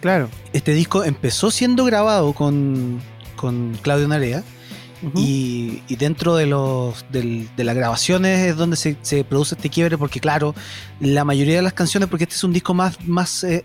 Claro. 0.00 0.28
Este 0.52 0.72
disco 0.74 1.04
empezó 1.04 1.50
siendo 1.50 1.84
grabado 1.84 2.32
con, 2.32 3.00
con 3.36 3.76
Claudio 3.82 4.08
Narea. 4.08 4.44
y, 5.14 5.80
dentro 5.96 6.34
de 6.34 6.46
los 6.46 7.04
de 7.10 7.64
las 7.64 7.76
grabaciones 7.76 8.40
es 8.40 8.56
donde 8.56 8.76
se, 8.76 9.24
produce 9.24 9.54
este 9.54 9.70
quiebre 9.70 9.96
porque 9.96 10.18
claro 10.18 10.56
la 10.98 11.24
mayoría 11.24 11.54
de 11.54 11.62
las 11.62 11.72
canciones 11.72 12.08
porque 12.08 12.24
este 12.24 12.34
es 12.34 12.42
un 12.42 12.52
disco 12.52 12.74
más 12.74 13.00
más 13.06 13.44
eh, 13.44 13.64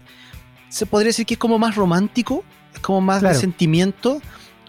se 0.69 0.85
podría 0.85 1.07
decir 1.07 1.25
que 1.25 1.33
es 1.33 1.39
como 1.39 1.57
más 1.57 1.75
romántico 1.75 2.43
es 2.71 2.79
como 2.81 3.01
más 3.01 3.23
de 3.23 3.33
sentimiento 3.33 4.21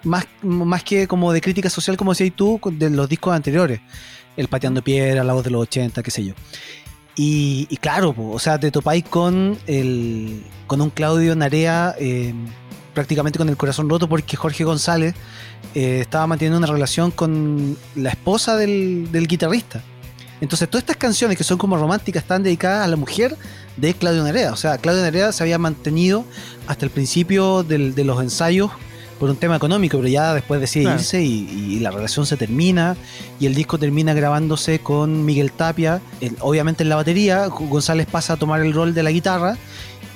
más, 0.04 0.26
más 0.40 0.82
que 0.82 1.06
como 1.06 1.34
de 1.34 1.42
crítica 1.42 1.68
social 1.68 1.98
como 1.98 2.12
decías 2.12 2.32
tú 2.34 2.58
de 2.72 2.88
los 2.88 3.10
discos 3.10 3.34
anteriores 3.34 3.80
el 4.34 4.48
pateando 4.48 4.82
piedra 4.82 5.22
la 5.22 5.34
voz 5.34 5.44
de 5.44 5.50
los 5.50 5.60
80 5.62 6.02
qué 6.02 6.10
sé 6.10 6.24
yo 6.24 6.32
y, 7.16 7.76
claro 7.80 8.14
o 8.16 8.38
sea 8.38 8.58
te 8.58 8.70
topáis 8.70 9.04
con 9.04 9.58
el 9.66 10.42
con 10.66 10.80
un 10.80 10.90
Claudio 10.90 11.36
Narea 11.36 11.94
eh, 11.98 12.34
prácticamente 12.94 13.38
con 13.38 13.48
el 13.48 13.56
corazón 13.56 13.88
roto 13.90 14.08
porque 14.08 14.36
Jorge 14.36 14.64
González 14.64 15.14
eh, 15.74 16.00
estaba 16.00 16.26
manteniendo 16.26 16.58
una 16.58 16.66
relación 16.66 17.10
con 17.10 17.76
la 17.96 18.10
esposa 18.10 18.56
del, 18.56 19.08
guitarrista. 19.28 19.82
Entonces 20.40 20.68
todas 20.68 20.82
estas 20.82 20.96
canciones 20.96 21.36
que 21.36 21.44
son 21.44 21.58
como 21.58 21.76
románticas 21.76 22.22
están 22.22 22.42
dedicadas 22.42 22.84
a 22.84 22.88
la 22.88 22.96
mujer 22.96 23.36
de 23.76 23.94
Claudio 23.94 24.22
Nerea. 24.22 24.52
O 24.52 24.56
sea, 24.56 24.78
Claudio 24.78 25.02
Nerea 25.02 25.32
se 25.32 25.42
había 25.42 25.58
mantenido 25.58 26.24
hasta 26.66 26.84
el 26.84 26.90
principio 26.90 27.62
de 27.62 28.04
los 28.04 28.20
ensayos 28.22 28.70
por 29.24 29.30
un 29.30 29.38
tema 29.38 29.56
económico, 29.56 29.96
pero 29.96 30.08
ya 30.10 30.34
después 30.34 30.60
decide 30.60 30.92
irse 30.92 31.22
y, 31.22 31.78
la 31.80 31.90
relación 31.90 32.26
se 32.26 32.36
termina 32.36 32.94
y 33.40 33.46
el 33.46 33.54
disco 33.54 33.78
termina 33.78 34.12
grabándose 34.12 34.80
con 34.80 35.24
Miguel 35.24 35.50
Tapia, 35.50 36.02
obviamente 36.40 36.82
en 36.82 36.90
la 36.90 36.96
batería, 36.96 37.46
González 37.46 38.06
pasa 38.06 38.34
a 38.34 38.36
tomar 38.36 38.60
el 38.60 38.74
rol 38.74 38.92
de 38.92 39.02
la 39.02 39.10
guitarra 39.10 39.56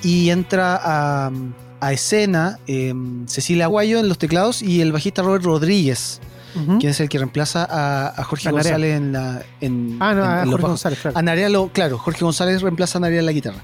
y 0.03 0.29
entra 0.29 0.79
a, 0.79 1.31
a 1.79 1.91
escena 1.91 2.59
em, 2.67 3.27
Cecilia 3.27 3.65
Aguayo 3.65 3.97
en 3.97 4.09
los 4.09 4.19
teclados 4.19 4.61
y 4.61 4.79
el 4.79 4.91
bajista 4.91 5.23
Robert 5.23 5.43
Rodríguez, 5.43 6.21
quien 6.53 6.91
es 6.91 6.99
el 6.99 7.09
que 7.09 7.17
reemplaza 7.17 7.67
a, 7.67 8.23
Jorge 8.25 8.51
González 8.51 8.95
en 8.95 9.11
la. 9.11 9.41
En, 9.59 9.97
ah, 9.99 10.13
no, 10.13 10.23
a 10.23 10.45
Jorge 10.45 10.67
González, 10.67 10.99
claro. 10.99 11.71
claro, 11.73 11.97
Jorge 11.97 12.23
González 12.23 12.61
reemplaza 12.61 12.99
a 12.99 13.01
Narea 13.01 13.21
en 13.21 13.25
la 13.25 13.31
guitarra. 13.31 13.63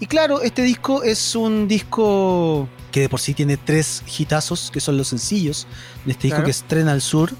Y 0.00 0.06
claro, 0.06 0.42
este 0.42 0.62
disco 0.62 1.02
es 1.02 1.36
un 1.36 1.68
disco 1.68 2.68
que 2.90 3.00
de 3.00 3.08
por 3.08 3.20
sí 3.20 3.34
tiene 3.34 3.56
tres 3.56 4.02
hitazos, 4.18 4.70
que 4.70 4.80
son 4.80 4.96
los 4.96 5.08
sencillos 5.08 5.66
de 6.04 6.12
este 6.12 6.28
disco 6.28 6.42
que 6.42 6.50
es 6.50 6.62
Tren 6.62 6.88
al 6.88 7.02
Sur, 7.02 7.32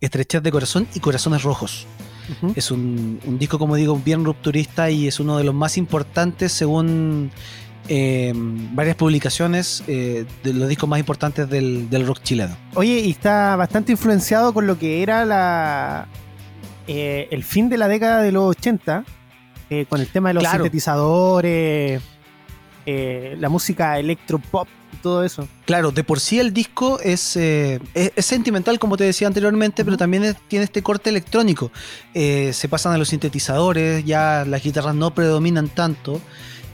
Estrechez 0.00 0.42
de 0.42 0.52
Corazón 0.52 0.86
y 0.94 1.00
Corazones 1.00 1.42
Rojos. 1.42 1.86
Es 2.54 2.70
un, 2.70 3.20
un, 3.26 3.38
disco, 3.38 3.58
como 3.58 3.74
digo, 3.74 4.00
bien 4.02 4.24
rupturista 4.24 4.90
y 4.90 5.08
es 5.08 5.18
uno 5.18 5.36
de 5.36 5.44
los 5.44 5.54
más 5.54 5.76
importantes 5.76 6.52
según 6.52 7.32
eh, 7.88 8.32
varias 8.34 8.94
publicaciones 8.94 9.82
eh, 9.88 10.24
de 10.44 10.54
los 10.54 10.68
discos 10.68 10.88
más 10.88 11.00
importantes 11.00 11.48
del, 11.48 12.06
rock 12.06 12.22
chileno. 12.22 12.56
Oye, 12.74 13.00
y 13.00 13.10
está 13.10 13.56
bastante 13.56 13.92
influenciado 13.92 14.54
con 14.54 14.66
lo 14.66 14.78
que 14.78 15.02
era 15.02 15.24
la 15.24 16.06
eh, 16.86 17.26
el 17.30 17.42
fin 17.42 17.68
de 17.68 17.78
la 17.78 17.88
década 17.88 18.22
de 18.22 18.30
los 18.30 18.44
80, 18.44 19.04
con 19.88 20.00
el 20.00 20.08
tema 20.08 20.30
de 20.30 20.34
los 20.34 20.44
sintetizadores, 20.44 22.02
la 22.86 23.48
música 23.48 23.98
electropop 23.98 24.68
y 24.92 24.96
todo 24.96 25.24
eso. 25.24 25.48
Claro, 25.64 25.92
de 25.92 26.04
por 26.04 26.20
sí 26.20 26.38
el 26.38 26.52
disco 26.52 26.98
es, 27.00 27.36
es, 27.36 28.26
sentimental, 28.26 28.78
como 28.78 28.96
te 28.96 29.04
decía 29.04 29.26
anteriormente, 29.26 29.84
pero 29.84 29.96
también 29.96 30.36
tiene 30.48 30.64
este 30.64 30.82
corte 30.82 31.10
electrónico. 31.10 31.70
se 32.12 32.68
pasan 32.68 32.92
a 32.92 32.98
los 32.98 33.08
sintetizadores, 33.08 34.04
ya 34.04 34.44
las 34.46 34.62
guitarras 34.62 34.94
no 34.94 35.14
predominan 35.14 35.68
tanto. 35.68 36.20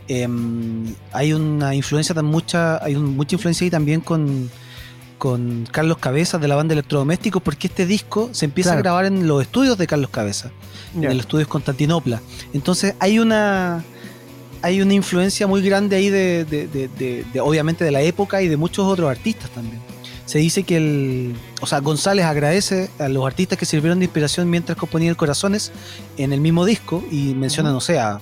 Em, 0.09 0.94
hay 1.12 1.34
una 1.34 1.74
influencia 1.74 2.14
tan 2.14 2.24
mucha, 2.24 2.82
hay 2.82 2.96
mucha 2.96 3.36
influencia 3.36 3.66
ahí 3.66 3.70
también 3.70 4.01
con, 4.01 4.51
con 5.19 5.69
Carlos 5.71 5.99
Cabeza 5.99 6.39
de 6.39 6.49
la 6.49 6.57
banda 6.57 6.73
Electrodomésticos, 6.73 7.43
porque 7.43 7.66
este 7.66 7.85
disco 7.85 8.31
se 8.33 8.47
empieza 8.47 8.73
a 8.73 8.77
grabar 8.77 9.05
en 9.05 9.27
los 9.27 9.43
estudios 9.43 9.77
de 9.77 9.87
Carlos 9.87 10.11
Cabeza, 10.11 10.51
en 10.95 11.05
el 11.05 11.21
estudio 11.21 11.49
Constantinopla. 11.49 12.23
Entonces 12.55 12.95
hay 13.01 13.19
una 13.19 13.85
hay 14.62 14.81
una 14.81 14.95
influencia 14.95 15.47
muy 15.47 15.62
grande 15.62 15.97
ahí 15.97 16.11
de, 16.11 17.25
obviamente 17.41 17.85
de 17.85 17.91
la 17.91 18.01
época 18.01 18.43
y 18.43 18.49
de 18.49 18.57
muchos 18.57 18.87
otros 18.87 19.11
artistas 19.11 19.51
también. 19.51 19.81
Se 20.25 20.39
dice 20.39 20.62
que 20.62 20.77
el, 20.77 21.37
o 21.62 21.66
sea, 21.66 21.81
González 21.81 22.27
agradece 22.27 22.91
a 22.99 23.09
los 23.09 23.27
artistas 23.27 23.59
que 23.59 23.64
sirvieron 23.64 23.99
de 23.99 24.05
inspiración 24.05 24.51
mientras 24.51 24.77
componían 24.77 25.14
Corazones 25.14 25.73
en 26.19 26.33
el 26.33 26.41
mismo 26.41 26.66
disco 26.66 27.03
y 27.11 27.35
menciona, 27.35 27.71
no 27.71 27.81
sé, 27.81 27.99
a 27.99 28.21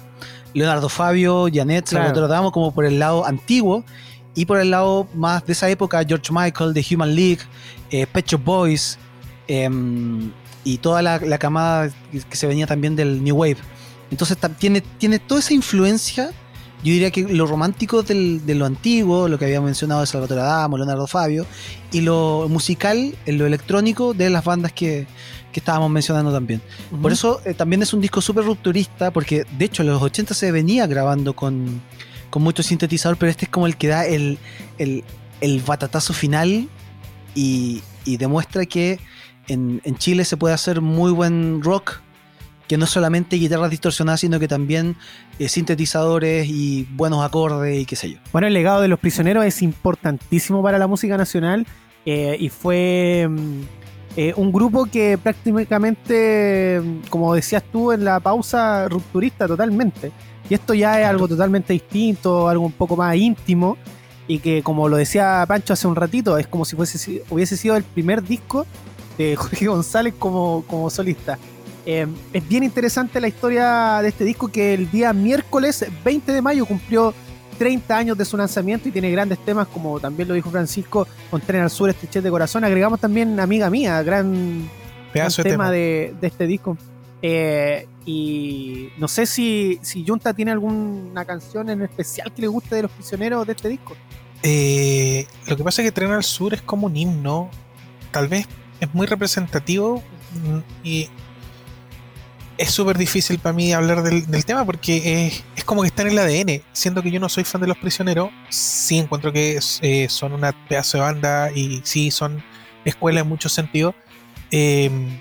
Leonardo 0.55 0.89
Fabio, 0.89 1.49
Janet, 1.53 1.87
Salvatore 1.89 2.29
Damo, 2.29 2.53
como 2.53 2.73
por 2.73 2.85
el 2.85 3.01
lado 3.01 3.27
antiguo 3.27 3.85
y 4.37 4.45
por 4.45 4.61
el 4.61 4.71
lado 4.71 5.09
más 5.15 5.45
de 5.47 5.55
esa 5.55 5.69
época, 5.69 6.05
George 6.07 6.31
Michael, 6.31 6.75
The 6.75 6.95
Human 6.95 7.17
League, 7.17 7.41
eh, 7.91 8.07
Pet 8.07 8.33
Boys 8.45 8.99
em, 9.49 10.31
y 10.63 10.77
toda 10.79 11.01
la, 11.01 11.39
camada 11.39 11.91
que 12.13 12.37
se 12.37 12.47
venía 12.47 12.67
también 12.67 12.95
del 12.95 13.25
New 13.25 13.35
Wave. 13.35 13.57
Entonces 14.11 14.37
tiene, 14.59 14.83
tiene 14.83 15.19
toda 15.19 15.41
esa 15.41 15.55
influencia. 15.55 16.31
Yo 16.85 16.93
diría 16.93 17.11
que 17.11 17.23
lo 17.23 17.47
romántico 17.47 18.03
de 18.03 18.55
lo 18.55 18.67
antiguo, 18.67 19.27
lo 19.27 19.39
que 19.39 19.47
había 19.47 19.63
mencionado 19.63 20.03
de 20.03 20.07
Salvatore 20.07 20.43
Adamo, 20.43 20.77
Leonardo 20.77 21.07
Fabio, 21.07 21.47
y 21.91 22.03
lo 22.03 22.47
musical, 22.51 23.17
lo 23.25 23.47
electrónico 23.47 24.13
de 24.13 24.29
las 24.29 24.45
bandas 24.45 24.73
que, 24.73 25.07
que 25.51 25.61
estábamos 25.61 25.91
mencionando 25.91 26.31
también. 26.31 26.61
Por 27.01 27.11
eso 27.11 27.41
eh, 27.47 27.55
también 27.55 27.83
es 27.83 27.95
un 27.95 28.03
disco 28.03 28.21
súper 28.21 28.45
rupturista, 28.45 29.11
porque 29.11 29.47
de 29.57 29.65
hecho 29.65 29.83
en 29.83 29.89
los 29.89 30.03
80 30.03 30.35
se 30.35 30.53
venía 30.53 30.87
grabando 30.87 31.35
con, 31.35 31.81
con 32.37 32.43
mucho 32.43 32.63
sintetizador, 32.63 33.17
pero 33.17 33.31
este 33.31 33.47
es 33.47 33.51
como 33.51 33.67
el 33.67 33.79
que 33.79 33.89
da 33.89 34.05
el, 34.05 34.39
el, 34.77 35.05
el 35.41 35.63
batatazo 35.63 36.13
final 36.13 36.69
y, 37.35 37.83
y 38.05 38.19
demuestra 38.19 38.67
que 38.67 39.01
en, 39.49 39.81
en, 39.85 39.97
Chile 39.97 40.23
se 40.27 40.37
puede 40.37 40.53
hacer 40.53 40.83
muy 40.83 41.13
buen 41.13 41.63
rock, 41.63 42.01
que 42.69 42.77
no 42.77 42.85
solamente 42.85 43.37
guitarras 43.37 43.71
distorsionadas, 43.71 44.21
sino 44.21 44.39
que 44.39 44.49
también 44.49 44.97
eh, 45.39 45.49
sintetizadores 45.49 46.47
y 46.47 46.87
buenos 46.91 47.25
acordes 47.25 47.81
y 47.81 47.87
qué 47.87 47.97
sé 47.97 48.11
yo. 48.11 48.19
Bueno, 48.33 48.49
el 48.49 48.53
legado 48.53 48.83
de 48.83 48.89
los 48.89 48.99
prisioneros 48.99 49.43
es 49.47 49.63
importantísimo 49.63 50.63
para 50.63 50.77
la 50.77 50.87
música 50.87 51.17
nacional 51.17 51.67
eh, 52.05 52.37
y 52.39 52.51
fue... 52.51 53.29
Mm, 53.31 53.63
eh, 54.19 54.33
un 54.35 54.51
grupo 54.51 54.87
que 54.87 55.19
prácticamente, 55.19 56.81
como 57.11 57.35
decías 57.35 57.63
tú 57.71 57.93
en 57.93 58.03
la 58.03 58.19
pausa, 58.19 58.89
rupturista 58.89 59.47
totalmente. 59.47 60.11
Y 60.49 60.55
esto 60.55 60.75
ya 60.75 61.01
es 61.01 61.07
algo 61.07 61.29
totalmente 61.29 61.73
distinto, 61.73 62.49
algo 62.49 62.65
un 62.65 62.73
poco 62.73 62.97
más 62.97 63.17
íntimo. 63.17 63.77
Y 64.29 64.41
que, 64.41 64.63
como 64.63 64.89
lo 64.89 64.97
decía 64.97 65.45
Pancho 65.47 65.73
hace 65.73 65.87
un 65.87 65.97
ratito, 65.97 66.37
es 66.39 66.47
como 66.47 66.65
si 66.65 66.75
fuese, 66.75 67.23
hubiese 67.31 67.57
sido 67.57 67.77
el 67.77 67.85
primer 67.85 68.23
disco 68.23 68.67
de 69.19 69.37
Jorge 69.37 69.67
González 69.67 70.15
como, 70.19 70.65
como 70.67 70.91
solista. 70.91 71.39
Eh, 71.85 72.07
es 72.33 72.49
bien 72.49 72.65
interesante 72.65 73.21
la 73.21 73.29
historia 73.29 74.01
de 74.03 74.09
este 74.09 74.25
disco 74.25 74.49
que 74.49 74.75
el 74.75 74.91
día 74.91 75.13
miércoles 75.13 75.87
20 76.05 76.33
de 76.33 76.43
mayo 76.43 76.67
cumplió 76.67 77.15
30 77.59 77.97
años 77.97 78.19
de 78.19 78.25
su 78.25 78.37
lanzamiento 78.37 78.89
y 78.89 78.93
tiene 78.93 79.11
grandes 79.11 79.39
temas, 79.39 79.69
como 79.69 79.99
también 80.01 80.29
lo 80.29 80.35
dijo 80.35 80.51
Francisco, 80.51 81.07
con 81.31 81.41
Tren 81.41 81.63
al 81.63 81.71
Sur, 81.71 81.91
este 81.91 82.21
de 82.21 82.31
corazón. 82.31 82.65
Agregamos 82.65 83.01
también 83.01 83.39
Amiga 83.41 83.71
Mía, 83.71 84.03
gran, 84.03 84.69
tema, 85.43 85.71
De, 85.71 86.15
este 86.21 86.47
disco. 86.47 86.77
Eh, 87.23 87.89
y 88.05 88.91
no 88.99 89.09
sé 89.09 89.27
si, 89.27 89.79
si 89.83 90.05
Junta 90.07 90.35
tiene 90.35 90.53
alguna 90.53 91.25
canción 91.25 91.71
en 91.71 91.83
especial 91.83 92.33
que 92.33 92.43
le 92.43 92.49
guste 92.49 92.77
de 92.77 92.83
los 92.83 92.91
prisioneros 92.91 93.47
de 93.47 93.53
este 93.53 93.69
disco. 93.69 93.97
Eh, 94.43 95.27
lo 95.47 95.57
que 95.57 95.65
pasa 95.65 95.83
es 95.83 95.89
que 95.89 95.93
Tren 95.93 96.13
al 96.13 96.23
Sur 96.23 96.55
es 96.55 96.63
como 96.63 96.87
un 96.87 96.97
himno, 96.97 97.51
tal 98.13 98.29
vez 98.29 98.47
es 98.81 98.95
muy 98.95 99.07
representativo 99.07 100.03
y 100.85 101.09
es 102.59 102.71
súper 102.71 102.97
difícil 102.97 103.39
para 103.39 103.53
mí 103.53 103.73
hablar 103.73 104.03
del, 104.03 104.45
tema 104.45 104.65
porque 104.65 105.27
es, 105.57 105.65
como 105.65 105.83
que 105.83 105.89
está 105.89 106.03
en 106.03 106.09
el 106.09 106.19
ADN. 106.19 106.63
Siendo 106.73 107.03
que 107.03 107.11
yo 107.11 107.21
no 107.21 107.29
soy 107.29 107.45
fan 107.45 107.61
de 107.61 107.67
Los 107.67 107.79
Prisioneros, 107.79 108.31
sí 108.49 108.99
encuentro 108.99 109.33
que 109.33 109.59
eh, 109.83 110.07
son 110.09 110.33
una 110.33 110.53
pedazo 110.69 110.99
de 110.99 111.03
banda 111.03 111.51
y 111.53 111.81
sí 111.85 112.11
son 112.11 112.43
escuela 112.85 113.21
en 113.21 113.29
muchos 113.29 113.53
sentidos. 113.53 113.95
Em, 114.51 115.21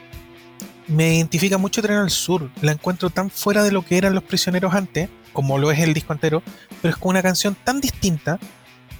me 0.88 1.15
identifica 1.15 1.57
mucho 1.57 1.81
Tren 1.81 1.97
al 1.97 2.09
Sur. 2.09 2.49
La 2.61 2.71
encuentro 2.71 3.09
tan 3.09 3.29
fuera 3.29 3.63
de 3.63 3.71
lo 3.71 3.83
que 3.83 3.97
eran 3.97 4.13
Los 4.13 4.23
Prisioneros 4.23 4.73
antes, 4.73 5.09
como 5.33 5.57
lo 5.57 5.71
es 5.71 5.79
el 5.79 5.93
disco 5.93 6.13
entero, 6.13 6.43
pero 6.81 6.93
es 6.93 6.97
con 6.97 7.11
una 7.11 7.21
canción 7.21 7.55
tan 7.63 7.81
distinta. 7.81 8.39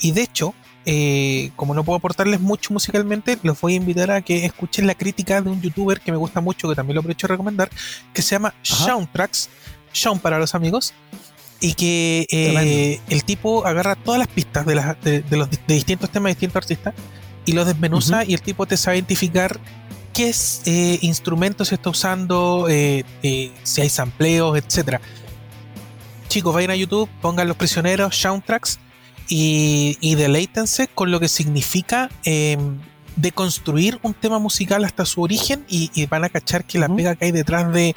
Y 0.02 0.12
de 0.12 0.22
hecho, 0.22 0.54
eh, 0.86 1.52
como 1.56 1.74
no 1.74 1.84
puedo 1.84 1.98
aportarles 1.98 2.40
mucho 2.42 2.74
musicalmente, 2.74 3.40
los 3.44 3.60
voy 3.60 3.74
a 3.74 3.78
invitar 3.78 4.12
a 4.12 4.22
que 4.22 4.46
escuchen 4.46 4.88
la 4.88 4.96
crítica 4.96 5.42
de 5.42 5.50
un 5.50 5.62
youtuber 5.62 6.00
que 6.00 6.12
me 6.12 6.18
gusta 6.18 6.42
mucho, 6.42 6.70
que 6.70 6.76
también 6.76 6.96
lo 6.96 7.00
aprovecho 7.00 7.28
a 7.28 7.30
recomendar, 7.30 7.70
que 8.14 8.22
se 8.22 8.36
llama 8.36 8.54
Soundtracks, 8.62 9.50
Sean 9.92 10.20
para 10.20 10.38
los 10.38 10.54
amigos, 10.54 10.94
y 11.60 11.74
que 11.74 12.28
eh, 12.30 13.00
el 13.10 13.24
tipo 13.24 13.66
agarra 13.66 13.96
todas 13.96 14.20
las 14.20 14.28
pistas 14.28 14.66
de, 14.66 14.76
los 14.76 15.50
de 15.50 15.60
distintos 15.68 16.10
temas 16.10 16.30
de 16.30 16.34
distintos 16.34 16.58
artistas 16.58 16.94
y 17.46 17.54
los 17.54 17.66
desmenuza 17.66 18.26
y 18.26 18.34
el 18.34 18.42
tipo 18.42 18.66
te 18.66 18.76
sabe 18.78 18.98
identificar 18.98 19.60
qué 20.16 20.34
eh, 20.66 21.00
instrumentos 21.02 21.68
se 21.68 21.76
está 21.76 21.90
usando, 21.90 22.68
eh, 22.70 23.04
si 23.64 23.82
hay 23.82 23.90
sampleos, 23.90 24.58
etcétera. 24.58 25.02
Chicos, 26.30 26.54
vayan 26.54 26.72
a 26.72 26.76
YouTube, 26.76 27.10
pongan 27.22 27.48
los 27.48 27.58
prisioneros, 27.58 28.16
soundtracks 28.16 28.80
y, 29.28 29.98
y 30.00 30.16
deleítense 30.16 30.88
con 30.88 31.12
lo 31.12 31.20
que 31.20 31.28
significa 31.28 32.10
em, 32.24 32.80
deconstruir 33.16 34.00
un 34.04 34.14
tema 34.14 34.40
musical 34.40 34.84
hasta 34.86 35.06
su 35.06 35.22
origen 35.22 35.66
y, 35.68 36.06
van 36.08 36.24
a 36.24 36.30
cachar 36.30 36.66
que 36.66 36.80
la 36.80 36.88
pega 36.90 37.16
que 37.16 37.26
hay 37.26 37.32
detrás 37.32 37.72
de 37.74 37.96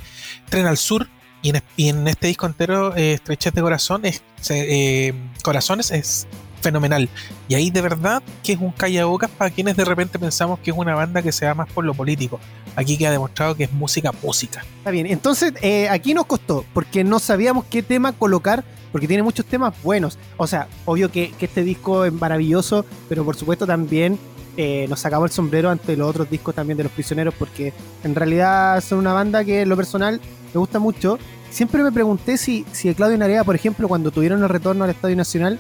Tren 0.49 0.67
al 0.67 0.77
Sur 0.77 1.09
y 1.41 1.51
en, 1.89 2.09
este 2.09 2.27
disco 2.27 2.47
entero, 2.47 2.97
eh, 2.97 3.13
Estrechez 3.15 3.55
de 3.55 3.63
Corazón, 3.63 4.05
es, 4.05 4.23
eh, 4.51 5.15
Corazones 5.43 5.93
es 5.93 6.27
fenomenal. 6.61 7.09
Y 7.49 7.55
ahí 7.55 7.71
de 7.71 7.81
verdad 7.81 8.23
que 8.43 8.53
es 8.53 8.61
un 8.61 8.73
callabocas 8.73 9.31
para 9.31 9.51
quienes 9.51 9.77
de 9.77 9.85
repente 9.85 10.19
pensamos 10.19 10.59
que 10.61 10.71
es 10.71 10.77
una 10.77 10.95
banda 10.95 11.23
que 11.23 11.33
se 11.33 11.47
va 11.47 11.55
más 11.55 11.71
por 11.73 11.85
lo 11.85 11.95
político. 11.95 12.41
Aquí 12.77 12.97
que 12.97 13.07
ha 13.07 13.11
demostrado 13.11 13.55
que 13.55 13.65
es 13.65 13.73
música, 13.73 14.13
música. 14.23 14.65
Está 14.79 14.91
bien, 14.91 15.07
entonces 15.07 15.53
eh, 15.63 15.89
aquí 15.89 16.15
nos 16.15 16.27
costó, 16.27 16.65
porque 16.73 17.05
no 17.05 17.19
sabíamos 17.19 17.65
qué 17.71 17.83
tema 17.83 18.13
colocar, 18.13 18.65
porque 18.93 19.09
tiene 19.09 19.23
muchos 19.23 19.47
temas 19.47 19.75
buenos. 19.83 20.19
O 20.37 20.47
sea, 20.47 20.69
obvio 20.85 21.11
que, 21.11 21.33
este 21.41 21.63
disco 21.63 22.05
es 22.05 22.13
maravilloso, 22.13 22.85
pero 23.09 23.25
por 23.25 23.37
supuesto 23.37 23.67
también 23.67 24.19
eh, 24.57 24.87
nos 24.89 25.01
sacamos 25.01 25.31
el 25.31 25.35
sombrero 25.35 25.71
ante 25.71 25.97
los 25.97 26.09
otros 26.09 26.31
discos 26.31 26.55
también 26.55 26.77
de 26.77 26.85
Los 26.85 26.93
Prisioneros, 26.93 27.35
porque 27.35 27.73
en 28.05 28.15
realidad 28.15 28.83
son 28.83 28.99
una 28.99 29.13
banda 29.13 29.45
que 29.45 29.63
en 29.63 29.69
lo 29.69 29.77
personal 29.77 30.21
me 30.53 30.59
gusta 30.59 30.79
mucho. 30.79 31.19
Siempre 31.51 31.83
me 31.83 31.93
pregunté 31.93 32.37
si, 32.37 32.65
si 32.73 32.93
Claudio 32.95 33.17
Narea, 33.17 33.45
por 33.45 33.55
ejemplo, 33.55 33.89
cuando 33.89 34.11
tuvieron 34.11 34.43
el 34.43 34.49
retorno 34.49 34.85
al 34.85 34.91
Estadio 34.91 35.17
Nacional, 35.17 35.59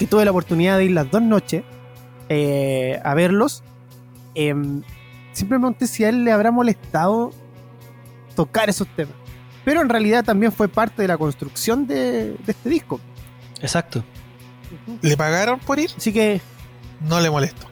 que 0.00 0.06
tuve 0.06 0.24
la 0.24 0.30
oportunidad 0.30 0.78
de 0.78 0.86
ir 0.86 0.92
las 0.92 1.10
dos 1.10 1.20
noches 1.20 1.62
eh, 2.30 2.98
a 3.04 3.12
verlos, 3.12 3.62
em, 4.34 4.80
siempre 5.32 5.58
me 5.58 5.64
pregunté 5.64 5.86
si 5.86 6.04
a 6.04 6.08
él 6.08 6.24
le 6.24 6.32
habrá 6.32 6.50
molestado 6.50 7.32
tocar 8.34 8.70
esos 8.70 8.88
temas. 8.96 9.14
Pero 9.62 9.82
en 9.82 9.90
realidad 9.90 10.24
también 10.24 10.52
fue 10.52 10.68
parte 10.68 11.02
de 11.02 11.08
la 11.08 11.18
construcción 11.18 11.86
de, 11.86 12.34
este 12.46 12.70
disco. 12.70 12.98
Exacto. 13.60 14.02
¿Le 15.02 15.18
pagaron 15.18 15.60
por 15.60 15.78
ir? 15.78 15.90
Así 15.94 16.14
que. 16.14 16.40
No 17.02 17.20
le 17.20 17.28
molesto. 17.28 17.68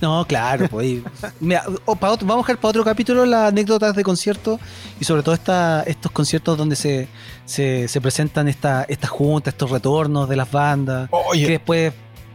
No, 0.00 0.24
claro, 0.26 0.68
pues. 0.68 1.02
Mira, 1.40 1.64
vamos 1.86 2.30
a 2.30 2.36
dejar 2.36 2.58
para 2.58 2.70
otro 2.70 2.84
capítulo 2.84 3.24
las 3.24 3.48
anécdotas 3.48 3.94
de 3.94 4.02
conciertos 4.02 4.60
y 5.00 5.04
sobre 5.04 5.22
todo 5.22 5.34
esta, 5.34 5.82
estos 5.82 6.12
conciertos 6.12 6.58
donde 6.58 6.76
se, 6.76 7.08
se, 7.46 8.00
presentan 8.00 8.48
esta, 8.48 8.84
estas 8.84 9.10
juntas, 9.10 9.54
estos 9.54 9.70
retornos 9.70 10.28
de 10.28 10.36
las 10.36 10.50
bandas. 10.50 11.08
Que 11.32 11.48
después, 11.48 11.92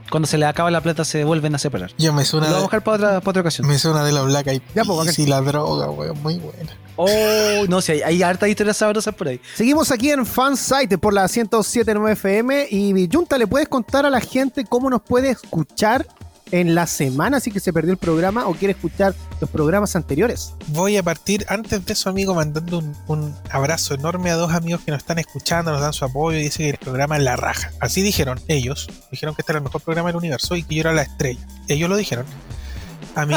cuando 0.10 0.28
se 0.28 0.38
les 0.38 0.48
acaba 0.48 0.72
la 0.72 0.82
plata, 0.82 1.06
se 1.06 1.24
vuelven 1.24 1.56
a 1.56 1.60
separar. 1.60 1.92
Yo 1.98 2.14
me 2.14 2.26
suena. 2.26 2.48
Lo 2.48 2.54
vamos 2.54 2.66
a 2.66 2.68
dejar 2.68 2.84
para 2.84 2.96
otra, 2.96 3.20
para 3.22 3.30
otra 3.30 3.42
ocasión. 3.42 3.68
Me 3.68 3.78
suena 3.78 4.04
de 4.04 4.12
la 4.12 4.22
Black 4.24 4.48
Eyed 4.48 4.62
ya, 4.74 4.84
pues, 4.84 5.20
y 5.20 5.26
la 5.26 5.42
droga, 5.42 5.90
weón, 5.90 6.22
muy 6.22 6.38
buena. 6.38 6.72
Oh, 7.02 7.66
no 7.70 7.80
sé, 7.80 7.94
hay, 7.94 8.02
hay 8.04 8.24
hartas 8.24 8.50
historias 8.50 8.76
sabrosas 8.76 9.16
por 9.16 9.30
ahí. 9.30 9.40
Seguimos 9.56 9.90
aquí 9.90 10.12
en 10.12 10.26
Fansite 10.26 10.98
por 10.98 11.14
la 11.14 11.26
107.9 11.26 12.12
FM 12.12 12.68
y 12.72 13.10
Junta, 13.10 13.38
¿le 13.38 13.48
puedes 13.48 13.70
contar 13.70 14.06
a 14.06 14.10
la 14.10 14.20
gente 14.20 14.66
cómo 14.66 14.90
nos 14.90 15.02
puede 15.04 15.30
escuchar 15.30 16.06
en 16.52 16.76
la 16.76 16.88
semana, 16.88 17.40
si 17.40 17.52
que 17.52 17.60
se 17.60 17.74
perdió 17.74 17.92
el 17.92 17.98
programa 17.98 18.48
o 18.48 18.54
quiere 18.54 18.74
escuchar 18.74 19.16
los 19.40 19.50
programas 19.50 19.96
anteriores. 19.96 20.54
Voy 20.68 20.98
a 20.98 21.04
partir 21.04 21.46
antes 21.50 21.86
de 21.86 21.94
eso, 21.94 22.10
amigo, 22.10 22.34
mandando 22.34 22.84
un, 23.08 23.36
abrazo 23.50 23.94
enorme 23.94 24.32
a 24.32 24.36
dos 24.36 24.54
amigos 24.54 24.82
que 24.82 24.92
nos 24.92 25.00
están 25.00 25.20
escuchando, 25.20 25.72
nos 25.72 25.82
dan 25.82 25.94
su 25.94 26.06
apoyo 26.06 26.38
y 26.38 26.44
dicen 26.44 26.66
que 26.66 26.72
el 26.72 26.78
programa 26.78 27.18
es 27.18 27.24
la 27.24 27.36
raja. 27.36 27.72
Así 27.80 28.02
dijeron 28.02 28.40
ellos, 28.48 28.90
dijeron 29.12 29.36
que 29.36 29.42
este 29.42 29.52
era 29.52 29.60
el 29.60 29.64
mejor 29.64 29.82
programa 29.82 30.10
del 30.10 30.18
universo 30.18 30.56
y 30.56 30.64
que 30.64 30.76
yo 30.76 30.82
era 30.82 30.94
la 30.94 31.04
estrella. 31.04 31.46
Ellos 31.68 31.90
lo 31.90 31.98
dijeron. 31.98 32.26
A 33.16 33.26
mi, 33.26 33.36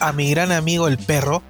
a 0.00 0.12
mi 0.12 0.30
gran 0.30 0.52
amigo 0.52 0.88
el 0.88 0.98
perro, 0.98 1.42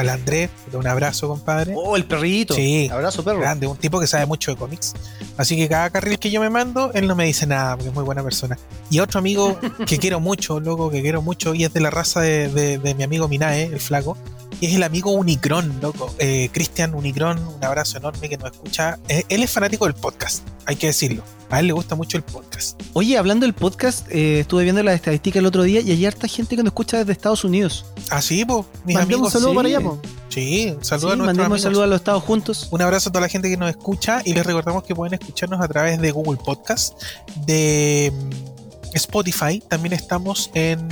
al 0.00 0.08
Andrés, 0.08 0.50
un 0.72 0.86
abrazo, 0.86 1.28
compadre. 1.28 1.74
Oh, 1.76 1.96
el 1.96 2.04
perrito. 2.04 2.54
Sí. 2.54 2.88
Abrazo, 2.90 3.22
perro. 3.22 3.40
Grande, 3.40 3.66
un 3.66 3.76
tipo 3.76 4.00
que 4.00 4.06
sabe 4.06 4.26
mucho 4.26 4.50
de 4.50 4.56
cómics. 4.56 4.94
Así 5.36 5.56
que 5.56 5.68
cada 5.68 5.90
carril 5.90 6.18
que 6.18 6.30
yo 6.30 6.40
me 6.40 6.50
mando, 6.50 6.90
él 6.94 7.06
no 7.06 7.14
me 7.14 7.24
dice 7.24 7.46
nada, 7.46 7.76
porque 7.76 7.88
es 7.88 7.94
muy 7.94 8.04
buena 8.04 8.22
persona. 8.22 8.58
Y 8.90 9.00
otro 9.00 9.18
amigo 9.18 9.58
que 9.86 9.98
quiero 9.98 10.20
mucho, 10.20 10.58
loco, 10.60 10.90
que 10.90 11.02
quiero 11.02 11.22
mucho, 11.22 11.54
y 11.54 11.64
es 11.64 11.72
de 11.72 11.80
la 11.80 11.90
raza 11.90 12.20
de, 12.20 12.80
mi 12.96 13.02
amigo 13.02 13.28
Minae, 13.28 13.64
el 13.64 13.80
flaco, 13.80 14.16
y 14.60 14.66
es 14.66 14.74
el 14.74 14.82
amigo 14.82 15.12
Unicron, 15.12 15.80
loco. 15.80 16.14
Eh, 16.18 16.48
Cristian 16.52 16.94
Unicron, 16.94 17.38
un 17.38 17.64
abrazo 17.64 17.98
enorme 17.98 18.28
que 18.28 18.36
nos 18.36 18.52
escucha. 18.52 18.98
Eh, 19.08 19.24
él 19.28 19.42
es 19.42 19.50
fanático 19.50 19.84
del 19.84 19.94
podcast, 19.94 20.42
hay 20.66 20.76
que 20.76 20.88
decirlo. 20.88 21.22
A 21.50 21.58
él 21.58 21.66
le 21.66 21.72
gusta 21.72 21.96
mucho 21.96 22.16
el 22.16 22.22
podcast. 22.22 22.80
Oye, 22.92 23.18
hablando 23.18 23.44
del 23.44 23.54
podcast, 23.54 24.06
eh, 24.08 24.40
estuve 24.40 24.62
viendo 24.62 24.82
la 24.84 24.94
estadística 24.94 25.40
el 25.40 25.46
otro 25.46 25.64
día 25.64 25.80
y 25.80 25.90
hay 25.90 26.06
harta 26.06 26.28
gente 26.28 26.54
que 26.54 26.62
nos 26.62 26.70
escucha 26.70 26.98
desde 26.98 27.12
Estados 27.12 27.42
Unidos. 27.42 27.86
Ah, 28.08 28.22
sí, 28.22 28.44
pues. 28.44 28.66
Mis 28.84 28.96
amigos. 28.96 29.34
Un 29.34 29.40
saludo 29.40 29.54
para 29.56 29.68
allá, 29.68 29.80
po. 29.80 30.00
Sí, 30.28 30.72
un 30.76 30.84
saludo 30.84 31.12
a 31.12 31.16
Mandemos 31.16 31.58
un 31.58 31.58
saludo 31.58 31.82
a 31.82 31.86
los 31.88 31.96
Estados 31.96 32.22
juntos. 32.22 32.68
Un 32.70 32.82
abrazo 32.82 33.08
a 33.08 33.12
toda 33.12 33.22
la 33.22 33.28
gente 33.28 33.50
que 33.50 33.56
nos 33.56 33.68
escucha 33.68 34.22
y 34.24 34.32
les 34.32 34.46
recordamos 34.46 34.84
que 34.84 34.94
pueden 34.94 35.14
escucharnos 35.14 35.60
a 35.60 35.66
través 35.66 36.00
de 36.00 36.12
Google 36.12 36.38
Podcast, 36.44 37.02
de 37.46 38.12
mm, 38.14 38.96
Spotify. 38.96 39.60
También 39.66 39.92
estamos 39.92 40.52
en 40.54 40.88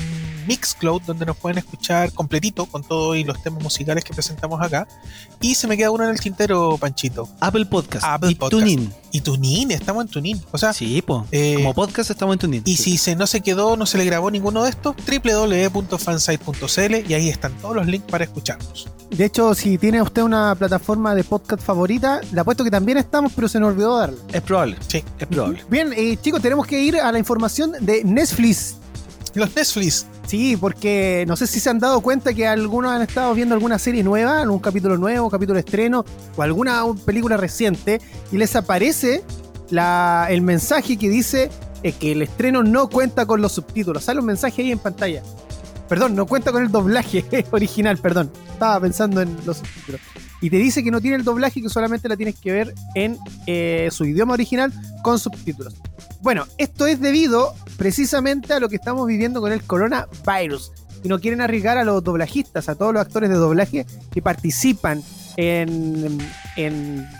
Mixcloud, 0.49 1.03
donde 1.03 1.27
nos 1.27 1.37
pueden 1.37 1.59
escuchar 1.59 2.13
completito 2.13 2.67
con 2.67 2.83
todo 2.83 3.15
y 3.15 3.23
los 3.23 3.41
temas 3.43 3.63
musicales 3.63 4.03
que 4.03 4.15
presentamos 4.15 4.61
acá. 4.61 4.89
Y 5.41 5.55
se 5.55 5.69
me 5.69 5.77
queda 5.77 5.91
uno 5.91 6.05
en 6.05 6.11
el 6.11 6.19
tintero, 6.19 6.77
Panchito. 6.79 7.29
Apple 7.39 7.67
Podcast. 7.67 8.05
Apple 8.05 8.31
y 8.31 8.35
Podcast. 8.35 8.61
TuneIn. 8.61 8.93
Y 9.13 9.21
TuneIn, 9.21 9.71
estamos 9.71 10.05
en 10.05 10.11
TuneIn. 10.11 10.43
O 10.51 10.59
sea, 10.59 10.73
sí, 10.73 11.05
eh, 11.31 11.55
como 11.57 11.75
podcast 11.75 12.11
estamos 12.11 12.35
en 12.35 12.39
TuneIn. 12.39 12.63
Y 12.65 12.79
si 12.79 12.99
se, 12.99 13.15
no 13.15 13.27
se 13.27 13.43
quedó, 13.43 13.77
no 13.77 13.85
se 13.87 13.99
le 13.99 14.07
grabó 14.07 14.31
ninguno 14.31 14.65
de 14.65 14.71
estos, 14.71 14.97
www.fansite.cl 14.97 17.11
y 17.11 17.15
ahí 17.15 17.29
están 17.29 17.53
todos 17.59 17.77
los 17.77 17.87
links 17.87 18.11
para 18.11 18.25
escucharnos. 18.25 18.89
De 19.11 19.25
hecho, 19.25 19.55
si 19.55 19.79
tiene 19.79 20.03
usted 20.03 20.23
una 20.23 20.55
plataforma 20.55 21.15
de 21.15 21.25
podcast 21.25 21.63
favorita, 21.63 22.21
le 22.33 22.41
apuesto 22.41 22.65
que 22.65 22.71
también 22.71 22.99
estamos, 22.99 23.33
pero 23.35 23.49
se 23.49 23.59
nos 23.61 23.73
olvidó 23.73 23.99
darle. 23.99 24.19
Es 24.33 24.43
probable. 24.43 24.77
Sí, 24.87 25.03
es 25.19 25.27
probable. 25.27 25.65
Bien, 25.71 25.93
eh, 25.95 26.19
chicos, 26.21 26.43
tenemos 26.43 26.67
que 26.67 26.81
ir 26.81 26.97
a 26.97 27.11
la 27.13 27.19
información 27.19 27.73
de 27.81 28.05
Netflix. 28.05 28.77
Los 29.35 29.55
Netflix. 29.55 30.07
Sí, 30.29 30.59
porque 30.59 31.25
no 31.27 31.37
sé 31.37 31.47
si 31.47 31.59
se 31.59 31.71
han 31.71 31.79
dado 31.79 32.03
cuenta 32.03 32.35
que 32.35 32.47
algunos 32.47 32.93
han 32.93 33.01
estado 33.01 33.33
viendo 33.33 33.55
alguna 33.55 33.79
serie 33.79 34.03
nueva, 34.03 34.43
algún 34.43 34.59
capítulo 34.59 34.99
nuevo, 34.99 35.31
capítulo 35.31 35.59
estreno 35.59 36.05
o 36.37 36.43
alguna 36.43 36.83
película 37.07 37.39
reciente 37.39 37.99
y 38.31 38.37
les 38.37 38.55
aparece 38.55 39.25
la, 39.71 40.27
el 40.29 40.43
mensaje 40.43 40.99
que 40.99 41.09
dice 41.09 41.51
eh, 41.83 41.93
que 41.93 42.13
el 42.13 42.21
estreno 42.21 42.63
no 42.63 42.91
cuenta 42.91 43.25
con 43.25 43.41
los 43.41 43.53
subtítulos. 43.53 44.05
Sale 44.05 44.21
un 44.21 44.27
mensaje 44.27 44.61
ahí 44.61 44.71
en 44.71 44.79
pantalla. 44.79 45.23
Perdón, 45.89 46.15
no 46.15 46.27
cuenta 46.27 46.53
con 46.53 46.63
el 46.63 46.71
doblaje 46.71 47.25
original, 47.51 47.97
perdón. 47.97 48.31
Estaba 48.53 48.79
pensando 48.81 49.23
en 49.23 49.35
los 49.47 49.57
subtítulos. 49.57 50.03
Y 50.41 50.51
te 50.51 50.57
dice 50.57 50.85
que 50.85 50.91
no 50.91 51.01
tiene 51.01 51.17
el 51.17 51.25
doblaje, 51.25 51.61
que 51.61 51.69
solamente 51.69 52.09
la 52.09 52.17
tienes 52.17 52.37
que 52.37 52.53
ver 52.53 52.75
en 52.95 53.19
eh, 53.47 53.89
su 53.91 54.05
idioma 54.05 54.35
original 54.35 54.73
con 55.03 55.19
subtítulos. 55.19 55.75
Bueno, 56.21 56.47
esto 56.59 56.87
es 56.87 57.01
debido 57.01 57.55
precisamente 57.77 58.53
a 58.53 58.61
lo 58.61 58.69
que 58.69 58.77
estamos 58.77 59.07
viviendo 59.07 59.41
con 59.41 59.53
el 59.53 59.63
coronavirus. 59.63 60.73
Y 61.03 61.09
no 61.09 61.21
quieren 61.21 61.41
arriesgar 61.41 61.79
a 61.79 61.85
los 61.85 62.03
doblajistas, 62.03 62.69
a 62.69 62.75
todos 62.75 62.93
los 62.93 63.01
actores 63.01 63.31
de 63.31 63.37
doblaje 63.37 63.87
que 64.13 64.21
participan 64.21 65.03
en, 65.37 66.19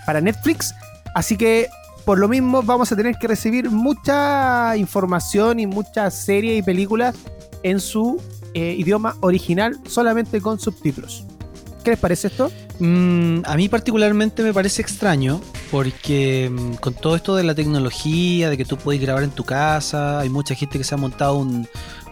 para 0.05 0.21
Netflix. 0.21 0.75
Así 1.15 1.37
que 1.37 1.69
por 2.05 2.19
lo 2.19 2.29
mismo 2.29 2.63
vamos 2.63 2.91
a 2.91 2.97
tener 2.97 3.17
que 3.19 3.29
recibir 3.29 3.71
mucha 3.71 4.77
información 4.77 5.61
y 5.61 5.67
muchas 5.67 6.15
series 6.15 6.59
y 6.59 6.63
películas 6.63 7.15
en 7.63 7.81
su 7.81 8.21
eh, 8.55 8.75
idioma 8.79 9.15
original 9.21 9.79
solamente 9.87 10.41
con 10.41 10.59
subtítulos. 10.59 11.28
¿Qué 11.89 11.93
les 11.93 12.01
parece 12.01 12.27
esto? 12.27 12.53
Mm, 12.81 13.41
a 13.47 13.57
mí 13.57 13.71
particularmente 13.71 14.43
me 14.43 14.53
parece 14.53 14.83
extraño 14.83 15.41
porque 15.71 16.51
mm, 16.53 16.75
con 16.75 16.93
todo 16.93 17.17
esto 17.17 17.35
de 17.35 17.45
la 17.45 17.55
tecnología, 17.55 18.51
de 18.51 18.59
que 18.59 18.67
tú 18.67 18.77
puedes 18.77 19.01
grabar 19.01 19.23
en 19.23 19.31
tu 19.31 19.43
casa, 19.43 20.21
hay 20.21 20.29
mucha 20.29 20.55
gente 20.55 20.77
que 20.77 20.85
se 20.85 20.95
ha 20.95 20.99
montado 20.99 21.39
un, 21.39 21.67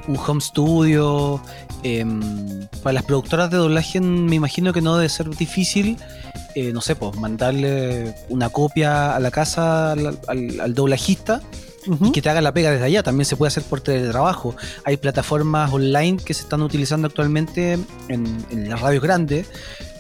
home 0.09 0.41
studio. 0.41 1.43
Em, 1.83 2.67
para 2.83 2.95
las 2.95 3.03
productoras 3.03 3.51
de 3.51 3.59
doblaje 3.59 4.01
me 4.01 4.37
imagino 4.37 4.73
que 4.73 4.81
no 4.81 4.97
debe 4.97 5.11
ser 5.11 5.29
difícil, 5.29 5.99
eh, 6.55 6.73
no 6.73 6.81
sé, 6.81 6.97
pues 6.97 7.15
mandarle 7.19 8.15
una 8.31 8.49
copia 8.49 9.15
a 9.15 9.21
la 9.21 9.31
casa 9.31 9.93
al, 9.93 10.75
doblajista. 10.75 11.43
Y 11.87 12.13
que 12.13 12.23
te 12.23 12.29
haga 12.29 12.41
la 12.41 12.53
pega 12.53 12.71
desde 12.71 12.85
allá, 12.85 13.03
también 13.03 13.25
se 13.25 13.37
puede 13.37 13.49
hacer 13.49 13.63
por 13.63 13.81
teletrabajo. 13.81 14.57
Hay 14.85 14.97
plataformas 14.97 15.73
online 15.73 16.17
que 16.17 16.35
se 16.35 16.43
están 16.43 16.63
utilizando 16.63 17.07
actualmente 17.07 17.79
en, 18.09 18.45
en 18.51 18.69
las 18.69 18.81
radios 18.81 19.03
grandes, 19.03 19.49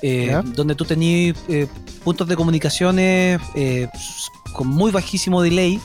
eh, 0.03 0.41
donde 0.45 0.75
tú 0.75 0.85
tenías 0.85 1.37
eh, 1.49 1.67
puntos 2.05 2.29
de 2.29 2.37
comunicaciones 2.37 3.41
eh, 3.55 3.89
con 4.53 4.69
muy 4.69 4.91
bajísimo 4.91 5.43
delay 5.43 5.81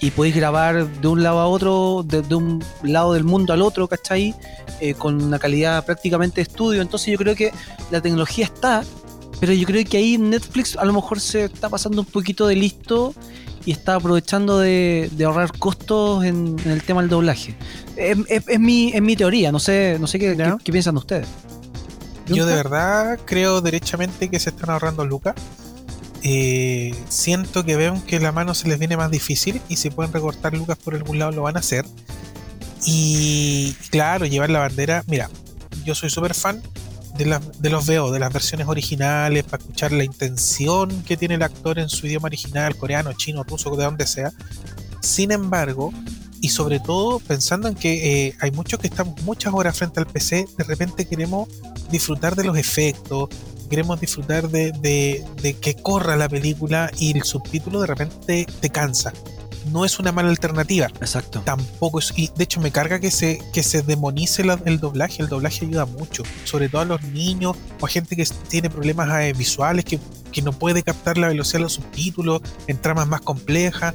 y 0.00 0.10
podéis 0.10 0.36
grabar 0.36 0.86
de 0.86 1.08
un 1.08 1.22
lado 1.22 1.40
a 1.40 1.46
otro, 1.46 2.04
de, 2.06 2.34
un 2.34 2.62
lado 2.82 3.14
del 3.14 3.24
mundo 3.24 3.52
al 3.52 3.62
otro, 3.62 3.88
¿cachai? 3.88 4.34
Eh, 4.80 4.94
con 4.94 5.22
una 5.22 5.38
calidad 5.38 5.84
prácticamente 5.84 6.36
de 6.36 6.42
estudio. 6.42 6.82
Entonces 6.82 7.08
yo 7.08 7.18
creo 7.18 7.34
que 7.34 7.52
la 7.90 8.00
tecnología 8.00 8.44
está, 8.44 8.84
pero 9.40 9.52
yo 9.52 9.66
creo 9.66 9.84
que 9.84 9.96
ahí 9.98 10.18
Netflix 10.18 10.76
a 10.76 10.84
lo 10.84 10.92
mejor 10.92 11.20
se 11.20 11.44
está 11.44 11.68
pasando 11.68 12.00
un 12.00 12.06
poquito 12.06 12.46
de 12.46 12.56
listo 12.56 13.14
y 13.64 13.72
está 13.72 13.96
aprovechando 13.96 14.58
de, 14.58 15.10
ahorrar 15.24 15.56
costos 15.58 16.24
en, 16.24 16.56
el 16.64 16.82
tema 16.82 17.00
del 17.02 17.10
doblaje. 17.10 17.56
Es, 17.96 18.60
mi, 18.60 18.92
mi 19.00 19.16
teoría, 19.16 19.50
no 19.52 19.58
sé, 19.58 19.98
no 20.00 20.06
sé 20.06 20.18
qué, 20.18 20.36
qué, 20.62 20.72
piensan 20.72 20.96
ustedes. 20.96 21.26
Yo 22.26 22.46
de 22.46 22.54
verdad 22.54 23.18
creo 23.24 23.60
derechamente 23.60 24.28
que 24.28 24.38
se 24.38 24.50
están 24.50 24.70
ahorrando 24.70 25.04
lucas. 25.04 25.34
Eh, 26.22 26.94
siento 27.08 27.64
que 27.64 27.76
ven 27.76 28.00
que 28.02 28.18
la 28.18 28.32
mano 28.32 28.54
se 28.54 28.68
les 28.68 28.78
viene 28.78 28.96
más 28.96 29.10
difícil 29.10 29.60
y 29.68 29.76
si 29.76 29.90
pueden 29.90 30.12
recortar 30.12 30.54
lucas 30.54 30.76
por 30.78 30.94
algún 30.94 31.18
lado 31.18 31.32
lo 31.32 31.42
van 31.42 31.56
a 31.56 31.60
hacer. 31.60 31.84
Y 32.84 33.74
claro, 33.90 34.26
llevar 34.26 34.50
la 34.50 34.60
bandera. 34.60 35.04
Mira, 35.08 35.28
yo 35.84 35.94
soy 35.94 36.10
súper 36.10 36.34
fan 36.34 36.62
de, 37.16 37.40
de 37.58 37.70
los 37.70 37.86
VO, 37.86 38.10
de 38.12 38.18
las 38.18 38.32
versiones 38.32 38.68
originales, 38.68 39.44
para 39.44 39.62
escuchar 39.62 39.92
la 39.92 40.04
intención 40.04 41.02
que 41.04 41.16
tiene 41.16 41.34
el 41.34 41.42
actor 41.42 41.78
en 41.78 41.88
su 41.88 42.06
idioma 42.06 42.26
original, 42.26 42.76
coreano, 42.76 43.12
chino, 43.12 43.44
ruso, 43.44 43.74
de 43.76 43.84
donde 43.84 44.06
sea. 44.06 44.32
Sin 45.00 45.32
embargo, 45.32 45.92
y 46.40 46.50
sobre 46.50 46.80
todo 46.80 47.18
pensando 47.20 47.68
en 47.68 47.74
que 47.74 48.28
eh, 48.28 48.36
hay 48.40 48.50
muchos 48.50 48.78
que 48.78 48.88
estamos 48.88 49.20
muchas 49.22 49.52
horas 49.54 49.76
frente 49.76 50.00
al 50.00 50.06
PC, 50.06 50.46
de 50.56 50.64
repente 50.64 51.06
queremos 51.06 51.48
disfrutar 51.90 52.36
de 52.36 52.44
los 52.44 52.56
efectos, 52.56 53.28
queremos 53.70 54.00
disfrutar 54.00 54.48
de, 54.48 54.72
de 54.72 55.54
que 55.54 55.74
corra 55.74 56.16
la 56.16 56.28
película 56.28 56.90
y 56.98 57.16
el 57.16 57.24
subtítulo 57.24 57.80
de 57.80 57.86
repente 57.86 58.46
te 58.60 58.70
cansa 58.70 59.12
no 59.70 59.84
es 59.84 59.98
una 59.98 60.12
mala 60.12 60.28
alternativa. 60.28 60.86
Exacto. 61.00 61.42
Tampoco 61.44 61.98
es. 61.98 62.12
Y 62.16 62.30
de 62.36 62.44
hecho, 62.44 62.60
me 62.60 62.70
carga 62.70 62.98
que 62.98 63.10
se, 63.10 63.40
que 63.52 63.62
se 63.62 63.82
demonice 63.82 64.42
el 64.64 64.80
doblaje. 64.80 65.22
El 65.22 65.28
doblaje 65.28 65.66
ayuda 65.66 65.86
mucho, 65.86 66.22
sobre 66.44 66.68
todo 66.68 66.82
a 66.82 66.84
los 66.84 67.02
niños 67.02 67.56
o 67.80 67.86
a 67.86 67.88
gente 67.88 68.16
que 68.16 68.24
tiene 68.48 68.70
problemas 68.70 69.08
eh, 69.22 69.32
visuales, 69.36 69.84
que, 69.84 70.00
no 70.42 70.52
puede 70.52 70.82
captar 70.82 71.16
la 71.16 71.28
velocidad 71.28 71.60
de 71.60 71.62
los 71.62 71.72
subtítulos 71.72 72.42
en 72.66 72.76
tramas 72.76 73.08
más 73.08 73.22
complejas. 73.22 73.94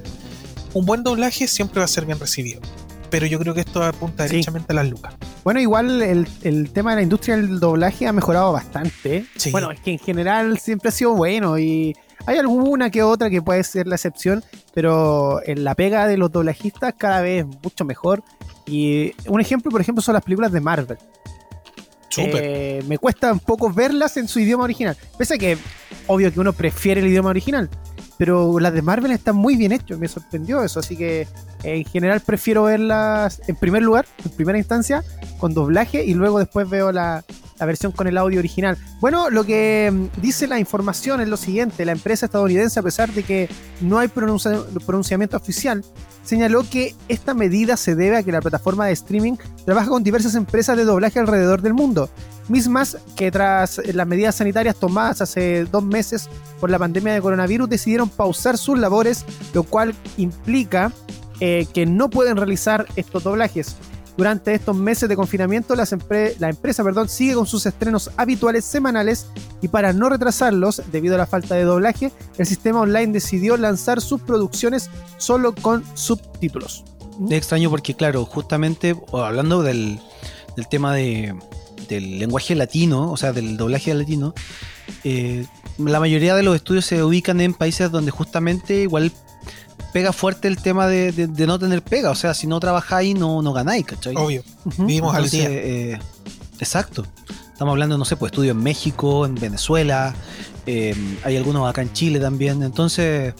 Un 0.73 0.87
buen 0.87 1.03
doblaje 1.03 1.47
siempre 1.47 1.79
va 1.79 1.85
a 1.85 1.87
ser 1.87 2.05
bien 2.05 2.19
recibido. 2.19 2.61
Pero 3.11 3.27
yo 3.27 3.37
creo 3.37 3.53
que 3.53 3.59
esto 3.59 3.83
apunta 3.83 4.23
derechamente 4.23 4.73
a 4.73 4.75
las 4.77 4.89
lucas. 4.89 5.13
Bueno, 5.43 5.59
igual 5.59 6.01
el, 6.01 6.69
tema 6.71 6.91
de 6.91 6.95
la 6.95 7.01
industria 7.03 7.35
del 7.35 7.59
doblaje 7.59 8.07
ha 8.07 8.11
mejorado 8.11 8.51
bastante. 8.53 9.25
Bueno, 9.51 9.69
es 9.69 9.79
que 9.81 9.91
en 9.91 9.99
general 9.99 10.57
siempre 10.57 10.89
ha 10.89 10.91
sido 10.91 11.13
bueno 11.13 11.59
y 11.59 11.95
hay 12.25 12.37
alguna 12.37 12.89
que 12.89 13.03
otra 13.03 13.29
que 13.29 13.41
puede 13.41 13.63
ser 13.63 13.87
la 13.87 13.95
excepción, 13.95 14.43
pero 14.73 15.41
en 15.45 15.63
la 15.63 15.75
pega 15.75 16.07
de 16.07 16.17
los 16.17 16.31
doblajistas 16.31 16.93
cada 16.97 17.21
vez 17.21 17.45
es 17.45 17.61
mucho 17.63 17.85
mejor. 17.85 18.23
Y 18.65 19.13
un 19.27 19.41
ejemplo, 19.41 19.71
por 19.71 19.81
ejemplo, 19.81 20.01
son 20.01 20.13
las 20.13 20.23
películas 20.23 20.51
de 20.51 20.61
Marvel. 20.61 20.97
Eh, 22.17 22.83
me 22.87 22.97
cuesta 22.97 23.31
un 23.31 23.39
poco 23.39 23.71
verlas 23.71 24.17
en 24.17 24.27
su 24.27 24.39
idioma 24.39 24.65
original. 24.65 24.97
Pese 25.17 25.35
a 25.35 25.37
que, 25.37 25.57
obvio 26.07 26.31
que 26.31 26.39
uno 26.39 26.53
prefiere 26.53 27.01
el 27.01 27.07
idioma 27.07 27.29
original, 27.29 27.69
pero 28.17 28.59
las 28.59 28.73
de 28.73 28.81
Marvel 28.81 29.11
están 29.11 29.35
muy 29.35 29.55
bien 29.55 29.71
hechas, 29.71 29.97
me 29.97 30.07
sorprendió 30.07 30.63
eso, 30.63 30.79
así 30.79 30.97
que 30.97 31.27
en 31.63 31.85
general 31.85 32.19
prefiero 32.19 32.63
verlas 32.63 33.41
en 33.47 33.55
primer 33.55 33.81
lugar, 33.81 34.05
en 34.23 34.31
primera 34.31 34.57
instancia, 34.57 35.03
con 35.39 35.53
doblaje 35.53 36.03
y 36.03 36.13
luego 36.13 36.39
después 36.39 36.69
veo 36.69 36.91
la, 36.91 37.23
la 37.61 37.67
versión 37.67 37.91
con 37.91 38.07
el 38.07 38.17
audio 38.17 38.39
original. 38.39 38.75
Bueno, 38.99 39.29
lo 39.29 39.43
que 39.45 39.89
mm, 39.91 40.19
dice 40.19 40.47
la 40.47 40.59
información 40.59 41.21
es 41.21 41.29
lo 41.29 41.37
siguiente, 41.37 41.85
la 41.85 41.91
empresa 41.91 42.25
estadounidense, 42.25 42.79
a 42.79 42.83
pesar 42.83 43.13
de 43.13 43.21
que 43.21 43.49
no 43.81 43.99
hay 43.99 44.07
pronunciamiento 44.07 45.37
oficial, 45.37 45.85
señaló 46.23 46.67
que 46.67 46.95
esta 47.07 47.35
medida 47.35 47.77
se 47.77 47.93
debe 47.95 48.17
a 48.17 48.23
que 48.23 48.31
la 48.31 48.41
plataforma 48.41 48.87
de 48.87 48.93
streaming 48.93 49.35
trabaja 49.63 49.89
con 49.89 50.03
diversas 50.03 50.33
empresas 50.33 50.75
de 50.75 50.85
doblaje 50.85 51.19
alrededor 51.19 51.61
del 51.61 51.75
mundo, 51.75 52.09
mismas 52.49 52.97
que 53.15 53.29
tras 53.29 53.79
las 53.93 54.07
medidas 54.07 54.35
sanitarias 54.35 54.75
tomadas 54.75 55.21
hace 55.21 55.65
dos 55.65 55.83
meses 55.83 56.29
por 56.59 56.71
la 56.71 56.79
pandemia 56.79 57.13
de 57.13 57.21
coronavirus 57.21 57.69
decidieron 57.69 58.09
pausar 58.09 58.57
sus 58.57 58.79
labores, 58.79 59.23
lo 59.53 59.63
cual 59.63 59.93
implica 60.17 60.91
eh, 61.39 61.67
que 61.71 61.85
no 61.85 62.09
pueden 62.09 62.37
realizar 62.37 62.87
estos 62.95 63.23
doblajes. 63.23 63.75
Durante 64.17 64.53
estos 64.53 64.75
meses 64.75 65.07
de 65.07 65.15
confinamiento, 65.15 65.75
la 65.75 66.49
empresa 66.49 66.83
perdón, 66.83 67.07
sigue 67.07 67.33
con 67.33 67.47
sus 67.47 67.65
estrenos 67.65 68.11
habituales 68.17 68.65
semanales 68.65 69.27
y 69.61 69.69
para 69.69 69.93
no 69.93 70.09
retrasarlos, 70.09 70.81
debido 70.91 71.15
a 71.15 71.17
la 71.17 71.25
falta 71.25 71.55
de 71.55 71.63
doblaje, 71.63 72.11
el 72.37 72.45
sistema 72.45 72.81
online 72.81 73.13
decidió 73.13 73.55
lanzar 73.57 74.01
sus 74.01 74.21
producciones 74.21 74.89
solo 75.17 75.55
con 75.55 75.83
subtítulos. 75.95 76.83
Es 77.25 77.31
extraño 77.31 77.69
porque, 77.69 77.95
claro, 77.95 78.25
justamente 78.25 78.95
hablando 79.13 79.63
del, 79.63 79.99
tema 80.69 80.93
de, 80.93 81.35
del 81.87 82.19
lenguaje 82.19 82.55
latino, 82.55 83.11
o 83.11 83.17
sea, 83.17 83.31
del 83.31 83.57
doblaje 83.57 83.93
latino, 83.93 84.33
eh, 85.03 85.45
la 85.77 85.99
mayoría 85.99 86.35
de 86.35 86.43
los 86.43 86.55
estudios 86.55 86.85
se 86.85 87.03
ubican 87.03 87.41
en 87.41 87.53
países 87.53 87.91
donde 87.91 88.11
justamente 88.11 88.81
igual 88.81 89.11
pega 89.91 90.13
fuerte 90.13 90.47
el 90.47 90.57
tema 90.57 90.87
de, 90.87 91.29
no 91.47 91.59
tener 91.59 91.81
pega. 91.81 92.09
O 92.11 92.15
sea, 92.15 92.33
si 92.33 92.47
no 92.47 92.59
trabajáis, 92.59 93.15
no, 93.15 93.41
no 93.41 93.53
ganáis, 93.53 93.85
¿cachai? 93.85 94.15
Obvio. 94.15 94.43
Vivimos 94.77 95.15
al 95.15 95.29
día. 95.29 95.47
Eh, 95.49 95.99
exacto. 96.59 97.05
Estamos 97.51 97.73
hablando, 97.73 97.97
no 97.97 98.05
sé, 98.05 98.15
pues 98.15 98.31
estudios 98.31 98.55
en 98.55 98.63
México, 98.63 99.25
en 99.25 99.35
Venezuela, 99.35 100.15
eh, 100.65 100.95
hay 101.23 101.37
algunos 101.37 101.69
acá 101.69 101.81
en 101.81 101.93
Chile 101.93 102.19
también. 102.19 102.63
Entonces, 102.63 103.33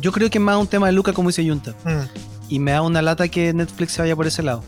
yo 0.00 0.12
creo 0.12 0.28
que 0.28 0.38
es 0.38 0.44
más 0.44 0.58
un 0.58 0.66
tema 0.66 0.86
de 0.86 0.92
Luca, 0.92 1.12
como 1.12 1.30
dice 1.30 1.48
Junta. 1.48 1.74
Mm. 1.84 2.50
Y 2.50 2.58
me 2.58 2.72
da 2.72 2.82
una 2.82 3.02
lata 3.02 3.28
que 3.28 3.52
Netflix 3.52 3.92
se 3.92 4.02
vaya 4.02 4.14
por 4.14 4.26
ese 4.26 4.42
lado. 4.42 4.62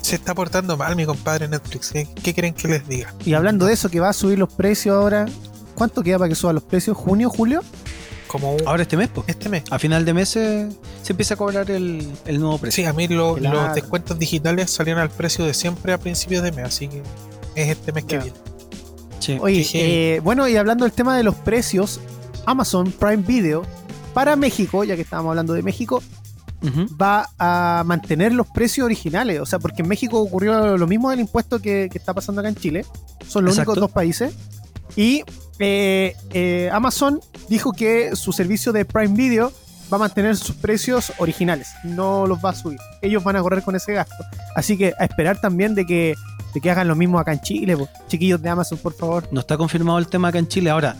Se 0.00 0.16
está 0.16 0.34
portando 0.34 0.76
mal 0.76 0.96
mi 0.96 1.04
compadre 1.04 1.46
Netflix. 1.46 1.94
¿eh? 1.94 2.08
¿Qué 2.22 2.34
creen 2.34 2.54
que 2.54 2.68
les 2.68 2.88
diga? 2.88 3.14
Y 3.24 3.34
hablando 3.34 3.66
de 3.66 3.74
eso, 3.74 3.90
que 3.90 4.00
va 4.00 4.08
a 4.08 4.12
subir 4.12 4.38
los 4.38 4.52
precios 4.52 4.96
ahora. 4.96 5.26
¿Cuánto 5.74 6.02
queda 6.02 6.18
para 6.18 6.28
que 6.28 6.34
suba 6.34 6.52
los 6.52 6.62
precios? 6.62 6.96
¿Junio, 6.96 7.30
julio? 7.30 7.62
Ahora 8.66 8.82
este 8.82 8.96
mes, 8.96 9.08
pues. 9.08 9.28
Este 9.28 9.48
mes. 9.48 9.64
A 9.70 9.78
final 9.78 10.04
de 10.04 10.14
mes 10.14 10.28
se, 10.30 10.68
empieza 11.08 11.34
a 11.34 11.36
cobrar 11.36 11.70
el, 11.70 12.06
nuevo 12.26 12.58
precio. 12.58 12.84
Sí, 12.84 12.88
a 12.88 12.92
mí 12.92 13.08
los 13.08 13.40
descuentos 13.74 14.18
digitales 14.18 14.70
salieron 14.70 15.02
al 15.02 15.10
precio 15.10 15.44
de 15.44 15.54
siempre 15.54 15.92
a 15.92 15.98
principios 15.98 16.42
de 16.42 16.52
mes, 16.52 16.66
así 16.66 16.88
que 16.88 17.02
es 17.54 17.68
este 17.68 17.92
mes 17.92 18.04
que 18.04 18.18
viene. 18.18 19.40
Oye, 19.40 19.66
eh, 19.74 20.20
bueno, 20.24 20.48
y 20.48 20.56
hablando 20.56 20.84
del 20.84 20.92
tema 20.92 21.16
de 21.16 21.22
los 21.22 21.34
precios, 21.34 22.00
Amazon 22.46 22.90
Prime 22.90 23.22
Video 23.22 23.62
para 24.14 24.34
México, 24.34 24.82
ya 24.84 24.96
que 24.96 25.02
estábamos 25.02 25.30
hablando 25.30 25.52
de 25.52 25.62
México, 25.62 26.02
va 27.00 27.28
a 27.38 27.84
mantener 27.86 28.32
los 28.32 28.46
precios 28.48 28.84
originales. 28.84 29.40
O 29.40 29.46
sea, 29.46 29.58
porque 29.58 29.82
en 29.82 29.88
México 29.88 30.20
ocurrió 30.20 30.76
lo 30.76 30.86
mismo 30.86 31.10
del 31.10 31.20
impuesto 31.20 31.60
que, 31.60 31.88
está 31.92 32.14
pasando 32.14 32.40
acá 32.40 32.48
en 32.48 32.56
Chile. 32.56 32.86
Son 33.26 33.44
los 33.44 33.56
únicos 33.56 33.76
dos 33.76 33.90
países. 33.90 34.34
Y 34.96 35.22
eh, 35.60 36.16
eh, 36.32 36.70
Amazon 36.72 37.20
dijo 37.48 37.72
que 37.72 38.16
su 38.16 38.32
servicio 38.32 38.72
de 38.72 38.86
Prime 38.86 39.14
Video 39.14 39.52
va 39.92 39.96
a 39.96 40.00
mantener 40.00 40.36
sus 40.36 40.56
precios 40.56 41.12
originales, 41.18 41.68
no 41.84 42.26
los 42.26 42.38
va 42.42 42.50
a 42.50 42.54
subir. 42.54 42.78
Ellos 43.02 43.22
van 43.22 43.36
a 43.36 43.42
correr 43.42 43.62
con 43.62 43.76
ese 43.76 43.92
gasto. 43.92 44.24
Así 44.56 44.78
que 44.78 44.94
a 44.98 45.04
esperar 45.04 45.40
también 45.40 45.74
de 45.74 45.84
que, 45.84 46.14
de 46.54 46.60
que 46.60 46.70
hagan 46.70 46.88
lo 46.88 46.94
mismo 46.94 47.18
acá 47.18 47.32
en 47.32 47.40
Chile, 47.40 47.76
chiquillos 48.08 48.40
de 48.40 48.48
Amazon, 48.48 48.78
por 48.78 48.94
favor. 48.94 49.28
No 49.32 49.40
está 49.40 49.56
confirmado 49.56 49.98
el 49.98 50.06
tema 50.06 50.28
acá 50.28 50.38
en 50.38 50.48
Chile. 50.48 50.70
Ahora, 50.70 50.96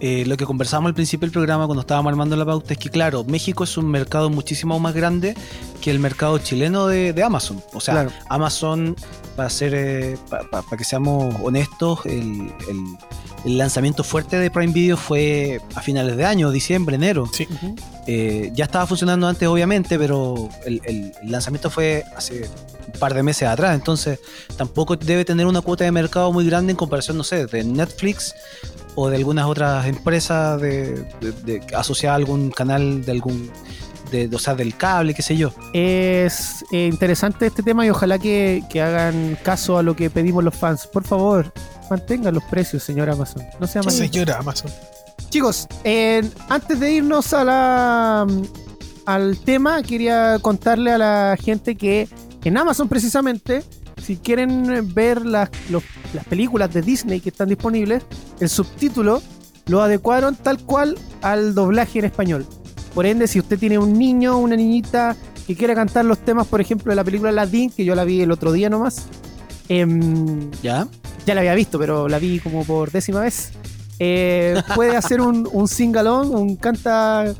eh, 0.00 0.24
lo 0.26 0.36
que 0.36 0.44
conversamos 0.44 0.88
al 0.88 0.94
principio 0.94 1.24
del 1.24 1.32
programa 1.32 1.64
cuando 1.64 1.80
estábamos 1.80 2.10
armando 2.10 2.36
la 2.36 2.44
pauta 2.44 2.74
es 2.74 2.78
que, 2.78 2.90
claro, 2.90 3.24
México 3.24 3.64
es 3.64 3.78
un 3.78 3.90
mercado 3.90 4.28
muchísimo 4.28 4.78
más 4.78 4.94
grande 4.94 5.34
que 5.80 5.90
el 5.90 6.00
mercado 6.00 6.38
chileno 6.38 6.86
de, 6.86 7.22
Amazon. 7.22 7.62
O 7.72 7.80
sea, 7.80 8.08
Amazon, 8.28 8.94
para, 9.36 9.48
ser, 9.48 10.18
para 10.28 10.76
que 10.76 10.84
seamos 10.84 11.34
honestos, 11.42 12.00
el 12.04 12.52
el 12.68 12.84
lanzamiento 13.46 14.02
fuerte 14.02 14.38
de 14.38 14.50
Prime 14.50 14.72
Video 14.72 14.96
fue 14.96 15.60
a 15.74 15.80
finales 15.80 16.16
de 16.16 16.24
año, 16.24 16.50
diciembre, 16.50 16.96
enero. 16.96 17.28
Sí. 17.32 17.46
Eh, 18.06 18.50
ya 18.54 18.64
estaba 18.64 18.86
funcionando 18.86 19.28
antes, 19.28 19.46
obviamente, 19.48 19.98
pero 19.98 20.48
el, 20.64 21.12
lanzamiento 21.22 21.70
fue 21.70 22.04
hace 22.16 22.48
un 22.92 22.98
par 22.98 23.14
de 23.14 23.22
meses 23.22 23.48
atrás. 23.48 23.74
Entonces, 23.74 24.18
tampoco 24.56 24.96
debe 24.96 25.24
tener 25.24 25.46
una 25.46 25.60
cuota 25.60 25.84
de 25.84 25.92
mercado 25.92 26.32
muy 26.32 26.46
grande 26.46 26.72
en 26.72 26.76
comparación, 26.76 27.16
no 27.16 27.24
sé, 27.24 27.46
de 27.46 27.64
Netflix 27.64 28.34
o 28.96 29.08
de 29.08 29.16
algunas 29.16 29.46
otras 29.46 29.86
empresas 29.86 30.60
de, 30.60 31.06
asociadas 31.76 32.14
a 32.14 32.16
algún 32.16 32.50
canal 32.50 33.04
de 33.04 33.12
algún 33.12 33.50
de, 34.10 34.30
o 34.34 34.38
sea, 34.38 34.54
del 34.54 34.76
cable, 34.76 35.14
qué 35.14 35.22
sé 35.22 35.36
yo. 35.36 35.52
Es 35.72 36.64
eh, 36.72 36.86
interesante 36.86 37.46
este 37.46 37.62
tema 37.62 37.84
y 37.86 37.90
ojalá 37.90 38.18
que, 38.18 38.64
que, 38.70 38.82
hagan 38.82 39.36
caso 39.42 39.78
a 39.78 39.82
lo 39.82 39.94
que 39.96 40.10
pedimos 40.10 40.42
los 40.42 40.54
fans. 40.54 40.86
Por 40.86 41.04
favor, 41.04 41.52
mantengan 41.90 42.34
los 42.34 42.44
precios, 42.44 42.82
señor 42.82 43.10
Amazon. 43.10 43.44
No 43.60 43.66
sea 43.66 43.82
Señora 43.84 44.38
Amazon. 44.38 44.70
Chicos, 45.30 45.66
antes 46.48 46.80
de 46.80 46.92
irnos 46.92 47.32
a 47.32 47.44
la, 47.44 48.26
al 49.06 49.38
tema, 49.38 49.82
quería 49.82 50.38
contarle 50.40 50.92
a 50.92 50.98
la 50.98 51.36
gente 51.40 51.76
que 51.76 52.08
en 52.44 52.56
Amazon 52.56 52.88
precisamente, 52.88 53.64
si 54.02 54.16
quieren 54.16 54.94
ver 54.94 55.26
las, 55.26 55.50
las 55.70 56.24
películas 56.26 56.72
de 56.72 56.82
Disney 56.82 57.20
que 57.20 57.30
están 57.30 57.48
disponibles, 57.48 58.04
el 58.40 58.48
subtítulo 58.48 59.20
lo 59.66 59.82
adecuaron 59.82 60.36
tal 60.36 60.58
cual 60.64 60.96
al 61.22 61.54
doblaje 61.54 61.98
en 61.98 62.04
español. 62.04 62.46
Por 62.96 63.04
ende, 63.04 63.26
si 63.26 63.38
usted 63.38 63.58
tiene 63.58 63.76
un 63.78 63.92
niño 63.92 64.38
una 64.38 64.56
niñita 64.56 65.14
que 65.46 65.54
quiera 65.54 65.74
cantar 65.74 66.06
los 66.06 66.18
temas, 66.18 66.46
por 66.46 66.62
ejemplo, 66.62 66.90
de 66.90 66.96
la 66.96 67.04
película 67.04 67.28
Aladdin, 67.28 67.68
que 67.68 67.84
yo 67.84 67.94
la 67.94 68.04
vi 68.04 68.22
el 68.22 68.32
otro 68.32 68.52
día 68.52 68.70
nomás. 68.70 69.02
Em, 69.68 70.50
¿Ya? 70.62 70.88
Ya 71.26 71.34
la 71.34 71.42
había 71.42 71.54
visto, 71.54 71.78
pero 71.78 72.08
la 72.08 72.18
vi 72.18 72.38
como 72.38 72.64
por 72.64 72.90
décima 72.90 73.20
vez. 73.20 73.50
Eh, 73.98 74.62
puede 74.74 74.96
hacer 74.96 75.20
un, 75.20 75.46
un 75.52 75.68
sing-along, 75.68 76.30
un 76.30 76.56
canta 76.56 77.34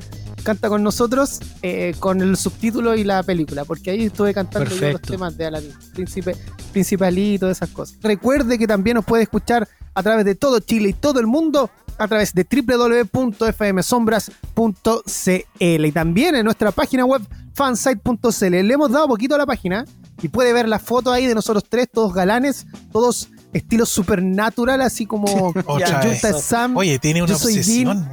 canta 0.44 0.68
con 0.68 0.82
nosotros 0.82 1.40
eh, 1.62 1.94
con 2.00 2.20
el 2.20 2.36
subtítulo 2.36 2.94
y 2.94 3.04
la 3.04 3.22
película, 3.22 3.64
porque 3.64 3.92
ahí 3.92 4.04
estuve 4.04 4.34
cantando 4.34 4.70
los 4.70 5.00
temas 5.00 5.38
de 5.38 5.46
Aladdin, 5.46 5.72
Príncipe, 5.94 6.36
Principalito, 6.70 7.48
esas 7.48 7.70
cosas. 7.70 7.96
Recuerde 8.02 8.58
que 8.58 8.66
también 8.66 8.96
nos 8.96 9.06
puede 9.06 9.22
escuchar 9.22 9.66
a 9.94 10.02
través 10.02 10.26
de 10.26 10.34
todo 10.34 10.60
Chile 10.60 10.90
y 10.90 10.92
todo 10.92 11.18
el 11.18 11.26
mundo 11.26 11.70
a 11.98 12.08
través 12.08 12.34
de 12.34 12.44
www.fmsombras.cl 12.44 15.40
y 15.60 15.92
también 15.92 16.34
en 16.34 16.44
nuestra 16.44 16.72
página 16.72 17.04
web 17.04 17.22
fansite.cl. 17.54 18.44
Le 18.44 18.74
hemos 18.74 18.90
dado 18.90 19.08
poquito 19.08 19.34
a 19.34 19.38
la 19.38 19.46
página 19.46 19.84
y 20.22 20.28
puede 20.28 20.52
ver 20.52 20.68
la 20.68 20.78
foto 20.78 21.10
ahí 21.12 21.26
de 21.26 21.34
nosotros 21.34 21.64
tres, 21.68 21.88
todos 21.92 22.12
galanes, 22.12 22.66
todos 22.92 23.30
estilo 23.52 23.86
supernatural, 23.86 24.80
así 24.82 25.06
como 25.06 25.54
Sam. 26.40 26.76
Oye, 26.76 26.98
tiene 26.98 27.22
una 27.22 27.34
obsesión, 27.34 28.08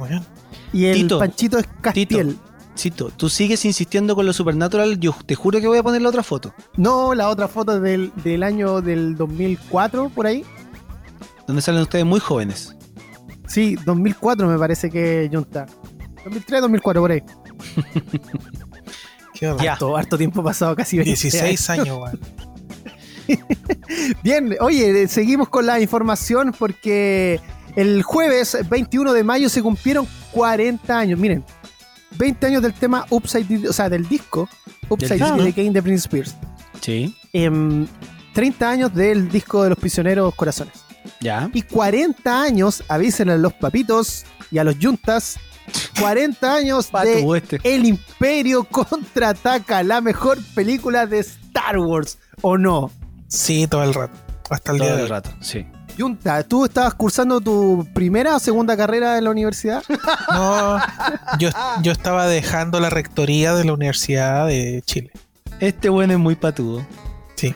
y 0.72 0.86
el 0.86 1.08
Panchito 1.08 1.58
es 1.58 1.66
Castiel. 1.80 2.38
Tito, 2.74 3.10
tú 3.10 3.28
sigues 3.28 3.64
insistiendo 3.64 4.16
con 4.16 4.26
lo 4.26 4.32
supernatural. 4.32 4.98
Yo 4.98 5.14
te 5.26 5.36
juro 5.36 5.60
que 5.60 5.68
voy 5.68 5.78
a 5.78 5.84
poner 5.84 6.02
la 6.02 6.08
otra 6.08 6.24
foto. 6.24 6.52
No, 6.76 7.14
la 7.14 7.28
otra 7.28 7.46
foto 7.46 7.80
del, 7.80 8.10
del 8.16 8.42
año 8.42 8.80
del 8.80 9.16
2004, 9.16 10.08
por 10.08 10.26
ahí. 10.26 10.44
Donde 11.46 11.62
salen 11.62 11.82
ustedes 11.82 12.04
muy 12.04 12.18
jóvenes. 12.18 12.74
Sí, 13.46 13.76
2004 13.84 14.46
me 14.48 14.58
parece 14.58 14.90
que 14.90 15.28
Junta. 15.32 15.66
2003, 16.24 16.60
2004, 16.62 17.02
por 17.02 17.10
ahí. 17.10 17.22
Qué 19.34 19.46
harto, 19.46 19.96
harto 19.96 20.16
tiempo 20.16 20.42
pasado, 20.42 20.74
casi 20.76 20.98
16 20.98 21.70
años, 21.70 21.98
weón. 21.98 22.20
Bien, 24.22 24.56
oye, 24.60 25.08
seguimos 25.08 25.48
con 25.48 25.66
la 25.66 25.80
información 25.80 26.54
porque 26.58 27.40
el 27.76 28.02
jueves 28.02 28.56
21 28.68 29.12
de 29.12 29.24
mayo 29.24 29.48
se 29.48 29.62
cumplieron 29.62 30.06
40 30.32 30.98
años. 30.98 31.18
Miren, 31.18 31.44
20 32.16 32.46
años 32.46 32.62
del 32.62 32.74
tema 32.74 33.06
Upside, 33.10 33.68
o 33.68 33.72
sea, 33.72 33.88
del 33.88 34.08
disco 34.08 34.48
Upside 34.88 35.18
Down 35.18 35.44
de 35.44 35.52
Kane 35.52 35.70
de 35.70 35.82
Prince 35.82 36.04
Spears. 36.06 36.34
Sí. 36.80 37.14
30 37.32 37.44
em, 37.44 37.88
años 38.62 38.94
del 38.94 39.28
disco 39.28 39.62
de 39.62 39.70
los 39.70 39.78
prisioneros 39.78 40.34
corazones. 40.34 40.83
Ya. 41.20 41.50
Y 41.52 41.62
40 41.62 42.42
años, 42.42 42.82
avísenle 42.88 43.34
a 43.34 43.38
los 43.38 43.52
papitos 43.52 44.24
y 44.50 44.58
a 44.58 44.64
los 44.64 44.78
yuntas. 44.78 45.38
40 46.00 46.54
años 46.54 46.90
de 47.02 47.36
este. 47.36 47.60
El 47.64 47.86
Imperio 47.86 48.64
contraataca, 48.70 49.82
la 49.82 50.00
mejor 50.00 50.38
película 50.54 51.06
de 51.06 51.20
Star 51.20 51.78
Wars, 51.78 52.18
¿o 52.42 52.58
no? 52.58 52.90
Sí, 53.28 53.66
todo 53.66 53.82
el 53.82 53.94
rato. 53.94 54.14
Hasta 54.50 54.72
el 54.72 54.78
día 54.78 54.96
del 54.96 55.08
rato, 55.08 55.30
sí. 55.40 55.66
Yunta, 55.96 56.42
¿tú 56.42 56.64
estabas 56.64 56.94
cursando 56.94 57.40
tu 57.40 57.86
primera 57.94 58.34
o 58.36 58.38
segunda 58.40 58.76
carrera 58.76 59.16
en 59.16 59.24
la 59.24 59.30
universidad? 59.30 59.82
No, 60.32 60.80
yo, 61.38 61.50
yo 61.82 61.92
estaba 61.92 62.26
dejando 62.26 62.80
la 62.80 62.90
rectoría 62.90 63.54
de 63.54 63.64
la 63.64 63.72
Universidad 63.72 64.46
de 64.48 64.82
Chile. 64.84 65.12
Este 65.60 65.88
bueno 65.88 66.14
es 66.14 66.18
muy 66.18 66.34
patudo. 66.34 66.84
Sí. 67.36 67.54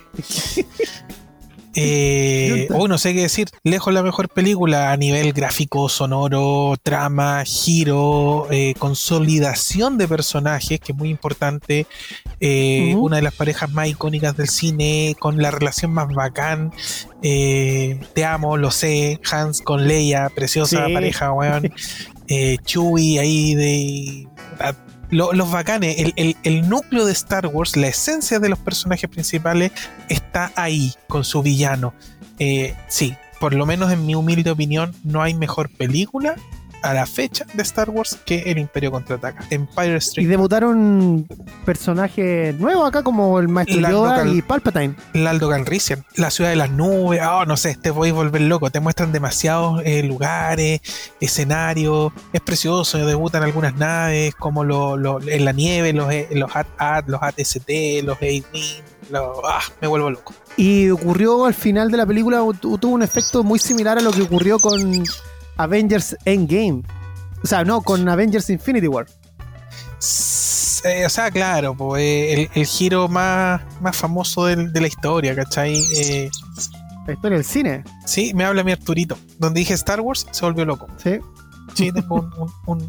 Eh, 1.75 2.69
no 2.71 2.99
sé 2.99 3.15
qué 3.15 3.23
decir. 3.23 3.49
Lejos 3.63 3.93
la 3.93 4.03
mejor 4.03 4.29
película 4.29 4.93
a 4.93 4.97
nivel 4.97 5.33
gráfico, 5.33 5.89
sonoro, 5.89 6.77
trama, 6.83 7.45
giro, 7.45 8.47
eh, 8.51 8.75
consolidación 8.79 9.99
de 9.99 10.09
personajes, 10.09 10.81
que 10.81 10.93
es 10.93 10.99
muy 10.99 11.11
importante. 11.11 11.87
Eh, 12.41 12.95
una 12.97 13.17
de 13.17 13.23
las 13.23 13.35
parejas 13.35 13.71
más 13.71 13.89
icónicas 13.89 14.37
del 14.37 14.49
cine, 14.49 15.17
con 15.19 15.41
la 15.41 15.51
relación 15.51 15.93
más 15.93 16.09
bacán. 16.09 16.73
te 17.21 18.25
amo, 18.25 18.57
lo 18.57 18.71
sé. 18.71 19.21
Hans 19.31 19.61
con 19.61 19.87
Leia, 19.87 20.29
preciosa 20.31 20.87
pareja, 20.93 21.33
weón. 21.33 21.73
Chewie 22.65 23.21
ahí 23.21 23.55
de 23.55 24.29
los 25.11 25.51
bacanes, 25.51 26.13
el, 26.17 26.69
núcleo 26.69 27.07
de 27.07 27.13
Star 27.13 27.47
Wars, 27.47 27.77
la 27.77 27.89
esencia 27.89 28.39
de 28.39 28.49
los 28.49 28.59
personajes 28.59 29.09
principales 29.09 29.73
está 30.09 30.53
ahí 30.57 30.95
con 31.09 31.25
su 31.25 31.43
villano. 31.43 31.95
Eh, 32.39 32.75
sí, 32.89 33.17
por 33.41 33.55
lo 33.55 33.67
menos 33.67 33.93
en 33.93 34.05
mi 34.07 34.15
humilde 34.15 34.51
opinión, 34.51 34.95
no 35.05 35.23
hay 35.23 35.35
mejor 35.35 35.71
película 35.71 36.37
a 36.89 36.95
la 36.95 37.05
fecha 37.05 37.45
de 37.53 37.63
Star 37.63 37.91
Wars 37.91 38.19
que 38.25 38.39
el 38.47 38.57
Imperio 38.57 38.91
contraataca. 38.91 39.45
Empire 39.51 39.97
Street. 39.97 40.25
Y 40.25 40.27
debutaron 40.27 41.27
personajes 41.67 42.59
nuevos 42.59 42.89
acá 42.89 43.03
como 43.03 43.39
el 43.39 43.49
Maestro 43.49 43.81
Yoda 43.81 44.27
y 44.27 44.41
Palpatine. 44.41 44.97
Laldo 45.13 45.51
Calrissian, 45.51 46.05
la 46.17 46.31
ciudad 46.31 46.49
de 46.49 46.57
las 46.57 46.71
nubes. 46.71 47.21
Oh, 47.23 47.45
no 47.45 47.59
sé, 47.59 47.77
te 47.77 47.91
voy 47.91 48.09
a 48.09 48.15
volver 48.15 48.41
loco. 48.41 48.71
Te 48.71 48.81
muestran 48.81 49.13
demasiados 49.13 49.83
eh, 49.85 50.03
lugares, 50.03 50.81
escenarios. 51.21 52.11
Es 52.33 52.41
precioso. 52.41 52.97
Debutan 53.05 53.43
algunas 53.43 53.75
naves 53.75 54.35
como 54.35 54.65
lo, 54.65 55.21
en 55.21 55.45
la 55.45 55.53
nieve, 55.53 55.93
los, 55.93 56.11
eh, 56.11 56.29
los, 56.33 56.51
AT, 56.57 57.07
los 57.07 57.23
ATST, 57.23 57.69
los 58.03 58.17
a 59.15 59.21
ah, 59.45 59.61
me 59.81 59.89
vuelvo 59.89 60.11
loco. 60.11 60.35
Y 60.57 60.89
ocurrió 60.89 61.45
al 61.45 61.55
final 61.55 61.91
de 61.91 61.99
la 61.99 62.07
película, 62.07 62.43
tuvo 62.61 62.89
un 62.89 63.03
efecto 63.03 63.45
muy 63.45 63.59
similar 63.59 63.99
a 63.99 64.01
lo 64.01 64.11
que 64.11 64.23
ocurrió 64.23 64.59
con 64.59 65.05
Avengers 65.59 66.17
Endgame. 66.25 66.83
O 67.43 67.47
sea, 67.47 67.65
no, 67.65 67.83
con 67.83 68.09
Avengers 68.09 68.49
Infinity 68.51 68.89
War. 68.89 69.07
Eh, 70.85 71.05
o 71.05 71.09
sea, 71.09 71.31
claro, 71.31 71.75
pues, 71.75 72.49
el, 72.55 72.67
giro 72.67 73.09
más, 73.09 73.61
más 73.81 73.97
famoso 73.97 74.47
de 74.47 74.81
la 74.81 74.87
historia, 74.87 75.35
¿cachai? 75.35 75.83
Eh, 75.97 76.31
la 77.07 77.13
historia 77.13 77.37
del 77.37 77.45
cine. 77.45 77.85
Sí, 78.07 78.33
me 78.35 78.45
habla 78.45 78.65
mi 78.65 78.73
Arturito. 78.73 79.19
Donde 79.39 79.61
dije 79.61 79.75
Star 79.75 80.01
Wars, 80.01 80.27
se 80.31 80.45
volvió 80.45 80.65
loco. 80.65 80.89
Sí. 81.03 81.19
Sí, 81.75 81.93
tengo 81.95 82.31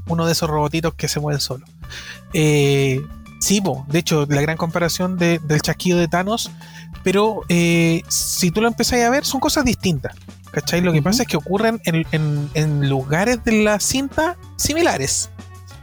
uno 0.08 0.26
de 0.26 0.32
esos 0.32 0.50
robotitos 0.50 0.94
que 0.94 1.08
se 1.08 1.20
mueven 1.20 1.42
solo. 1.42 1.66
Sí, 2.32 3.62
de 3.88 4.00
hecho, 4.00 4.26
la 4.30 4.42
gran 4.42 4.58
comparación 4.58 5.18
del 5.18 5.62
chasquido 5.62 5.98
de 5.98 6.08
Thanos, 6.08 6.52
pero 7.04 7.42
si 7.48 8.52
tú 8.52 8.62
lo 8.62 8.68
empezás 8.68 9.02
a 9.02 9.10
ver, 9.10 9.26
son 9.26 9.40
cosas 9.40 9.66
distintas. 9.66 10.14
¿Cachai? 10.52 10.82
Lo 10.82 10.91
que 10.91 11.02
pasa 11.02 11.24
es 11.24 11.28
que 11.28 11.38
ocurren 11.38 11.82
en, 11.86 12.89
lugares 12.89 13.43
de 13.43 13.64
la 13.64 13.80
cinta 13.80 14.38
similares. 14.56 15.30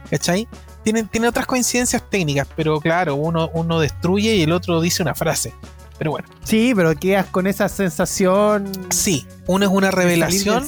¿Cachai? 0.09 0.47
Tienen, 0.83 1.07
tiene 1.07 1.27
otras 1.27 1.45
coincidencias 1.45 2.09
técnicas, 2.09 2.47
pero 2.55 2.79
claro, 2.79 3.15
uno, 3.15 3.49
uno 3.53 3.79
destruye 3.79 4.35
y 4.35 4.43
el 4.43 4.51
otro 4.51 4.79
dice 4.79 5.01
una 5.01 5.15
frase. 5.15 5.53
Pero 5.97 6.11
bueno. 6.11 6.27
Sí, 6.43 6.73
pero 6.75 6.95
quedas 6.95 7.25
con 7.27 7.47
esa 7.47 7.69
sensación. 7.69 8.71
Sí, 8.89 9.25
uno 9.47 9.65
es 9.65 9.71
una 9.71 9.91
revelación. 9.91 10.65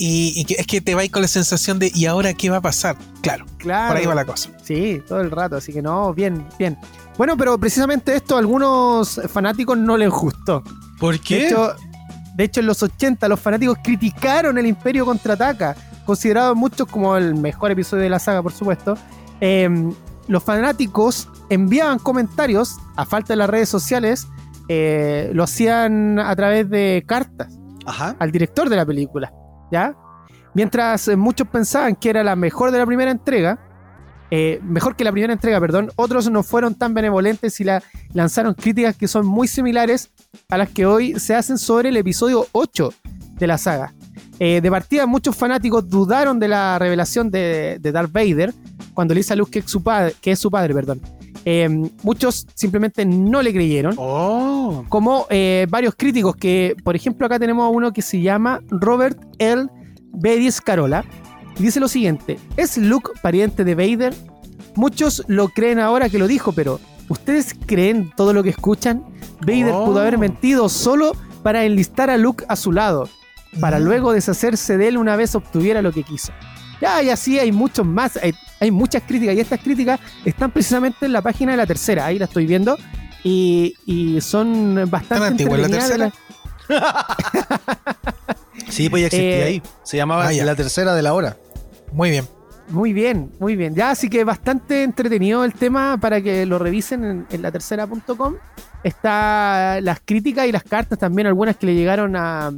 Y, 0.00 0.46
es 0.56 0.66
que 0.66 0.80
te 0.80 0.94
va 0.94 1.02
con 1.08 1.22
la 1.22 1.28
sensación 1.28 1.80
de 1.80 1.90
¿y 1.92 2.06
ahora 2.06 2.32
qué 2.32 2.50
va 2.50 2.58
a 2.58 2.60
pasar? 2.60 2.96
Claro, 3.20 3.46
claro. 3.58 3.88
Por 3.88 3.96
ahí 3.96 4.06
va 4.06 4.14
la 4.14 4.24
cosa. 4.24 4.50
Sí, 4.62 5.02
todo 5.06 5.20
el 5.20 5.30
rato, 5.30 5.56
así 5.56 5.72
que 5.72 5.82
no, 5.82 6.14
bien, 6.14 6.46
bien. 6.56 6.78
Bueno, 7.16 7.36
pero 7.36 7.58
precisamente 7.58 8.14
esto 8.14 8.36
a 8.36 8.38
algunos 8.38 9.20
fanáticos 9.28 9.76
no 9.76 9.96
les 9.96 10.08
gustó. 10.08 10.62
¿Por 11.00 11.18
qué? 11.18 11.36
De 11.36 11.46
hecho, 11.48 11.74
en 12.38 12.66
los 12.66 12.82
80 12.82 13.28
los 13.28 13.40
fanáticos 13.40 13.78
criticaron 13.82 14.58
el 14.58 14.66
Imperio 14.66 15.04
Contraataca, 15.04 15.74
considerado 16.06 16.54
muchos 16.54 16.86
como 16.86 17.16
el 17.16 17.34
mejor 17.34 17.72
episodio 17.72 18.04
de 18.04 18.10
la 18.10 18.18
saga, 18.18 18.42
por 18.42 18.52
supuesto. 18.52 18.96
Em, 19.40 19.92
los 20.28 20.42
fanáticos 20.42 21.28
enviaban 21.50 21.98
comentarios, 21.98 22.76
a 22.96 23.04
falta 23.04 23.32
de 23.32 23.36
las 23.36 23.50
redes 23.50 23.68
sociales, 23.68 24.28
eh, 24.68 25.30
lo 25.34 25.42
hacían 25.42 26.18
a 26.18 26.34
través 26.36 26.68
de 26.70 27.04
cartas 27.06 27.58
al 28.18 28.30
director 28.30 28.68
de 28.68 28.76
la 28.76 28.84
película, 28.84 29.32
¿ya? 29.72 29.96
Mientras 30.54 31.08
muchos 31.16 31.48
pensaban 31.48 31.96
que 31.96 32.10
era 32.10 32.22
la 32.22 32.36
mejor 32.36 32.70
de 32.70 32.78
la 32.78 32.86
primera 32.86 33.10
entrega, 33.10 33.58
eh, 34.30 34.60
mejor 34.62 34.96
que 34.96 35.04
la 35.04 35.12
primera 35.12 35.32
entrega, 35.32 35.60
perdón, 35.60 35.90
otros 35.96 36.30
no 36.30 36.42
fueron 36.42 36.74
tan 36.74 36.92
benevolentes 36.94 37.60
y 37.60 37.64
la 37.64 37.82
lanzaron 38.12 38.54
críticas 38.54 38.96
que 38.96 39.08
son 39.08 39.26
muy 39.26 39.48
similares 39.48 40.10
a 40.48 40.58
las 40.58 40.68
que 40.68 40.86
hoy 40.86 41.18
se 41.18 41.34
hacen 41.34 41.58
sobre 41.58 41.88
el 41.88 41.96
episodio 41.96 42.46
8 42.52 42.92
de 43.38 43.46
la 43.46 43.58
saga. 43.58 43.94
Eh, 44.38 44.60
de 44.60 44.70
partida, 44.70 45.06
muchos 45.06 45.34
fanáticos 45.34 45.88
dudaron 45.88 46.38
de 46.38 46.48
la 46.48 46.78
revelación 46.78 47.30
de, 47.30 47.80
Darth 47.80 48.12
Vader 48.12 48.54
cuando 48.94 49.14
le 49.14 49.20
dice 49.20 49.32
a 49.32 49.36
Luke 49.36 49.50
que 49.50 49.58
es 49.60 49.70
su 49.70 49.82
padre, 49.82 50.14
que 50.20 50.32
es 50.32 50.38
su 50.38 50.50
padre 50.50 50.74
perdón. 50.74 51.00
Eh, 51.44 51.68
muchos 52.02 52.46
simplemente 52.54 53.06
no 53.06 53.40
le 53.40 53.52
creyeron. 53.52 53.94
Oh. 53.96 54.84
Como 54.88 55.26
varios 55.68 55.94
críticos 55.94 56.36
que, 56.36 56.76
por 56.84 56.94
ejemplo, 56.94 57.26
acá 57.26 57.38
tenemos 57.38 57.64
a 57.64 57.68
uno 57.68 57.92
que 57.92 58.02
se 58.02 58.20
llama 58.20 58.60
Robert 58.68 59.18
L. 59.38 59.68
Bedis 60.12 60.60
Carola, 60.60 61.04
dice 61.58 61.80
lo 61.80 61.88
siguiente: 61.88 62.38
¿Es 62.56 62.76
Luke 62.76 63.12
pariente 63.22 63.64
de 63.64 63.74
Vader? 63.74 64.14
Muchos 64.74 65.24
lo 65.26 65.48
creen 65.48 65.78
ahora 65.78 66.08
que 66.08 66.18
lo 66.18 66.28
dijo, 66.28 66.52
pero 66.52 66.80
¿ustedes 67.08 67.54
creen 67.66 68.12
todo 68.16 68.32
lo 68.32 68.42
que 68.42 68.50
escuchan? 68.50 69.04
Vader 69.40 69.72
oh. 69.72 69.86
pudo 69.86 70.00
haber 70.00 70.18
mentido 70.18 70.68
solo 70.68 71.16
para 71.42 71.64
enlistar 71.64 72.10
a 72.10 72.16
Luke 72.16 72.44
a 72.48 72.56
su 72.56 72.72
lado, 72.72 73.08
para 73.60 73.78
mm. 73.78 73.82
luego 73.82 74.12
deshacerse 74.12 74.76
de 74.76 74.88
él 74.88 74.98
una 74.98 75.16
vez 75.16 75.34
obtuviera 75.34 75.82
lo 75.82 75.92
que 75.92 76.02
quiso. 76.02 76.32
Ya, 76.80 77.02
y 77.02 77.10
así 77.10 77.38
hay 77.38 77.50
muchos 77.50 77.84
más. 77.84 78.18
hay 78.60 78.70
muchas 78.70 79.02
críticas 79.02 79.34
y 79.34 79.40
estas 79.40 79.60
críticas 79.60 79.98
están 80.24 80.52
precisamente 80.52 81.06
en 81.06 81.12
la 81.12 81.22
página 81.22 81.52
de 81.52 81.56
la 81.56 81.66
tercera, 81.66 82.06
ahí 82.06 82.18
la 82.18 82.26
estoy 82.26 82.46
viendo. 82.46 82.78
Y, 83.24 84.18
son 84.20 84.88
bastante 84.88 85.44
¿Tan 85.44 85.62
la 85.62 85.68
tercera? 85.68 86.12
sí, 88.68 88.88
pues 88.88 89.02
ya 89.02 89.06
existía 89.06 89.38
eh, 89.38 89.44
ahí. 89.44 89.62
Se 89.82 89.96
llamaba 89.96 90.28
ah, 90.28 90.32
la 90.32 90.54
tercera 90.54 90.94
de 90.94 91.02
la 91.02 91.14
hora. 91.14 91.36
Muy 91.92 92.10
bien. 92.10 92.24
Muy 92.70 92.92
bien, 92.92 93.32
muy 93.38 93.56
bien. 93.56 93.74
Ya, 93.74 93.90
así 93.90 94.10
que 94.10 94.24
bastante 94.24 94.82
entretenido 94.82 95.42
el 95.44 95.54
tema 95.54 95.96
para 95.98 96.20
que 96.20 96.44
lo 96.44 96.58
revisen 96.58 97.26
en, 97.30 97.42
la 97.42 97.50
tercera.com. 97.50 98.34
Está 98.84 99.80
las 99.80 100.00
críticas 100.04 100.46
y 100.46 100.52
las 100.52 100.64
cartas 100.64 100.98
también, 100.98 101.26
algunas 101.26 101.56
que 101.56 101.66
le 101.66 101.74
llegaron 101.74 102.14
a, 102.16 102.52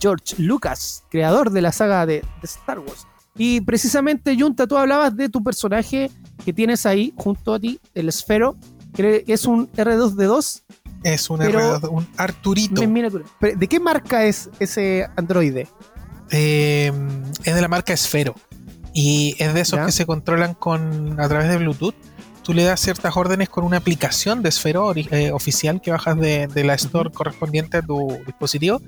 George 0.00 0.34
Lucas, 0.38 1.04
creador 1.10 1.50
de 1.50 1.62
la 1.62 1.72
saga 1.72 2.04
de, 2.04 2.24
Star 2.42 2.78
Wars. 2.80 3.06
Y 3.36 3.60
precisamente, 3.60 4.36
Junta, 4.38 4.66
tú 4.66 4.76
hablabas 4.76 5.16
de 5.16 5.28
tu 5.28 5.42
personaje 5.42 6.10
que 6.44 6.52
tienes 6.52 6.86
ahí 6.86 7.12
junto 7.16 7.54
a 7.54 7.60
ti, 7.60 7.80
el 7.94 8.08
Esfero, 8.08 8.56
que 8.94 9.24
es 9.26 9.46
un 9.46 9.70
R2D2. 9.72 10.62
Es 11.04 11.30
un 11.30 11.40
R2, 11.40 11.88
un 11.90 12.06
Arturito. 12.16 12.82
¿De 13.40 13.68
qué 13.68 13.80
marca 13.80 14.24
es 14.24 14.50
ese 14.58 15.08
androide? 15.16 15.68
Eh, 16.30 16.92
es 17.44 17.54
de 17.54 17.60
la 17.60 17.68
marca 17.68 17.92
Esfero. 17.92 18.34
Y 18.92 19.36
es 19.38 19.54
de 19.54 19.60
esos 19.60 19.84
que 19.86 19.92
se 19.92 20.06
controlan 20.06 20.54
con 20.54 21.20
a 21.20 21.28
través 21.28 21.48
de 21.48 21.58
Bluetooth. 21.58 21.94
Tú 22.42 22.54
le 22.54 22.64
das 22.64 22.80
ciertas 22.80 23.16
órdenes 23.16 23.48
con 23.48 23.64
una 23.64 23.76
aplicación 23.76 24.42
de 24.42 24.48
Esfero 24.48 24.92
eh, 24.96 25.30
oficial 25.30 25.80
que 25.80 25.92
bajas 25.92 26.18
de, 26.18 26.48
la 26.64 26.74
store 26.74 27.10
correspondiente 27.10 27.76
a 27.76 27.82
tu 27.82 28.18
dispositivo 28.26 28.80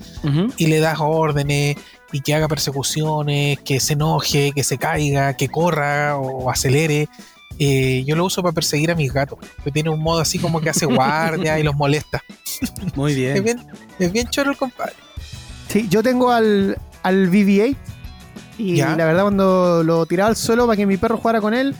y 0.56 0.66
le 0.66 0.80
das 0.80 0.98
órdenes 1.00 1.76
y 2.10 2.20
que 2.20 2.34
haga 2.34 2.48
persecuciones, 2.48 3.60
que 3.60 3.78
se 3.78 3.92
enoje, 3.92 4.52
que 4.52 4.64
se 4.64 4.78
caiga, 4.78 5.34
que 5.36 5.48
corra 5.48 6.16
o 6.16 6.50
acelere. 6.50 7.08
Eh, 7.58 8.02
yo 8.06 8.16
lo 8.16 8.24
uso 8.24 8.42
para 8.42 8.54
perseguir 8.54 8.90
a 8.90 8.94
mis 8.94 9.12
gatos, 9.12 9.38
que 9.62 9.70
tiene 9.70 9.90
un 9.90 10.00
modo 10.00 10.20
así 10.20 10.38
como 10.38 10.60
que 10.60 10.70
hace 10.70 10.86
guardia 10.86 11.58
y 11.58 11.62
los 11.62 11.76
molesta. 11.76 12.24
Muy 12.96 13.14
bien. 13.14 13.36
es 13.36 13.44
bien. 13.44 13.66
Es 13.98 14.12
bien 14.12 14.26
choro 14.28 14.50
el 14.50 14.56
compadre. 14.56 14.94
Sí, 15.68 15.86
yo 15.88 16.02
tengo 16.02 16.30
al, 16.30 16.76
al 17.02 17.30
BB-8 17.30 17.76
y 18.58 18.76
la 18.76 18.94
verdad, 18.94 19.22
cuando 19.22 19.82
lo 19.82 20.06
tiraba 20.06 20.28
al 20.28 20.36
suelo 20.36 20.66
para 20.66 20.76
que 20.76 20.86
mi 20.86 20.96
perro 20.96 21.16
jugara 21.16 21.40
con 21.40 21.54
él, 21.54 21.74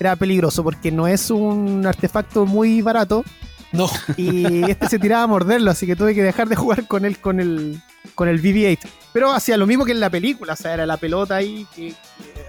era 0.00 0.16
peligroso 0.16 0.64
porque 0.64 0.90
no 0.90 1.06
es 1.06 1.30
un 1.30 1.86
artefacto 1.86 2.46
muy 2.46 2.82
barato. 2.82 3.24
No. 3.72 3.88
Y 4.16 4.68
este 4.70 4.88
se 4.88 4.98
tiraba 4.98 5.24
a 5.24 5.26
morderlo, 5.26 5.70
así 5.70 5.86
que 5.86 5.96
tuve 5.96 6.14
que 6.14 6.22
dejar 6.22 6.48
de 6.48 6.56
jugar 6.56 6.86
con 6.86 7.04
él 7.04 7.18
con 7.18 7.40
el, 7.40 7.80
con 8.14 8.28
el 8.28 8.42
BB-8. 8.42 8.78
Pero 9.12 9.32
hacía 9.32 9.56
lo 9.56 9.66
mismo 9.66 9.84
que 9.84 9.92
en 9.92 10.00
la 10.00 10.10
película, 10.10 10.54
o 10.54 10.56
sea, 10.56 10.74
era 10.74 10.86
la 10.86 10.96
pelota 10.96 11.36
ahí 11.36 11.66
que, 11.74 11.94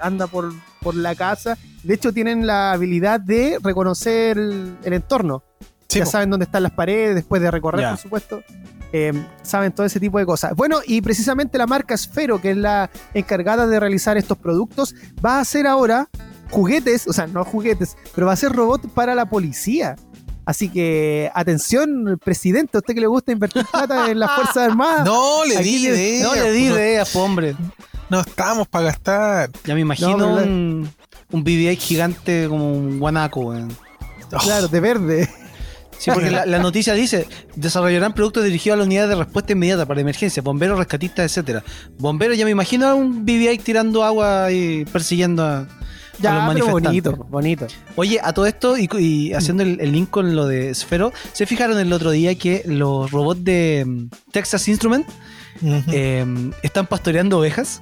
anda 0.02 0.28
por, 0.28 0.54
por, 0.82 0.96
la 0.96 1.16
casa. 1.16 1.58
De 1.84 1.94
hecho, 1.94 2.12
tienen 2.12 2.48
la 2.48 2.72
habilidad 2.72 3.20
de 3.20 3.60
reconocer 3.62 4.38
el, 4.38 4.78
entorno. 4.84 5.44
Ya 5.90 6.06
saben 6.06 6.30
dónde 6.30 6.46
están 6.46 6.64
las 6.64 6.72
paredes, 6.72 7.16
después 7.16 7.42
de 7.42 7.52
recorrer, 7.52 7.90
por 7.90 7.98
supuesto. 7.98 8.44
Eh, 8.92 9.12
saben 9.42 9.74
todo 9.74 9.86
ese 9.86 10.00
tipo 10.00 10.20
de 10.20 10.26
cosas. 10.26 10.54
Bueno, 10.56 10.80
y 10.86 11.02
precisamente 11.02 11.58
la 11.58 11.68
marca 11.68 11.98
Sfero, 11.98 12.40
que 12.40 12.52
es 12.52 12.58
la 12.58 12.90
encargada 13.14 13.68
de 13.68 13.80
realizar 13.80 14.16
estos 14.18 14.38
productos, 14.38 14.96
va 15.26 15.38
a 15.38 15.40
hacer 15.42 15.68
ahora 15.68 16.08
juguetes, 16.50 17.08
o 17.08 17.14
sea, 17.14 17.28
no 17.28 17.44
juguetes, 17.44 17.98
pero 18.14 18.28
va 18.28 18.34
a 18.34 18.38
ser 18.38 18.54
robot 18.54 18.88
para 18.94 19.16
la 19.16 19.26
policía. 19.26 19.96
Así 20.46 20.70
que, 20.70 21.32
atención, 21.34 22.20
presidente, 22.24 22.78
a 22.78 22.80
usted 22.80 22.94
que 22.94 23.02
le 23.02 23.08
gusta 23.08 23.32
invertir 23.32 23.66
plata 23.66 24.12
en 24.12 24.20
las 24.20 24.32
Fuerzas 24.32 24.58
Armadas. 24.70 25.04
No 25.04 25.44
le 25.44 25.58
di 25.64 25.88
ideas. 25.88 26.24
No 26.24 26.36
le 26.36 26.52
di 26.52 26.66
ideas, 26.66 27.16
hombre. 27.16 27.56
No 28.10 28.22
estamos 28.22 28.68
para 28.68 28.86
gastar. 28.86 29.50
Ya 29.66 29.74
me 29.74 29.82
imagino 29.82 30.36
un, 30.36 30.90
un 31.32 31.44
BB-8 31.44 31.78
gigante 31.80 32.46
como 32.48 32.72
un 32.72 33.00
guanaco, 33.00 33.54
Claro, 34.40 34.68
de 34.68 34.80
verde. 34.80 35.30
Sí, 35.98 36.12
porque 36.14 36.30
la, 36.32 36.60
noticia 36.60 36.94
dice, 36.94 37.28
desarrollarán 37.56 38.14
productos 38.14 38.44
dirigidos 38.44 38.76
a 38.76 38.78
las 38.78 38.88
unidades 38.88 39.10
de 39.10 39.16
respuesta 39.16 39.54
inmediata 39.54 39.86
para 39.86 40.02
emergencia, 40.02 40.42
bomberos, 40.42 40.78
rescatistas, 40.78 41.26
etcétera. 41.26 41.64
Bomberos, 41.98 42.38
ya 42.38 42.46
me 42.46 42.52
imagino 42.52 42.88
a 42.88 42.94
un 42.94 43.26
BB-8 43.26 43.62
tirando 43.64 44.04
agua 44.04 44.52
y 44.52 44.86
persiguiendo 44.86 45.44
a, 45.44 45.68
los 46.20 46.32
manifestantes. 46.34 46.72
bonito, 46.72 47.28
bonito. 47.30 47.68
Oye, 47.96 48.20
a 48.24 48.34
todo 48.34 48.46
esto 48.46 48.78
y, 48.78 49.34
haciendo 49.34 49.64
el, 49.64 49.92
link 49.92 50.10
con 50.10 50.36
lo 50.36 50.48
de 50.48 50.74
Sfero, 50.74 51.14
¿se 51.34 51.46
fijaron 51.46 51.80
el 51.80 51.92
otro 51.94 52.12
día 52.12 52.36
que 52.36 52.64
los 52.66 53.12
robots 53.12 53.44
de 53.44 53.84
mm, 53.86 54.10
Texas 54.32 54.68
Instrument 54.68 55.06
em, 55.62 56.52
están 56.62 56.88
pastoreando 56.88 57.40
ovejas? 57.40 57.82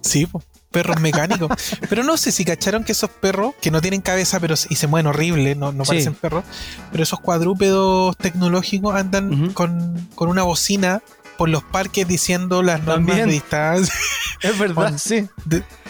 Sí, 0.00 0.26
pues 0.26 0.44
perros 0.70 1.00
mecánicos. 1.00 1.50
pero 1.88 2.04
no 2.04 2.16
sé 2.16 2.32
si 2.32 2.44
cacharon 2.44 2.84
que 2.84 2.92
esos 2.92 3.10
perros, 3.10 3.54
que 3.60 3.70
no 3.70 3.80
tienen 3.80 4.00
cabeza 4.00 4.40
pero 4.40 4.54
y 4.68 4.76
se 4.76 4.86
mueven 4.86 5.06
horrible, 5.06 5.54
no, 5.54 5.72
no 5.72 5.84
parecen 5.84 6.14
perros, 6.14 6.44
pero 6.90 7.02
esos 7.02 7.20
cuadrúpedos 7.20 8.16
tecnológicos 8.16 8.94
andan 8.94 9.52
con, 9.52 10.08
una 10.16 10.42
bocina 10.42 11.02
por 11.36 11.48
los 11.48 11.62
parques 11.62 12.06
diciendo 12.06 12.62
las 12.62 12.82
normas 12.82 13.16
de 13.16 13.26
distancia. 13.26 13.94
Es 14.40 14.56
verdad, 14.58 14.94
sí. 14.98 15.28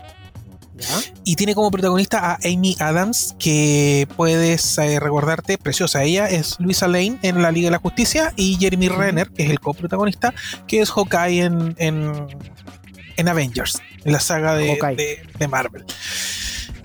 Y 1.24 1.36
tiene 1.36 1.54
como 1.54 1.70
protagonista 1.70 2.32
a 2.32 2.38
Amy 2.44 2.76
Adams, 2.80 3.36
que 3.38 4.08
puedes 4.16 4.76
eh, 4.78 4.98
recordarte, 4.98 5.56
preciosa 5.56 6.02
ella, 6.02 6.28
es 6.28 6.56
Luisa 6.58 6.88
Lane 6.88 7.18
en 7.22 7.42
la 7.42 7.52
Liga 7.52 7.66
de 7.66 7.72
la 7.72 7.78
Justicia, 7.78 8.32
y 8.36 8.56
Jeremy 8.56 8.88
Renner, 8.88 9.30
que 9.30 9.44
es 9.44 9.50
el 9.50 9.60
coprotagonista, 9.60 10.34
que 10.66 10.80
es 10.80 10.90
Hawkeye 10.90 11.42
en, 11.42 11.76
en, 11.78 13.28
Avengers, 13.28 13.80
en 14.04 14.12
la 14.12 14.20
saga 14.20 14.56
de, 14.56 15.22
de 15.38 15.48
Marvel. 15.48 15.84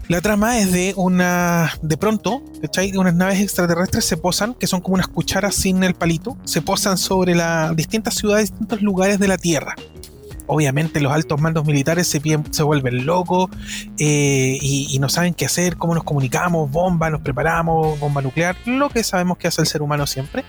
La 0.09 0.21
trama 0.21 0.57
es 0.57 0.71
de 0.71 0.95
una. 0.97 1.71
De 1.83 1.95
pronto, 1.95 2.41
¿cachai? 2.63 2.97
Unas 2.97 3.13
naves 3.13 3.41
extraterrestres 3.41 4.05
se 4.05 4.17
posan, 4.17 4.55
que 4.55 4.65
son 4.65 4.81
como 4.81 4.95
unas 4.95 5.07
cucharas 5.07 5.53
sin 5.53 5.83
el 5.83 5.93
palito, 5.93 6.35
se 6.45 6.63
posan 6.63 6.97
sobre 6.97 7.35
las 7.35 7.75
distintas 7.75 8.15
ciudades, 8.15 8.49
distintos 8.49 8.81
lugares 8.81 9.19
de 9.19 9.27
la 9.27 9.37
Tierra. 9.37 9.75
Obviamente 10.49 10.99
los 10.99 11.13
altos 11.13 11.39
mandos 11.39 11.65
militares 11.65 12.07
se, 12.07 12.63
vuelven 12.63 13.05
locos 13.05 13.49
eh, 13.97 14.57
y, 14.61 14.97
no 14.99 15.07
saben 15.07 15.33
qué 15.33 15.45
hacer, 15.45 15.77
cómo 15.77 15.95
nos 15.95 16.03
comunicamos, 16.03 16.69
bomba, 16.69 17.09
nos 17.09 17.21
preparamos, 17.21 17.97
bomba 17.99 18.21
nuclear, 18.21 18.57
lo 18.65 18.89
que 18.89 19.03
sabemos 19.03 19.37
que 19.37 19.47
hace 19.47 19.61
el 19.61 19.67
ser 19.67 19.81
humano 19.81 20.05
siempre. 20.05 20.43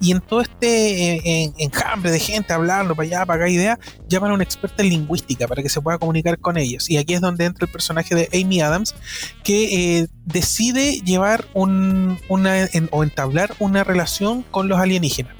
Y 0.00 0.12
en 0.12 0.20
todo 0.20 0.42
este 0.42 1.52
enjambre 1.58 2.10
de 2.10 2.20
gente 2.20 2.52
hablando 2.52 2.94
para 2.94 3.06
allá, 3.06 3.26
para 3.26 3.44
acá, 3.44 3.50
idea, 3.50 3.78
llaman 4.08 4.30
a 4.30 4.34
un 4.34 4.42
experto 4.42 4.82
en 4.82 4.90
lingüística 4.90 5.48
para 5.48 5.62
que 5.62 5.68
se 5.68 5.80
pueda 5.80 5.98
comunicar 5.98 6.38
con 6.38 6.56
ellos. 6.56 6.88
Y 6.90 6.98
aquí 6.98 7.14
es 7.14 7.20
donde 7.20 7.46
entra 7.46 7.66
el 7.66 7.72
personaje 7.72 8.14
de 8.14 8.28
Amy 8.32 8.60
Adams, 8.60 8.94
que 9.42 10.00
eh, 10.00 10.08
decide 10.24 11.00
llevar 11.00 11.46
un, 11.54 12.18
una, 12.28 12.68
o 12.90 13.02
entablar 13.02 13.54
una 13.58 13.84
relación 13.84 14.42
con 14.42 14.68
los 14.68 14.78
alienígenas. 14.78 15.34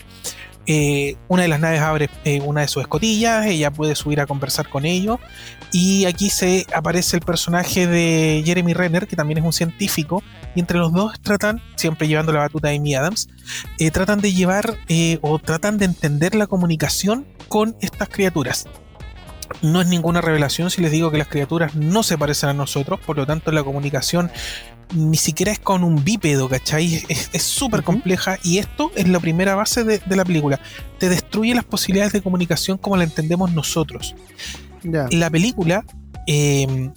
Eh, 0.66 1.16
una 1.28 1.42
de 1.42 1.48
las 1.48 1.60
naves 1.60 1.80
abre 1.80 2.10
eh, 2.24 2.40
una 2.40 2.62
de 2.62 2.68
sus 2.68 2.82
escotillas, 2.82 3.46
ella 3.46 3.70
puede 3.70 3.94
subir 3.94 4.20
a 4.20 4.26
conversar 4.26 4.68
con 4.68 4.84
ellos 4.84 5.18
y 5.70 6.06
aquí 6.06 6.28
se 6.28 6.66
aparece 6.74 7.16
el 7.16 7.22
personaje 7.22 7.86
de 7.86 8.42
Jeremy 8.44 8.74
Renner, 8.74 9.06
que 9.06 9.14
también 9.14 9.38
es 9.38 9.44
un 9.44 9.52
científico, 9.52 10.22
y 10.54 10.60
entre 10.60 10.78
los 10.78 10.92
dos 10.92 11.20
tratan, 11.20 11.60
siempre 11.76 12.08
llevando 12.08 12.32
la 12.32 12.40
batuta 12.40 12.68
de 12.68 12.76
Amy 12.76 12.94
Adams, 12.94 13.28
eh, 13.78 13.90
tratan 13.90 14.20
de 14.20 14.32
llevar 14.32 14.76
o 15.20 15.38
tratan 15.38 15.78
de 15.78 15.84
entender 15.84 16.34
la 16.34 16.46
comunicación 16.46 17.26
con 17.48 17.76
estas 17.80 18.08
criaturas. 18.08 18.66
No 19.62 19.80
es 19.80 19.86
ninguna 19.86 20.20
revelación 20.20 20.70
si 20.70 20.82
les 20.82 20.90
digo 20.90 21.10
que 21.10 21.18
las 21.18 21.28
criaturas 21.28 21.74
no 21.74 22.02
se 22.02 22.18
parecen 22.18 22.48
a 22.48 22.54
nosotros, 22.54 22.98
por 23.04 23.16
lo 23.16 23.26
tanto 23.26 23.52
la 23.52 23.62
comunicación 23.62 24.30
ni 24.94 25.16
siquiera 25.16 25.52
es 25.52 25.58
con 25.58 25.84
un 25.84 26.04
bípedo, 26.04 26.48
¿cachai? 26.48 27.02
Es 27.08 27.42
súper 27.42 27.82
compleja 27.82 28.38
y 28.42 28.58
esto 28.58 28.90
es 28.94 29.08
la 29.08 29.20
primera 29.20 29.54
base 29.54 29.84
de, 29.84 30.00
la 30.08 30.24
película. 30.24 30.60
Te 30.98 31.08
destruye 31.08 31.54
las 31.54 31.64
posibilidades 31.64 32.12
de 32.12 32.22
comunicación 32.22 32.78
como 32.78 32.96
la 32.96 33.04
entendemos 33.04 33.52
nosotros. 33.52 34.14
La 34.82 35.30
película 35.30 35.84
eh, 36.26 36.90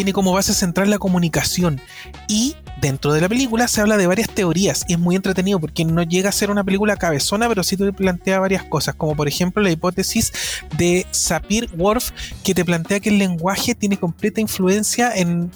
tiene 0.00 0.14
como 0.14 0.32
base 0.32 0.54
central 0.54 0.88
la 0.88 0.98
comunicación 0.98 1.78
y 2.26 2.56
dentro 2.80 3.12
de 3.12 3.20
la 3.20 3.28
película 3.28 3.68
se 3.68 3.82
habla 3.82 3.98
de 3.98 4.06
varias 4.06 4.30
teorías 4.30 4.86
y 4.88 4.94
es 4.94 4.98
muy 4.98 5.14
entretenido 5.14 5.60
porque 5.60 5.84
no 5.84 6.02
llega 6.04 6.30
a 6.30 6.32
ser 6.32 6.50
una 6.50 6.64
película 6.64 6.96
cabezona, 6.96 7.50
pero 7.50 7.62
sí 7.62 7.76
te 7.76 7.92
plantea 7.92 8.40
varias 8.40 8.64
cosas, 8.64 8.94
como 8.94 9.14
por 9.14 9.28
ejemplo 9.28 9.62
la 9.62 9.70
hipótesis 9.70 10.32
de 10.78 11.06
Sapir-Whorf 11.10 12.12
que 12.42 12.54
te 12.54 12.64
plantea 12.64 13.00
que 13.00 13.10
el 13.10 13.18
lenguaje 13.18 13.74
tiene 13.74 13.98
completa 13.98 14.40
influencia 14.40 15.14
en, 15.14 15.50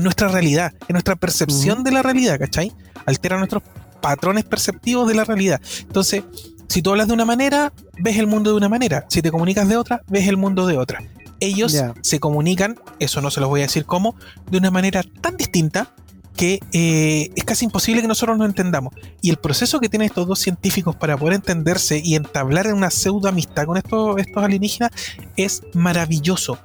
nuestra 0.00 0.28
realidad, 0.28 0.72
en 0.88 0.94
nuestra 0.94 1.16
percepción 1.16 1.84
de 1.84 1.90
la 1.90 2.00
realidad, 2.00 2.38
¿cachai? 2.38 2.72
Altera 3.04 3.36
nuestros 3.36 3.62
patrones 4.00 4.44
perceptivos 4.44 5.06
de 5.08 5.14
la 5.14 5.24
realidad. 5.24 5.60
Entonces, 5.82 6.24
si 6.68 6.80
tú 6.80 6.92
hablas 6.92 7.08
de 7.08 7.12
una 7.12 7.26
manera, 7.26 7.70
ves 7.98 8.16
el 8.16 8.28
mundo 8.28 8.50
de 8.50 8.56
una 8.56 8.70
manera. 8.70 9.04
Si 9.10 9.20
te 9.20 9.30
comunicas 9.30 9.68
de 9.68 9.76
otra, 9.76 10.00
ves 10.08 10.26
el 10.26 10.38
mundo 10.38 10.66
de 10.66 10.78
otra 10.78 11.02
ellos 11.40 11.76
se 12.02 12.20
comunican, 12.20 12.78
eso 12.98 13.20
no 13.20 13.30
se 13.30 13.40
los 13.40 13.48
voy 13.48 13.60
a 13.60 13.64
decir 13.64 13.84
cómo, 13.84 14.16
de 14.50 14.58
una 14.58 14.70
manera 14.70 15.02
tan 15.02 15.36
distinta 15.36 15.94
que 16.38 16.60
eh, 16.72 17.32
es 17.34 17.44
casi 17.44 17.64
imposible 17.64 18.00
que 18.00 18.06
nosotros 18.06 18.38
no 18.38 18.44
entendamos. 18.44 18.94
Y 19.20 19.30
el 19.30 19.38
proceso 19.38 19.80
que 19.80 19.88
tienen 19.88 20.06
estos 20.06 20.26
dos 20.26 20.38
científicos 20.38 20.94
para 20.94 21.16
poder 21.16 21.34
entenderse 21.34 22.00
y 22.02 22.14
entablar 22.14 22.72
una 22.72 22.90
pseudo 22.90 23.28
amistad 23.28 23.66
con 23.66 23.76
estos, 23.76 24.18
estos 24.18 24.42
alienígenas 24.42 24.92
es 25.36 25.62
maravilloso. 25.74 26.58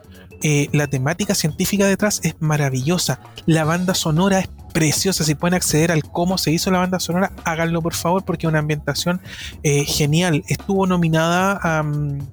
Eh, 0.44 0.70
la 0.74 0.88
temática 0.88 1.34
científica 1.34 1.88
detrás 1.88 2.20
es 2.24 2.36
maravillosa. 2.40 3.20
La 3.48 3.64
banda 3.64 3.96
sonora 3.96 4.40
es 4.40 4.50
preciosa. 4.74 5.24
Si 5.24 5.36
pueden 5.36 5.54
acceder 5.54 5.92
al 5.92 6.04
cómo 6.04 6.38
se 6.38 6.52
hizo 6.52 6.72
la 6.72 6.80
banda 6.80 7.00
sonora, 7.00 7.32
háganlo 7.46 7.82
por 7.82 7.94
favor, 7.94 8.26
porque 8.26 8.48
es 8.48 8.50
una 8.50 8.60
ambientación 8.60 9.22
eh, 9.62 9.86
genial. 9.86 10.44
Estuvo 10.48 10.86
nominada 10.88 11.60
a, 11.62 11.86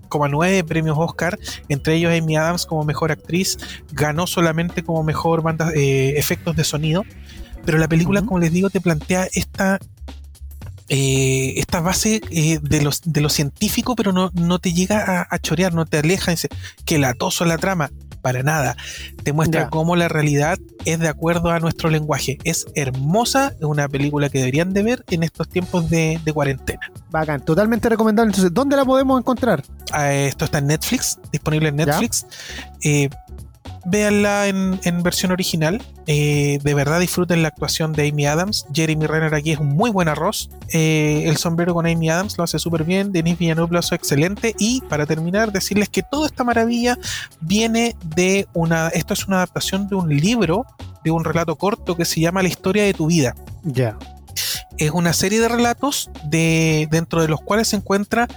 como 0.08 0.24
a 0.24 0.28
nueve 0.28 0.64
premios 0.64 0.96
Oscar, 0.98 1.38
entre 1.68 1.94
ellos 1.94 2.12
Amy 2.12 2.36
Adams 2.36 2.66
como 2.66 2.84
mejor 2.84 3.12
actriz. 3.12 3.58
Ganó 3.92 4.26
solamente 4.26 4.82
como 4.82 5.04
mejor 5.04 5.42
banda, 5.42 5.70
eh, 5.74 6.14
efectos 6.16 6.56
de 6.56 6.64
sonido. 6.64 7.04
Pero 7.64 7.78
la 7.78 7.88
película, 7.88 8.22
como 8.22 8.38
les 8.38 8.52
digo, 8.52 8.70
te 8.70 8.80
plantea 8.80 9.28
esta 9.34 9.78
eh, 10.92 11.54
esta 11.60 11.80
base 11.80 12.20
de, 12.20 12.82
los, 12.82 13.02
de 13.04 13.20
lo 13.20 13.28
científico, 13.28 13.94
pero 13.94 14.10
no, 14.10 14.32
no 14.34 14.58
te 14.58 14.72
llega 14.72 15.28
a, 15.30 15.38
chorear, 15.38 15.72
no 15.72 15.86
te 15.86 15.98
aleja, 15.98 16.32
dice 16.32 16.48
que 16.84 16.98
la 16.98 17.14
toso 17.14 17.44
la 17.44 17.58
trama 17.58 17.92
para 18.20 18.42
nada. 18.42 18.76
Te 19.22 19.32
muestra 19.32 19.68
cómo 19.68 19.96
la 19.96 20.08
realidad 20.08 20.58
es 20.84 20.98
de 20.98 21.08
acuerdo 21.08 21.50
a 21.50 21.60
nuestro 21.60 21.90
lenguaje. 21.90 22.38
Es 22.44 22.66
hermosa, 22.74 23.54
es 23.58 23.64
una 23.64 23.88
película 23.88 24.28
que 24.28 24.38
deberían 24.38 24.72
de 24.72 24.82
ver 24.82 25.04
en 25.10 25.22
estos 25.22 25.48
tiempos 25.48 25.90
de, 25.90 26.20
cuarentena. 26.32 26.80
Bacán, 27.10 27.44
totalmente 27.44 27.88
recomendable. 27.88 28.30
Entonces, 28.30 28.54
¿dónde 28.54 28.76
la 28.76 28.84
podemos 28.84 29.18
encontrar? 29.18 29.64
Ah, 29.92 30.12
esto 30.12 30.44
está 30.44 30.58
en 30.58 30.68
Netflix, 30.68 31.18
disponible 31.32 31.70
en 31.70 31.76
Netflix. 31.76 32.26
Eh, 32.82 33.10
véanla 33.84 34.46
en, 34.48 35.02
versión 35.02 35.32
original. 35.32 35.82
Eh, 36.06 36.58
de 36.62 36.74
verdad 36.74 37.00
disfruten 37.00 37.42
la 37.42 37.48
actuación 37.48 37.92
de 37.92 38.08
Amy 38.08 38.26
Adams. 38.26 38.66
Jeremy 38.72 39.06
Renner 39.06 39.34
aquí 39.34 39.52
es 39.52 39.58
un 39.58 39.68
muy 39.68 39.90
buen 39.90 40.08
arroz. 40.08 40.50
Eh, 40.72 41.24
el 41.26 41.36
sombrero 41.36 41.74
con 41.74 41.86
Amy 41.86 42.10
Adams 42.10 42.36
lo 42.36 42.44
hace 42.44 42.58
súper 42.58 42.84
bien. 42.84 43.12
Denis 43.12 43.38
Villeneuve 43.38 43.72
lo 43.72 43.78
hace 43.78 43.94
excelente. 43.94 44.54
Y 44.58 44.82
para 44.82 45.06
terminar, 45.06 45.52
decirles 45.52 45.88
que 45.88 46.02
toda 46.02 46.26
esta 46.26 46.44
maravilla 46.44 46.98
viene 47.40 47.96
de 48.04 48.46
una. 48.52 48.88
Esto 48.88 49.14
es 49.14 49.26
una 49.26 49.36
adaptación 49.36 49.88
de 49.88 49.96
un 49.96 50.08
libro, 50.08 50.66
de 51.04 51.10
un 51.10 51.24
relato 51.24 51.56
corto 51.56 51.96
que 51.96 52.04
se 52.04 52.20
llama 52.20 52.42
La 52.42 52.48
historia 52.48 52.84
de 52.84 52.94
tu 52.94 53.06
vida. 53.06 53.34
Ya. 53.62 53.96
Es 54.78 54.90
una 54.90 55.12
serie 55.12 55.40
de 55.40 55.48
relatos 55.48 56.10
de, 56.24 56.88
dentro 56.90 57.20
de 57.22 57.28
los 57.28 57.40
cuales 57.40 57.68
se 57.68 57.76
encuentra 57.76 58.28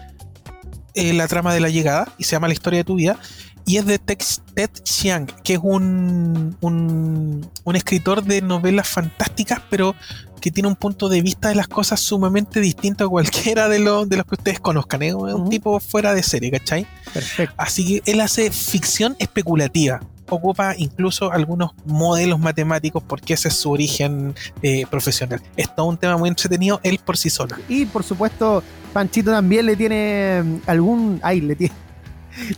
eh, 0.93 1.13
la 1.13 1.27
trama 1.27 1.53
de 1.53 1.59
la 1.59 1.69
llegada 1.69 2.11
y 2.17 2.25
se 2.25 2.31
llama 2.31 2.47
La 2.47 2.53
historia 2.53 2.79
de 2.79 2.83
tu 2.83 2.95
vida 2.95 3.17
y 3.65 3.77
es 3.77 3.85
de 3.85 3.97
Ted 3.97 4.69
Chiang, 4.83 5.27
que 5.43 5.53
es 5.53 5.59
un, 5.61 6.57
un, 6.61 7.75
escritor 7.75 8.23
de 8.23 8.41
novelas 8.41 8.87
fantásticas, 8.87 9.61
pero 9.69 9.95
que 10.41 10.51
tiene 10.51 10.67
un 10.67 10.75
punto 10.75 11.07
de 11.07 11.21
vista 11.21 11.49
de 11.49 11.55
las 11.55 11.69
cosas 11.69 12.01
sumamente 12.01 12.59
distinto 12.59 13.05
a 13.05 13.09
cualquiera 13.09 13.69
de, 13.69 13.79
los 13.79 14.09
de 14.09 14.17
los 14.17 14.25
que 14.25 14.35
ustedes 14.35 14.59
conozcan. 14.59 15.01
Es 15.03 15.13
un 15.13 15.49
tipo 15.49 15.79
fuera 15.79 16.13
de 16.13 16.21
serie, 16.21 16.51
¿cachai? 16.51 16.85
Perfecto. 17.13 17.55
Así 17.57 18.01
que 18.01 18.11
él 18.11 18.19
hace 18.19 18.51
ficción 18.51 19.15
especulativa. 19.19 20.01
Ocupa 20.29 20.73
incluso 20.77 21.31
algunos 21.31 21.71
modelos 21.85 22.39
matemáticos 22.39 23.03
porque 23.03 23.35
ese 23.35 23.49
es 23.49 23.53
su 23.53 23.71
origen 23.71 24.35
eh, 24.61 24.85
profesional. 24.89 25.41
Es 25.55 25.73
todo 25.73 25.85
un 25.85 25.97
tema 25.97 26.17
muy 26.17 26.27
entretenido, 26.29 26.79
él 26.83 26.99
por 27.03 27.17
sí 27.17 27.29
solo. 27.29 27.55
Y 27.69 27.85
por 27.85 28.03
supuesto, 28.03 28.63
Panchito 28.93 29.31
también 29.31 29.65
le 29.65 29.75
tiene 29.75 30.41
mm, 30.43 30.55
algún. 30.67 31.19
Ay, 31.23 31.41
le 31.41 31.55
tiene. 31.55 31.73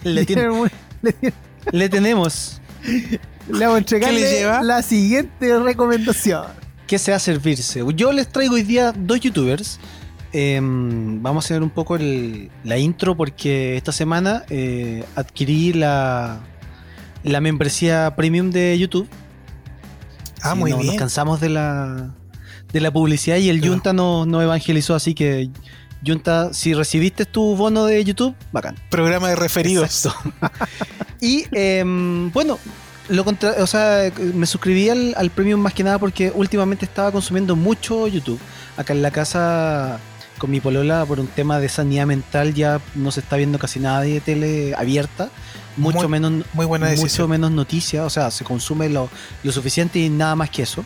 Le, 0.04 0.26
tiene, 0.26 0.48
le, 1.72 1.90
tenemos. 1.90 2.62
Le 2.84 3.60
vamos 3.60 3.76
a 3.76 3.78
entregarle 3.80 4.44
la 4.64 4.82
siguiente 4.82 5.58
recomendación. 5.60 6.46
¿Qué 6.88 7.00
se 7.00 7.12
va 7.12 7.18
a 7.18 7.20
servirse? 7.20 7.84
Yo 7.96 8.12
les 8.12 8.28
traigo 8.28 8.56
hoy 8.56 8.64
día 8.64 8.92
dos 8.92 9.20
youtubers. 9.20 9.80
Em, 10.32 11.22
vamos 11.22 11.46
a 11.46 11.48
hacer 11.48 11.64
un 11.64 11.70
poco 11.70 11.98
la 11.98 12.78
intro 12.78 13.16
porque 13.16 13.78
esta 13.78 13.92
semana 13.92 14.44
eh, 14.50 15.06
adquirí 15.16 15.74
la, 15.74 16.42
la 17.24 17.42
membresía 17.42 18.16
premium 18.16 18.52
de 18.52 18.78
YouTube. 18.78 19.08
Ah, 20.42 20.54
muy 20.54 20.74
bien. 20.74 20.86
Nos 20.86 20.96
cansamos 20.98 21.40
de 21.42 21.50
la, 21.50 22.14
de 22.72 22.82
la 22.82 22.92
publicidad 22.92 23.38
y 23.38 23.50
el 23.50 23.66
Junta 23.66 23.94
no, 23.94 24.26
no 24.26 24.42
evangelizó, 24.42 24.94
así 24.94 25.16
que 25.16 25.50
Junta, 26.06 26.54
si 26.54 26.74
recibiste 26.74 27.26
tu 27.26 27.56
bono 27.56 27.86
de 27.86 28.04
YouTube, 28.04 28.36
bacán. 28.52 28.76
Programa 28.90 29.30
de 29.30 29.36
referidos. 29.36 30.08
y 31.22 31.46
em, 31.52 32.32
bueno, 32.32 32.60
lo 33.10 33.24
o 33.60 33.68
sea, 33.68 34.12
me 34.34 34.46
suscribí 34.46 34.90
al, 34.90 35.30
premium 35.34 35.60
más 35.60 35.74
que 35.74 35.84
nada 35.84 36.00
porque 36.00 36.32
últimamente 36.34 36.86
estaba 36.86 37.12
consumiendo 37.12 37.56
mucho 37.56 38.08
YouTube. 38.08 38.40
Acá 38.78 38.94
en 38.94 39.02
la 39.02 39.12
casa 39.12 40.00
con 40.38 40.52
mi 40.52 40.60
polola 40.60 41.06
por 41.06 41.20
un 41.20 41.28
tema 41.28 41.60
de 41.60 41.70
sanidad 41.70 42.06
mental 42.06 42.54
ya 42.54 42.82
no 42.94 43.12
se 43.12 43.22
está 43.22 43.38
viendo 43.38 43.58
casi 43.58 43.80
nada 43.80 44.02
de 44.02 44.20
tele 44.22 44.74
abierta. 44.76 45.30
Mucho 45.78 46.08
menos 46.08 46.46
muy 46.54 46.66
buena 46.66 46.90
mucho 46.96 47.28
menos 47.28 47.52
noticias, 47.52 48.06
o 48.06 48.10
sea, 48.10 48.32
se 48.32 48.46
consume 48.46 48.90
lo, 48.90 49.10
lo 49.44 49.52
suficiente 49.52 50.00
y 50.00 50.10
nada 50.10 50.36
más 50.36 50.50
que 50.50 50.64
eso. 50.64 50.86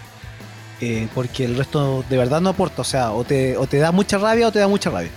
Eh, 0.81 1.07
porque 1.14 1.43
el 1.43 1.57
resto 1.57 2.06
de 2.10 2.18
verdad 2.18 2.39
no 2.39 2.49
aporta, 2.49 2.81
o 2.81 2.85
sea, 2.85 3.11
o 3.11 3.23
te, 3.23 3.57
o 3.57 3.68
te 3.68 3.77
da 3.77 3.91
mucha 3.91 4.18
rabia 4.18 4.47
o 4.47 4.51
te 4.51 4.60
da 4.60 4.68
mucha 4.68 4.89
rabia. 4.89 5.11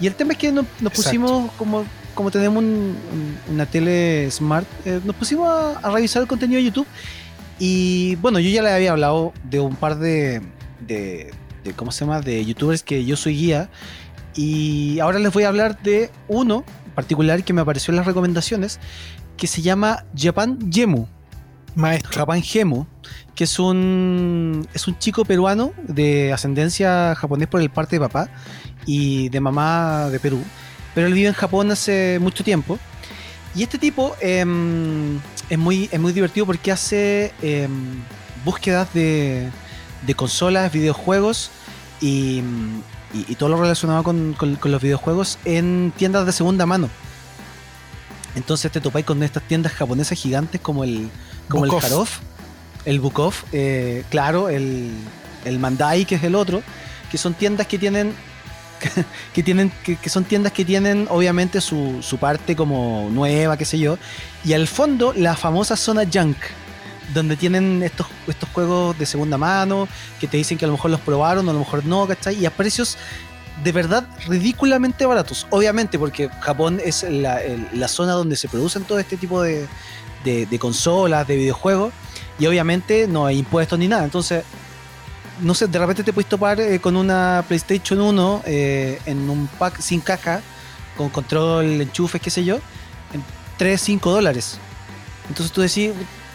Y 0.00 0.06
el 0.06 0.14
tema 0.14 0.32
es 0.32 0.38
que 0.38 0.52
nos, 0.52 0.66
pusimos, 0.94 1.50
como, 1.52 1.84
como 2.14 2.30
tenemos 2.30 2.62
una 3.48 3.66
tele 3.66 4.30
smart, 4.30 4.66
eh, 4.84 5.00
nos 5.04 5.16
pusimos 5.16 5.48
a, 5.48 5.90
revisar 5.90 6.22
el 6.22 6.28
contenido 6.28 6.58
de 6.58 6.64
YouTube. 6.64 6.86
Y 7.58 8.16
bueno, 8.16 8.38
yo 8.38 8.50
ya 8.50 8.62
le 8.62 8.70
había 8.70 8.90
hablado 8.90 9.32
de 9.44 9.60
un 9.60 9.76
par 9.76 9.98
de, 9.98 10.42
de, 10.80 11.32
de, 11.64 11.72
¿cómo 11.74 11.92
se 11.92 12.04
llama? 12.04 12.20
De 12.20 12.44
youtubers 12.44 12.82
que 12.82 13.04
yo 13.04 13.16
soy 13.16 13.36
guía. 13.36 13.70
Y 14.34 14.98
ahora 15.00 15.18
les 15.18 15.32
voy 15.32 15.44
a 15.44 15.48
hablar 15.48 15.80
de 15.82 16.10
uno 16.28 16.64
particular 16.94 17.42
que 17.44 17.52
me 17.52 17.60
apareció 17.60 17.92
en 17.92 17.96
las 17.96 18.06
recomendaciones, 18.06 18.78
que 19.36 19.46
se 19.46 19.62
llama 19.62 20.04
Japan 20.16 20.70
Jemu. 20.70 21.06
Maestro. 21.74 22.12
Japan 22.12 22.42
Gemu, 22.42 22.86
que 23.34 23.44
es 23.44 23.58
un, 23.58 24.66
es 24.74 24.86
un 24.86 24.98
chico 24.98 25.24
peruano 25.24 25.72
de 25.82 26.32
ascendencia 26.32 27.14
japonés 27.14 27.48
por 27.48 27.60
el 27.60 27.70
parte 27.70 27.96
de 27.96 28.00
papá 28.00 28.28
y 28.86 29.28
de 29.30 29.40
mamá 29.40 30.08
de 30.10 30.20
Perú. 30.20 30.42
Pero 30.94 31.06
él 31.06 31.14
vive 31.14 31.28
en 31.28 31.34
Japón 31.34 31.70
hace 31.70 32.18
mucho 32.20 32.44
tiempo. 32.44 32.78
Y 33.54 33.62
este 33.62 33.78
tipo 33.78 34.14
em, 34.20 35.18
es, 35.48 35.58
muy, 35.58 35.88
es 35.92 36.00
muy 36.00 36.12
divertido 36.12 36.46
porque 36.46 36.72
hace 36.72 37.32
em, 37.42 38.02
búsquedas 38.44 38.92
de, 38.94 39.50
de 40.06 40.14
consolas, 40.14 40.72
videojuegos 40.72 41.50
y, 42.00 42.42
todo 43.38 43.50
lo 43.50 43.60
relacionado 43.60 44.02
con, 44.02 44.36
los 44.64 44.82
videojuegos 44.82 45.38
en 45.44 45.92
tiendas 45.96 46.26
de 46.26 46.32
segunda 46.32 46.66
mano. 46.66 46.88
Entonces 48.34 48.72
te 48.72 48.80
topáis 48.80 49.04
con 49.04 49.22
estas 49.22 49.42
tiendas 49.42 49.72
japonesas 49.72 50.18
gigantes 50.18 50.60
como 50.60 50.84
el, 50.84 51.10
como 51.48 51.66
el 51.66 51.70
Harof, 51.70 52.20
el 52.84 53.00
Bukov, 53.00 53.34
eh, 53.52 54.04
claro, 54.10 54.48
el, 54.48 54.90
el 55.44 55.58
Mandai, 55.58 56.04
que 56.04 56.16
es 56.16 56.24
el 56.24 56.34
otro, 56.34 56.62
que 57.10 57.18
son 57.18 57.34
tiendas 57.34 57.66
que 57.66 57.78
tienen 57.78 58.14
que, 59.34 59.42
tienen 59.42 59.70
que, 59.84 60.08
son 60.08 60.24
tiendas 60.24 60.52
que 60.52 60.64
tienen 60.64 61.06
obviamente 61.08 61.60
su, 61.60 61.98
su, 62.02 62.18
parte 62.18 62.56
como 62.56 63.08
nueva, 63.12 63.56
qué 63.56 63.64
sé 63.64 63.78
yo, 63.78 63.96
y 64.44 64.54
al 64.54 64.66
fondo 64.66 65.12
la 65.16 65.36
famosa 65.36 65.76
zona 65.76 66.02
junk, 66.12 66.36
donde 67.14 67.36
tienen 67.36 67.82
estos, 67.82 68.06
estos 68.26 68.48
juegos 68.50 68.98
de 68.98 69.06
segunda 69.06 69.38
mano, 69.38 69.86
que 70.20 70.26
te 70.26 70.36
dicen 70.36 70.58
que 70.58 70.64
a 70.64 70.68
lo 70.68 70.74
mejor 70.74 70.90
los 70.90 71.00
probaron, 71.00 71.48
a 71.48 71.52
lo 71.52 71.58
mejor 71.58 71.84
no. 71.84 72.08
Y 72.38 72.46
a 72.46 72.50
precios 72.50 72.96
de 73.62 73.72
verdad 73.72 74.06
ridículamente 74.26 75.04
baratos. 75.06 75.46
Obviamente, 75.50 75.98
porque 75.98 76.28
Japón 76.40 76.80
es 76.82 77.02
la, 77.02 77.40
la 77.72 77.88
zona 77.88 78.12
donde 78.12 78.36
se 78.36 78.48
producen 78.48 78.84
todo 78.84 78.98
este 78.98 79.16
tipo 79.16 79.42
de, 79.42 79.66
de, 80.24 80.58
consolas, 80.58 81.26
de 81.26 81.36
videojuegos, 81.36 81.92
y 82.42 82.46
obviamente 82.48 83.06
no 83.06 83.24
hay 83.24 83.38
impuestos 83.38 83.78
ni 83.78 83.86
nada. 83.86 84.02
Entonces, 84.02 84.42
no 85.40 85.54
sé, 85.54 85.68
de 85.68 85.78
repente 85.78 86.02
te 86.02 86.12
puedes 86.12 86.28
topar 86.28 86.60
eh, 86.60 86.80
con 86.80 86.96
una 86.96 87.44
PlayStation 87.46 88.00
1 88.00 88.42
eh, 88.46 88.98
en 89.06 89.30
un 89.30 89.46
pack 89.46 89.80
sin 89.80 90.00
caja, 90.00 90.40
con 90.96 91.08
control, 91.08 91.80
enchufes, 91.80 92.20
qué 92.20 92.30
sé 92.30 92.42
yo, 92.42 92.56
en 93.12 93.22
3, 93.58 93.80
5 93.80 94.10
dólares. 94.10 94.58
Entonces 95.28 95.52
tú 95.52 95.60
decís, 95.60 95.92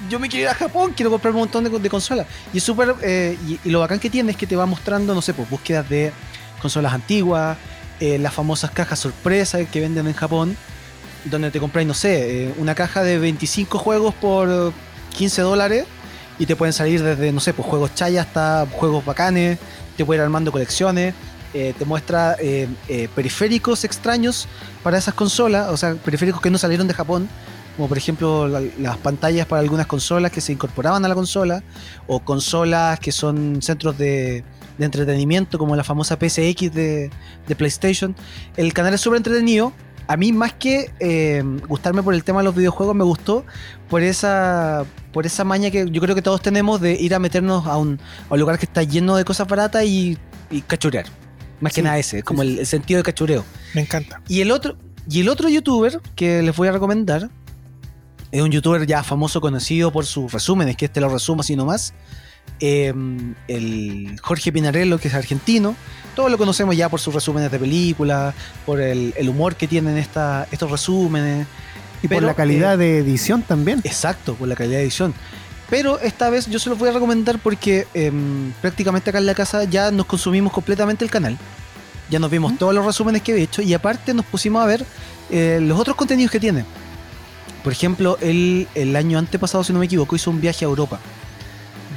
yo 0.10 0.18
me 0.18 0.30
quiero 0.30 0.44
ir 0.44 0.50
a 0.50 0.54
Japón, 0.54 0.94
quiero 0.96 1.12
comprar 1.12 1.34
un 1.34 1.42
montón 1.42 1.66
de, 1.66 1.90
consolas. 1.90 2.26
Y 2.54 2.60
es 2.60 2.64
súper, 2.64 2.96
eh, 3.02 3.38
y, 3.46 3.70
lo 3.70 3.82
bacán 3.82 4.00
que 4.00 4.10
tiene 4.10 4.32
es 4.32 4.38
que 4.38 4.48
te 4.48 4.56
va 4.56 4.66
mostrando, 4.66 5.14
no 5.14 5.22
sé, 5.22 5.34
pues 5.34 5.50
búsquedas 5.50 5.90
de 5.90 6.14
consolas 6.62 6.94
antiguas, 6.94 7.58
las 8.00 8.34
famosas 8.34 8.72
cajas 8.72 8.98
sorpresa 8.98 9.66
que 9.66 9.82
venden 9.82 10.08
en 10.08 10.14
Japón, 10.14 10.56
donde 11.26 11.52
te 11.52 11.60
compráis, 11.60 11.86
no 11.86 11.94
sé, 11.94 12.54
una 12.60 12.76
caja 12.76 13.04
de 13.04 13.18
25 13.18 13.78
juegos 13.78 14.14
por 14.16 14.72
15 15.18 15.42
dólares 15.42 15.86
y 16.40 16.46
te 16.46 16.56
pueden 16.56 16.74
salir 16.74 17.02
desde, 17.02 17.32
no 17.32 17.40
sé, 17.40 17.54
pues 17.54 17.68
juegos 17.68 17.96
chaya 17.96 18.22
hasta 18.22 18.68
juegos 18.72 19.06
bacanes, 19.06 19.58
te 19.96 20.06
puede 20.06 20.20
ir 20.20 20.24
armando 20.24 20.52
colecciones, 20.52 21.14
eh, 21.54 21.74
te 21.78 21.86
muestra 21.86 22.36
eh, 22.40 22.68
eh, 22.88 23.08
periféricos 23.16 23.84
extraños 23.84 24.48
para 24.84 24.98
esas 24.98 25.14
consolas, 25.14 25.70
o 25.70 25.78
sea, 25.78 25.96
periféricos 25.96 26.42
que 26.42 26.52
no 26.52 26.58
salieron 26.58 26.88
de 26.88 26.94
Japón, 26.94 27.28
como 27.76 27.88
por 27.88 27.98
ejemplo 27.98 28.48
las 28.48 28.98
pantallas 28.98 29.46
para 29.46 29.62
algunas 29.62 29.86
consolas 29.86 30.32
que 30.32 30.42
se 30.42 30.52
incorporaban 30.52 31.06
a 31.06 31.08
la 31.08 31.16
consola, 31.16 31.64
o 32.08 32.20
consolas 32.20 33.00
que 33.00 33.12
son 33.12 33.62
centros 33.62 33.98
de, 33.98 34.44
entretenimiento, 34.80 35.58
como 35.58 35.76
la 35.76 35.84
famosa 35.84 36.18
PSX 36.18 36.72
de, 36.72 37.10
de 37.48 37.56
PlayStation. 37.56 38.16
El 38.56 38.74
canal 38.74 38.94
es 38.94 39.02
súper 39.02 39.18
entretenido, 39.18 39.74
a 40.08 40.18
mí 40.18 40.32
más 40.32 40.54
que 40.54 40.92
eh, 41.00 41.44
gustarme 41.68 42.02
por 42.02 42.14
el 42.14 42.24
tema 42.24 42.40
de 42.40 42.46
los 42.46 42.56
videojuegos, 42.56 42.96
me 42.96 43.04
gustó 43.04 43.46
por 43.90 44.02
esa, 44.02 44.86
por 45.12 45.26
esa 45.26 45.44
maña 45.44 45.70
que 45.70 45.90
yo 45.90 46.02
creo 46.02 46.16
que 46.16 46.22
todos 46.22 46.42
tenemos 46.42 46.80
de 46.80 46.94
ir 46.94 47.14
a 47.14 47.20
meternos 47.20 47.68
a 47.68 47.78
un, 47.78 48.00
lugar 48.32 48.58
que 48.58 48.66
está 48.66 48.84
lleno 48.84 49.16
de 49.18 49.26
cosas 49.26 49.48
baratas 49.48 49.84
y, 49.86 50.18
cachurear. 50.68 51.06
Más 51.60 51.74
que 51.74 51.82
nada 51.82 51.98
ese, 51.98 52.24
como 52.24 52.44
el, 52.44 52.66
sentido 52.66 53.00
de 53.00 53.04
cachureo. 53.04 53.44
Me 53.74 53.82
encanta. 53.82 54.22
Y 54.28 54.42
el 54.42 54.52
otro, 54.52 54.78
y 55.10 55.22
el 55.22 55.30
otro 55.30 55.50
youtuber 55.50 56.00
que 56.16 56.42
les 56.42 56.56
voy 56.56 56.68
a 56.68 56.72
recomendar 56.72 57.30
es 58.32 58.42
un 58.42 58.52
youtuber 58.52 58.86
ya 58.86 59.04
famoso, 59.04 59.42
conocido 59.42 59.92
por 59.92 60.06
sus 60.06 60.32
resúmenes, 60.32 60.78
que 60.78 60.86
este 60.86 61.02
lo 61.02 61.10
resumo 61.10 61.42
así 61.42 61.56
nomás. 61.56 61.94
Em, 62.60 63.36
el 63.48 64.20
Jorge 64.22 64.52
Pinarello, 64.52 64.98
que 64.98 65.08
es 65.08 65.14
argentino. 65.14 65.76
Todos 66.16 66.32
lo 66.32 66.38
conocemos 66.38 66.76
ya 66.76 66.90
por 66.90 67.00
sus 67.00 67.14
resúmenes 67.14 67.52
de 67.52 67.60
películas, 67.60 68.34
por 68.66 68.82
el, 68.82 69.14
humor 69.30 69.56
que 69.56 69.68
tienen 69.68 69.98
esta, 69.98 70.48
estos 70.52 70.72
resúmenes. 70.72 71.46
Y 72.02 72.08
por 72.08 72.24
la 72.24 72.34
calidad 72.34 72.74
eh, 72.76 72.78
de 72.78 72.98
edición 73.00 73.44
también. 73.44 73.82
Exacto, 73.84 74.34
por 74.34 74.48
la 74.48 74.56
calidad 74.56 74.78
de 74.78 74.84
edición. 74.84 75.14
Pero 75.70 76.00
esta 76.00 76.30
vez 76.30 76.48
yo 76.48 76.58
se 76.58 76.70
los 76.70 76.80
voy 76.80 76.90
a 76.90 76.94
recomendar 76.94 77.38
porque 77.40 77.86
em, 77.94 78.52
prácticamente 78.62 79.10
acá 79.10 79.20
en 79.20 79.26
la 79.26 79.36
casa 79.36 79.66
ya 79.66 79.92
nos 79.92 80.08
consumimos 80.08 80.52
completamente 80.52 81.06
el 81.06 81.12
canal. 81.12 81.38
Ya 82.10 82.20
nos 82.20 82.32
vimos 82.32 82.58
todos 82.58 82.74
los 82.74 82.86
resúmenes 82.86 83.22
que 83.22 83.34
he 83.36 83.42
hecho 83.42 83.62
y 83.62 83.74
aparte 83.74 84.14
nos 84.14 84.26
pusimos 84.26 84.64
a 84.64 84.66
ver 84.66 84.86
eh, 85.30 85.60
los 85.62 85.80
otros 85.80 85.96
contenidos 85.96 86.32
que 86.32 86.40
tiene. 86.40 86.66
Por 87.64 87.74
ejemplo, 87.74 88.18
el, 88.22 88.68
el 88.76 88.96
año 88.96 89.20
antepasado, 89.20 89.64
si 89.64 89.74
no 89.74 89.80
me 89.80 89.86
equivoco, 89.86 90.16
hizo 90.16 90.32
un 90.32 90.40
viaje 90.40 90.64
a 90.64 90.70
Europa 90.70 91.00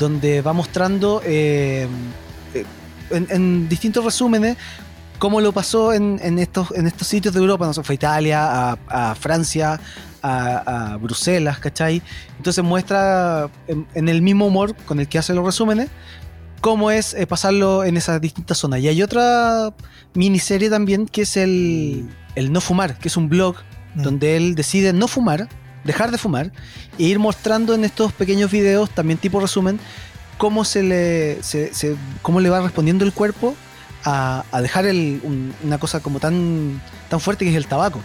donde 0.00 0.40
va 0.40 0.54
mostrando 0.54 1.22
eh, 1.24 1.86
eh, 2.54 2.64
en, 3.10 3.68
distintos 3.68 4.02
resúmenes 4.02 4.56
cómo 5.18 5.42
lo 5.42 5.52
pasó 5.52 5.92
en, 5.92 6.38
estos, 6.38 6.72
en 6.72 6.86
estos 6.86 7.06
sitios 7.06 7.34
de 7.34 7.40
Europa, 7.40 7.66
no 7.66 7.74
sé, 7.74 7.82
fue 7.82 7.94
Italia, 7.94 8.72
a, 8.88 9.14
Francia, 9.14 9.78
a, 10.22 10.96
Bruselas, 10.98 11.58
¿cachai? 11.58 12.00
Entonces 12.38 12.64
muestra 12.64 13.50
en, 13.68 14.08
el 14.08 14.22
mismo 14.22 14.46
humor 14.46 14.74
con 14.86 14.98
el 14.98 15.06
que 15.06 15.18
hace 15.18 15.34
los 15.34 15.44
resúmenes 15.44 15.90
cómo 16.62 16.90
es 16.90 17.12
eh, 17.12 17.26
pasarlo 17.26 17.84
en 17.84 17.98
esas 17.98 18.18
distintas 18.22 18.56
zonas. 18.56 18.80
Y 18.80 18.88
hay 18.88 19.02
otra 19.02 19.74
miniserie 20.14 20.70
también 20.70 21.06
que 21.06 21.22
es 21.22 21.36
el, 21.36 22.08
el 22.34 22.50
No 22.52 22.62
Fumar, 22.62 22.98
que 22.98 23.08
es 23.08 23.16
un 23.18 23.28
blog 23.28 23.56
mm. 23.94 24.02
donde 24.02 24.36
él 24.36 24.54
decide 24.54 24.94
no 24.94 25.06
fumar 25.06 25.48
dejar 25.84 26.10
de 26.10 26.18
fumar 26.18 26.50
e 26.98 27.04
ir 27.04 27.18
mostrando 27.18 27.74
en 27.74 27.84
estos 27.84 28.12
pequeños 28.12 28.50
videos, 28.50 28.90
también 28.90 29.18
tipo 29.18 29.40
resumen, 29.40 29.80
cómo 30.38 30.64
se 30.64 30.82
le, 30.82 31.42
se, 31.42 31.96
cómo 32.22 32.40
le 32.40 32.50
va 32.50 32.60
respondiendo 32.60 33.04
el 33.04 33.12
cuerpo 33.12 33.54
a, 34.04 34.44
dejar 34.62 34.86
una 34.86 35.78
cosa 35.78 36.00
como 36.00 36.20
tan, 36.20 36.80
tan 37.08 37.20
fuerte 37.20 37.44
que 37.44 37.50
es 37.50 37.56
el 37.56 37.66
tabaco. 37.66 38.00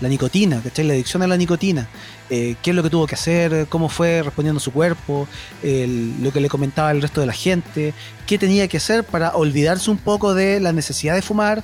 La 0.00 0.08
nicotina, 0.08 0.60
¿cachai? 0.60 0.86
La 0.86 0.94
adicción 0.94 1.22
a 1.22 1.26
la 1.26 1.36
nicotina. 1.36 1.88
Eh, 2.30 2.56
qué 2.62 2.70
es 2.70 2.76
lo 2.76 2.82
que 2.82 2.90
tuvo 2.90 3.06
que 3.06 3.14
hacer, 3.14 3.66
cómo 3.68 3.88
fue 3.88 4.22
respondiendo 4.22 4.58
su 4.58 4.72
cuerpo, 4.72 5.28
lo 5.62 6.32
que 6.32 6.40
le 6.40 6.48
comentaba 6.48 6.90
el 6.90 7.02
resto 7.02 7.20
de 7.20 7.26
la 7.26 7.32
gente, 7.32 7.92
qué 8.26 8.38
tenía 8.38 8.66
que 8.66 8.78
hacer 8.78 9.04
para 9.04 9.36
olvidarse 9.36 9.90
un 9.90 9.98
poco 9.98 10.34
de 10.34 10.58
la 10.58 10.72
necesidad 10.72 11.14
de 11.14 11.22
fumar, 11.22 11.62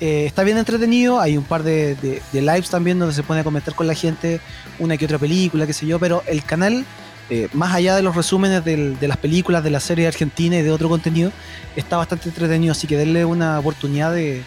eh, 0.00 0.26
está 0.26 0.42
bien 0.42 0.58
entretenido, 0.58 1.20
hay 1.20 1.36
un 1.36 1.44
par 1.44 1.62
de, 1.62 2.20
lives 2.32 2.68
también 2.68 2.98
donde 2.98 3.14
se 3.14 3.22
pone 3.22 3.40
a 3.40 3.44
comentar 3.44 3.74
con 3.74 3.86
la 3.86 3.94
gente 3.94 4.40
una 4.78 4.96
que 4.96 5.06
otra 5.06 5.18
película, 5.18 5.66
qué 5.66 5.72
sé 5.72 5.86
yo, 5.86 5.98
pero 5.98 6.22
el 6.26 6.42
canal, 6.44 6.84
eh, 7.30 7.48
más 7.52 7.74
allá 7.74 7.96
de 7.96 8.02
los 8.02 8.14
resúmenes 8.14 8.64
de 8.64 8.96
las 9.00 9.16
películas, 9.16 9.64
de 9.64 9.70
la 9.70 9.80
serie 9.80 10.06
argentina 10.06 10.56
y 10.58 10.62
de 10.62 10.70
otro 10.70 10.88
contenido, 10.88 11.32
está 11.76 11.96
bastante 11.96 12.28
entretenido, 12.28 12.72
así 12.72 12.86
que 12.86 12.96
denle 12.96 13.24
una 13.24 13.58
oportunidad 13.58 14.12
de, 14.12 14.42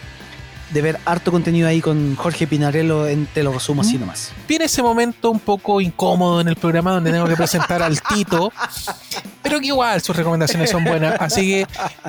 de 0.70 0.82
ver 0.82 1.00
harto 1.04 1.30
contenido 1.30 1.68
ahí 1.68 1.80
con 1.80 2.16
Jorge 2.16 2.46
Pinarello 2.46 3.06
en 3.06 3.26
Te 3.26 3.42
lo 3.42 3.52
resumo 3.52 3.82
así 3.82 3.98
nomás. 3.98 4.32
Viene 4.48 4.66
ese 4.66 4.82
momento 4.82 5.30
un 5.30 5.40
poco 5.40 5.80
incómodo 5.80 6.40
en 6.40 6.48
el 6.48 6.56
programa 6.56 6.92
donde 6.92 7.10
tenemos 7.10 7.28
que 7.28 7.36
presentar 7.36 7.82
al 7.82 8.00
Tito, 8.00 8.52
pero 9.42 9.60
que 9.60 9.66
igual 9.66 10.00
sus 10.00 10.14
recomendaciones 10.16 10.70
son 10.70 10.84
buenas. 10.84 11.20
Así 11.20 11.64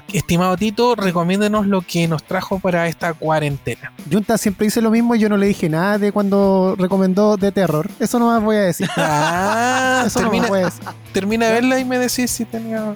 que, 0.09 0.17
estimado 0.17 0.55
Tito, 0.57 0.95
recomiéndenos 0.95 1.65
lo 1.67 1.81
que 1.81 2.07
nos 2.07 2.23
trajo 2.23 2.59
para 2.59 2.87
esta 2.87 3.13
cuarentena. 3.13 3.91
Junta 4.11 4.37
siempre 4.37 4.65
dice 4.65 4.81
lo 4.81 4.91
mismo 4.91 5.15
y 5.15 5.19
yo 5.19 5.29
no 5.29 5.37
le 5.37 5.47
dije 5.47 5.69
nada 5.69 5.97
de 5.97 6.11
cuando 6.11 6.75
recomendó 6.77 7.37
de 7.37 7.51
terror. 7.51 7.89
Eso 7.99 8.19
no 8.19 8.27
más 8.27 8.43
voy 8.43 8.57
a 8.57 8.61
decir. 8.61 8.89
Ah, 8.97 10.03
Eso 10.05 10.19
termina, 10.19 10.47
no 10.47 10.55
termina 11.11 11.47
de 11.47 11.53
verla 11.53 11.79
y 11.79 11.85
me 11.85 11.97
decís 11.97 12.31
si 12.31 12.45
tenía 12.45 12.95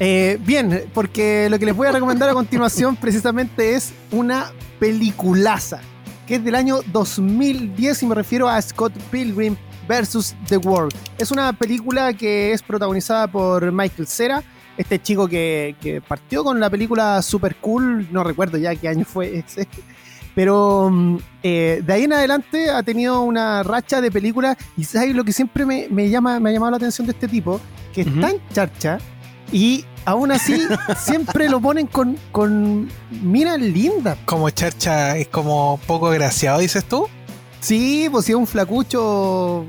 eh, 0.00 0.38
bien, 0.40 0.84
porque 0.94 1.48
lo 1.50 1.58
que 1.58 1.66
les 1.66 1.76
voy 1.76 1.88
a 1.88 1.92
recomendar 1.92 2.28
a 2.28 2.34
continuación 2.34 2.96
precisamente 3.00 3.74
es 3.74 3.92
una 4.10 4.52
peliculaza, 4.78 5.80
que 6.26 6.36
es 6.36 6.44
del 6.44 6.54
año 6.54 6.80
2010 6.92 8.02
y 8.02 8.06
me 8.06 8.14
refiero 8.14 8.48
a 8.48 8.60
Scott 8.60 8.92
Pilgrim 9.10 9.56
versus 9.88 10.34
The 10.48 10.58
World. 10.58 10.94
Es 11.18 11.30
una 11.30 11.52
película 11.52 12.12
que 12.12 12.52
es 12.52 12.62
protagonizada 12.62 13.26
por 13.26 13.72
Michael 13.72 14.06
Cera, 14.06 14.42
este 14.76 15.00
chico 15.00 15.26
que, 15.26 16.02
partió 16.06 16.44
con 16.44 16.60
la 16.60 16.70
película 16.70 17.20
Super 17.22 17.56
Cool, 17.56 18.06
no 18.12 18.22
recuerdo 18.22 18.58
ya 18.58 18.76
qué 18.76 18.88
año 18.88 19.04
fue 19.04 19.38
ese, 19.38 19.66
pero 20.38 20.88
mm, 20.88 21.16
eh, 21.42 21.82
de 21.84 21.92
ahí 21.92 22.04
en 22.04 22.12
adelante 22.12 22.70
ha 22.70 22.84
tenido 22.84 23.22
una 23.22 23.64
racha 23.64 24.00
de 24.00 24.08
películas 24.12 24.56
y 24.76 24.84
¿sabes 24.84 25.12
lo 25.12 25.24
que 25.24 25.32
siempre 25.32 25.66
me, 25.66 26.10
llama, 26.10 26.38
me 26.38 26.50
ha 26.50 26.52
llamado 26.52 26.70
la 26.70 26.76
atención 26.76 27.08
de 27.08 27.12
este 27.12 27.26
tipo? 27.26 27.60
Que 27.92 28.02
es 28.02 28.20
tan 28.20 28.34
charcha 28.52 28.98
y 29.50 29.84
aún 30.04 30.30
así 30.30 30.62
siempre 30.96 31.48
lo 31.48 31.60
ponen 31.60 31.88
con, 31.88 32.16
con 32.30 32.88
mira 33.20 33.56
linda. 33.56 34.16
Como 34.26 34.48
charcha 34.50 35.16
es 35.16 35.26
como 35.26 35.80
poco 35.88 36.06
agraciado, 36.06 36.60
dices 36.60 36.84
tú. 36.84 37.08
Sí, 37.58 38.06
pues 38.08 38.26
si 38.26 38.30
es 38.30 38.38
un 38.38 38.46
flacucho 38.46 39.66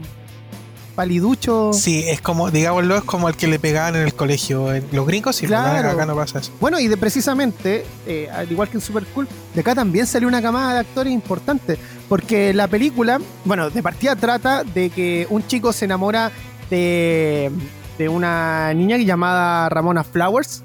paliducho. 0.99 1.71
Sí, 1.71 2.03
es 2.09 2.19
como, 2.19 2.51
digámoslo, 2.51 2.97
es 2.97 3.05
como 3.05 3.29
el 3.29 3.37
que 3.37 3.47
le 3.47 3.57
pegaban 3.57 3.95
en 3.95 4.01
el 4.01 4.13
colegio. 4.13 4.67
Los 4.91 5.07
gringos, 5.07 5.41
y 5.41 5.47
claro. 5.47 5.91
acá 5.91 6.05
no 6.05 6.13
pasa 6.13 6.39
eso. 6.39 6.51
Bueno, 6.59 6.77
y 6.77 6.89
de 6.89 6.97
precisamente, 6.97 7.85
eh, 8.05 8.27
al 8.29 8.51
igual 8.51 8.67
que 8.67 8.75
en 8.75 8.81
Super 8.81 9.05
Cool, 9.05 9.25
de 9.55 9.61
acá 9.61 9.73
también 9.73 10.05
salió 10.05 10.27
una 10.27 10.41
camada 10.41 10.73
de 10.73 10.79
actores 10.79 11.13
importantes. 11.13 11.79
Porque 12.09 12.53
la 12.53 12.67
película, 12.67 13.17
bueno, 13.45 13.69
de 13.69 13.81
partida 13.81 14.17
trata 14.17 14.65
de 14.65 14.89
que 14.89 15.25
un 15.29 15.47
chico 15.47 15.71
se 15.71 15.85
enamora 15.85 16.33
de, 16.69 17.49
de 17.97 18.09
una 18.09 18.73
niña 18.73 18.97
llamada 18.97 19.69
Ramona 19.69 20.03
Flowers 20.03 20.63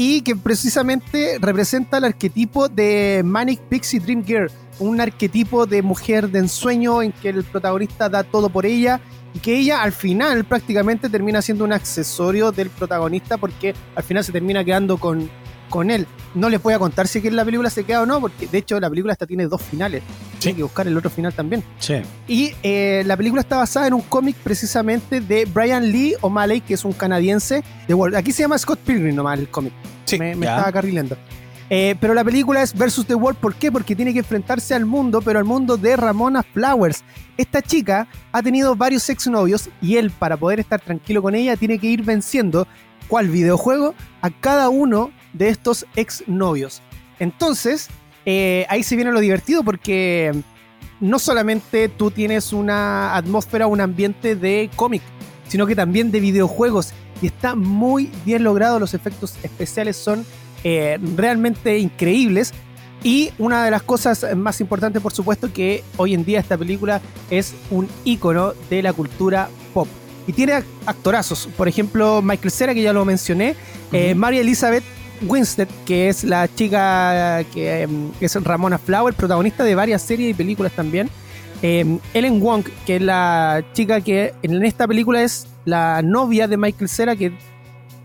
y 0.00 0.20
que 0.22 0.36
precisamente 0.36 1.38
representa 1.40 1.98
el 1.98 2.04
arquetipo 2.04 2.68
de 2.68 3.20
Manic 3.24 3.58
Pixie 3.62 3.98
Dream 3.98 4.24
Girl, 4.24 4.48
un 4.78 5.00
arquetipo 5.00 5.66
de 5.66 5.82
mujer 5.82 6.30
de 6.30 6.38
ensueño 6.38 7.02
en 7.02 7.10
que 7.10 7.30
el 7.30 7.42
protagonista 7.42 8.08
da 8.08 8.22
todo 8.22 8.48
por 8.48 8.64
ella 8.64 9.00
y 9.34 9.40
que 9.40 9.58
ella 9.58 9.82
al 9.82 9.90
final 9.90 10.44
prácticamente 10.44 11.10
termina 11.10 11.42
siendo 11.42 11.64
un 11.64 11.72
accesorio 11.72 12.52
del 12.52 12.70
protagonista 12.70 13.38
porque 13.38 13.74
al 13.96 14.04
final 14.04 14.22
se 14.22 14.30
termina 14.30 14.62
quedando 14.62 14.98
con, 14.98 15.28
con 15.68 15.90
él. 15.90 16.06
No 16.34 16.48
les 16.48 16.62
voy 16.62 16.74
a 16.74 16.78
contar 16.78 17.08
si 17.08 17.20
que 17.20 17.28
en 17.28 17.36
la 17.36 17.44
película 17.44 17.70
se 17.70 17.84
queda 17.84 18.02
o 18.02 18.06
no, 18.06 18.20
porque 18.20 18.46
de 18.46 18.58
hecho 18.58 18.78
la 18.78 18.88
película 18.88 19.12
hasta 19.12 19.26
tiene 19.26 19.46
dos 19.46 19.62
finales. 19.62 20.02
Sí. 20.38 20.50
Hay 20.50 20.54
que 20.54 20.62
buscar 20.62 20.86
el 20.86 20.96
otro 20.96 21.10
final 21.10 21.32
también. 21.32 21.64
Sí. 21.78 21.96
Y 22.26 22.52
eh, 22.62 23.02
la 23.06 23.16
película 23.16 23.40
está 23.40 23.56
basada 23.56 23.86
en 23.86 23.94
un 23.94 24.02
cómic 24.02 24.36
precisamente 24.36 25.20
de 25.20 25.44
Brian 25.46 25.90
Lee 25.90 26.14
O'Malley, 26.20 26.60
que 26.60 26.74
es 26.74 26.84
un 26.84 26.92
canadiense. 26.92 27.62
De 27.86 28.16
Aquí 28.16 28.32
se 28.32 28.42
llama 28.42 28.58
Scott 28.58 28.80
Pilgrim 28.80 29.14
nomás 29.14 29.38
el 29.38 29.48
cómic. 29.48 29.72
Sí, 30.04 30.18
me, 30.18 30.32
estaba 30.32 30.70
carrilando. 30.72 31.16
Eh, 31.70 31.96
pero 32.00 32.14
la 32.14 32.24
película 32.24 32.62
es 32.62 32.74
Versus 32.74 33.06
the 33.06 33.14
World, 33.14 33.38
¿por 33.38 33.54
qué? 33.54 33.70
Porque 33.70 33.94
tiene 33.94 34.12
que 34.12 34.20
enfrentarse 34.20 34.74
al 34.74 34.86
mundo, 34.86 35.20
pero 35.20 35.38
al 35.38 35.44
mundo 35.44 35.76
de 35.76 35.96
Ramona 35.96 36.42
Flowers. 36.42 37.04
Esta 37.36 37.60
chica 37.60 38.08
ha 38.32 38.42
tenido 38.42 38.74
varios 38.74 39.08
exnovios 39.10 39.68
y 39.82 39.96
él, 39.96 40.10
para 40.10 40.36
poder 40.36 40.60
estar 40.60 40.80
tranquilo 40.80 41.22
con 41.22 41.34
ella, 41.34 41.56
tiene 41.56 41.78
que 41.78 41.88
ir 41.88 42.02
venciendo, 42.02 42.66
¿cuál 43.06 43.28
videojuego? 43.28 43.94
A 44.22 44.30
cada 44.30 44.70
uno 44.70 45.10
de 45.38 45.48
estos 45.48 45.86
exnovios. 45.96 46.82
Entonces, 47.18 47.88
eh, 48.26 48.66
ahí 48.68 48.82
se 48.82 48.96
viene 48.96 49.12
lo 49.12 49.20
divertido 49.20 49.62
porque 49.62 50.34
no 51.00 51.18
solamente 51.18 51.88
tú 51.88 52.10
tienes 52.10 52.52
una 52.52 53.16
atmósfera, 53.16 53.66
un 53.66 53.80
ambiente 53.80 54.36
de 54.36 54.68
cómic, 54.76 55.02
sino 55.48 55.66
que 55.66 55.74
también 55.74 56.10
de 56.10 56.20
videojuegos. 56.20 56.92
Y 57.22 57.26
está 57.26 57.54
muy 57.54 58.10
bien 58.24 58.44
logrado, 58.44 58.78
los 58.78 58.94
efectos 58.94 59.34
especiales 59.42 59.96
son 59.96 60.24
eh, 60.64 60.98
realmente 61.16 61.78
increíbles. 61.78 62.52
Y 63.04 63.30
una 63.38 63.64
de 63.64 63.70
las 63.70 63.82
cosas 63.82 64.26
más 64.36 64.60
importantes, 64.60 65.00
por 65.00 65.12
supuesto, 65.12 65.52
que 65.52 65.84
hoy 65.96 66.14
en 66.14 66.24
día 66.24 66.40
esta 66.40 66.58
película 66.58 67.00
es 67.30 67.54
un 67.70 67.88
icono 68.04 68.54
de 68.68 68.82
la 68.82 68.92
cultura 68.92 69.48
pop. 69.72 69.86
Y 70.26 70.32
tiene 70.32 70.62
actorazos, 70.84 71.48
por 71.56 71.68
ejemplo, 71.68 72.20
Michael 72.22 72.50
Cera, 72.50 72.74
que 72.74 72.82
ya 72.82 72.92
lo 72.92 73.04
mencioné, 73.04 73.54
eh, 73.92 74.14
María 74.14 74.40
Elizabeth 74.42 74.84
Winstead, 75.22 75.68
que 75.86 76.08
es 76.08 76.24
la 76.24 76.52
chica 76.54 77.44
que 77.52 77.82
em, 77.82 78.10
es 78.20 78.34
Ramona 78.42 78.78
Flower, 78.78 79.14
protagonista 79.14 79.64
de 79.64 79.74
varias 79.74 80.02
series 80.02 80.30
y 80.30 80.34
películas 80.34 80.72
también. 80.72 81.10
Em, 81.62 81.98
Ellen 82.14 82.40
Wong, 82.40 82.64
que 82.86 82.96
es 82.96 83.02
la 83.02 83.64
chica 83.72 84.00
que 84.00 84.34
en 84.42 84.64
esta 84.64 84.86
película 84.86 85.22
es 85.22 85.46
la 85.64 86.02
novia 86.02 86.46
de 86.46 86.56
Michael 86.56 86.88
Cera, 86.88 87.16
que 87.16 87.32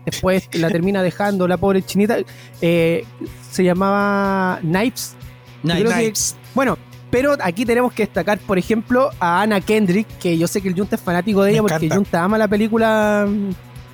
después 0.04 0.48
la 0.52 0.68
termina 0.68 1.02
dejando 1.02 1.46
la 1.46 1.56
pobre 1.56 1.82
chinita. 1.82 2.18
Eh, 2.60 3.04
se 3.50 3.64
llamaba 3.64 4.58
Knives. 4.62 5.14
Knives. 5.62 6.36
bueno, 6.54 6.76
pero 7.10 7.36
aquí 7.40 7.64
tenemos 7.64 7.92
que 7.92 8.02
destacar, 8.02 8.38
por 8.40 8.58
ejemplo, 8.58 9.10
a 9.20 9.42
Anna 9.42 9.60
Kendrick, 9.60 10.08
que 10.18 10.36
yo 10.36 10.48
sé 10.48 10.60
que 10.60 10.68
el 10.68 10.74
Junta 10.74 10.96
es 10.96 11.02
fanático 11.02 11.42
de 11.44 11.52
ella 11.52 11.62
porque 11.62 11.88
Junta 11.88 12.24
ama 12.24 12.36
la 12.36 12.48
película 12.48 13.28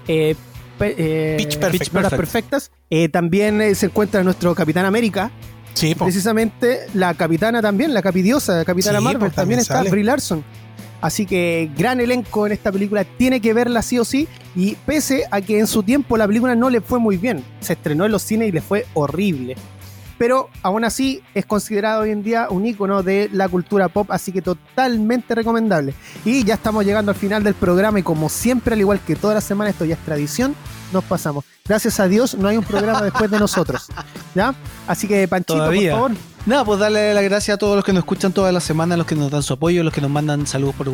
eh, 0.09 0.35
eh, 0.81 1.37
Pitch, 1.39 1.59
Perfectas. 1.91 2.71
también 3.13 3.75
se 3.75 3.87
encuentra 3.87 4.23
nuestro 4.23 4.55
Capitán 4.55 4.85
América. 4.85 5.31
Sí, 5.75 5.95
Precisamente 5.95 6.81
la 6.95 7.15
capitana 7.15 7.63
también, 7.63 7.95
la 7.95 8.03
capidiosa, 8.03 8.65
Capitana 8.65 9.01
Marvel, 9.01 9.31
también, 9.31 9.61
está 9.61 9.83
Brie 9.85 10.05
Larson. 10.05 10.45
Así 11.01 11.25
que 11.25 11.71
gran 11.77 12.01
elenco 12.01 12.47
en 12.47 12.53
esta 12.53 12.71
película, 12.71 13.05
tiene 13.05 13.41
que 13.41 13.55
verla 13.55 13.81
sí 13.83 13.99
o 13.99 14.05
sí. 14.05 14.29
Y 14.55 14.75
pese 14.87 15.25
a 15.31 15.41
que 15.41 15.59
en 15.59 15.67
su 15.67 15.83
tiempo 15.83 16.17
la 16.17 16.27
película 16.27 16.55
no 16.55 16.69
le 16.71 16.81
fue 16.81 16.99
muy 16.99 17.17
bien, 17.17 17.45
se 17.61 17.75
estrenó 17.75 18.05
en 18.05 18.13
los 18.13 18.23
cines 18.23 18.49
y 18.49 18.53
le 18.53 18.61
fue 18.61 18.87
horrible. 18.95 19.57
Pero 20.21 20.51
aún 20.61 20.85
así 20.85 21.23
es 21.35 21.47
considerado 21.47 22.03
hoy 22.03 22.11
en 22.11 22.23
día 22.23 22.49
un 22.51 22.67
icono 22.67 23.03
de 23.03 23.31
la 23.33 23.49
cultura 23.49 23.89
pop, 23.89 24.11
así 24.11 24.33
que 24.33 24.43
totalmente 24.43 25.35
recomendable. 25.35 25.95
Y 26.27 26.45
ya 26.45 26.53
estamos 26.53 26.85
llegando 26.85 27.11
al 27.11 27.17
final 27.17 27.43
del 27.43 27.55
programa 27.55 28.01
y 28.01 28.03
como 28.03 28.29
siempre, 28.29 28.75
al 28.75 28.81
igual 28.81 29.01
que 29.01 29.17
toda 29.17 29.33
la 29.33 29.41
semana, 29.41 29.71
esto 29.71 29.87
ya 29.87 29.95
es 29.95 30.01
tradición, 30.05 30.55
nos 30.93 31.05
pasamos. 31.05 31.47
Gracias 31.67 32.01
a 32.01 32.07
Dios 32.07 32.35
no 32.35 32.49
hay 32.49 32.59
un 32.59 32.65
programa 32.65 33.01
después 33.01 33.31
de 33.31 33.39
nosotros. 33.39 33.89
¿Ya? 34.35 34.55
Así 34.87 35.09
que 35.09 35.27
Panchito, 35.27 35.65
por 35.65 35.89
favor. 35.89 36.13
Nada, 36.47 36.65
pues 36.65 36.81
darle 36.81 37.13
las 37.13 37.23
gracias 37.23 37.57
a 37.57 37.59
todos 37.59 37.77
los 37.77 37.85
que 37.85 37.93
nos 37.93 38.01
escuchan 38.01 38.33
todas 38.33 38.53
las 38.53 38.65
semanas, 38.65 38.95
a 38.95 38.97
los 38.97 39.07
que 39.07 39.15
nos 39.15 39.31
dan 39.31 39.43
su 39.43 39.53
apoyo, 39.53 39.83
a 39.83 39.85
los 39.85 39.93
que 39.93 40.01
nos 40.01 40.11
mandan 40.11 40.47
saludos 40.47 40.75
por, 40.75 40.89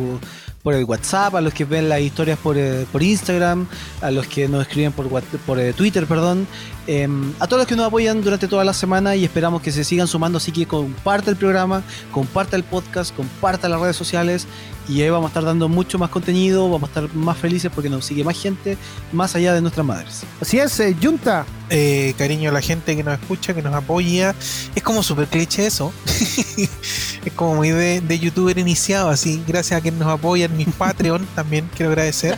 por 0.61 0.73
el 0.73 0.83
WhatsApp, 0.83 1.35
a 1.35 1.41
los 1.41 1.53
que 1.53 1.63
ven 1.63 1.87
las 1.87 2.01
historias 2.01 2.37
por, 2.37 2.57
eh, 2.57 2.85
por 2.91 3.01
Instagram, 3.01 3.65
a 4.01 4.11
los 4.11 4.27
que 4.27 4.49
nos 4.49 4.63
escriben 4.63 4.91
por, 4.91 5.07
por 5.07 5.59
eh, 5.59 5.71
Twitter, 5.71 6.05
perdón, 6.05 6.45
em, 6.85 7.31
a 7.39 7.47
todos 7.47 7.61
los 7.61 7.67
que 7.67 7.77
nos 7.77 7.87
apoyan 7.87 8.21
durante 8.21 8.49
toda 8.49 8.65
la 8.65 8.73
semana 8.73 9.15
y 9.15 9.23
esperamos 9.23 9.61
que 9.61 9.71
se 9.71 9.85
sigan 9.85 10.07
sumando, 10.07 10.37
así 10.37 10.51
que 10.51 10.67
comparte 10.67 11.29
el 11.29 11.37
programa, 11.37 11.81
comparte 12.11 12.57
el 12.57 12.63
podcast, 12.63 13.15
comparte 13.15 13.69
las 13.69 13.79
redes 13.79 13.95
sociales 13.95 14.47
y 14.89 15.01
ahí 15.01 15.09
vamos 15.09 15.27
a 15.27 15.29
estar 15.29 15.45
dando 15.45 15.69
mucho 15.69 15.97
más 15.97 16.09
contenido, 16.09 16.69
vamos 16.69 16.83
a 16.83 16.99
estar 16.99 17.15
más 17.15 17.37
felices 17.37 17.71
porque 17.73 17.89
nos 17.89 18.03
sigue 18.03 18.25
más 18.25 18.37
gente 18.37 18.77
más 19.13 19.33
allá 19.33 19.53
de 19.53 19.61
nuestras 19.61 19.85
madres. 19.85 20.23
Así 20.41 20.59
es, 20.59 20.77
eh, 20.81 20.93
Junta. 21.01 21.45
Eh, 21.69 22.13
cariño 22.17 22.49
a 22.49 22.53
la 22.53 22.61
gente 22.61 22.95
que 22.95 23.03
nos 23.03 23.19
escucha, 23.19 23.53
que 23.53 23.61
nos 23.61 23.73
apoya. 23.73 24.33
Es 24.75 24.83
como 24.83 25.03
súper 25.03 25.27
cliché 25.27 25.67
eso. 25.67 25.91
es 27.25 27.33
como 27.35 27.55
muy 27.55 27.71
de, 27.71 28.19
youtuber 28.19 28.57
iniciado, 28.57 29.09
así. 29.09 29.43
Gracias 29.47 29.77
a 29.77 29.81
quienes 29.81 29.99
nos 29.99 30.09
apoyan, 30.09 30.55
mis 30.55 30.69
Patreon 30.69 31.27
también 31.35 31.69
quiero 31.75 31.91
agradecer. 31.91 32.37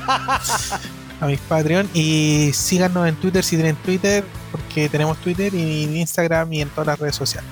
a 1.22 1.27
mis 1.27 1.39
Patreon. 1.41 1.89
Y 1.93 2.51
síganos 2.53 3.07
en 3.07 3.15
Twitter 3.15 3.43
si 3.43 3.56
tienen 3.56 3.76
Twitter, 3.77 4.23
porque 4.51 4.89
tenemos 4.89 5.18
Twitter 5.19 5.53
y 5.53 5.99
Instagram 5.99 6.51
y 6.53 6.61
en 6.61 6.69
todas 6.69 6.88
las 6.88 6.99
redes 6.99 7.15
sociales. 7.15 7.49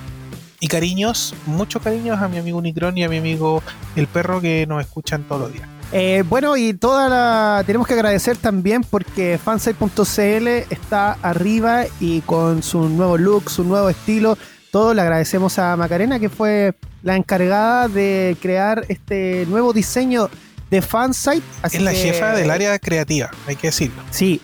Y 0.60 0.68
cariños, 0.68 1.36
muchos 1.46 1.84
cariños 1.84 2.20
a 2.20 2.28
mi 2.28 2.40
amigo 2.40 2.58
Unicron 2.58 2.98
y 2.98 3.04
a 3.04 3.10
mi 3.10 3.18
amigo 3.18 3.62
El 3.96 4.08
Perro 4.08 4.42
que 4.42 4.66
nos 4.66 4.82
escuchan 4.82 5.24
todos 5.28 5.42
los 5.42 5.54
días. 5.54 5.77
Eh, 5.92 6.24
bueno, 6.28 6.58
y 6.58 6.74
toda 6.74 7.08
la. 7.08 7.64
Tenemos 7.66 7.88
que 7.88 7.94
agradecer 7.94 8.38
también 8.38 8.84
porque 8.84 9.40
fansite.cl 9.42 10.48
está 10.70 11.14
arriba 11.22 11.86
y 12.00 12.22
con 12.22 12.62
su 12.62 12.90
nuevo 12.90 13.18
look, 13.18 13.50
su 13.50 13.64
nuevo 13.64 13.90
estilo. 13.90 14.38
Todo 14.72 14.94
le 14.94 15.02
agradecemos 15.02 15.58
a 15.60 15.78
Macarena, 15.78 16.20
que 16.20 16.30
fue 16.30 16.74
la 17.04 17.16
encargada 17.16 17.88
de 17.88 18.36
crear 18.42 18.86
este 18.90 19.46
nuevo 19.48 19.72
diseño 19.72 20.30
de 20.70 20.82
fansite. 20.82 21.44
es 21.64 21.82
la 21.82 21.94
jefa 21.94 22.34
del 22.34 22.52
área 22.52 22.78
creativa, 22.80 23.32
hay 23.48 23.56
que 23.56 23.68
decirlo. 23.68 24.04
Sí, 24.12 24.42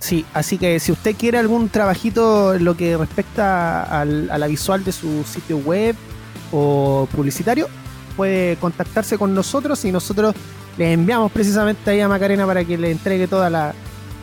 sí. 0.00 0.26
Así 0.34 0.58
que 0.58 0.80
si 0.80 0.90
usted 0.90 1.14
quiere 1.16 1.38
algún 1.38 1.68
trabajito 1.68 2.54
en 2.54 2.64
lo 2.64 2.76
que 2.76 2.96
respecta 2.96 3.82
a 3.82 4.04
la 4.04 4.46
visual 4.48 4.82
de 4.82 4.90
su 4.90 5.22
sitio 5.22 5.58
web 5.58 5.94
o 6.50 7.08
publicitario, 7.12 7.68
puede 8.16 8.56
contactarse 8.56 9.16
con 9.16 9.34
nosotros 9.34 9.84
y 9.84 9.92
nosotros 9.92 10.34
le 10.76 10.92
enviamos 10.92 11.30
precisamente 11.32 11.90
ahí 11.90 12.00
a 12.00 12.08
Macarena 12.08 12.46
para 12.46 12.64
que 12.64 12.78
le 12.78 12.90
entregue 12.90 13.26
toda 13.28 13.50
la. 13.50 13.74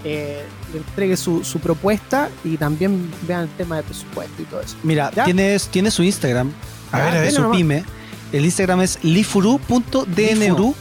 Eh, 0.03 0.43
le 0.71 0.79
entregue 0.79 1.15
su, 1.17 1.41
propuesta 1.61 2.29
y 2.43 2.57
también 2.57 3.09
vean 3.27 3.43
el 3.43 3.49
tema 3.49 3.77
de 3.77 3.83
presupuesto 3.83 4.41
y 4.41 4.45
todo 4.45 4.61
eso. 4.61 4.75
Mira, 4.83 5.11
tienes, 5.11 5.67
tienes 5.69 5.93
su 5.93 6.03
Instagram, 6.03 6.51
a 6.91 6.99
ver, 6.99 7.13
ver, 7.13 7.31
su 7.31 7.49
pyme. 7.51 7.83
El 8.31 8.43
Instagram 8.45 8.81
es 8.81 8.99
lifuru.dno. 9.03 10.75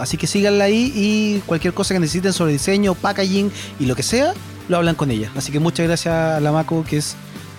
Así 0.00 0.16
que 0.16 0.26
síganla 0.26 0.64
ahí 0.64 0.92
y 0.94 1.40
cualquier 1.46 1.72
cosa 1.72 1.94
que 1.94 2.00
necesiten 2.00 2.32
sobre 2.32 2.52
diseño, 2.52 2.94
packaging 2.94 3.52
y 3.78 3.86
lo 3.86 3.94
que 3.94 4.02
sea, 4.02 4.34
lo 4.68 4.76
hablan 4.76 4.96
con 4.96 5.10
ella. 5.10 5.30
Así 5.36 5.52
que 5.52 5.60
muchas 5.60 5.86
gracias 5.86 6.14
a 6.14 6.40
la 6.40 6.50
Maco, 6.50 6.84
que 6.84 6.96
es 6.96 7.14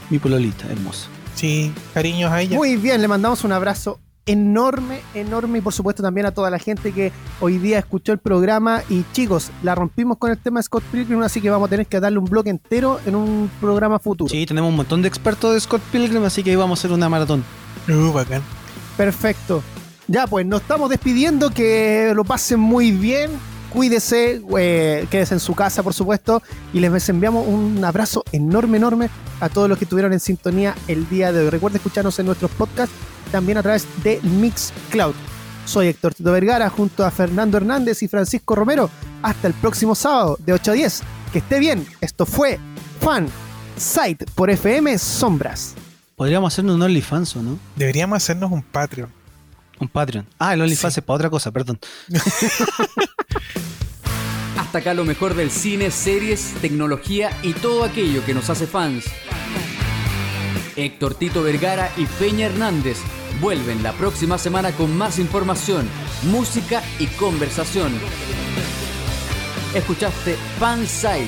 mi 0.09 0.19
pololita, 0.19 0.65
hermosa. 0.69 1.07
Sí, 1.35 1.71
cariños 1.93 2.31
a 2.31 2.41
ella. 2.41 2.57
Muy 2.57 2.75
bien, 2.75 3.01
le 3.01 3.07
mandamos 3.07 3.43
un 3.45 3.53
abrazo 3.53 3.99
enorme, 4.25 5.01
enorme 5.13 5.59
y 5.59 5.61
por 5.61 5.73
supuesto 5.73 6.03
también 6.03 6.27
a 6.27 6.31
toda 6.31 6.49
la 6.49 6.59
gente 6.59 6.91
que 6.91 7.11
hoy 7.39 7.57
día 7.57 7.79
escuchó 7.79 8.11
el 8.11 8.19
programa 8.19 8.83
y 8.89 9.03
chicos, 9.13 9.51
la 9.63 9.75
rompimos 9.75 10.17
con 10.17 10.31
el 10.31 10.37
tema 10.37 10.59
de 10.59 10.63
Scott 10.63 10.83
Pilgrim, 10.91 11.21
así 11.23 11.41
que 11.41 11.49
vamos 11.49 11.67
a 11.67 11.69
tener 11.69 11.87
que 11.87 11.99
darle 11.99 12.19
un 12.19 12.25
bloque 12.25 12.49
entero 12.49 12.99
en 13.05 13.15
un 13.15 13.49
programa 13.59 13.99
futuro. 13.99 14.29
Sí, 14.29 14.45
tenemos 14.45 14.69
un 14.69 14.75
montón 14.75 15.01
de 15.01 15.07
expertos 15.07 15.53
de 15.53 15.59
Scott 15.59 15.81
Pilgrim, 15.91 16.23
así 16.23 16.43
que 16.43 16.51
ahí 16.51 16.55
vamos 16.55 16.79
a 16.79 16.81
hacer 16.81 16.91
una 16.91 17.09
maratón. 17.09 17.43
Uh, 17.89 18.11
bacán. 18.11 18.41
Perfecto. 18.95 19.63
Ya, 20.07 20.27
pues 20.27 20.45
nos 20.45 20.61
estamos 20.61 20.89
despidiendo, 20.89 21.51
que 21.51 22.11
lo 22.15 22.23
pasen 22.23 22.59
muy 22.59 22.91
bien, 22.91 23.31
cuídese, 23.71 24.41
eh, 24.57 25.07
quédese 25.09 25.35
en 25.35 25.39
su 25.39 25.55
casa, 25.55 25.81
por 25.83 25.93
supuesto, 25.93 26.43
y 26.73 26.79
les 26.79 27.09
enviamos 27.09 27.47
un 27.47 27.83
abrazo 27.83 28.23
enorme, 28.31 28.77
enorme 28.77 29.09
a 29.39 29.49
todos 29.49 29.69
los 29.69 29.77
que 29.77 29.85
estuvieron 29.85 30.13
en 30.13 30.19
sintonía 30.19 30.75
el 30.87 31.07
día 31.09 31.31
de 31.31 31.39
hoy. 31.39 31.49
Recuerden 31.49 31.77
escucharnos 31.77 32.19
en 32.19 32.25
nuestros 32.27 32.51
podcasts 32.51 32.93
también 33.31 33.57
a 33.57 33.63
través 33.63 33.87
de 34.03 34.19
Mixcloud. 34.21 35.15
Soy 35.65 35.87
Héctor 35.87 36.13
Tito 36.13 36.31
Vergara 36.31 36.69
junto 36.69 37.05
a 37.05 37.11
Fernando 37.11 37.57
Hernández 37.57 38.03
y 38.03 38.07
Francisco 38.07 38.55
Romero. 38.55 38.89
Hasta 39.21 39.47
el 39.47 39.53
próximo 39.53 39.95
sábado 39.95 40.37
de 40.39 40.53
8 40.53 40.71
a 40.71 40.73
10. 40.73 41.01
Que 41.31 41.39
esté 41.39 41.59
bien. 41.59 41.85
Esto 42.01 42.25
fue 42.25 42.59
Fan 42.99 43.27
Site 43.77 44.25
por 44.35 44.49
FM 44.49 44.97
Sombras. 44.97 45.75
Podríamos 46.15 46.53
hacernos 46.53 46.75
un 46.75 46.81
OnlyFans, 46.83 47.35
¿o 47.37 47.41
no? 47.41 47.57
Deberíamos 47.75 48.17
hacernos 48.17 48.51
un 48.51 48.61
Patreon. 48.61 49.09
Un 49.79 49.87
Patreon. 49.87 50.27
Ah, 50.37 50.53
el 50.53 50.61
OnlyFans 50.61 50.97
es 50.97 51.03
para 51.03 51.15
otra 51.15 51.29
cosa, 51.29 51.51
perdón. 51.51 51.79
Hasta 54.57 54.77
acá 54.79 54.93
lo 54.93 55.05
mejor 55.05 55.33
del 55.35 55.49
cine, 55.51 55.89
series, 55.89 56.53
tecnología 56.61 57.31
y 57.41 57.53
todo 57.53 57.83
aquello 57.83 58.23
que 58.25 58.33
nos 58.33 58.49
hace 58.49 58.67
fans. 58.67 59.05
Héctor 60.75 61.15
Tito 61.15 61.43
Vergara 61.43 61.91
y 61.97 62.05
Peña 62.05 62.45
Hernández 62.47 62.97
vuelven 63.39 63.83
la 63.83 63.93
próxima 63.93 64.37
semana 64.37 64.71
con 64.71 64.95
más 64.97 65.19
información, 65.19 65.87
música 66.23 66.83
y 66.99 67.07
conversación. 67.07 67.91
Escuchaste 69.73 70.35
Fanside 70.59 71.27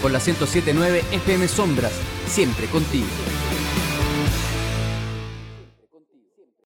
por 0.00 0.10
la 0.10 0.18
1079 0.18 1.04
FM 1.12 1.46
Sombras, 1.46 1.92
siempre 2.26 2.66
contigo. 2.66 3.06